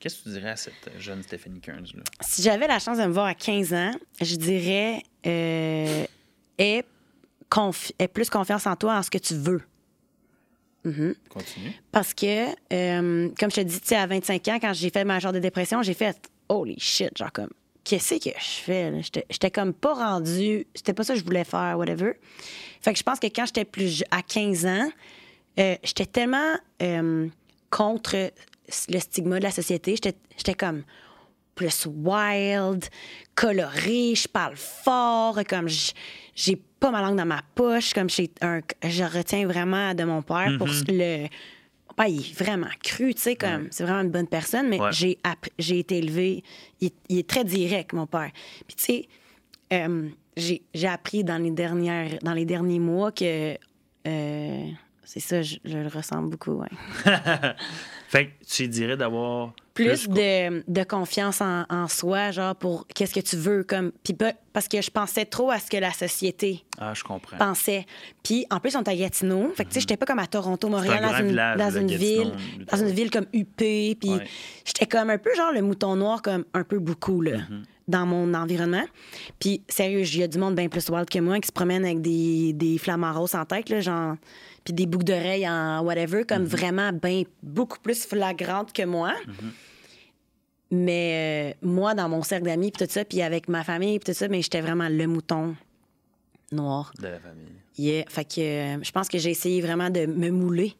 qu'est-ce 0.00 0.18
que 0.18 0.22
tu 0.24 0.28
dirais 0.30 0.50
à 0.50 0.56
cette 0.56 0.90
jeune 0.98 1.22
Stephanie 1.22 1.60
Kearns? 1.60 1.86
Là? 1.94 2.02
Si 2.20 2.42
j'avais 2.42 2.66
la 2.66 2.78
chance 2.80 2.98
de 2.98 3.04
me 3.04 3.12
voir 3.12 3.26
à 3.26 3.34
15 3.34 3.72
ans, 3.74 3.92
je 4.20 4.34
dirais 4.36 5.02
euh, 5.26 6.04
aie, 6.58 6.84
confi- 7.50 7.92
aie 7.98 8.08
plus 8.08 8.28
confiance 8.28 8.66
en 8.66 8.74
toi, 8.76 8.96
en 8.98 9.02
ce 9.02 9.10
que 9.10 9.18
tu 9.18 9.34
veux. 9.34 9.62
Continue. 10.82 11.74
Parce 11.92 12.14
que, 12.14 12.46
euh, 12.72 13.28
comme 13.38 13.50
je 13.50 13.56
te 13.56 13.60
dis, 13.60 13.80
tu 13.80 13.88
sais, 13.88 13.96
à 13.96 14.06
25 14.06 14.48
ans, 14.48 14.58
quand 14.60 14.72
j'ai 14.72 14.88
fait 14.90 15.04
ma 15.04 15.18
genre 15.18 15.32
de 15.32 15.38
dépression, 15.38 15.82
j'ai 15.82 15.92
fait 15.94 16.16
holy 16.48 16.80
shit, 16.80 17.16
genre 17.18 17.30
comme, 17.32 17.50
qu'est-ce 17.84 18.14
que 18.14 18.30
je 18.30 18.44
fais? 18.64 19.02
J'étais 19.28 19.50
comme 19.50 19.74
pas 19.74 19.92
rendue, 19.92 20.66
c'était 20.74 20.94
pas 20.94 21.04
ça 21.04 21.12
que 21.12 21.20
je 21.20 21.24
voulais 21.24 21.44
faire, 21.44 21.76
whatever. 21.78 22.14
Fait 22.80 22.92
que 22.94 22.98
je 22.98 23.02
pense 23.04 23.20
que 23.20 23.26
quand 23.26 23.44
j'étais 23.44 23.66
plus 23.66 24.02
à 24.10 24.22
15 24.22 24.64
ans, 24.66 24.90
euh, 25.60 25.76
j'étais 25.82 26.06
tellement 26.06 26.54
euh, 26.82 27.28
contre 27.70 28.32
le 28.88 28.98
stigma 28.98 29.38
de 29.38 29.44
la 29.44 29.50
société. 29.50 29.96
J'étais 29.96 30.54
comme 30.54 30.82
plus 31.54 31.86
wild, 31.86 32.86
coloré, 33.34 34.14
je 34.14 34.28
parle 34.28 34.56
fort, 34.56 35.40
comme 35.48 35.68
j'ai 36.34 36.56
pas 36.78 36.90
ma 36.90 37.02
langue 37.02 37.18
dans 37.18 37.26
ma 37.26 37.42
poche, 37.54 37.92
comme 37.92 38.08
j'ai 38.08 38.30
un, 38.40 38.60
je 38.82 39.04
retiens 39.04 39.46
vraiment 39.46 39.92
de 39.94 40.04
mon 40.04 40.22
père 40.22 40.56
pour 40.56 40.68
le 40.88 41.26
mon 41.88 41.94
père, 41.94 42.06
il 42.06 42.20
est 42.20 42.38
vraiment 42.38 42.70
cru, 42.82 43.14
tu 43.14 43.20
sais, 43.20 43.36
comme, 43.36 43.66
c'est 43.72 43.82
vraiment 43.82 44.00
une 44.00 44.10
bonne 44.10 44.28
personne, 44.28 44.68
mais 44.68 44.80
Ouais. 44.80 44.90
j'ai, 45.58 45.78
été 45.78 45.98
élevée, 45.98 46.44
il, 46.80 46.90
il 47.08 47.18
est 47.18 47.28
très 47.28 47.44
direct, 47.44 47.92
mon 47.92 48.06
père. 48.06 48.30
Puis, 48.66 48.76
tu 48.76 48.84
sais, 48.84 49.08
euh, 49.72 50.08
j'ai, 50.36 50.62
j'ai 50.72 50.86
appris 50.86 51.24
dans 51.24 51.42
les, 51.42 51.50
dernières, 51.50 52.18
dans 52.22 52.32
les 52.32 52.44
derniers 52.44 52.78
mois 52.78 53.10
que, 53.12 53.56
euh, 54.06 54.66
c'est 55.12 55.18
ça, 55.18 55.42
je, 55.42 55.56
je 55.64 55.76
le 55.76 55.88
ressemble 55.88 56.30
beaucoup, 56.30 56.52
ouais. 56.52 56.68
Fait 58.08 58.26
que 58.26 58.30
tu 58.46 58.68
dirais 58.68 58.96
d'avoir 58.96 59.52
plus 59.74 60.08
de, 60.08 60.62
de 60.70 60.82
confiance 60.84 61.40
en, 61.40 61.64
en 61.68 61.88
soi, 61.88 62.30
genre 62.32 62.54
pour 62.56 62.86
qu'est-ce 62.88 63.14
que 63.14 63.20
tu 63.20 63.36
veux, 63.36 63.62
comme. 63.64 63.90
Puis 64.04 64.16
parce 64.52 64.68
que 64.68 64.80
je 64.82 64.90
pensais 64.90 65.24
trop 65.24 65.50
à 65.50 65.58
ce 65.58 65.68
que 65.70 65.76
la 65.76 65.92
société 65.92 66.64
Ah, 66.78 66.92
je 66.94 67.02
comprends. 67.04 67.36
pensait. 67.38 67.86
Puis 68.22 68.46
en 68.50 68.58
plus, 68.60 68.76
on 68.76 68.80
était 68.82 68.90
à 68.92 68.96
Gatineau. 68.96 69.50
Fait 69.54 69.64
que 69.64 69.70
tu 69.70 69.74
sais, 69.74 69.80
j'étais 69.80 69.96
pas 69.96 70.06
comme 70.06 70.18
à 70.20 70.26
Toronto, 70.26 70.68
Montréal, 70.68 70.98
Mhm. 71.02 71.04
un 71.04 71.12
dans 71.12 71.18
une, 71.18 71.28
village, 71.28 71.58
dans 71.58 71.70
le 71.70 71.80
une 71.80 71.86
Gatineau, 71.86 72.22
ville, 72.24 72.32
le 72.58 72.64
dans 72.66 72.76
une 72.78 72.90
ville 72.90 73.10
comme 73.10 73.26
UP. 73.32 73.56
Puis 73.56 73.96
Ouais. 74.10 74.24
j'étais 74.64 74.86
comme 74.86 75.10
un 75.10 75.18
peu 75.18 75.34
genre 75.36 75.52
le 75.52 75.62
mouton 75.62 75.96
noir, 75.96 76.22
comme 76.22 76.44
un 76.54 76.64
peu 76.64 76.78
beaucoup, 76.78 77.20
là. 77.20 77.38
Mhm. 77.38 77.62
Dans 77.90 78.06
mon 78.06 78.32
environnement. 78.34 78.84
Puis, 79.38 79.62
sérieux, 79.68 80.02
il 80.02 80.18
y 80.18 80.22
a 80.22 80.28
du 80.28 80.38
monde 80.38 80.54
bien 80.54 80.68
plus 80.68 80.88
wild 80.88 81.08
que 81.10 81.18
moi 81.18 81.40
qui 81.40 81.48
se 81.48 81.52
promène 81.52 81.84
avec 81.84 82.00
des, 82.00 82.52
des 82.52 82.78
flamants 82.78 83.12
roses 83.12 83.34
en 83.34 83.44
tête, 83.44 83.68
là, 83.68 83.80
genre, 83.80 84.14
puis 84.64 84.72
des 84.72 84.86
boucles 84.86 85.04
d'oreilles 85.06 85.48
en 85.48 85.80
whatever, 85.82 86.24
comme 86.24 86.42
Mhm. 86.42 86.48
vraiment 86.48 86.92
bien, 86.92 87.22
beaucoup 87.42 87.78
plus 87.80 88.04
flagrantes 88.04 88.72
que 88.72 88.84
moi. 88.84 89.14
Mais 90.70 91.54
euh, 91.62 91.66
moi, 91.66 91.94
dans 91.94 92.08
mon 92.08 92.22
cercle 92.22 92.44
d'amis, 92.44 92.70
puis 92.70 92.86
tout 92.86 92.92
ça, 92.92 93.04
puis 93.04 93.22
avec 93.22 93.48
ma 93.48 93.64
famille, 93.64 93.98
puis 93.98 94.12
tout 94.12 94.16
ça, 94.18 94.28
mais 94.28 94.40
j'étais 94.40 94.60
vraiment 94.60 94.88
le 94.88 95.06
mouton 95.06 95.56
noir. 96.52 96.92
De 97.00 97.08
la 97.08 97.18
famille. 97.18 97.46
Yeah. 97.76 98.04
Fait 98.08 98.24
que 98.24 98.40
euh, 98.40 98.82
je 98.82 98.90
pense 98.92 99.08
que 99.08 99.18
j'ai 99.18 99.30
essayé 99.30 99.60
vraiment 99.60 99.90
de 99.90 100.06
me 100.06 100.30
mouler. 100.30 100.74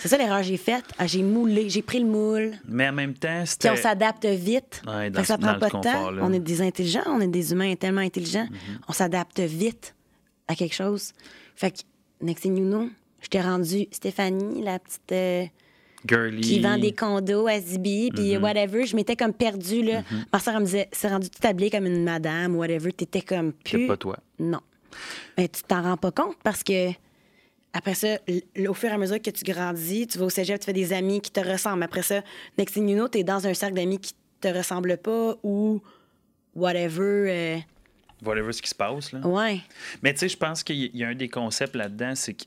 C'est 0.00 0.08
ça 0.08 0.16
l'erreur 0.18 0.38
que 0.38 0.44
j'ai 0.46 0.56
faite. 0.56 0.84
Ah, 0.98 1.06
j'ai 1.06 1.22
moulé, 1.22 1.68
j'ai 1.68 1.82
pris 1.82 1.98
le 2.00 2.06
moule. 2.06 2.52
Mais 2.66 2.88
en 2.88 2.92
même 2.92 3.14
temps, 3.14 3.38
Puis 3.40 3.48
c'était. 3.48 3.70
on 3.70 3.76
s'adapte 3.76 4.24
vite. 4.26 4.82
Ouais, 4.86 5.10
dans 5.10 5.24
ça 5.24 5.38
prend 5.38 5.52
dans 5.54 5.58
pas 5.58 5.66
de 5.66 5.72
temps. 5.82 6.10
là. 6.10 6.22
On 6.24 6.32
est 6.32 6.38
des 6.40 6.62
intelligents, 6.62 7.02
on 7.06 7.20
est 7.20 7.26
des 7.28 7.52
humains 7.52 7.74
tellement 7.76 8.00
intelligents. 8.00 8.46
On 8.88 8.92
s'adapte 8.92 9.40
vite 9.40 9.94
à 10.46 10.54
quelque 10.54 10.74
chose. 10.74 11.12
Fait 11.56 11.70
que, 11.70 11.78
next 12.22 12.42
thing 12.42 12.56
you 12.56 12.64
know, 12.64 12.88
je 13.20 13.28
t'ai 13.28 13.40
rendu 13.40 13.86
Stéphanie, 13.90 14.62
la 14.62 14.78
petite 14.78 15.12
euh, 15.12 15.44
girly. 16.06 16.40
qui 16.40 16.60
vend 16.60 16.78
des 16.78 16.92
condos 16.92 17.46
à 17.48 17.58
Zibi, 17.60 18.10
puis 18.14 18.34
Mm-hmm. 18.34 18.40
whatever. 18.42 18.86
Je 18.86 18.94
m'étais 18.96 19.16
comme 19.16 19.32
perdue, 19.32 19.82
là. 19.82 20.02
Ma 20.32 20.38
soeur, 20.38 20.54
elle 20.54 20.60
me 20.60 20.64
disait, 20.66 20.88
c'est 20.92 21.08
rendu 21.08 21.28
tout 21.28 21.44
habillé 21.46 21.70
comme 21.70 21.86
une 21.86 22.04
madame, 22.04 22.54
whatever. 22.56 22.92
T'étais 22.92 23.20
comme 23.22 23.52
C'est 23.64 23.76
plus... 23.78 23.86
pas 23.88 23.96
toi. 23.96 24.16
Non. 24.38 24.60
Mais 25.36 25.48
tu 25.48 25.62
t'en 25.64 25.82
rends 25.82 25.96
pas 25.96 26.12
compte 26.12 26.36
parce 26.42 26.62
que 26.62 26.90
après 27.72 27.94
ça, 27.94 28.18
au 28.68 28.74
fur 28.74 28.88
et 28.88 28.92
à 28.92 28.98
mesure 28.98 29.20
que 29.20 29.30
tu 29.30 29.44
grandis, 29.44 30.06
tu 30.06 30.18
vas 30.18 30.24
au 30.26 30.30
cégep, 30.30 30.58
tu 30.60 30.66
fais 30.66 30.72
des 30.72 30.92
amis 30.92 31.20
qui 31.20 31.30
te 31.30 31.40
ressemblent. 31.40 31.82
Après 31.82 32.02
ça, 32.02 32.22
next 32.56 32.74
thing 32.74 32.88
you 32.88 32.96
know, 32.96 33.08
t'es 33.08 33.22
dans 33.24 33.46
un 33.46 33.54
cercle 33.54 33.74
d'amis 33.76 33.98
qui 33.98 34.14
te 34.40 34.48
ressemble 34.48 34.96
pas 34.98 35.34
ou 35.42 35.80
whatever. 36.54 37.00
euh, 37.30 37.58
Whatever 38.24 38.52
ce 38.52 38.62
qui 38.62 38.68
se 38.70 38.74
passe, 38.74 39.12
là. 39.12 39.20
Ouais. 39.26 39.60
Mais 40.02 40.12
tu 40.12 40.20
sais, 40.20 40.28
je 40.28 40.36
pense 40.36 40.64
qu'il 40.64 40.96
y- 40.96 41.04
a 41.04 41.08
un 41.08 41.14
des 41.14 41.28
concepts 41.28 41.76
là-dedans, 41.76 42.14
c'est 42.16 42.34
que 42.34 42.44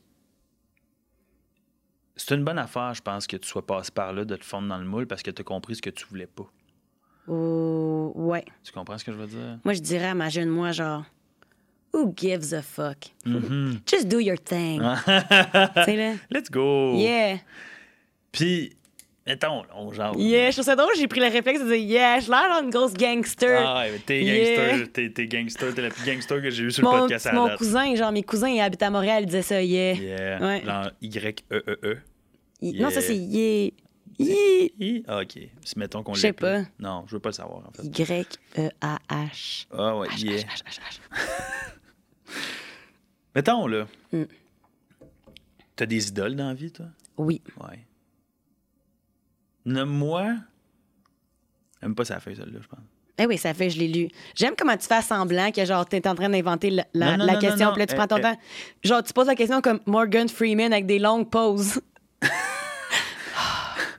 c'est 2.17 2.35
une 2.35 2.43
bonne 2.43 2.59
affaire, 2.59 2.93
je 2.93 3.01
pense, 3.01 3.25
que 3.25 3.37
tu 3.37 3.47
sois 3.47 3.65
passé 3.65 3.89
par 3.91 4.11
là, 4.13 4.25
de 4.25 4.35
te 4.35 4.43
fondre 4.45 4.67
dans 4.67 4.77
le 4.77 4.85
moule 4.85 5.07
parce 5.07 5.23
que 5.23 5.31
tu 5.31 5.41
as 5.41 5.43
compris 5.45 5.75
ce 5.75 5.81
que 5.81 5.89
tu 5.89 6.05
voulais 6.07 6.27
pas. 6.27 6.45
Ou- 7.27 8.11
ouais. 8.15 8.43
Tu 8.63 8.71
comprends 8.73 8.97
ce 8.97 9.05
que 9.05 9.11
je 9.11 9.17
veux 9.17 9.27
dire? 9.27 9.59
Moi, 9.63 9.73
je 9.73 9.79
dirais 9.79 10.07
à 10.07 10.13
ma 10.15 10.29
jeune 10.29 10.49
moi, 10.49 10.71
genre, 10.71 11.05
who 11.93 12.13
gives 12.15 12.53
a 12.53 12.61
fuck? 12.61 12.97
Mm-hmm. 13.25 13.77
Just 13.85 14.07
do 14.07 14.19
your 14.19 14.37
thing. 14.37 14.79
Là? 15.07 16.17
Let's 16.29 16.49
go! 16.49 16.95
Yeah. 16.97 17.37
Puis, 18.31 18.75
mettons, 19.27 19.63
on 19.75 19.91
genre. 19.91 20.15
Yeah, 20.17 20.49
je 20.51 20.55
trouve 20.55 20.65
ça 20.65 20.75
drôle, 20.75 20.93
j'ai 20.97 21.07
pris 21.07 21.19
le 21.19 21.27
réflexe 21.27 21.59
de 21.61 21.65
dire, 21.67 21.75
yeah, 21.75 22.19
je 22.19 22.29
l'air 22.29 22.61
d'une 22.61 22.69
grosse 22.69 22.93
gangster. 22.93 23.61
Ah, 23.65 23.81
ouais, 23.81 23.91
mais 23.91 23.99
t'es 23.99 24.23
Yeah. 24.23 24.55
gangster, 24.77 24.91
t'es, 24.93 25.09
t'es 25.09 25.27
gangster, 25.27 25.73
t'es 25.75 25.81
la 25.81 25.89
plus 25.89 26.05
gangster 26.05 26.41
que 26.41 26.49
j'ai 26.49 26.63
eu 26.63 26.71
sur 26.71 26.83
mon 26.83 26.93
le 26.93 26.99
podcast 27.01 27.27
à 27.27 27.33
mon 27.33 27.47
date. 27.47 27.57
cousin, 27.57 27.95
genre 27.95 28.11
mes 28.11 28.23
cousins, 28.23 28.49
ils 28.49 28.61
habitent 28.61 28.83
à 28.83 28.89
Montréal, 28.89 29.23
ils 29.23 29.25
disaient 29.27 29.41
ça, 29.41 29.61
yeah. 29.61 29.93
Yeah. 29.93 30.39
Ouais. 30.41 30.61
Genre 30.65 30.91
Y-E-E-E. 31.01 31.97
Non, 32.61 32.89
ça, 32.89 33.01
c'est 33.01 33.15
yeah. 33.15 33.71
Yeah. 34.19 34.67
I? 34.79 35.03
Ah, 35.07 35.21
OK. 35.21 35.39
Si 35.65 35.79
mettons 35.79 36.03
qu'on 36.03 36.13
Je 36.13 36.21
sais 36.21 36.33
pas. 36.33 36.61
Non, 36.79 37.05
je 37.07 37.13
veux 37.15 37.19
pas 37.19 37.29
le 37.29 37.33
savoir, 37.33 37.63
en 37.67 37.71
fait. 37.71 37.83
Y-E-A-H. 37.83 39.65
Ah, 39.73 39.97
ouais, 39.97 40.07
H, 40.09 40.23
yeah. 40.23 40.37
H, 40.37 40.41
H, 40.43 40.77
H, 40.77 40.79
H. 40.79 40.99
Mettons, 43.35 43.67
là. 43.67 43.87
Mm. 44.11 44.23
T'as 45.75 45.85
des 45.85 46.09
idoles 46.09 46.35
dans 46.35 46.47
la 46.49 46.53
vie, 46.53 46.71
toi? 46.71 46.87
Oui. 47.17 47.41
Ouais. 47.61 47.79
Nomme-moi. 49.65 50.35
Même 51.81 51.95
pas 51.95 52.05
sa 52.05 52.19
feuille, 52.19 52.35
celle-là, 52.35 52.59
je 52.61 52.67
pense. 52.67 52.79
Eh 53.17 53.25
oui, 53.27 53.37
ça 53.37 53.53
fait, 53.53 53.69
je 53.69 53.77
l'ai 53.79 53.87
lu. 53.87 54.07
J'aime 54.35 54.53
comment 54.57 54.75
tu 54.77 54.87
fais 54.87 55.01
semblant 55.01 55.51
que 55.51 55.63
genre 55.63 55.85
t'es 55.85 56.07
en 56.07 56.15
train 56.15 56.29
d'inventer 56.29 56.71
la, 56.71 56.85
la- 56.93 57.11
Non, 57.11 57.17
non, 57.19 57.25
la 57.25 57.33
non, 57.33 57.39
question, 57.39 57.71
puis 57.71 57.79
là 57.79 57.85
tu 57.85 57.93
non. 57.93 57.97
prends 57.99 58.07
ton 58.07 58.17
Euh, 58.17 58.21
temps. 58.33 58.37
Genre 58.83 59.03
tu 59.03 59.13
poses 59.13 59.27
la 59.27 59.35
question 59.35 59.61
comme 59.61 59.79
Morgan 59.85 60.27
Freeman 60.27 60.73
avec 60.73 60.87
des 60.87 60.97
longues 60.97 61.29
pauses. 61.29 61.79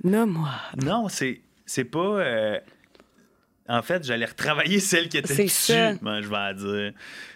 non 0.05 0.27
moi. 0.27 0.51
Non, 0.83 1.09
c'est, 1.09 1.41
c'est 1.67 1.85
pas. 1.85 1.99
euh, 2.01 2.59
En 3.69 3.83
fait, 3.83 4.05
j'allais 4.05 4.27
retravailler 4.27 4.81
celle 4.91 5.09
qui 5.09 5.19
était 5.19 5.35
dessus. 5.37 5.73
Ben, 6.03 6.21
je 6.21 6.29
vais 6.29 6.55
dire. 6.55 6.93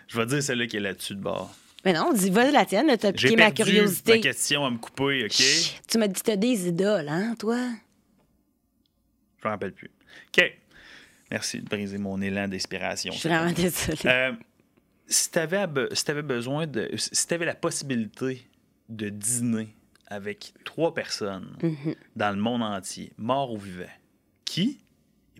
Je 0.08 0.18
vais 0.18 0.26
dire 0.26 0.42
celle-là 0.42 0.66
qui 0.66 0.76
est 0.76 0.80
là-dessus 0.80 1.14
de 1.14 1.20
bord. 1.20 1.54
Mais 1.84 1.92
non, 1.92 2.12
dis 2.12 2.30
vas-y 2.30 2.50
la 2.52 2.64
tienne, 2.64 2.90
t'as 2.98 3.12
piqué 3.12 3.36
ma 3.36 3.52
curiosité. 3.52 4.16
ma 4.16 4.18
question 4.20 4.64
à 4.64 4.70
me 4.70 4.78
couper, 4.78 5.24
OK? 5.24 5.30
Chut, 5.32 5.80
Tu 5.88 5.98
m'as 5.98 6.08
dit 6.08 6.20
t'as 6.20 6.34
des 6.36 6.68
idoles, 6.68 7.08
hein, 7.08 7.34
toi? 7.38 7.58
Je 9.42 9.46
me 9.48 9.50
rappelle 9.52 9.72
plus. 9.72 9.90
OK. 10.36 10.52
Merci 11.30 11.60
de 11.60 11.64
briser 11.68 11.98
mon 11.98 12.20
élan 12.20 12.48
d'inspiration. 12.48 13.12
Je 13.12 13.18
suis 13.18 13.28
vraiment 13.28 13.52
désolée. 13.52 13.98
Euh, 14.06 14.32
si 15.06 15.30
tu 15.30 15.38
avais, 15.38 15.66
besoin 16.22 16.66
de. 16.66 16.90
Si 16.96 17.26
tu 17.26 17.34
avais 17.34 17.46
la 17.46 17.54
possibilité 17.54 18.46
de 18.88 19.08
dîner 19.08 19.68
avec 20.08 20.54
trois 20.64 20.94
personnes 20.94 21.56
Mhm. 21.62 21.94
dans 22.14 22.30
le 22.30 22.40
monde 22.40 22.62
entier, 22.62 23.12
morts 23.18 23.52
ou 23.52 23.58
vivants, 23.58 23.84
qui 24.44 24.78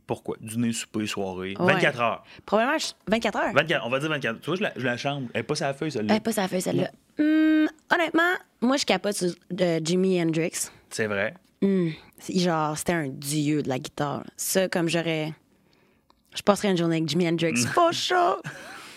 pourquoi? 0.07 0.37
Dîner, 0.41 0.73
souper, 0.73 1.07
soirée. 1.07 1.55
Ouais. 1.59 1.75
24 1.75 2.01
heures. 2.01 2.25
Probablement 2.45 2.79
je- 2.79 2.93
24 3.11 3.37
heures. 3.39 3.53
24, 3.55 3.87
on 3.87 3.91
va 3.91 3.99
dire 3.99 4.09
24. 4.09 4.41
Tu 4.41 4.47
vois, 4.47 4.57
je 4.57 4.63
la, 4.63 4.73
je 4.77 4.85
la 4.85 4.97
chambre. 4.97 5.29
Elle 5.35 5.41
est 5.41 5.43
pas 5.43 5.55
la 5.61 5.75
feuille, 5.75 5.91
celle-là. 5.93 6.15
Eh, 6.17 6.21
pas 6.21 6.33
ça 6.33 6.49
fait 6.49 6.61
celle-là. 6.61 6.91
Hum, 7.19 7.69
honnêtement, 7.93 8.33
moi 8.61 8.77
je 8.77 8.85
capote 8.85 9.15
sur 9.15 9.31
de 9.51 9.81
Jimi 9.85 10.21
Hendrix. 10.23 10.69
C'est 10.91 11.07
vrai. 11.07 11.35
Hum, 11.63 11.93
genre, 12.35 12.77
c'était 12.79 12.93
un 12.93 13.09
dieu 13.09 13.63
de 13.63 13.69
la 13.69 13.79
guitare. 13.79 14.23
Ça, 14.37 14.69
comme 14.69 14.89
j'aurais. 14.89 15.33
Je 16.35 16.43
passerais 16.43 16.71
une 16.71 16.77
journée 16.77 16.97
avec 16.97 17.09
Jimi 17.09 17.27
Hendrix. 17.29 17.57
For 17.73 17.93
sure! 17.95 18.43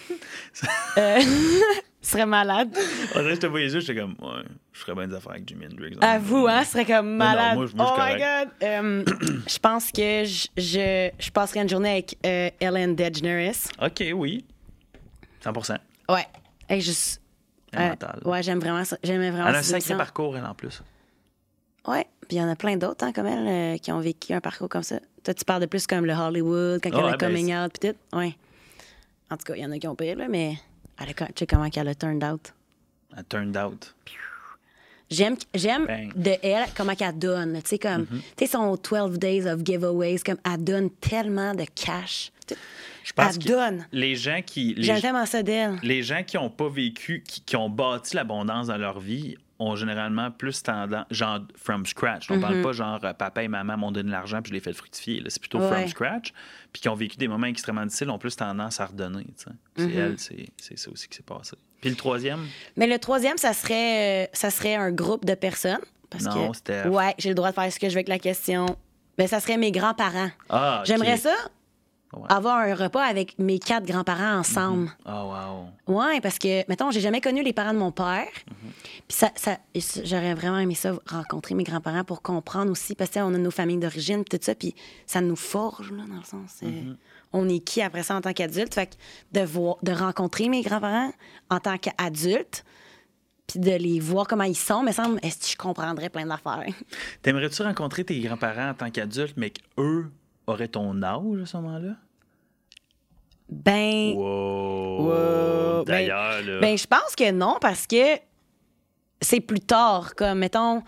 euh, 0.98 1.20
ce 2.02 2.12
serait 2.12 2.26
malade. 2.26 2.70
On 3.16 3.20
dirait 3.20 3.30
que 3.30 3.36
je 3.36 3.40
te 3.42 3.46
voyais 3.48 3.70
juste, 3.70 3.88
j'étais 3.88 4.00
comme, 4.00 4.16
ouais, 4.22 4.44
je 4.72 4.80
ferais 4.80 4.94
bien 4.96 5.08
des 5.08 5.16
affaires 5.16 5.32
avec 5.34 5.48
Jimi 5.48 5.66
Hendrix. 5.68 5.98
À 6.02 6.18
vous, 6.20 6.48
hein? 6.48 6.64
Ce 6.64 6.72
serait 6.72 6.86
comme 6.86 7.10
non, 7.12 7.18
malade. 7.18 7.56
moi, 7.58 7.66
je- 7.68 7.76
moi, 7.76 7.96
oh 7.96 8.00
my 8.02 8.14
god! 8.20 8.50
Euh, 8.64 9.04
je 9.48 9.60
pense 9.60 9.92
que 9.92 10.24
je, 10.26 10.48
je, 10.58 11.10
je 11.20 11.32
passerais 11.32 11.62
une 11.62 11.70
journée 11.70 11.92
avec 11.92 12.18
euh, 12.26 12.50
Ellen 12.60 12.96
DeGeneres. 12.96 13.56
OK, 13.82 14.04
oui. 14.16 14.46
100% 15.44 15.78
Ouais. 16.10 16.80
Juste. 16.80 17.22
Euh, 17.76 17.94
ouais, 18.26 18.42
j'aime 18.44 18.60
vraiment 18.60 18.84
ça. 18.84 18.98
J'aimais 19.04 19.30
vraiment 19.32 19.48
Elle 19.50 19.56
a 19.56 19.60
un 19.60 19.64
sacré 19.64 19.96
parcours, 19.96 20.36
elle, 20.38 20.46
en 20.46 20.54
plus. 20.56 20.82
Ouais, 21.88 22.06
puis 22.28 22.38
il 22.38 22.38
y 22.38 22.42
en 22.42 22.50
a 22.50 22.56
plein 22.56 22.78
d'autres, 22.78 23.06
hein, 23.06 23.12
comme 23.14 23.26
elle, 23.28 23.48
euh, 23.76 23.78
qui 23.78 23.92
ont 23.92 24.00
vécu 24.00 24.34
un 24.34 24.42
parcours 24.42 24.70
comme 24.70 24.84
ça. 24.84 25.00
Toi, 25.24 25.34
tu 25.34 25.46
parles 25.46 25.62
de 25.62 25.66
plus 25.68 25.86
comme 25.88 26.06
le 26.06 26.14
Hollywood, 26.14 26.80
quand 26.84 26.90
Ah 26.94 26.98
elle 26.98 27.04
a 27.04 27.06
ouais, 27.12 27.18
ben, 27.18 27.28
coming 27.28 27.56
out, 27.56 27.72
puis 27.80 27.90
tout. 27.92 28.18
Ouais. 28.18 28.36
En 29.32 29.38
tout 29.38 29.44
cas, 29.46 29.56
il 29.56 29.62
y 29.62 29.66
en 29.66 29.72
a 29.72 29.78
qui 29.78 29.88
ont 29.88 29.96
pire, 29.96 30.16
là, 30.18 30.28
mais 30.30 30.56
elle 31.00 31.10
a, 31.10 31.14
tu 31.14 31.34
sais 31.40 31.48
comment 31.48 31.70
qu'elle 31.70 31.88
a 31.88 31.96
turned 31.96 32.24
out. 32.24 32.54
Elle 33.18 33.24
turned 33.26 33.58
out. 33.58 33.96
J'aime, 35.10 35.36
j'aime 35.56 35.88
Bang. 35.88 36.12
de 36.16 36.36
elle 36.44 36.66
comment 36.78 36.94
qu'elle 36.94 37.18
donne. 37.18 37.60
Tu 37.64 37.70
sais, 37.70 37.80
comme, 37.80 38.04
Mm-hmm. 38.04 38.22
tu 38.38 38.46
sais, 38.46 38.52
son 38.52 38.76
12 38.76 39.18
days 39.18 39.48
of 39.48 39.62
giveaways, 39.66 40.20
comme 40.20 40.38
elle 40.46 40.64
donne 40.64 40.90
tellement 40.92 41.56
de 41.56 41.66
cash. 41.74 42.32
Je 43.04 43.14
pense 43.14 43.36
Elle 43.38 43.44
que 43.44 43.48
donne. 43.48 43.88
les 43.92 44.16
gens 44.16 44.42
qui. 44.46 44.76
les 44.76 44.84
J'aime 44.84 45.02
tellement 45.02 45.26
ça 45.26 45.42
d'elle. 45.42 45.78
les 45.82 46.04
gens 46.04 46.22
qui 46.24 46.38
n'ont 46.38 46.52
pas 46.52 46.70
vécu, 46.70 47.24
qui, 47.28 47.42
qui 47.42 47.56
ont 47.56 47.70
bâti 47.70 48.16
l'abondance 48.16 48.68
dans 48.68 48.78
leur 48.78 49.00
vie, 49.00 49.36
ont 49.60 49.76
généralement 49.76 50.32
plus 50.32 50.64
tendance, 50.64 51.06
genre 51.12 51.40
from 51.58 51.86
scratch. 51.86 52.32
On 52.32 52.38
Mm-hmm. 52.38 52.42
parle 52.42 52.62
pas 52.62 52.72
genre 52.72 53.00
euh, 53.04 53.14
papa 53.14 53.44
et 53.44 53.48
maman 53.50 53.76
m'ont 53.78 53.92
donné 53.92 54.08
de 54.08 54.12
l'argent 54.12 54.42
puis 54.42 54.50
je 54.50 54.54
l'ai 54.56 54.62
fait 54.62 54.72
fructifier. 54.74 55.22
C'est 55.28 55.40
plutôt 55.42 55.60
from 55.60 55.88
scratch. 55.88 56.34
Puis 56.72 56.82
qui 56.82 56.90
ont 56.90 56.96
vécu 56.96 57.18
des 57.18 57.28
moments 57.28 57.48
extrêmement 57.48 57.86
difficiles, 57.86 58.10
ont 58.10 58.18
plus 58.20 58.36
tendance 58.36 58.80
à 58.80 58.86
redonner. 58.86 59.26
C'est 59.36 59.50
Mm-hmm. 59.84 59.98
elle, 60.00 60.20
c'est 60.20 60.48
c'est 60.58 60.78
ça 60.78 60.90
aussi 60.92 61.08
qui 61.08 61.18
s'est 61.18 61.24
passé. 61.24 61.56
Puis 61.82 61.90
le 61.90 61.96
troisième, 61.96 62.46
Mais 62.76 62.88
le 62.88 63.00
troisième, 63.00 63.38
ça 63.38 63.54
serait, 63.54 64.26
euh, 64.26 64.28
ça 64.34 64.50
serait 64.52 64.76
un 64.76 64.92
groupe 64.92 65.24
de 65.26 65.34
personnes. 65.36 65.80
Parce 66.10 66.24
Non, 66.26 66.52
que. 66.52 66.88
Ouais, 66.90 67.14
j'ai 67.18 67.30
le 67.30 67.36
droit 67.36 67.50
de 67.52 67.56
faire 67.56 67.72
ce 67.72 67.80
que 67.80 67.88
je 67.88 67.94
veux 67.94 67.98
avec 68.00 68.10
la 68.10 68.20
question. 68.20 68.66
Ben, 69.18 69.28
ça 69.28 69.40
serait 69.40 69.58
mes 69.58 69.72
grands-parents. 69.72 70.32
ah. 70.50 70.82
J'aimerais 70.86 71.18
ça 71.18 71.34
Avoir 72.30 72.58
un 72.58 72.74
repas 72.74 73.04
avec 73.04 73.38
mes 73.38 73.60
quatre 73.60 73.86
grands-parents 73.86 74.40
ensemble. 74.40 74.90
Oh, 75.06 75.34
wow. 75.88 75.96
Ouais, 75.96 76.20
parce 76.22 76.40
que, 76.40 76.68
mettons, 76.68 76.90
j'ai 76.90 77.02
jamais 77.02 77.22
connu 77.22 77.44
les 77.44 77.54
parents 77.54 77.74
de 77.74 77.78
mon 77.78 77.92
père. 77.92 78.28
Puis 79.08 79.18
ça, 79.18 79.32
j'aurais 80.04 80.34
vraiment 80.34 80.58
aimé 80.58 80.74
ça, 80.76 80.94
rencontrer 81.08 81.54
mes 81.54 81.64
grands-parents 81.64 82.04
pour 82.04 82.22
comprendre 82.22 82.72
aussi, 82.72 82.96
parce 82.96 83.10
que 83.10 83.14
tu 83.16 83.20
sais, 83.20 83.26
on 83.26 83.34
a 83.34 83.38
nos 83.38 83.52
familles 83.52 83.78
d'origine, 83.78 84.24
tout 84.24 84.40
ça, 84.42 84.56
puis 84.56 84.74
ça 85.06 85.22
nous 85.22 85.36
forge, 85.36 85.92
là, 85.92 86.04
dans 86.08 86.16
le 86.16 86.24
sens. 86.24 86.60
euh, 86.64 86.94
on 87.32 87.48
est 87.48 87.60
qui 87.60 87.82
après 87.82 88.02
ça 88.02 88.16
en 88.16 88.22
tant 88.22 88.34
qu'adulte? 88.34 88.74
Fait 88.74 88.88
que 88.88 88.96
de, 89.40 89.46
voir, 89.46 89.76
de 89.84 89.92
rencontrer 89.92 90.50
mes 90.50 90.62
grands-parents 90.64 91.12
en 91.52 91.60
tant 91.60 91.78
qu'adulte, 91.78 92.64
puis 93.46 93.60
de 93.60 93.72
les 93.72 94.00
voir 94.00 94.28
comment 94.28 94.44
ils 94.44 94.58
sont, 94.58 94.82
me 94.84 94.92
semble, 94.92 95.20
est-ce 95.24 95.40
que 95.40 95.48
je 95.52 95.58
comprendrais 95.58 96.10
plein 96.10 96.26
d'affaires? 96.26 96.74
T'aimerais-tu 97.22 97.62
rencontrer 97.62 98.04
tes 98.04 98.20
grands-parents 98.20 98.70
en 98.70 98.74
tant 98.74 98.90
qu'adultes, 98.90 99.36
mais 99.38 99.52
qu'eux 99.52 100.12
auraient 100.50 100.68
ton 100.68 101.02
âge 101.04 101.42
à 101.42 101.46
ce 101.46 101.58
moment-là? 101.58 101.96
Ben. 103.50 104.14
Wow! 104.16 105.08
Wow. 105.80 105.84
D'ailleurs, 105.86 106.42
là. 106.44 106.60
Ben, 106.60 106.78
je 106.78 106.86
pense 106.86 107.16
que 107.18 107.32
non, 107.32 107.58
parce 107.60 107.88
que 107.88 108.18
c'est 109.22 109.40
plus 109.42 109.60
tard. 109.60 110.14
Comme, 110.16 110.40
mettons, 110.40 110.84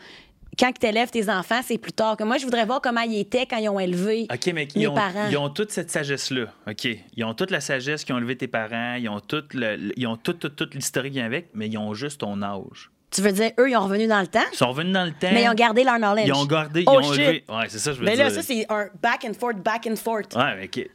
quand 0.60 0.72
tu 0.80 0.86
élèves 0.86 1.10
tes 1.10 1.28
enfants, 1.30 1.62
c'est 1.64 1.80
plus 1.80 1.92
tard. 1.94 2.18
Comme 2.18 2.28
moi, 2.28 2.38
je 2.38 2.46
voudrais 2.46 2.66
voir 2.66 2.80
comment 2.82 3.02
ils 3.02 3.20
étaient 3.20 3.46
quand 3.48 3.58
ils 3.58 3.70
ont 3.70 3.80
élevé 3.80 4.28
OK, 4.32 4.46
mais 4.48 4.54
mes 4.54 4.68
ils 4.76 4.88
ont, 4.88 4.94
parents. 4.94 5.28
ils 5.30 5.38
ont 5.38 5.50
toute 5.50 5.72
cette 5.72 5.90
sagesse-là. 5.90 6.46
OK. 6.68 6.88
Ils 7.16 7.24
ont 7.24 7.34
toute 7.34 7.50
la 7.52 7.62
sagesse 7.62 8.04
qui 8.04 8.14
ont 8.14 8.18
élevé 8.20 8.36
tes 8.38 8.48
parents. 8.48 8.94
Ils 8.96 9.10
ont 9.10 9.20
toute 9.22 9.54
le- 9.56 9.76
le- 9.78 9.94
ils 9.98 10.06
ont 10.06 10.18
toute, 10.18 10.40
toute, 10.40 10.56
toute 10.56 10.76
l'historique 10.76 11.14
qui 11.14 11.18
vient 11.20 11.26
avec, 11.26 11.50
mais 11.56 11.68
ils 11.68 11.78
ont 11.80 11.94
juste 11.96 12.20
ton 12.22 12.42
âge. 12.44 12.92
Tu 13.12 13.22
veux 13.22 13.32
dire, 13.34 13.52
eux, 13.60 13.70
ils 13.70 13.76
ont 13.76 13.84
revenu 13.84 14.08
dans 14.08 14.22
le 14.22 14.28
temps, 14.28 14.40
Ils 14.54 14.58
sont 14.58 14.70
revenus 14.70 14.94
dans 14.94 15.04
le 15.04 15.12
temps. 15.12 15.28
mais 15.34 15.44
ils 15.44 15.50
ont 15.50 15.54
gardé 15.54 15.84
leur 15.84 15.98
knowledge. 15.98 16.28
Ils 16.28 16.34
ont 16.34 16.46
gardé. 16.46 16.84
Oh, 16.88 17.00
ils 17.02 17.06
ont 17.08 17.14
shit. 17.14 17.44
Ouais, 17.50 17.66
c'est 17.68 17.80
ça, 17.80 17.92
je 17.92 18.00
veux 18.00 18.06
Mais 18.06 18.16
dire. 18.16 18.24
là, 18.26 18.32
ça, 18.32 18.42
c'est 18.42 18.66
un 18.70 18.88
back 19.02 19.26
and 19.28 19.34
forth, 19.38 19.58
back 19.58 19.86
and 19.90 19.96
forth. 19.98 20.34
Ouais, 20.36 20.56
mais 20.56 20.66
OK. 20.66 20.90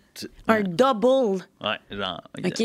Un 0.49 0.62
double. 0.62 1.45
Ouais, 1.61 1.79
genre. 1.91 2.23
OK. 2.43 2.62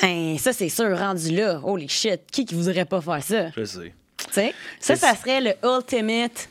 Ben, 0.00 0.38
ça, 0.38 0.54
c'est 0.54 0.70
sûr, 0.70 0.98
rendu 0.98 1.36
là. 1.36 1.60
Holy 1.62 1.88
shit. 1.88 2.22
Qui 2.32 2.46
qui 2.46 2.54
voudrait 2.54 2.86
pas 2.86 3.02
faire 3.02 3.22
ça? 3.22 3.50
Je 3.54 3.64
sais. 3.64 3.92
Tu 4.16 4.24
sais? 4.32 4.54
Ça, 4.80 4.96
ça 4.96 5.14
serait 5.14 5.40
le 5.42 5.52
ultimate. 5.62 6.48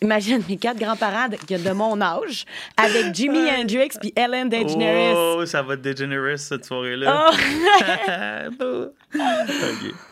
Imagine 0.00 0.42
mes 0.48 0.56
quatre 0.56 0.78
grands-parents 0.78 1.28
de, 1.28 1.36
de 1.62 1.70
mon 1.72 2.00
âge 2.00 2.44
avec 2.76 3.14
Jimi 3.14 3.50
Hendrix 3.50 3.88
puis 4.00 4.12
Ellen 4.16 4.48
DeGeneres. 4.48 5.14
Oh, 5.16 5.44
ça 5.44 5.62
va 5.62 5.76
dégénérer 5.76 6.36
cette 6.36 6.64
soirée-là. 6.64 7.30
Oh! 7.32 8.86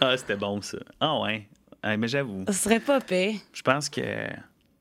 Ah, 0.01 0.17
c'était 0.17 0.37
bon, 0.37 0.61
ça. 0.63 0.79
Ah, 1.01 1.19
ouais. 1.21 1.47
Mais 1.99 2.09
j'avoue, 2.09 2.45
Ce 2.49 2.53
serait 2.55 2.81
pas 2.81 3.01
pire. 3.01 3.35
je 3.53 3.63
pense 3.63 3.89
que. 3.89 4.01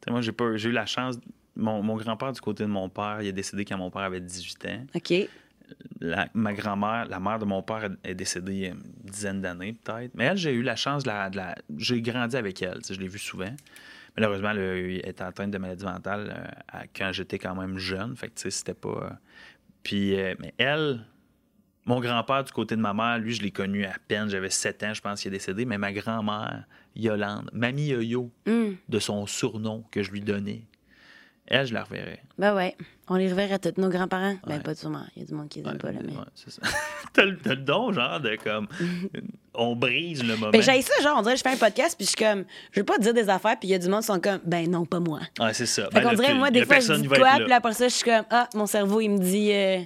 Moi, 0.10 0.22
j'ai 0.22 0.32
pas, 0.32 0.56
j'ai 0.58 0.70
eu 0.70 0.74
la 0.74 0.86
chance. 0.86 1.16
Mon, 1.56 1.82
mon 1.84 1.96
grand-père, 1.98 2.32
du 2.32 2.42
côté 2.42 2.64
de 2.64 2.70
mon 2.70 2.90
père, 2.90 3.18
il 3.22 3.28
est 3.28 3.32
décédé 3.34 3.64
quand 3.66 3.78
mon 3.78 3.92
père 3.92 4.02
avait 4.04 4.20
18 4.22 4.66
ans. 4.68 4.86
OK. 4.96 5.14
La- 6.02 6.28
ma 6.34 6.54
grand-mère, 6.54 7.06
la 7.10 7.20
mère 7.20 7.40
de 7.40 7.46
mon 7.46 7.62
père, 7.62 7.90
est 8.04 8.16
décédée 8.16 8.54
il 8.54 8.60
y 8.60 8.66
a 8.66 8.70
une 8.70 8.82
dizaine 9.04 9.42
d'années, 9.42 9.74
peut-être. 9.84 10.12
Mais 10.16 10.26
elle, 10.26 10.38
j'ai 10.38 10.52
eu 10.52 10.62
la 10.62 10.76
chance 10.76 11.04
de 11.04 11.10
la. 11.10 11.30
la- 11.30 11.56
j'ai 11.78 12.02
grandi 12.02 12.36
avec 12.36 12.62
elle. 12.62 12.80
Je 12.90 12.96
l'ai 13.00 13.08
vue 13.08 13.20
souvent. 13.20 13.54
Malheureusement, 14.16 14.54
eu- 14.54 15.00
elle 15.04 15.10
était 15.10 15.24
atteinte 15.24 15.52
de 15.52 15.58
maladie 15.58 15.86
mentale 15.86 16.34
euh, 16.38 16.62
à- 16.80 16.88
quand 16.88 17.12
j'étais 17.12 17.40
quand 17.40 17.56
même 17.56 17.78
jeune. 17.78 18.16
Fait 18.16 18.28
que, 18.28 18.36
tu 18.36 18.42
sais, 18.44 18.52
c'était 18.52 18.74
pas. 18.74 18.90
euh, 18.90 19.10
Puis, 19.82 20.16
euh, 20.20 20.36
mais 20.40 20.54
elle, 20.58 21.04
mon 21.86 22.00
grand-père, 22.00 22.44
du 22.44 22.52
côté 22.54 22.76
de 22.76 22.82
ma 22.82 22.94
mère, 22.94 23.18
lui, 23.18 23.34
je 23.34 23.42
l'ai 23.42 23.52
connu 23.52 23.84
à 23.86 23.96
peine. 24.08 24.30
J'avais 24.30 24.50
7 24.50 24.82
ans, 24.84 24.94
je 24.94 25.02
pense 25.02 25.22
qu'il 25.22 25.30
est 25.30 25.38
décédé. 25.38 25.66
Mais 25.66 25.78
ma 25.78 25.92
grand-mère, 25.92 26.66
Yolande, 26.96 27.50
Mamie 27.54 27.88
Yo-Yo, 27.88 28.32
Hum. 28.48 28.78
de 28.88 29.00
son 29.00 29.26
surnom 29.26 29.84
que 29.92 30.04
je 30.04 30.12
lui 30.12 30.22
donnais, 30.22 30.64
elle, 31.48 31.66
je 31.68 31.74
la 31.74 31.84
reverrais. 31.84 32.22
Ben 32.38 32.56
ouais. 32.56 32.76
On 33.10 33.16
les 33.16 33.30
reverrait 33.30 33.60
tous, 33.60 33.80
nos 33.80 33.90
grands-parents. 33.90 34.38
Ben 34.48 34.56
Ouais. 34.58 34.60
pas 34.62 34.76
sûrement. 34.76 35.04
Il 35.16 35.22
y 35.22 35.26
a 35.26 35.28
du 35.28 35.34
monde 35.34 35.50
qui 35.50 35.60
les 35.60 35.66
aime 35.66 35.74
Ouais, 35.74 35.78
pas, 35.78 35.92
là, 35.92 36.00
mais. 36.04 36.14
ouais, 36.14 36.24
c'est 36.36 36.50
ça. 36.52 36.62
t'as, 37.14 37.26
le, 37.26 37.36
don, 37.58 37.92
genre, 37.92 38.20
de 38.22 38.38
comme. 38.42 38.68
on 39.54 39.76
brise 39.76 40.24
le 40.24 40.36
moment. 40.38 40.52
Ben, 40.52 40.62
j'ai 40.62 40.82
ça, 40.82 41.02
genre, 41.04 41.18
on 41.18 41.22
dirait 41.22 41.36
je 41.38 41.42
fais 41.44 41.50
un 41.54 41.58
podcast, 41.58 41.96
puis 41.98 42.06
je 42.06 42.12
suis 42.16 42.18
comme, 42.26 42.46
je 42.72 42.80
veux 42.80 42.86
pas 42.86 42.98
dire 42.98 43.14
des 43.14 43.30
affaires, 43.30 43.58
puis 43.60 43.68
il 43.70 43.72
y 43.72 43.76
a 43.76 43.80
du 43.80 43.90
monde 43.90 44.02
qui 44.02 44.08
sont 44.08 44.20
comme, 44.20 44.40
ben 44.46 44.70
non, 44.70 44.86
pas 44.86 45.00
moi. 45.00 45.20
Ouais, 45.40 45.54
c'est 45.54 45.66
ça. 45.66 45.84
Fait 45.92 45.96
Ben, 45.96 46.04
qu'on 46.04 46.10
là, 46.12 46.16
dirait, 46.16 46.34
moi, 46.34 46.50
des 46.50 46.66
fois, 46.66 46.80
je 46.80 46.94
dis 46.94 47.08
quoi, 47.08 47.36
puis 47.44 47.52
après 47.52 47.74
ça, 47.74 47.88
je 47.88 47.94
suis 47.94 48.06
comme, 48.06 48.26
ah, 48.30 48.48
mon 48.56 48.66
cerveau, 48.66 49.02
il 49.02 49.10
me 49.10 49.20
dit, 49.20 49.52
euh, 49.52 49.80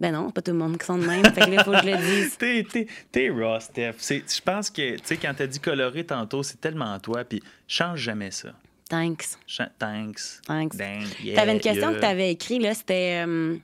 ben 0.00 0.12
non, 0.12 0.30
pas 0.30 0.42
tout 0.42 0.50
le 0.50 0.58
monde 0.58 0.76
qui 0.76 0.84
sont 0.86 0.98
de 0.98 1.06
même. 1.06 1.24
fait 1.26 1.42
que 1.42 1.50
là, 1.50 1.56
il 1.58 1.62
faut 1.62 1.70
que 1.72 1.78
je 1.82 1.86
le 1.86 1.96
dise. 2.22 2.36
T'es, 2.36 2.66
t'es, 2.70 2.86
t'es 3.12 3.30
raw, 3.30 3.60
Steph. 3.60 3.94
Je 4.08 4.40
pense 4.40 4.70
que, 4.70 4.96
tu 4.96 5.00
sais, 5.04 5.16
quand 5.18 5.32
t'as 5.36 5.46
dit 5.46 5.60
coloré 5.60 6.04
tantôt, 6.04 6.42
c'est 6.42 6.60
tellement 6.60 6.98
toi, 6.98 7.22
puis 7.24 7.42
change 7.68 8.00
jamais 8.00 8.30
ça. 8.32 8.48
Thanks. 8.90 9.38
Cha- 9.46 9.70
thanks. 9.78 10.42
Thanks. 10.46 10.76
Yeah, 11.22 11.36
T'avais 11.36 11.52
une 11.52 11.60
question 11.60 11.88
yeah. 11.90 11.94
que 11.96 12.00
t'avais 12.00 12.32
écrit, 12.32 12.58
là, 12.58 12.74
c'était 12.74 13.24
euh? 13.26 13.56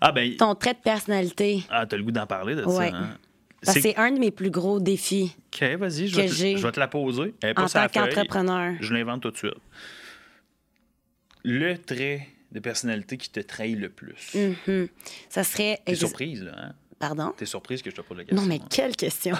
Ah, 0.00 0.12
ben, 0.12 0.36
ton 0.36 0.54
trait 0.54 0.74
de 0.74 0.78
personnalité. 0.78 1.62
ah, 1.70 1.86
t'as 1.86 1.96
le 1.96 2.02
goût 2.04 2.10
d'en 2.12 2.26
parler 2.26 2.54
de 2.54 2.64
Ouais. 2.64 2.90
ça, 2.90 2.96
hein? 2.96 3.18
C'est- 3.62 3.96
un 3.96 4.12
de 4.12 4.18
mes 4.20 4.30
plus 4.30 4.50
gros 4.50 4.78
défis 4.78 5.34
OK, 5.52 5.62
vas-y, 5.78 6.06
je 6.06 6.26
je 6.28 6.62
vais 6.62 6.70
te 6.72 6.78
la 6.78 6.86
poser. 6.86 7.34
Elle 7.42 7.54
en 7.58 7.66
tant 7.66 7.88
qu'entrepreneur. 7.88 8.74
Je 8.80 8.94
l'invente 8.94 9.22
tout 9.22 9.30
de 9.32 9.36
suite. 9.36 9.54
Le 11.44 11.76
trait 11.78 12.28
de 12.52 12.60
personnalité 12.60 13.16
qui 13.16 13.30
te 13.30 13.40
trahit 13.40 13.78
le 13.78 13.88
plus. 13.88 14.34
Mhm. 14.34 14.88
Ça 15.28 15.44
serait. 15.44 15.80
T'es 15.84 15.94
surprise, 15.94 16.42
là, 16.42 16.52
hein? 16.56 16.72
Pardon? 16.98 17.32
T'es 17.36 17.46
surprise 17.46 17.80
que 17.82 17.90
je 17.90 17.96
te 17.96 18.00
pose 18.02 18.18
la 18.18 18.24
question. 18.24 18.42
Non, 18.42 18.48
mais 18.48 18.60
hein? 18.60 18.66
quelle 18.70 18.96
question! 18.96 19.36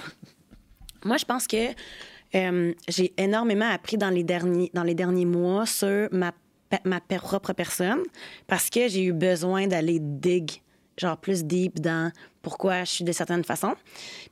Moi, 1.04 1.16
je 1.16 1.24
pense 1.24 1.46
que 1.46 1.72
euh, 2.34 2.72
j'ai 2.88 3.12
énormément 3.16 3.68
appris 3.70 3.96
dans 3.96 4.10
les 4.10 4.24
derniers, 4.24 4.70
dans 4.74 4.82
les 4.82 4.94
derniers 4.94 5.24
mois 5.24 5.66
sur 5.66 6.08
ma, 6.12 6.32
ma 6.84 7.00
propre 7.00 7.52
personne 7.52 8.00
parce 8.46 8.68
que 8.70 8.88
j'ai 8.88 9.04
eu 9.04 9.12
besoin 9.12 9.66
d'aller 9.66 9.98
dig, 10.00 10.62
genre 10.98 11.16
plus 11.16 11.44
deep 11.44 11.80
dans 11.80 12.12
pourquoi 12.42 12.84
je 12.84 12.90
suis 12.90 13.04
de 13.04 13.12
certaines 13.12 13.44
façons. 13.44 13.74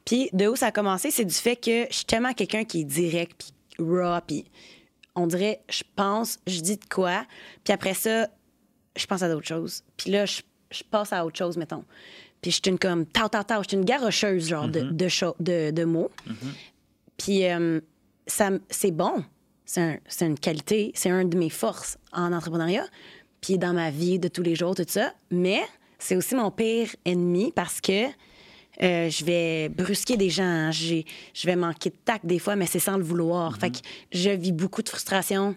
Puis 0.04 0.28
de 0.32 0.46
où 0.48 0.56
ça 0.56 0.66
a 0.66 0.72
commencé, 0.72 1.10
c'est 1.10 1.24
du 1.24 1.34
fait 1.34 1.56
que 1.56 1.86
je 1.90 1.94
suis 1.96 2.04
tellement 2.04 2.32
quelqu'un 2.32 2.64
qui 2.64 2.80
est 2.80 2.84
direct, 2.84 3.52
puis 3.78 3.84
raw, 3.86 4.20
puis 4.26 4.44
on 5.14 5.26
dirait, 5.26 5.60
je 5.70 5.82
pense, 5.96 6.38
je 6.46 6.60
dis 6.60 6.76
de 6.76 6.84
quoi, 6.90 7.24
puis 7.64 7.72
après 7.72 7.94
ça, 7.94 8.28
je 8.96 9.06
pense 9.06 9.22
à 9.22 9.28
d'autres 9.28 9.46
choses. 9.46 9.82
Puis 9.96 10.10
là, 10.10 10.26
je, 10.26 10.42
je 10.70 10.82
passe 10.84 11.12
à 11.12 11.24
autre 11.24 11.36
chose, 11.38 11.56
mettons. 11.56 11.84
Puis 12.42 12.50
je 12.50 12.56
suis 12.56 12.70
une 12.70 12.78
comme, 12.78 13.06
tau, 13.06 13.28
tau, 13.28 13.42
tau, 13.42 13.62
je 13.62 13.68
suis 13.68 13.76
une 13.78 13.84
garocheuse, 13.84 14.48
genre, 14.48 14.68
de, 14.68 14.80
de, 14.82 15.08
cho- 15.08 15.36
de, 15.40 15.70
de 15.70 15.84
mots. 15.84 16.10
Puis 17.16 17.46
euh, 17.46 17.80
ça 18.26 18.50
c'est 18.70 18.90
bon. 18.90 19.24
C'est 19.64 19.80
un- 19.80 19.98
c'est 20.06 20.26
une 20.26 20.38
qualité, 20.38 20.92
c'est 20.94 21.10
un 21.10 21.24
de 21.24 21.36
mes 21.36 21.50
forces 21.50 21.98
en 22.12 22.32
entrepreneuriat. 22.32 22.86
Puis 23.40 23.58
dans 23.58 23.72
ma 23.72 23.90
vie 23.90 24.18
de 24.18 24.28
tous 24.28 24.42
les 24.42 24.54
jours, 24.54 24.74
tout 24.74 24.84
ça. 24.86 25.12
Mais 25.30 25.60
c'est 25.98 26.16
aussi 26.16 26.34
mon 26.34 26.50
pire 26.50 26.88
ennemi 27.04 27.52
parce 27.54 27.80
que 27.80 28.06
euh, 28.82 29.08
je 29.10 29.24
vais 29.24 29.68
brusquer 29.70 30.16
des 30.16 30.28
gens. 30.30 30.70
J'ai- 30.70 31.04
Je 31.34 31.46
vais 31.46 31.56
manquer 31.56 31.90
de 31.90 31.96
tact 32.04 32.26
des 32.26 32.38
fois, 32.38 32.56
mais 32.56 32.66
c'est 32.66 32.78
sans 32.78 32.96
le 32.98 33.02
vouloir. 33.02 33.56
Fait 33.58 33.70
que 33.70 33.78
je 34.12 34.30
vis 34.30 34.52
beaucoup 34.52 34.82
de 34.82 34.88
frustration 34.88 35.56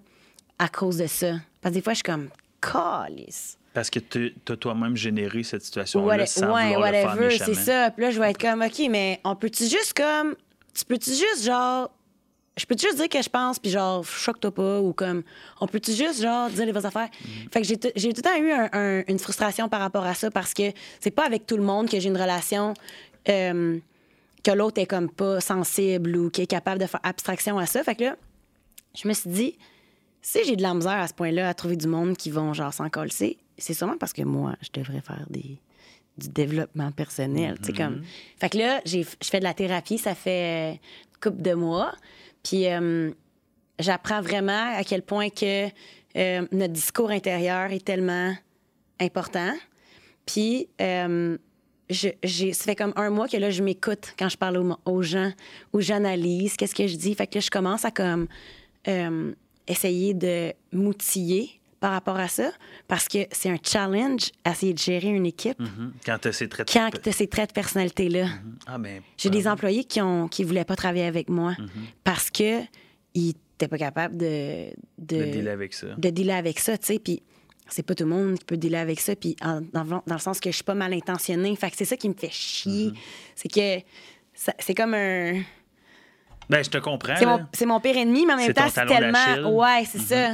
à 0.58 0.70
cause 0.70 0.98
de 0.98 1.08
ça. 1.08 1.34
Parce 1.62 1.74
que 1.74 1.80
des 1.80 1.84
fois, 1.84 1.94
je 1.94 1.98
suis 1.98 2.04
comme, 2.04 2.30
calice. 2.62 3.58
Parce 3.74 3.90
que 3.90 4.00
tu 4.00 4.34
as 4.48 4.56
toi-même 4.58 4.96
généré 4.96 5.44
cette 5.44 5.62
situation-là 5.64 6.18
What- 6.18 6.26
sans 6.26 6.54
ouais, 6.54 6.70
vouloir 6.74 6.92
le 6.92 6.98
faire 6.98 7.08
whatever, 7.10 7.38
c'est 7.38 7.54
ça. 7.54 7.92
Puis 7.92 8.04
là, 8.06 8.12
je 8.12 8.20
vais 8.20 8.32
être 8.32 8.40
comme, 8.40 8.62
OK, 8.62 8.82
mais 8.90 9.20
on 9.24 9.36
peut-tu 9.36 9.64
juste 9.66 9.94
comme. 9.96 10.36
Tu 10.74 10.86
peux-tu 10.86 11.12
juste, 11.12 11.44
genre. 11.46 11.90
Je 12.58 12.66
peux-tu 12.66 12.88
juste 12.88 12.98
dire 12.98 13.08
que 13.08 13.22
je 13.22 13.30
pense, 13.30 13.58
puis 13.58 13.72
genre, 13.72 14.04
choque-toi 14.04 14.52
pas, 14.54 14.80
ou 14.82 14.92
comme. 14.92 15.24
On 15.62 15.68
peut-tu 15.68 15.94
juste, 15.94 16.22
genre, 16.22 16.50
dire 16.50 16.66
les 16.66 16.72
vraies 16.74 16.86
affaires? 16.86 17.08
Mm-hmm. 17.08 17.52
Fait 17.54 17.62
que 17.62 17.68
j'ai 17.96 18.14
tout 18.14 18.22
le 18.22 18.22
temps 18.22 18.36
eu 18.42 18.52
un- 18.52 18.70
un- 18.74 19.04
une 19.08 19.20
frustration 19.20 19.70
par 19.70 19.80
rapport 19.80 20.06
à 20.06 20.14
ça, 20.14 20.30
parce 20.30 20.54
que 20.54 20.72
c'est 21.00 21.12
pas 21.12 21.26
avec 21.26 21.46
tout 21.48 21.56
le 21.58 21.64
monde 21.64 21.90
que 21.90 22.00
j'ai 22.00 22.10
une 22.10 22.18
relation. 22.18 22.74
euh, 23.28 23.80
que 24.42 24.52
l'autre 24.52 24.80
est 24.82 24.86
comme 24.86 25.10
pas 25.10 25.42
sensible 25.42 26.16
ou 26.16 26.30
qui 26.30 26.42
est 26.42 26.48
capable 26.48 26.80
de 26.80 26.86
faire 26.86 27.02
abstraction 27.04 27.60
à 27.60 27.66
ça. 27.66 27.84
Fait 27.84 27.94
que 27.94 28.06
là, 28.06 28.16
je 28.96 29.06
me 29.08 29.14
suis 29.14 29.30
dit, 29.30 29.58
si 30.22 30.40
j'ai 30.46 30.56
de 30.56 30.62
la 30.62 30.74
misère 30.74 30.94
à 30.94 31.08
ce 31.08 31.14
point-là 31.14 31.50
à 31.50 31.54
trouver 31.54 31.76
du 31.76 31.88
monde 31.88 32.16
qui 32.16 32.32
vont 32.32 32.54
genre 32.54 32.74
s'en 32.74 32.88
c'est 33.58 33.74
sûrement 33.74 33.98
parce 33.98 34.14
que 34.14 34.22
moi, 34.22 34.56
je 34.62 34.70
devrais 34.80 35.02
faire 35.02 35.26
des, 35.30 35.60
du 36.20 36.30
développement 36.30 36.92
personnel. 36.92 37.56
sais, 37.64 37.74
comme... 37.74 38.04
Fait 38.40 38.50
que 38.50 38.58
là, 38.58 38.82
j'ai- 38.86 39.04
je 39.04 39.28
fais 39.30 39.40
de 39.40 39.44
la 39.46 39.54
thérapie, 39.54 39.98
ça 39.98 40.14
fait 40.16 40.74
une 40.74 41.20
couple 41.22 41.42
de 41.42 41.54
mois. 41.54 41.94
Puis 42.44 42.68
euh, 42.68 43.12
j'apprends 43.80 44.22
vraiment 44.22 44.76
à 44.78 44.84
quel 44.84 45.02
point 45.02 45.30
que 45.30 45.68
euh, 46.18 46.48
notre 46.52 46.74
discours 46.74 47.10
intérieur 47.12 47.72
est 47.72 47.84
tellement 47.84 48.34
important. 49.00 49.54
Puis 50.26 50.68
euh, 50.82 51.38
je- 51.90 52.52
ça 52.54 52.64
fait 52.66 52.76
comme 52.76 52.94
un 52.96 53.10
mois 53.10 53.28
que 53.28 53.38
là, 53.38 53.50
je 53.50 53.64
m'écoute 53.64 54.14
quand 54.18 54.30
je 54.30 54.38
parle 54.38 54.58
aux, 54.58 54.76
aux 54.86 55.02
gens, 55.02 55.32
où 55.74 55.82
j'analyse 55.82 56.56
qu'est-ce 56.56 56.76
que 56.76 56.88
je 56.88 56.96
dis. 56.98 57.16
Fait 57.16 57.28
que 57.28 57.36
là, 57.36 57.42
je 57.42 57.50
commence 57.50 57.84
à 57.86 57.92
comme 57.92 58.28
euh, 58.88 59.34
essayer 59.68 60.14
de 60.14 60.54
m'outiller 60.72 61.59
par 61.80 61.92
rapport 61.92 62.18
à 62.18 62.28
ça 62.28 62.52
parce 62.88 63.08
que 63.08 63.20
c'est 63.32 63.50
un 63.50 63.58
challenge 63.64 64.32
à 64.44 64.52
essayer 64.52 64.74
de 64.74 64.80
gérer 64.80 65.08
une 65.08 65.26
équipe 65.26 65.60
Mhm. 65.60 65.94
Quand 66.06 66.18
tu 66.22 66.28
as 66.28 66.34
ces 66.34 66.50
traits 66.50 66.68
de- 66.68 66.74
quand 66.74 66.90
tu 67.02 67.10
as 67.10 67.12
ces 67.12 67.28
traits 67.28 67.50
de 67.50 67.54
personnalité-là. 67.54 68.26
Ah, 68.68 68.78
ben, 68.78 69.02
J'ai 69.18 69.30
des 69.30 69.48
employés 69.48 69.84
qui 69.86 70.02
ont 70.02 70.28
qui 70.28 70.44
voulaient 70.44 70.66
pas 70.66 70.76
travailler 70.76 71.06
avec 71.06 71.30
moi 71.30 71.56
parce 72.04 72.30
que 72.30 72.62
ils 73.14 73.30
étaient 73.56 73.68
pas 73.68 73.78
capables 73.78 74.18
de 74.18 74.70
de, 74.98 75.18
de 75.18 75.24
dealer 75.26 75.50
avec 75.52 75.74
ça. 75.74 75.88
de 75.98 76.10
dealer 76.10 76.34
avec 76.38 76.60
ça, 76.60 76.78
tu 76.78 76.86
sais. 76.88 77.00
Puis 77.00 77.22
c'est 77.68 77.84
pas 77.84 77.94
tout 77.96 78.04
le 78.04 78.10
monde 78.10 78.38
qui 78.40 78.46
peut 78.46 78.58
dealer 78.58 78.78
avec 78.80 79.00
ça. 79.00 79.16
Puis 79.16 79.36
en- 79.42 79.62
dans, 79.62 79.84
le- 79.84 79.90
dans 80.06 80.16
le 80.16 80.20
sens 80.20 80.40
que 80.40 80.50
je 80.50 80.56
suis 80.56 80.64
pas 80.64 80.74
mal 80.76 80.94
intentionnée. 80.94 81.56
Fait 81.56 81.70
que 81.72 81.78
c'est 81.78 81.86
ça 81.86 81.96
qui 81.98 82.10
me 82.10 82.14
fait 82.16 82.32
chier. 82.32 82.92
C'est 83.36 83.50
que 83.52 83.86
c'est 84.60 84.74
comme 84.74 84.94
un. 84.94 85.42
Ben, 86.50 86.64
je 86.64 86.70
te 86.70 86.78
comprends. 86.80 87.14
C'est 87.54 87.66
mon, 87.68 87.80
pire 87.80 87.96
ennemi, 87.98 88.26
mais 88.26 88.34
en 88.34 88.38
même 88.38 88.54
temps, 88.54 88.64
c'est 88.74 88.86
tellement. 88.88 89.58
Ouais, 89.60 89.84
c'est 89.86 90.00
ça. 90.00 90.34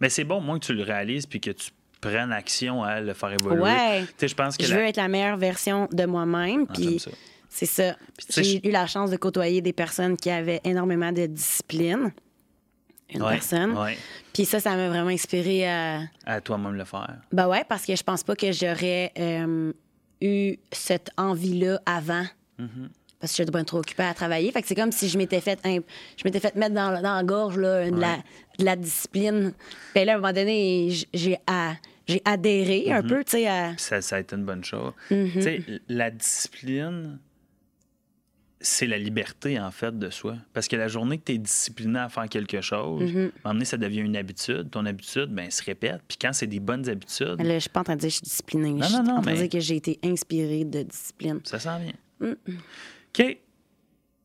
Mais 0.00 0.08
c'est 0.08 0.24
bon, 0.24 0.40
moins 0.40 0.58
que 0.58 0.66
tu 0.66 0.74
le 0.74 0.82
réalises 0.82 1.26
puis 1.26 1.40
que 1.40 1.50
tu 1.50 1.70
prennes 2.00 2.32
action 2.32 2.82
à 2.84 3.00
le 3.00 3.12
faire 3.14 3.32
évoluer. 3.32 3.60
Ouais. 3.62 4.02
Tu 4.06 4.14
sais, 4.18 4.28
je 4.28 4.34
pense 4.34 4.56
que 4.56 4.64
Je 4.64 4.70
la- 4.70 4.76
veux 4.80 4.84
être 4.86 4.96
la 4.96 5.08
meilleure 5.08 5.36
version 5.36 5.88
de 5.92 6.04
moi-même. 6.06 6.66
Ah, 6.68 6.72
Puis 6.74 7.02
c'est 7.48 7.66
ça. 7.66 7.96
J'ai 8.36 8.44
je- 8.62 8.68
eu 8.68 8.70
la 8.70 8.86
chance 8.86 9.10
de 9.10 9.16
côtoyer 9.16 9.60
des 9.60 9.72
personnes 9.72 10.16
qui 10.16 10.30
avaient 10.30 10.60
énormément 10.64 11.10
de 11.12 11.26
discipline. 11.26 12.12
Une 13.10 13.22
Ouais, 13.22 13.32
personne. 13.32 13.76
ouais. 13.76 13.96
Puis 14.34 14.44
ça, 14.44 14.60
ça 14.60 14.76
m'a 14.76 14.88
vraiment 14.90 15.08
inspiré 15.08 15.66
à. 15.66 16.02
à 16.26 16.40
toi-même 16.42 16.74
le 16.74 16.84
faire. 16.84 17.16
Ben 17.32 17.48
ouais, 17.48 17.64
parce 17.66 17.86
que 17.86 17.96
je 17.96 18.02
pense 18.02 18.22
pas 18.22 18.36
que 18.36 18.52
j'aurais 18.52 19.12
euh, 19.18 19.72
eu 20.20 20.56
cette 20.70 21.10
envie-là 21.16 21.80
avant. 21.86 22.24
Mm-hmm. 22.60 22.88
Parce 23.18 23.32
que 23.32 23.38
j'étais 23.38 23.50
bien 23.50 23.64
trop 23.64 23.78
occupée 23.78 24.02
à 24.04 24.12
travailler. 24.14 24.52
Fait 24.52 24.60
que 24.62 24.68
c'est 24.68 24.74
comme 24.74 24.92
si 24.92 25.08
je 25.08 25.16
m'étais 25.18 25.40
fait, 25.40 25.58
je 25.64 26.22
m'étais 26.24 26.38
fait 26.38 26.54
mettre 26.54 26.74
dans, 26.74 27.00
dans 27.02 27.14
la 27.16 27.24
gorge 27.24 27.56
là, 27.58 27.90
de, 27.90 27.98
la, 27.98 28.18
de 28.58 28.64
la 28.64 28.76
discipline. 28.76 29.52
Puis 29.94 30.04
là, 30.04 30.12
à 30.12 30.14
un 30.16 30.18
moment 30.18 30.32
donné, 30.32 30.88
j'ai 31.14 31.38
à- 31.46 31.74
j'ai 32.06 32.22
adhéré 32.24 32.90
un 32.92 33.02
Mm-hmm. 33.02 33.06
peu, 33.08 33.24
tu 33.24 33.30
sais, 33.32 33.46
à... 33.48 33.76
Ça, 33.76 34.00
ça 34.00 34.16
a 34.16 34.20
été 34.20 34.34
une 34.34 34.44
bonne 34.44 34.64
chose. 34.64 34.92
Mm-hmm. 35.10 35.32
Tu 35.32 35.42
sais, 35.42 35.62
la 35.88 36.10
discipline, 36.10 37.18
c'est 38.60 38.86
la 38.86 38.98
liberté, 38.98 39.60
en 39.60 39.70
fait, 39.70 39.96
de 39.96 40.10
soi. 40.10 40.36
Parce 40.52 40.66
que 40.68 40.74
la 40.76 40.88
journée 40.88 41.18
que 41.18 41.24
tu 41.24 41.32
es 41.32 41.38
discipliné 41.38 41.98
à 42.00 42.08
faire 42.08 42.28
quelque 42.28 42.60
chose, 42.60 43.02
Mm-hmm. 43.02 43.16
à 43.16 43.20
un 43.20 43.22
moment 43.44 43.54
donné, 43.54 43.64
ça 43.66 43.76
devient 43.76 44.00
une 44.00 44.16
habitude. 44.16 44.70
Ton 44.70 44.84
habitude, 44.86 45.26
ben, 45.26 45.44
elle 45.44 45.52
se 45.52 45.62
répète. 45.62 46.00
Puis 46.08 46.16
quand 46.20 46.32
c'est 46.32 46.46
des 46.46 46.60
bonnes 46.60 46.88
habitudes, 46.88 47.40
Là, 47.40 47.54
je 47.54 47.58
suis 47.60 47.70
pas 47.70 47.80
en 47.80 47.84
train 47.84 47.94
de 47.96 48.00
dire 48.00 48.08
que 48.08 48.12
je 48.12 48.16
suis 48.16 48.24
disciplinée. 48.24 48.72
Non, 48.72 48.82
je 48.82 48.86
suis 48.86 48.96
non, 48.96 49.02
non, 49.04 49.16
en 49.18 49.20
train 49.22 49.32
de 49.32 49.36
dire 49.36 49.48
que 49.50 49.60
j'ai 49.60 49.76
été 49.76 49.98
inspirée 50.02 50.64
de 50.64 50.82
discipline. 50.82 51.40
ça 51.44 51.58
s'en 51.58 51.78
vient. 51.78 51.92
OK. 52.22 53.38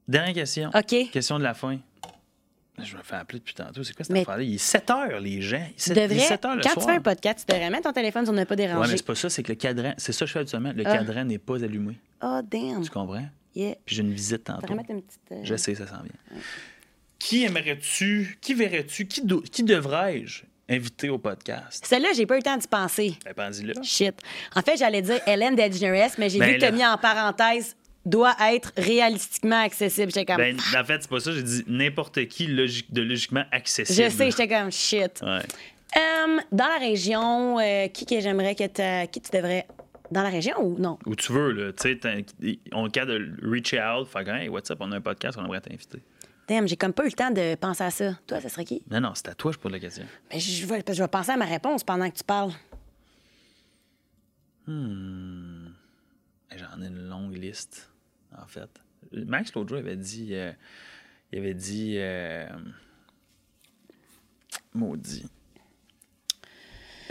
Dernière 0.07 0.33
question. 0.33 0.69
OK. 0.73 1.11
Question 1.11 1.37
de 1.37 1.43
la 1.43 1.53
fin. 1.53 1.79
Je 2.81 2.97
me 2.97 3.03
fais 3.03 3.15
appeler 3.15 3.39
depuis 3.39 3.53
tantôt. 3.53 3.83
C'est 3.83 3.93
quoi 3.95 4.03
cette 4.03 4.17
affaire-là? 4.17 4.41
Il 4.43 4.55
est 4.55 4.57
7 4.57 4.89
heures, 4.89 5.19
les 5.19 5.41
gens. 5.41 5.57
Il 5.57 5.61
est 5.61 5.73
Tu 5.75 5.83
7, 5.83 5.95
il 5.95 5.99
est 5.99 6.07
devrais, 6.07 6.19
7 6.27 6.45
heures 6.45 6.55
le 6.55 6.61
quand 6.63 6.69
soir. 6.71 6.85
tu 6.85 6.91
fais 6.91 6.97
un 6.97 7.01
podcast, 7.01 7.45
tu 7.47 7.53
devrais 7.53 7.69
mettre 7.69 7.83
ton 7.83 7.93
téléphone 7.93 8.25
sur 8.25 8.33
ne 8.33 8.43
pas 8.45 8.55
déranger. 8.55 8.91
mais 8.91 8.97
c'est 8.97 9.05
pas 9.05 9.15
ça, 9.15 9.29
c'est 9.29 9.43
que 9.43 9.49
le 9.49 9.55
cadran, 9.55 9.93
c'est 9.97 10.11
ça 10.11 10.25
que 10.25 10.27
je 10.27 10.33
fais 10.33 10.39
habituellement. 10.39 10.71
Le 10.75 10.83
Ah. 10.87 10.97
cadran 10.97 11.23
n'est 11.25 11.37
pas 11.37 11.63
allumé. 11.63 11.99
Oh, 12.23 12.39
damn. 12.43 12.83
Tu 12.83 12.89
comprends? 12.89 13.27
Yeah. 13.55 13.75
Puis 13.85 13.95
j'ai 13.95 14.01
une 14.01 14.11
visite 14.13 14.45
tantôt. 14.45 14.73
mettre 14.73 14.89
une 14.89 15.03
petite... 15.03 15.19
euh, 15.31 15.41
Je 15.43 15.55
sais, 15.55 15.75
ça 15.75 15.85
s'en 15.85 16.01
vient. 16.01 16.39
Qui 17.19 17.43
aimerais-tu, 17.45 18.37
qui 18.41 18.53
verrais-tu, 18.53 19.05
qui, 19.07 19.21
do- 19.21 19.41
qui 19.41 19.63
devrais-je 19.63 20.43
inviter 20.69 21.09
au 21.09 21.17
podcast? 21.19 21.85
Celle-là, 21.85 22.09
j'ai 22.15 22.25
pas 22.25 22.33
eu 22.35 22.37
le 22.39 22.43
temps 22.43 22.57
d'y 22.57 22.67
penser. 22.67 23.13
Ben, 23.37 23.51
là. 23.63 23.73
Shit. 23.83 24.15
En 24.55 24.61
fait, 24.61 24.77
j'allais 24.77 25.01
dire 25.01 25.21
Hélène 25.27 25.55
DeGeneres, 25.55 26.11
mais 26.17 26.29
j'ai 26.29 26.39
Ben 26.39 26.47
vu 26.49 26.53
que 26.55 26.59
tu 26.61 26.65
as 26.65 26.71
mis 26.71 26.85
en 26.85 26.97
parenthèse 26.97 27.75
doit 28.05 28.35
être 28.53 28.71
réalistiquement 28.77 29.61
accessible. 29.61 30.11
J'étais 30.11 30.25
comme. 30.25 30.37
Ben, 30.37 30.57
en 30.57 30.83
fait, 30.83 31.01
c'est 31.01 31.09
pas 31.09 31.19
ça. 31.19 31.31
J'ai 31.31 31.43
dit 31.43 31.63
n'importe 31.67 32.25
qui 32.27 32.47
logique, 32.47 32.93
de 32.93 33.01
logiquement 33.01 33.45
accessible. 33.51 34.03
je 34.03 34.09
sais, 34.09 34.31
j'étais 34.31 34.47
comme 34.47 34.71
shit. 34.71 35.21
Ouais. 35.21 35.41
Euh, 35.95 36.39
dans 36.51 36.67
la 36.67 36.79
région, 36.79 37.59
euh, 37.59 37.87
qui 37.87 38.05
que 38.05 38.19
j'aimerais 38.19 38.55
que 38.55 38.67
tu. 38.67 39.09
Qui 39.11 39.21
tu 39.21 39.31
devrais. 39.35 39.67
Dans 40.11 40.21
la 40.21 40.29
région 40.29 40.61
ou 40.61 40.77
non? 40.77 40.99
Où 41.07 41.15
tu 41.15 41.31
veux, 41.31 41.51
là. 41.51 41.73
Tu 41.73 41.97
sais, 41.99 42.25
on 42.71 42.87
cas 42.89 43.05
de 43.05 43.31
reach 43.41 43.73
out, 43.73 44.07
faire 44.07 44.25
comme, 44.25 44.35
hey, 44.35 44.49
what's 44.49 44.69
up, 44.69 44.77
on 44.81 44.91
a 44.91 44.97
un 44.97 45.01
podcast, 45.01 45.37
on 45.39 45.45
aimerait 45.45 45.61
t'inviter. 45.61 45.99
Damn, 46.47 46.67
j'ai 46.67 46.75
comme 46.75 46.93
pas 46.93 47.03
eu 47.03 47.07
le 47.07 47.13
temps 47.13 47.31
de 47.31 47.55
penser 47.55 47.83
à 47.83 47.89
ça. 47.89 48.19
Toi, 48.27 48.41
ça 48.41 48.49
serait 48.49 48.65
qui? 48.65 48.83
Non, 48.91 48.99
non, 48.99 49.11
c'est 49.15 49.29
à 49.29 49.33
toi, 49.33 49.51
je 49.53 49.57
pose 49.57 49.71
la 49.71 49.79
question. 49.79 50.03
Ben, 50.29 50.39
je, 50.39 50.65
vais, 50.67 50.83
je 50.87 51.01
vais 51.01 51.07
penser 51.07 51.31
à 51.31 51.37
ma 51.37 51.45
réponse 51.45 51.83
pendant 51.83 52.07
que 52.09 52.17
tu 52.17 52.23
parles. 52.23 52.51
J'en 54.67 54.73
ai 56.81 56.87
une 56.87 57.09
longue 57.09 57.35
liste, 57.35 57.89
en 58.41 58.47
fait. 58.47 58.69
Max, 59.11 59.53
l'autre 59.53 59.77
avait 59.77 59.95
dit. 59.95 60.29
euh, 60.33 60.51
il 61.31 61.39
avait 61.39 61.53
dit. 61.53 61.95
euh, 61.97 62.47
maudit. 64.73 65.25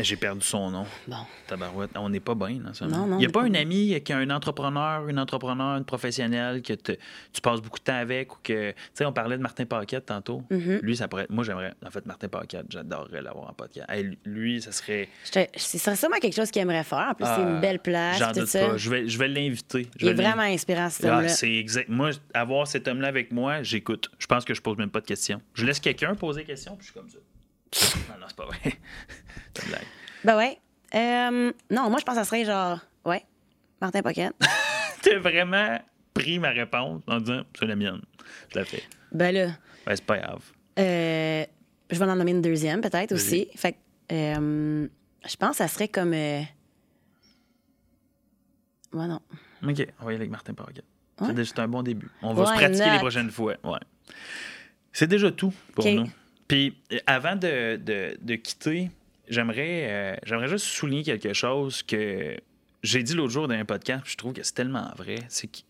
J'ai 0.02 0.16
perdu 0.16 0.40
son 0.42 0.70
nom. 0.70 0.86
Bon. 1.06 1.16
Tabarouette. 1.46 1.90
On 1.96 2.08
n'est 2.08 2.20
pas 2.20 2.34
bien 2.34 2.58
dans 2.64 2.72
ça. 2.74 2.86
Non, 2.86 3.06
non, 3.06 3.16
Il 3.16 3.20
n'y 3.20 3.26
a 3.26 3.28
pas 3.30 3.40
pas 3.42 3.46
un 3.46 3.54
ami 3.54 4.00
qui 4.02 4.12
a 4.12 4.18
un 4.18 4.30
entrepreneur, 4.30 5.08
une 5.08 5.18
entrepreneur, 5.18 5.76
une 5.78 5.84
professionnelle 5.84 6.62
que 6.62 6.72
te- 6.74 6.92
tu 7.32 7.40
passes 7.40 7.60
beaucoup 7.60 7.78
de 7.78 7.84
temps 7.84 7.96
avec 7.98 8.32
ou 8.34 8.38
que. 8.42 8.70
Tu 8.70 8.76
sais, 8.94 9.04
on 9.04 9.12
parlait 9.12 9.36
de 9.36 9.42
Martin 9.42 9.64
Paquette 9.64 10.06
tantôt. 10.06 10.42
Mm-hmm. 10.50 10.80
Lui, 10.80 10.96
ça 10.96 11.08
pourrait. 11.08 11.26
Moi, 11.30 11.44
j'aimerais. 11.44 11.72
En 11.86 11.90
fait, 11.90 12.04
Martin 12.06 12.28
Paquette, 12.28 12.66
j'adorerais 12.70 13.22
l'avoir 13.22 13.50
en 13.50 13.52
podcast. 13.52 13.86
Hey, 13.90 14.18
lui, 14.24 14.60
ça 14.62 14.72
serait. 14.72 15.08
Ça 15.24 15.46
serait 15.56 15.96
sûrement 15.96 16.16
quelque 16.20 16.34
chose 16.36 16.50
qu'il 16.50 16.62
aimerait 16.62 16.84
faire. 16.84 17.08
En 17.10 17.14
plus, 17.14 17.24
c'est 17.26 17.32
Ah, 17.32 17.48
une 17.54 17.60
belle 17.60 17.78
place. 17.80 18.18
J'en 18.18 18.32
doute 18.32 18.46
ça. 18.46 18.68
pas. 18.68 18.76
Je 18.76 18.90
vais, 18.90 19.08
je 19.08 19.18
vais 19.18 19.28
l'inviter. 19.28 19.88
Il 20.00 20.08
est 20.08 20.14
vraiment 20.14 20.42
inspirant, 20.42 20.90
cet 20.90 21.06
Ah, 21.06 21.16
homme-là. 21.18 21.28
c'est 21.28 21.52
exact. 21.52 21.88
Moi, 21.88 22.10
avoir 22.34 22.66
cet 22.66 22.88
homme-là 22.88 23.08
avec 23.08 23.32
moi, 23.32 23.62
j'écoute. 23.62 24.10
Je 24.18 24.26
pense 24.26 24.44
que 24.44 24.54
je 24.54 24.60
pose 24.62 24.76
même 24.78 24.90
pas 24.90 25.00
de 25.00 25.06
questions. 25.06 25.40
Je 25.54 25.64
laisse 25.66 25.80
quelqu'un 25.80 26.14
poser 26.14 26.40
des 26.40 26.46
questions, 26.46 26.76
puis 26.76 26.86
je 26.86 26.92
suis 26.92 27.00
comme 27.00 27.08
ça. 27.08 27.18
Non, 28.08 28.18
non, 28.20 28.26
c'est 28.28 28.36
pas 28.36 28.46
vrai. 28.46 28.58
c'est 29.54 29.62
une 29.64 29.68
blague. 29.68 29.86
Ben 30.24 30.36
ouais. 30.36 30.58
Euh, 30.94 31.52
non, 31.70 31.90
moi, 31.90 31.98
je 31.98 32.04
pense 32.04 32.14
que 32.14 32.20
ça 32.20 32.24
serait 32.24 32.44
genre. 32.44 32.80
Ouais. 33.04 33.24
Martin 33.80 34.02
Pocket. 34.02 34.32
T'as 35.02 35.18
vraiment 35.18 35.78
pris 36.14 36.38
ma 36.38 36.50
réponse 36.50 37.02
en 37.06 37.18
disant 37.18 37.42
c'est 37.58 37.66
la 37.66 37.76
mienne. 37.76 38.02
Je 38.52 38.58
la 38.58 38.64
fais. 38.64 38.82
ben 39.10 39.34
là. 39.34 39.46
Ben, 39.86 39.96
c'est 39.96 40.04
pas 40.04 40.18
grave. 40.18 40.42
Euh, 40.78 41.44
je 41.90 41.98
vais 41.98 42.04
en 42.04 42.16
nommer 42.16 42.30
une 42.30 42.42
deuxième, 42.42 42.80
peut-être 42.80 43.12
aussi. 43.12 43.48
Fait 43.56 43.72
que, 43.72 43.78
euh, 44.12 44.88
je 45.26 45.36
pense 45.36 45.50
que 45.50 45.56
ça 45.56 45.68
serait 45.68 45.88
comme. 45.88 46.14
Euh... 46.14 46.42
Ouais, 48.92 49.06
non. 49.06 49.20
OK, 49.66 49.86
on 50.00 50.04
va 50.04 50.12
y 50.12 50.14
aller 50.14 50.16
avec 50.16 50.30
Martin 50.30 50.54
Paquet. 50.54 50.82
Ouais. 51.20 51.44
C'est 51.44 51.58
un 51.58 51.68
bon 51.68 51.82
début. 51.82 52.10
On 52.22 52.34
va 52.34 52.46
se 52.46 52.52
pratiquer 52.52 52.86
not? 52.86 52.92
les 52.92 52.98
prochaines 52.98 53.30
fois. 53.30 53.54
Ouais. 53.64 53.78
C'est 54.92 55.06
déjà 55.06 55.30
tout 55.30 55.52
pour 55.74 55.84
nous. 55.84 56.06
Puis, 56.52 56.76
euh, 56.92 56.98
avant 57.06 57.34
de, 57.34 57.76
de- 57.76 58.14
de 58.20 58.34
quitter, 58.34 58.90
j'aimerais 59.26 59.86
euh, 59.90 60.16
j'aimerais 60.22 60.48
juste 60.48 60.66
souligner 60.66 61.02
quelque 61.02 61.32
chose 61.32 61.82
que 61.82 62.36
j'ai 62.82 63.02
dit 63.02 63.14
l'autre 63.14 63.32
jour 63.32 63.48
dans 63.48 63.54
un 63.54 63.64
podcast, 63.64 64.02
puis 64.02 64.12
je 64.12 64.18
trouve 64.18 64.34
que 64.34 64.42
c'est 64.42 64.52
tellement 64.52 64.92
vrai. 64.98 65.14
C'est 65.30 65.46
que, 65.46 65.56
tu 65.56 65.64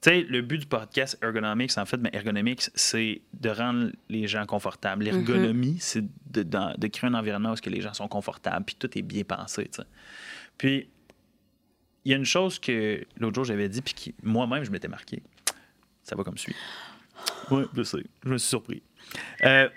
sais, 0.00 0.22
le 0.22 0.42
but 0.42 0.58
du 0.58 0.66
podcast 0.66 1.16
Ergonomics, 1.22 1.78
en 1.78 1.86
fait, 1.86 1.98
mais 1.98 2.10
Ergonomics, 2.12 2.70
c'est 2.74 3.20
de 3.34 3.50
rendre 3.50 3.92
les 4.08 4.26
gens 4.26 4.46
confortables. 4.46 5.04
L'ergonomie, 5.04 5.76
c'est 5.78 6.02
de, 6.26 6.88
créer 6.88 7.08
un 7.08 7.14
environnement 7.14 7.52
où 7.52 7.54
que 7.54 7.70
les 7.70 7.80
gens 7.80 7.94
sont 7.94 8.08
confortables, 8.08 8.64
puis 8.64 8.74
tout 8.76 8.98
est 8.98 9.02
bien 9.02 9.22
pensé, 9.22 9.66
tu 9.66 9.76
sais. 9.76 9.88
Puis, 10.58 10.88
il 12.04 12.10
y 12.10 12.14
a 12.14 12.16
une 12.16 12.24
chose 12.24 12.58
que 12.58 13.06
l'autre 13.16 13.36
jour 13.36 13.44
j'avais 13.44 13.68
dit, 13.68 13.80
puis 13.80 13.94
qui 13.94 14.14
moi-même 14.24 14.64
je 14.64 14.72
m'étais 14.72 14.88
marqué. 14.88 15.22
Ça 16.02 16.16
va 16.16 16.24
comme 16.24 16.36
suit. 16.36 16.56
Oui, 17.50 17.64
je 17.76 17.82
sais. 17.84 18.04
Je 18.24 18.30
me 18.30 18.38
suis 18.38 18.48
surpris. 18.48 18.82
Euh, 19.44 19.68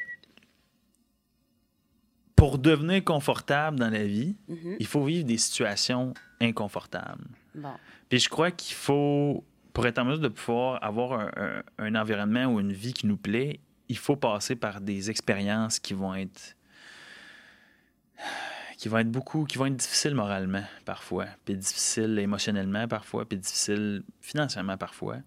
pour 2.38 2.58
devenir 2.58 3.04
confortable 3.04 3.78
dans 3.78 3.90
la 3.90 4.06
vie, 4.06 4.38
il 4.80 4.86
faut 4.88 5.04
vivre 5.04 5.26
des 5.26 5.38
situations 5.38 6.14
inconfortables. 6.40 7.26
Bon. 7.56 7.74
Puis 8.08 8.20
je 8.20 8.30
crois 8.30 8.52
qu'il 8.52 8.76
faut, 8.76 9.44
pour 9.74 9.86
être 9.88 9.98
en 10.00 10.06
mesure 10.06 10.22
de 10.22 10.28
pouvoir 10.30 10.82
avoir 10.82 11.20
un, 11.20 11.32
un- 11.36 11.64
un 11.80 11.96
environnement 11.96 12.46
ou 12.46 12.60
une 12.62 12.72
vie 12.72 12.94
qui 12.94 13.08
nous 13.08 13.18
plaît, 13.18 13.60
il 13.90 13.98
faut 13.98 14.16
passer 14.16 14.56
par 14.56 14.80
des 14.82 15.10
expériences 15.10 15.80
qui 15.80 15.94
vont 15.94 16.14
être 16.16 16.56
qui 18.78 18.90
vont 18.90 19.00
être 19.00 19.10
beaucoup, 19.12 19.46
qui 19.46 19.58
vont 19.58 19.66
être 19.66 19.76
difficiles 19.76 20.14
moralement 20.14 20.64
parfois, 20.86 21.26
puis 21.46 21.56
difficiles 21.56 22.20
émotionnellement 22.20 22.88
parfois, 22.88 23.26
puis 23.28 23.40
difficiles 23.40 24.04
financièrement 24.22 24.78
parfois. 24.78 25.18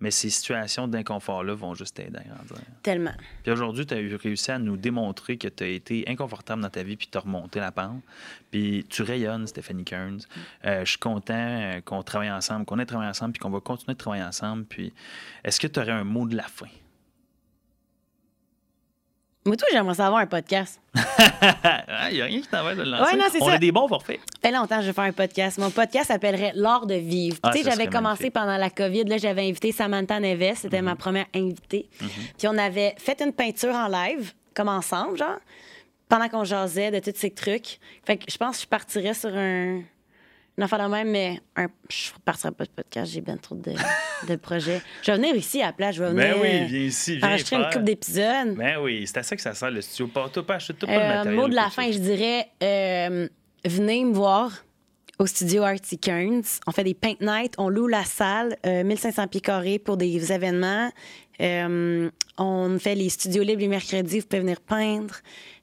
Mais 0.00 0.10
ces 0.10 0.30
situations 0.30 0.86
d'inconfort-là 0.86 1.54
vont 1.54 1.74
juste 1.74 1.96
t'aider 1.96 2.18
à 2.18 2.22
grandir. 2.22 2.64
Tellement. 2.82 3.14
Puis 3.42 3.52
aujourd'hui, 3.52 3.84
tu 3.84 3.94
as 3.94 4.18
réussi 4.18 4.50
à 4.50 4.58
nous 4.58 4.76
démontrer 4.76 5.36
que 5.36 5.48
tu 5.48 5.64
as 5.64 5.68
été 5.68 6.04
inconfortable 6.06 6.62
dans 6.62 6.70
ta 6.70 6.82
vie, 6.82 6.96
puis 6.96 7.08
tu 7.10 7.18
as 7.18 7.20
remonté 7.20 7.58
la 7.58 7.72
pente. 7.72 8.02
Puis 8.50 8.86
tu 8.88 9.02
rayonnes, 9.02 9.46
Stéphanie 9.46 9.84
Kearns. 9.84 10.20
Euh, 10.64 10.84
je 10.84 10.90
suis 10.90 10.98
content 10.98 11.34
euh, 11.34 11.80
qu'on 11.80 12.02
travaille 12.02 12.30
ensemble, 12.30 12.64
qu'on 12.64 12.78
ait 12.78 12.86
travaillé 12.86 13.10
ensemble, 13.10 13.32
puis 13.32 13.40
qu'on 13.40 13.50
va 13.50 13.60
continuer 13.60 13.94
de 13.94 13.98
travailler 13.98 14.24
ensemble. 14.24 14.64
Puis 14.64 14.92
est-ce 15.44 15.58
que 15.58 15.66
tu 15.66 15.80
aurais 15.80 15.92
un 15.92 16.04
mot 16.04 16.26
de 16.26 16.36
la 16.36 16.44
fin? 16.44 16.68
Moi, 19.48 19.56
tout, 19.56 19.64
j'aimerais 19.72 19.94
savoir 19.94 20.20
un 20.20 20.26
podcast. 20.26 20.80
Il 22.10 22.14
n'y 22.14 22.20
a 22.22 22.24
rien 22.26 22.40
qui 22.40 22.46
t'envers 22.48 22.76
de 22.76 22.82
le 22.82 22.90
lancer. 22.90 23.12
Ouais, 23.12 23.18
non, 23.18 23.24
c'est 23.30 23.42
On 23.42 23.46
ça. 23.46 23.52
a 23.54 23.58
des 23.58 23.72
bons 23.72 23.88
forfaits. 23.88 24.20
Ça 24.42 24.48
fait 24.50 24.54
longtemps 24.54 24.76
que 24.76 24.82
je 24.82 24.86
veux 24.88 24.92
faire 24.92 25.04
un 25.04 25.12
podcast. 25.12 25.58
Mon 25.58 25.70
podcast 25.70 26.06
s'appellerait 26.08 26.52
L'art 26.54 26.86
de 26.86 26.94
vivre. 26.94 27.36
Ah, 27.42 27.50
tu 27.52 27.58
sais, 27.62 27.64
j'avais 27.70 27.86
commencé 27.86 28.24
magnifique. 28.24 28.32
pendant 28.34 28.56
la 28.56 28.70
COVID. 28.70 29.04
Là, 29.04 29.18
j'avais 29.18 29.48
invité 29.48 29.72
Samantha 29.72 30.20
Neves. 30.20 30.56
C'était 30.56 30.78
Mhm. 30.80 30.84
ma 30.84 30.96
première 30.96 31.26
invitée. 31.34 31.88
Puis 32.38 32.46
on 32.48 32.56
avait 32.58 32.94
fait 32.98 33.20
une 33.22 33.32
peinture 33.32 33.74
en 33.74 33.88
live, 33.88 34.32
comme 34.54 34.68
ensemble, 34.68 35.18
genre, 35.18 35.38
pendant 36.08 36.28
qu'on 36.28 36.44
jasait 36.44 36.90
de 36.90 36.98
tous 37.00 37.16
ces 37.18 37.30
trucs. 37.30 37.78
Fait 38.06 38.16
que 38.16 38.24
je 38.30 38.36
pense 38.38 38.56
que 38.58 38.62
je 38.62 38.68
partirais 38.68 39.14
sur 39.14 39.30
un, 39.34 39.82
une 40.58 40.64
affaire 40.64 40.84
de 40.86 40.92
même, 40.92 41.08
mais 41.10 41.40
un, 41.56 41.68
je 41.88 42.10
ne 42.10 42.18
partirai 42.24 42.52
pas 42.52 42.64
de 42.64 42.70
podcast, 42.70 43.10
j'ai 43.12 43.20
bien 43.22 43.36
trop 43.38 43.54
de, 43.54 43.72
de 44.28 44.36
projets. 44.36 44.82
Je 45.02 45.10
vais 45.12 45.16
venir 45.16 45.34
ici 45.36 45.62
à 45.62 45.66
la 45.66 45.72
place, 45.72 45.94
je 45.96 46.02
vais 46.04 46.10
venir 46.10 46.34
Ben 46.34 46.42
oui, 46.42 46.48
euh, 46.48 46.64
viens 46.66 46.80
ici, 46.80 47.16
viens 47.16 47.28
enregistrer 47.28 47.56
une 47.56 47.64
couple 47.70 47.84
d'épisodes. 47.84 48.54
Ben 48.56 48.78
oui, 48.82 49.04
c'est 49.06 49.18
à 49.18 49.22
ça 49.22 49.36
que 49.36 49.42
ça 49.42 49.54
sert 49.54 49.70
le 49.70 49.80
studio. 49.80 50.08
Pas, 50.08 50.28
t'as 50.30 50.42
pas 50.42 50.56
acheté 50.56 50.74
t'as 50.78 50.86
pas 50.86 50.92
le 50.92 50.98
Euh, 51.00 51.08
matériel. 51.16 51.40
mot 51.40 51.48
de 51.48 51.54
la 51.54 51.70
fin, 51.70 51.90
je 51.90 51.98
dirais 51.98 52.48
euh, 52.62 53.28
venez 53.64 54.04
me 54.04 54.12
voir 54.12 54.52
au 55.20 55.26
studio 55.26 55.62
Artie 55.62 55.98
Kearns. 55.98 56.42
On 56.66 56.72
fait 56.72 56.84
des 56.84 56.94
paint 56.94 57.14
nights, 57.20 57.54
on 57.58 57.68
loue 57.68 57.86
la 57.88 58.04
salle, 58.04 58.56
euh, 58.66 58.84
1500 58.84 59.26
pieds 59.28 59.40
carrés 59.40 59.78
pour 59.78 59.96
des 59.96 60.32
événements. 60.32 60.90
Euh, 61.40 62.10
on 62.36 62.78
fait 62.80 62.96
les 62.96 63.08
studios 63.10 63.44
libres 63.44 63.60
les 63.60 63.68
mercredis, 63.68 64.18
vous 64.20 64.26
pouvez 64.26 64.40
venir 64.42 64.60
peindre, 64.60 65.14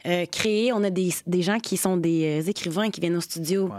euh, 0.06 0.26
créer. 0.26 0.72
On 0.72 0.82
a 0.86 0.90
des, 0.90 1.10
des 1.28 1.42
gens 1.42 1.60
qui 1.60 1.76
sont 1.78 1.98
des 1.98 2.42
euh, 2.42 2.50
écrivains 2.50 2.90
qui 2.90 3.02
viennent 3.02 3.18
au 3.18 3.22
studio. 3.22 3.66
Wow. 3.68 3.74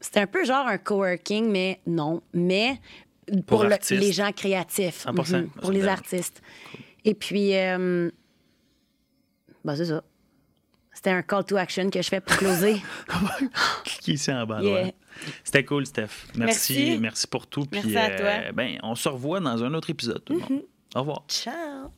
C'est 0.00 0.16
un 0.18 0.26
peu 0.26 0.44
genre 0.44 0.66
un 0.66 0.78
coworking, 0.78 1.50
mais 1.50 1.80
non. 1.86 2.22
Mais 2.32 2.80
pour, 3.46 3.64
le- 3.64 3.76
les 3.96 4.12
gens 4.12 4.30
créatifs. 4.32 5.04
100%, 5.06 5.12
Mhm, 5.18 5.24
ça 5.24 5.60
pour 5.60 5.70
me 5.70 5.74
les 5.74 5.86
artistes. 5.88 6.40
Et 7.04 7.14
puis, 7.14 7.56
euh, 7.56 8.10
bah, 9.64 9.76
c'est 9.76 9.86
ça. 9.86 10.02
C'était 10.92 11.10
un 11.10 11.22
call 11.22 11.44
to 11.44 11.56
action 11.56 11.90
que 11.90 12.02
je 12.02 12.08
fais 12.08 12.20
pour 12.20 12.36
closer. 12.36 12.76
Cliquez 13.84 14.12
ici 14.12 14.32
en 14.32 14.46
bas. 14.46 14.60
Yeah. 14.60 14.80
droite. 14.80 14.94
C'était 15.44 15.64
cool, 15.64 15.86
Steph. 15.86 16.26
Merci. 16.36 16.72
Merci. 16.86 16.98
Merci 17.00 17.26
pour 17.26 17.46
tout. 17.46 17.64
Merci 17.72 17.88
Puis, 17.88 17.96
à 17.96 18.10
toi. 18.16 18.26
Euh, 18.28 18.52
ben, 18.52 18.78
on 18.82 18.94
se 18.94 19.08
revoit 19.08 19.40
dans 19.40 19.62
un 19.62 19.74
autre 19.74 19.90
épisode, 19.90 20.24
tout 20.24 20.34
le 20.34 20.40
monde. 20.40 20.62
Au 20.94 21.00
revoir. 21.00 21.24
Ciao! 21.28 21.90